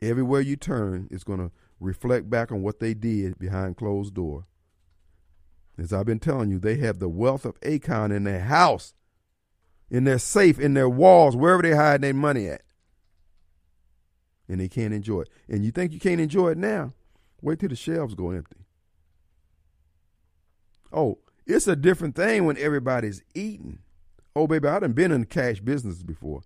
Everywhere 0.00 0.40
you 0.42 0.56
turn, 0.56 1.08
it's 1.10 1.24
going 1.24 1.40
to 1.40 1.50
reflect 1.80 2.28
back 2.30 2.52
on 2.52 2.62
what 2.62 2.80
they 2.80 2.94
did 2.94 3.38
behind 3.38 3.76
closed 3.76 4.14
door. 4.14 4.46
As 5.78 5.92
I've 5.92 6.06
been 6.06 6.18
telling 6.20 6.50
you, 6.50 6.58
they 6.58 6.76
have 6.78 6.98
the 6.98 7.08
wealth 7.08 7.44
of 7.44 7.58
Akon 7.60 8.14
in 8.14 8.24
their 8.24 8.40
house. 8.40 8.94
in 9.90 10.04
their 10.04 10.18
safe, 10.18 10.58
in 10.58 10.74
their 10.74 10.88
walls, 10.88 11.36
wherever 11.36 11.62
they 11.62 11.74
hide 11.74 12.02
their 12.02 12.14
money 12.14 12.48
at. 12.48 12.62
And 14.48 14.60
they 14.60 14.68
can't 14.68 14.94
enjoy 14.94 15.22
it. 15.22 15.28
And 15.48 15.64
you 15.64 15.70
think 15.70 15.92
you 15.92 16.00
can't 16.00 16.20
enjoy 16.20 16.50
it 16.50 16.58
now? 16.58 16.92
Wait 17.40 17.58
till 17.58 17.68
the 17.68 17.76
shelves 17.76 18.14
go 18.14 18.30
empty. 18.30 18.64
Oh, 20.92 21.18
it's 21.48 21.66
a 21.66 21.74
different 21.74 22.14
thing 22.14 22.44
when 22.44 22.58
everybody's 22.58 23.22
eating. 23.34 23.78
Oh, 24.36 24.46
baby, 24.46 24.68
I 24.68 24.78
done 24.78 24.92
been 24.92 25.10
in 25.10 25.24
cash 25.24 25.60
business 25.60 26.02
before. 26.02 26.42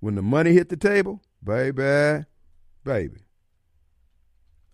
When 0.00 0.14
the 0.14 0.22
money 0.22 0.54
hit 0.54 0.70
the 0.70 0.76
table, 0.76 1.22
baby, 1.42 2.24
baby. 2.82 3.20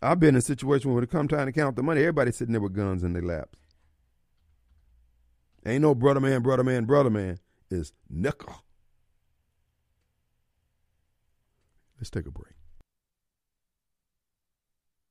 I've 0.01 0.19
been 0.19 0.31
in 0.31 0.37
a 0.37 0.41
situation 0.41 0.91
where 0.91 0.95
when 0.95 1.05
it 1.05 1.11
come 1.11 1.29
time 1.29 1.47
to 1.47 1.53
count 1.53 1.77
the 1.77 1.83
money, 1.83 2.01
everybody's 2.01 2.37
sitting 2.37 2.53
there 2.53 2.63
with 2.63 2.73
guns 2.73 3.03
in 3.03 3.13
their 3.13 3.23
laps. 3.23 3.59
Ain't 5.67 5.83
no 5.83 5.95
brother 5.95 6.21
man, 6.21 6.41
brother 6.41 6.65
man, 6.65 6.85
brother 6.87 7.11
man. 7.11 7.39
It's 7.71 7.93
nickel. 8.09 8.65
Let's 11.99 12.11
take 12.11 12.27
a 12.27 12.31
break. 12.31 12.55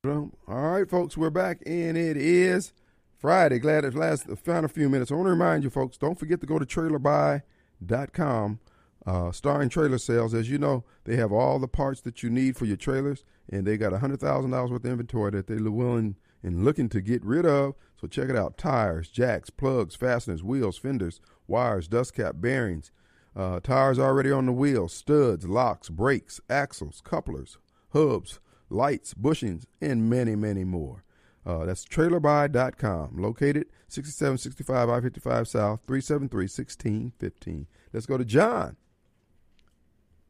All 0.05 0.31
right, 0.47 0.89
folks, 0.89 1.17
we're 1.17 1.29
back, 1.29 1.61
and 1.65 1.97
it 1.97 2.17
is 2.17 2.73
Friday. 3.19 3.59
Glad 3.59 3.83
it's 3.83 3.97
last 3.97 4.27
found 4.45 4.65
a 4.65 4.69
few 4.69 4.87
minutes. 4.87 5.11
I 5.11 5.15
want 5.15 5.27
to 5.27 5.31
remind 5.31 5.65
you, 5.65 5.69
folks, 5.69 5.97
don't 5.97 6.17
forget 6.17 6.39
to 6.39 6.47
go 6.47 6.57
to 6.57 6.65
trailerbuy.com, 6.65 8.59
uh, 9.05 9.31
starring 9.33 9.67
trailer 9.67 9.97
sales. 9.97 10.33
As 10.33 10.49
you 10.49 10.57
know, 10.57 10.85
they 11.03 11.17
have 11.17 11.33
all 11.33 11.59
the 11.59 11.67
parts 11.67 11.99
that 12.01 12.23
you 12.23 12.29
need 12.29 12.55
for 12.55 12.63
your 12.63 12.77
trailers, 12.77 13.25
and 13.49 13.67
they 13.67 13.75
got 13.75 13.91
hundred 13.91 14.21
thousand 14.21 14.51
dollars 14.51 14.71
worth 14.71 14.85
of 14.85 14.91
inventory 14.91 15.31
that 15.31 15.47
they're 15.47 15.59
willing 15.59 16.15
and 16.41 16.63
looking 16.63 16.87
to 16.87 17.01
get 17.01 17.23
rid 17.25 17.45
of. 17.45 17.75
So 17.99 18.07
check 18.07 18.29
it 18.29 18.37
out: 18.37 18.57
tires, 18.57 19.09
jacks, 19.09 19.49
plugs, 19.49 19.95
fasteners, 19.95 20.41
wheels, 20.41 20.77
fenders, 20.77 21.19
wires, 21.45 21.89
dust 21.89 22.13
cap, 22.15 22.35
bearings. 22.37 22.91
Uh, 23.35 23.59
tires 23.59 23.99
already 23.99 24.31
on 24.31 24.45
the 24.45 24.53
wheels, 24.53 24.93
studs, 24.93 25.45
locks, 25.45 25.89
brakes, 25.89 26.39
axles, 26.49 27.01
couplers, 27.03 27.57
hubs, 27.91 28.39
lights, 28.69 29.13
bushings, 29.13 29.65
and 29.81 30.09
many, 30.09 30.37
many 30.37 30.63
more. 30.63 31.03
Uh, 31.49 31.65
that's 31.65 31.83
trailerbuy.com, 31.83 33.17
located 33.17 33.65
6765 33.87 34.89
I 34.89 35.01
55 35.01 35.47
South, 35.47 35.79
373 35.87 36.43
1615. 36.43 37.67
Let's 37.91 38.05
go 38.05 38.19
to 38.19 38.25
John. 38.25 38.75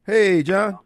Hey, 0.06 0.44
John. 0.44 0.80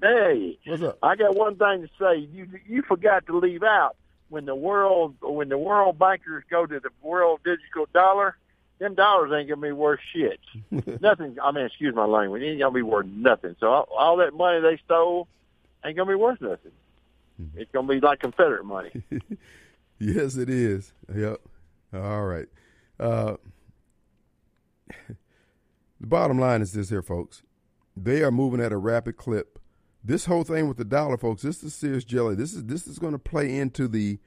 Hey, 0.00 0.58
what's 0.64 0.82
up? 0.82 0.98
I 1.02 1.16
got 1.16 1.34
one 1.34 1.56
thing 1.56 1.82
to 1.82 1.88
say. 1.98 2.18
You 2.32 2.46
you 2.68 2.82
forgot 2.82 3.26
to 3.26 3.36
leave 3.36 3.64
out 3.64 3.96
when 4.28 4.44
the 4.44 4.54
world 4.54 5.16
when 5.20 5.48
the 5.48 5.58
world 5.58 5.98
bankers 5.98 6.44
go 6.48 6.64
to 6.64 6.78
the 6.78 6.90
world 7.02 7.40
digital 7.44 7.88
dollar. 7.92 8.36
Them 8.78 8.94
dollars 8.94 9.32
ain't 9.34 9.48
gonna 9.48 9.60
be 9.60 9.72
worth 9.72 9.98
shit. 10.14 10.38
nothing. 11.00 11.36
I 11.42 11.50
mean, 11.50 11.66
excuse 11.66 11.96
my 11.96 12.04
language. 12.04 12.42
It 12.42 12.50
ain't 12.50 12.60
gonna 12.60 12.70
be 12.70 12.82
worth 12.82 13.06
nothing. 13.06 13.56
So 13.58 13.66
all, 13.66 13.88
all 13.98 14.16
that 14.18 14.34
money 14.34 14.60
they 14.60 14.80
stole 14.84 15.26
ain't 15.84 15.96
gonna 15.96 16.08
be 16.08 16.14
worth 16.14 16.40
nothing. 16.40 16.70
It's 17.54 17.70
gonna 17.72 17.86
be 17.86 18.00
like 18.00 18.20
Confederate 18.20 18.64
money. 18.64 18.90
yes, 20.00 20.36
it 20.36 20.50
is. 20.50 20.92
Yep. 21.14 21.40
All 21.94 22.24
right. 22.24 22.48
Uh, 22.98 23.36
the 25.08 26.06
bottom 26.06 26.38
line 26.38 26.62
is 26.62 26.72
this 26.72 26.90
here, 26.90 27.02
folks. 27.02 27.42
They 27.96 28.22
are 28.22 28.30
moving 28.30 28.60
at 28.60 28.72
a 28.72 28.76
rapid 28.76 29.16
clip. 29.16 29.58
This 30.02 30.26
whole 30.26 30.44
thing 30.44 30.68
with 30.68 30.76
the 30.76 30.84
dollar, 30.84 31.16
folks, 31.16 31.42
this 31.42 31.62
is 31.62 31.74
serious 31.74 32.04
jelly. 32.04 32.34
This 32.34 32.54
is 32.54 32.64
this 32.64 32.86
is 32.86 32.98
going 32.98 33.12
to 33.12 33.18
play 33.18 33.56
into 33.56 33.88
the 33.88 34.18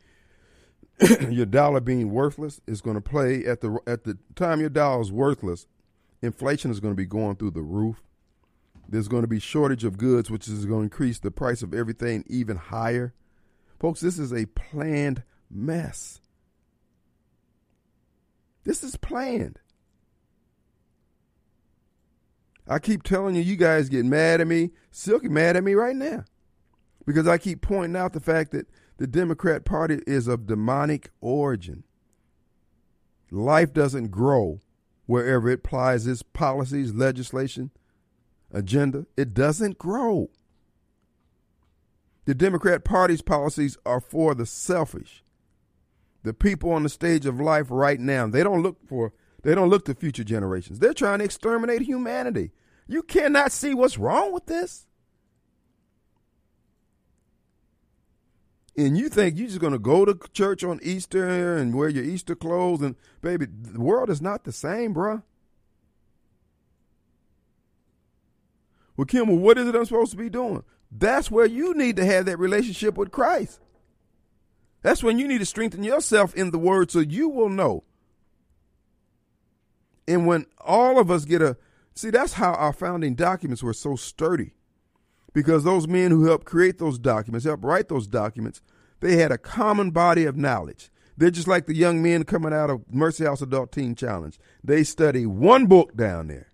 your 1.29 1.45
dollar 1.45 1.79
being 1.79 2.11
worthless. 2.11 2.61
It's 2.67 2.81
going 2.81 2.95
to 2.95 3.01
play 3.01 3.45
at 3.45 3.61
the 3.61 3.79
at 3.87 4.03
the 4.03 4.17
time 4.35 4.59
your 4.59 4.69
dollar 4.69 5.01
is 5.01 5.11
worthless. 5.11 5.67
Inflation 6.21 6.69
is 6.69 6.79
going 6.79 6.93
to 6.93 6.97
be 6.97 7.05
going 7.05 7.35
through 7.35 7.51
the 7.51 7.61
roof. 7.61 8.01
There's 8.91 9.07
going 9.07 9.21
to 9.23 9.27
be 9.27 9.39
shortage 9.39 9.85
of 9.85 9.97
goods, 9.97 10.29
which 10.29 10.49
is 10.49 10.65
going 10.65 10.81
to 10.81 10.83
increase 10.83 11.17
the 11.17 11.31
price 11.31 11.63
of 11.63 11.73
everything 11.73 12.25
even 12.27 12.57
higher. 12.57 13.13
Folks, 13.79 14.01
this 14.01 14.19
is 14.19 14.33
a 14.33 14.47
planned 14.47 15.23
mess. 15.49 16.19
This 18.65 18.83
is 18.83 18.97
planned. 18.97 19.59
I 22.67 22.79
keep 22.79 23.03
telling 23.03 23.35
you, 23.35 23.41
you 23.41 23.55
guys 23.55 23.87
get 23.87 24.05
mad 24.05 24.41
at 24.41 24.47
me. 24.47 24.71
Silky 24.91 25.29
mad 25.29 25.55
at 25.55 25.63
me 25.63 25.73
right 25.73 25.95
now. 25.95 26.25
Because 27.05 27.29
I 27.29 27.37
keep 27.37 27.61
pointing 27.61 27.95
out 27.95 28.11
the 28.11 28.19
fact 28.19 28.51
that 28.51 28.67
the 28.97 29.07
Democrat 29.07 29.63
Party 29.63 30.01
is 30.05 30.27
of 30.27 30.47
demonic 30.47 31.11
origin. 31.21 31.85
Life 33.31 33.73
doesn't 33.73 34.11
grow 34.11 34.59
wherever 35.05 35.49
it 35.49 35.65
applies 35.65 36.05
its 36.05 36.23
policies, 36.23 36.93
legislation, 36.93 37.71
agenda. 38.53 39.05
It 39.17 39.33
doesn't 39.33 39.77
grow. 39.77 40.29
The 42.25 42.35
Democrat 42.35 42.83
Party's 42.83 43.21
policies 43.21 43.77
are 43.85 43.99
for 43.99 44.35
the 44.35 44.45
selfish, 44.45 45.23
the 46.23 46.33
people 46.33 46.71
on 46.71 46.83
the 46.83 46.89
stage 46.89 47.25
of 47.25 47.39
life 47.39 47.67
right 47.69 47.99
now. 47.99 48.27
They 48.27 48.43
don't 48.43 48.61
look 48.61 48.77
for 48.87 49.13
they 49.43 49.55
don't 49.55 49.69
look 49.69 49.85
to 49.85 49.95
future 49.95 50.23
generations. 50.23 50.79
They're 50.79 50.93
trying 50.93 51.19
to 51.19 51.25
exterminate 51.25 51.81
humanity. 51.81 52.51
You 52.87 53.01
cannot 53.01 53.51
see 53.51 53.73
what's 53.73 53.97
wrong 53.97 54.31
with 54.31 54.45
this. 54.45 54.85
And 58.77 58.97
you 58.97 59.09
think 59.09 59.37
you're 59.37 59.47
just 59.47 59.59
going 59.59 59.73
to 59.73 59.79
go 59.79 60.05
to 60.05 60.17
church 60.31 60.63
on 60.63 60.79
Easter 60.81 61.57
and 61.57 61.75
wear 61.75 61.89
your 61.89 62.03
Easter 62.03 62.35
clothes 62.35 62.81
and 62.81 62.95
baby, 63.21 63.45
the 63.45 63.81
world 63.81 64.09
is 64.09 64.21
not 64.21 64.43
the 64.43 64.51
same, 64.51 64.93
bruh. 64.93 65.23
Well, 68.97 69.05
Kim, 69.05 69.27
well, 69.27 69.37
what 69.37 69.57
is 69.57 69.67
it 69.67 69.75
I'm 69.75 69.85
supposed 69.85 70.11
to 70.11 70.17
be 70.17 70.29
doing? 70.29 70.63
That's 70.91 71.31
where 71.31 71.45
you 71.45 71.73
need 71.73 71.95
to 71.95 72.05
have 72.05 72.25
that 72.25 72.37
relationship 72.37 72.97
with 72.97 73.11
Christ. 73.11 73.59
That's 74.81 75.03
when 75.03 75.19
you 75.19 75.27
need 75.27 75.39
to 75.39 75.45
strengthen 75.45 75.83
yourself 75.83 76.35
in 76.35 76.51
the 76.51 76.59
word 76.59 76.91
so 76.91 76.99
you 76.99 77.29
will 77.29 77.49
know. 77.49 77.83
And 80.07 80.25
when 80.25 80.45
all 80.59 80.99
of 80.99 81.11
us 81.11 81.25
get 81.25 81.41
a 81.41 81.57
see, 81.93 82.09
that's 82.09 82.33
how 82.33 82.53
our 82.53 82.73
founding 82.73 83.15
documents 83.15 83.63
were 83.63 83.73
so 83.73 83.95
sturdy. 83.95 84.55
Because 85.33 85.63
those 85.63 85.87
men 85.87 86.11
who 86.11 86.25
helped 86.25 86.45
create 86.45 86.77
those 86.77 86.99
documents, 86.99 87.45
helped 87.45 87.63
write 87.63 87.87
those 87.87 88.07
documents, 88.07 88.61
they 88.99 89.15
had 89.15 89.31
a 89.31 89.37
common 89.37 89.91
body 89.91 90.25
of 90.25 90.35
knowledge. 90.35 90.91
They're 91.15 91.31
just 91.31 91.47
like 91.47 91.67
the 91.67 91.75
young 91.75 92.01
men 92.01 92.23
coming 92.23 92.51
out 92.51 92.69
of 92.69 92.83
Mercy 92.91 93.23
House 93.23 93.41
Adult 93.41 93.71
Teen 93.71 93.95
Challenge. 93.95 94.37
They 94.63 94.83
study 94.83 95.25
one 95.25 95.67
book 95.67 95.95
down 95.95 96.27
there, 96.27 96.51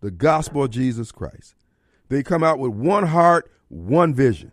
the 0.00 0.10
gospel 0.10 0.64
of 0.64 0.70
Jesus 0.70 1.12
Christ. 1.12 1.54
They 2.08 2.22
come 2.22 2.42
out 2.42 2.58
with 2.58 2.72
one 2.72 3.06
heart, 3.06 3.50
one 3.68 4.14
vision. 4.14 4.52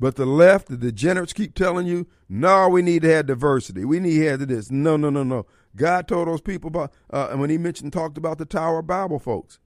But 0.00 0.16
the 0.16 0.26
left, 0.26 0.68
the 0.68 0.76
degenerates 0.76 1.32
keep 1.32 1.54
telling 1.54 1.86
you, 1.86 2.06
no, 2.28 2.68
we 2.68 2.82
need 2.82 3.02
to 3.02 3.12
have 3.14 3.26
diversity. 3.26 3.84
We 3.84 4.00
need 4.00 4.18
to 4.18 4.26
have 4.26 4.46
this. 4.46 4.70
No, 4.70 4.96
no, 4.96 5.08
no, 5.08 5.22
no. 5.22 5.46
God 5.76 6.08
told 6.08 6.28
those 6.28 6.40
people 6.40 6.68
about, 6.68 6.92
uh, 7.10 7.28
and 7.30 7.40
when 7.40 7.50
he 7.50 7.58
mentioned, 7.58 7.92
talked 7.92 8.18
about 8.18 8.38
the 8.38 8.44
Tower 8.44 8.82
Babel 8.82 9.18
folks, 9.18 9.58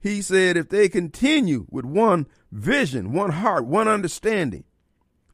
he 0.00 0.22
said 0.22 0.56
if 0.56 0.68
they 0.68 0.88
continue 0.88 1.66
with 1.70 1.84
one 1.84 2.26
vision, 2.50 3.12
one 3.12 3.32
heart, 3.32 3.66
one 3.66 3.88
understanding, 3.88 4.64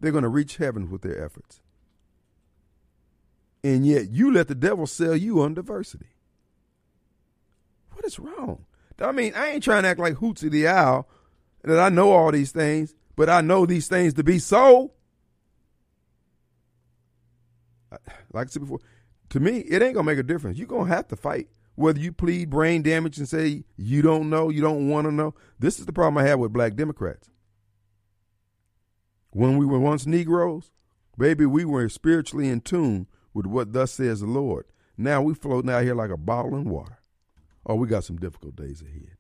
they're 0.00 0.12
going 0.12 0.22
to 0.22 0.28
reach 0.28 0.56
heaven 0.56 0.90
with 0.90 1.02
their 1.02 1.24
efforts. 1.24 1.60
And 3.64 3.86
yet 3.86 4.10
you 4.10 4.32
let 4.32 4.48
the 4.48 4.54
devil 4.54 4.86
sell 4.86 5.16
you 5.16 5.40
on 5.40 5.54
diversity. 5.54 6.10
What 7.92 8.04
is 8.04 8.18
wrong? 8.18 8.64
I 9.00 9.12
mean, 9.12 9.34
I 9.34 9.50
ain't 9.50 9.62
trying 9.62 9.82
to 9.82 9.88
act 9.88 10.00
like 10.00 10.14
Hootsy 10.14 10.50
the 10.50 10.68
Owl 10.68 11.08
that 11.64 11.78
I 11.78 11.88
know 11.88 12.12
all 12.12 12.32
these 12.32 12.52
things, 12.52 12.94
but 13.14 13.28
I 13.28 13.40
know 13.40 13.66
these 13.66 13.88
things 13.88 14.14
to 14.14 14.24
be 14.24 14.38
so. 14.38 14.92
Like 18.32 18.48
I 18.48 18.50
said 18.50 18.62
before, 18.62 18.80
to 19.30 19.40
me, 19.40 19.58
it 19.58 19.82
ain't 19.82 19.94
gonna 19.94 20.06
make 20.06 20.18
a 20.18 20.22
difference. 20.22 20.58
You're 20.58 20.66
gonna 20.66 20.94
have 20.94 21.08
to 21.08 21.16
fight. 21.16 21.48
Whether 21.74 22.00
you 22.00 22.12
plead 22.12 22.48
brain 22.48 22.82
damage 22.82 23.18
and 23.18 23.28
say 23.28 23.64
you 23.76 24.00
don't 24.00 24.30
know, 24.30 24.48
you 24.48 24.62
don't 24.62 24.88
want 24.88 25.06
to 25.06 25.12
know. 25.12 25.34
This 25.58 25.78
is 25.78 25.86
the 25.86 25.92
problem 25.92 26.16
I 26.16 26.28
have 26.28 26.38
with 26.38 26.52
black 26.52 26.74
Democrats. 26.74 27.28
When 29.30 29.58
we 29.58 29.66
were 29.66 29.78
once 29.78 30.06
Negroes, 30.06 30.70
baby, 31.18 31.44
we 31.44 31.66
were 31.66 31.88
spiritually 31.90 32.48
in 32.48 32.62
tune 32.62 33.06
with 33.34 33.44
what 33.44 33.74
thus 33.74 33.92
says 33.92 34.20
the 34.20 34.26
Lord. 34.26 34.64
Now 34.96 35.20
we 35.20 35.34
floating 35.34 35.70
out 35.70 35.82
here 35.82 35.94
like 35.94 36.10
a 36.10 36.16
bottle 36.16 36.56
in 36.56 36.70
water. 36.70 36.98
Oh, 37.66 37.74
we 37.74 37.88
got 37.88 38.04
some 38.04 38.16
difficult 38.16 38.54
days 38.54 38.80
ahead. 38.80 39.16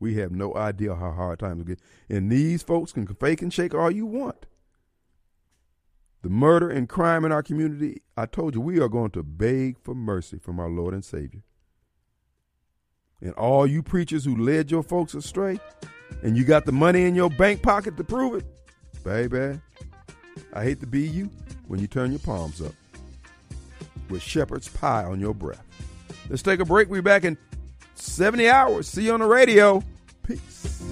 We 0.00 0.14
have 0.14 0.32
no 0.32 0.54
idea 0.54 0.94
how 0.94 1.12
hard 1.12 1.38
times 1.38 1.64
get. 1.64 1.78
And 2.08 2.30
these 2.30 2.62
folks 2.62 2.92
can 2.92 3.06
fake 3.06 3.42
and 3.42 3.52
shake 3.52 3.74
all 3.74 3.90
you 3.90 4.06
want. 4.06 4.46
The 6.22 6.30
murder 6.30 6.70
and 6.70 6.88
crime 6.88 7.24
in 7.24 7.32
our 7.32 7.42
community, 7.42 8.02
I 8.16 8.26
told 8.26 8.54
you, 8.54 8.60
we 8.60 8.80
are 8.80 8.88
going 8.88 9.10
to 9.12 9.22
beg 9.22 9.78
for 9.78 9.94
mercy 9.94 10.38
from 10.38 10.58
our 10.58 10.68
Lord 10.68 10.92
and 10.92 11.04
Savior. 11.04 11.42
And 13.20 13.32
all 13.34 13.66
you 13.66 13.82
preachers 13.82 14.24
who 14.24 14.36
led 14.36 14.70
your 14.70 14.82
folks 14.82 15.14
astray, 15.14 15.60
and 16.22 16.36
you 16.36 16.44
got 16.44 16.64
the 16.66 16.72
money 16.72 17.04
in 17.04 17.14
your 17.14 17.30
bank 17.30 17.62
pocket 17.62 17.96
to 17.96 18.04
prove 18.04 18.34
it, 18.34 18.46
baby, 19.04 19.60
I 20.52 20.64
hate 20.64 20.80
to 20.80 20.86
be 20.86 21.06
you 21.06 21.30
when 21.66 21.80
you 21.80 21.86
turn 21.86 22.10
your 22.10 22.20
palms 22.20 22.60
up 22.60 22.72
with 24.10 24.22
shepherd's 24.22 24.68
pie 24.68 25.04
on 25.04 25.20
your 25.20 25.34
breath. 25.34 25.64
Let's 26.28 26.42
take 26.42 26.60
a 26.60 26.64
break. 26.64 26.88
We'll 26.88 27.02
be 27.02 27.04
back 27.04 27.24
in 27.24 27.38
70 27.96 28.48
hours. 28.48 28.88
See 28.88 29.04
you 29.04 29.14
on 29.14 29.20
the 29.20 29.26
radio. 29.26 29.82
Peace. 30.22 30.82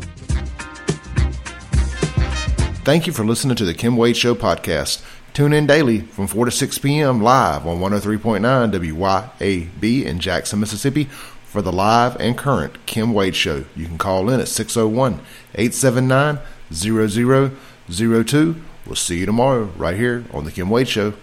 Thank 2.84 3.06
you 3.06 3.12
for 3.12 3.24
listening 3.24 3.56
to 3.56 3.64
the 3.64 3.74
Kim 3.74 3.96
Wade 3.96 4.16
Show 4.16 4.34
podcast. 4.34 5.02
Tune 5.32 5.52
in 5.52 5.66
daily 5.66 6.00
from 6.00 6.26
4 6.26 6.44
to 6.44 6.50
6 6.50 6.78
p.m. 6.78 7.20
live 7.20 7.66
on 7.66 7.78
103.9 7.80 8.40
WYAB 8.72 10.04
in 10.04 10.18
Jackson, 10.20 10.60
Mississippi 10.60 11.04
for 11.04 11.62
the 11.62 11.72
live 11.72 12.16
and 12.20 12.36
current 12.36 12.84
Kim 12.86 13.12
Wade 13.14 13.36
Show. 13.36 13.64
You 13.76 13.86
can 13.86 13.98
call 13.98 14.28
in 14.28 14.40
at 14.40 14.48
601 14.48 15.20
879 15.54 16.38
0002. 16.72 18.62
We'll 18.86 18.96
see 18.96 19.18
you 19.18 19.26
tomorrow 19.26 19.64
right 19.76 19.96
here 19.96 20.24
on 20.32 20.44
the 20.44 20.50
Kim 20.50 20.68
Wade 20.68 20.88
Show. 20.88 21.10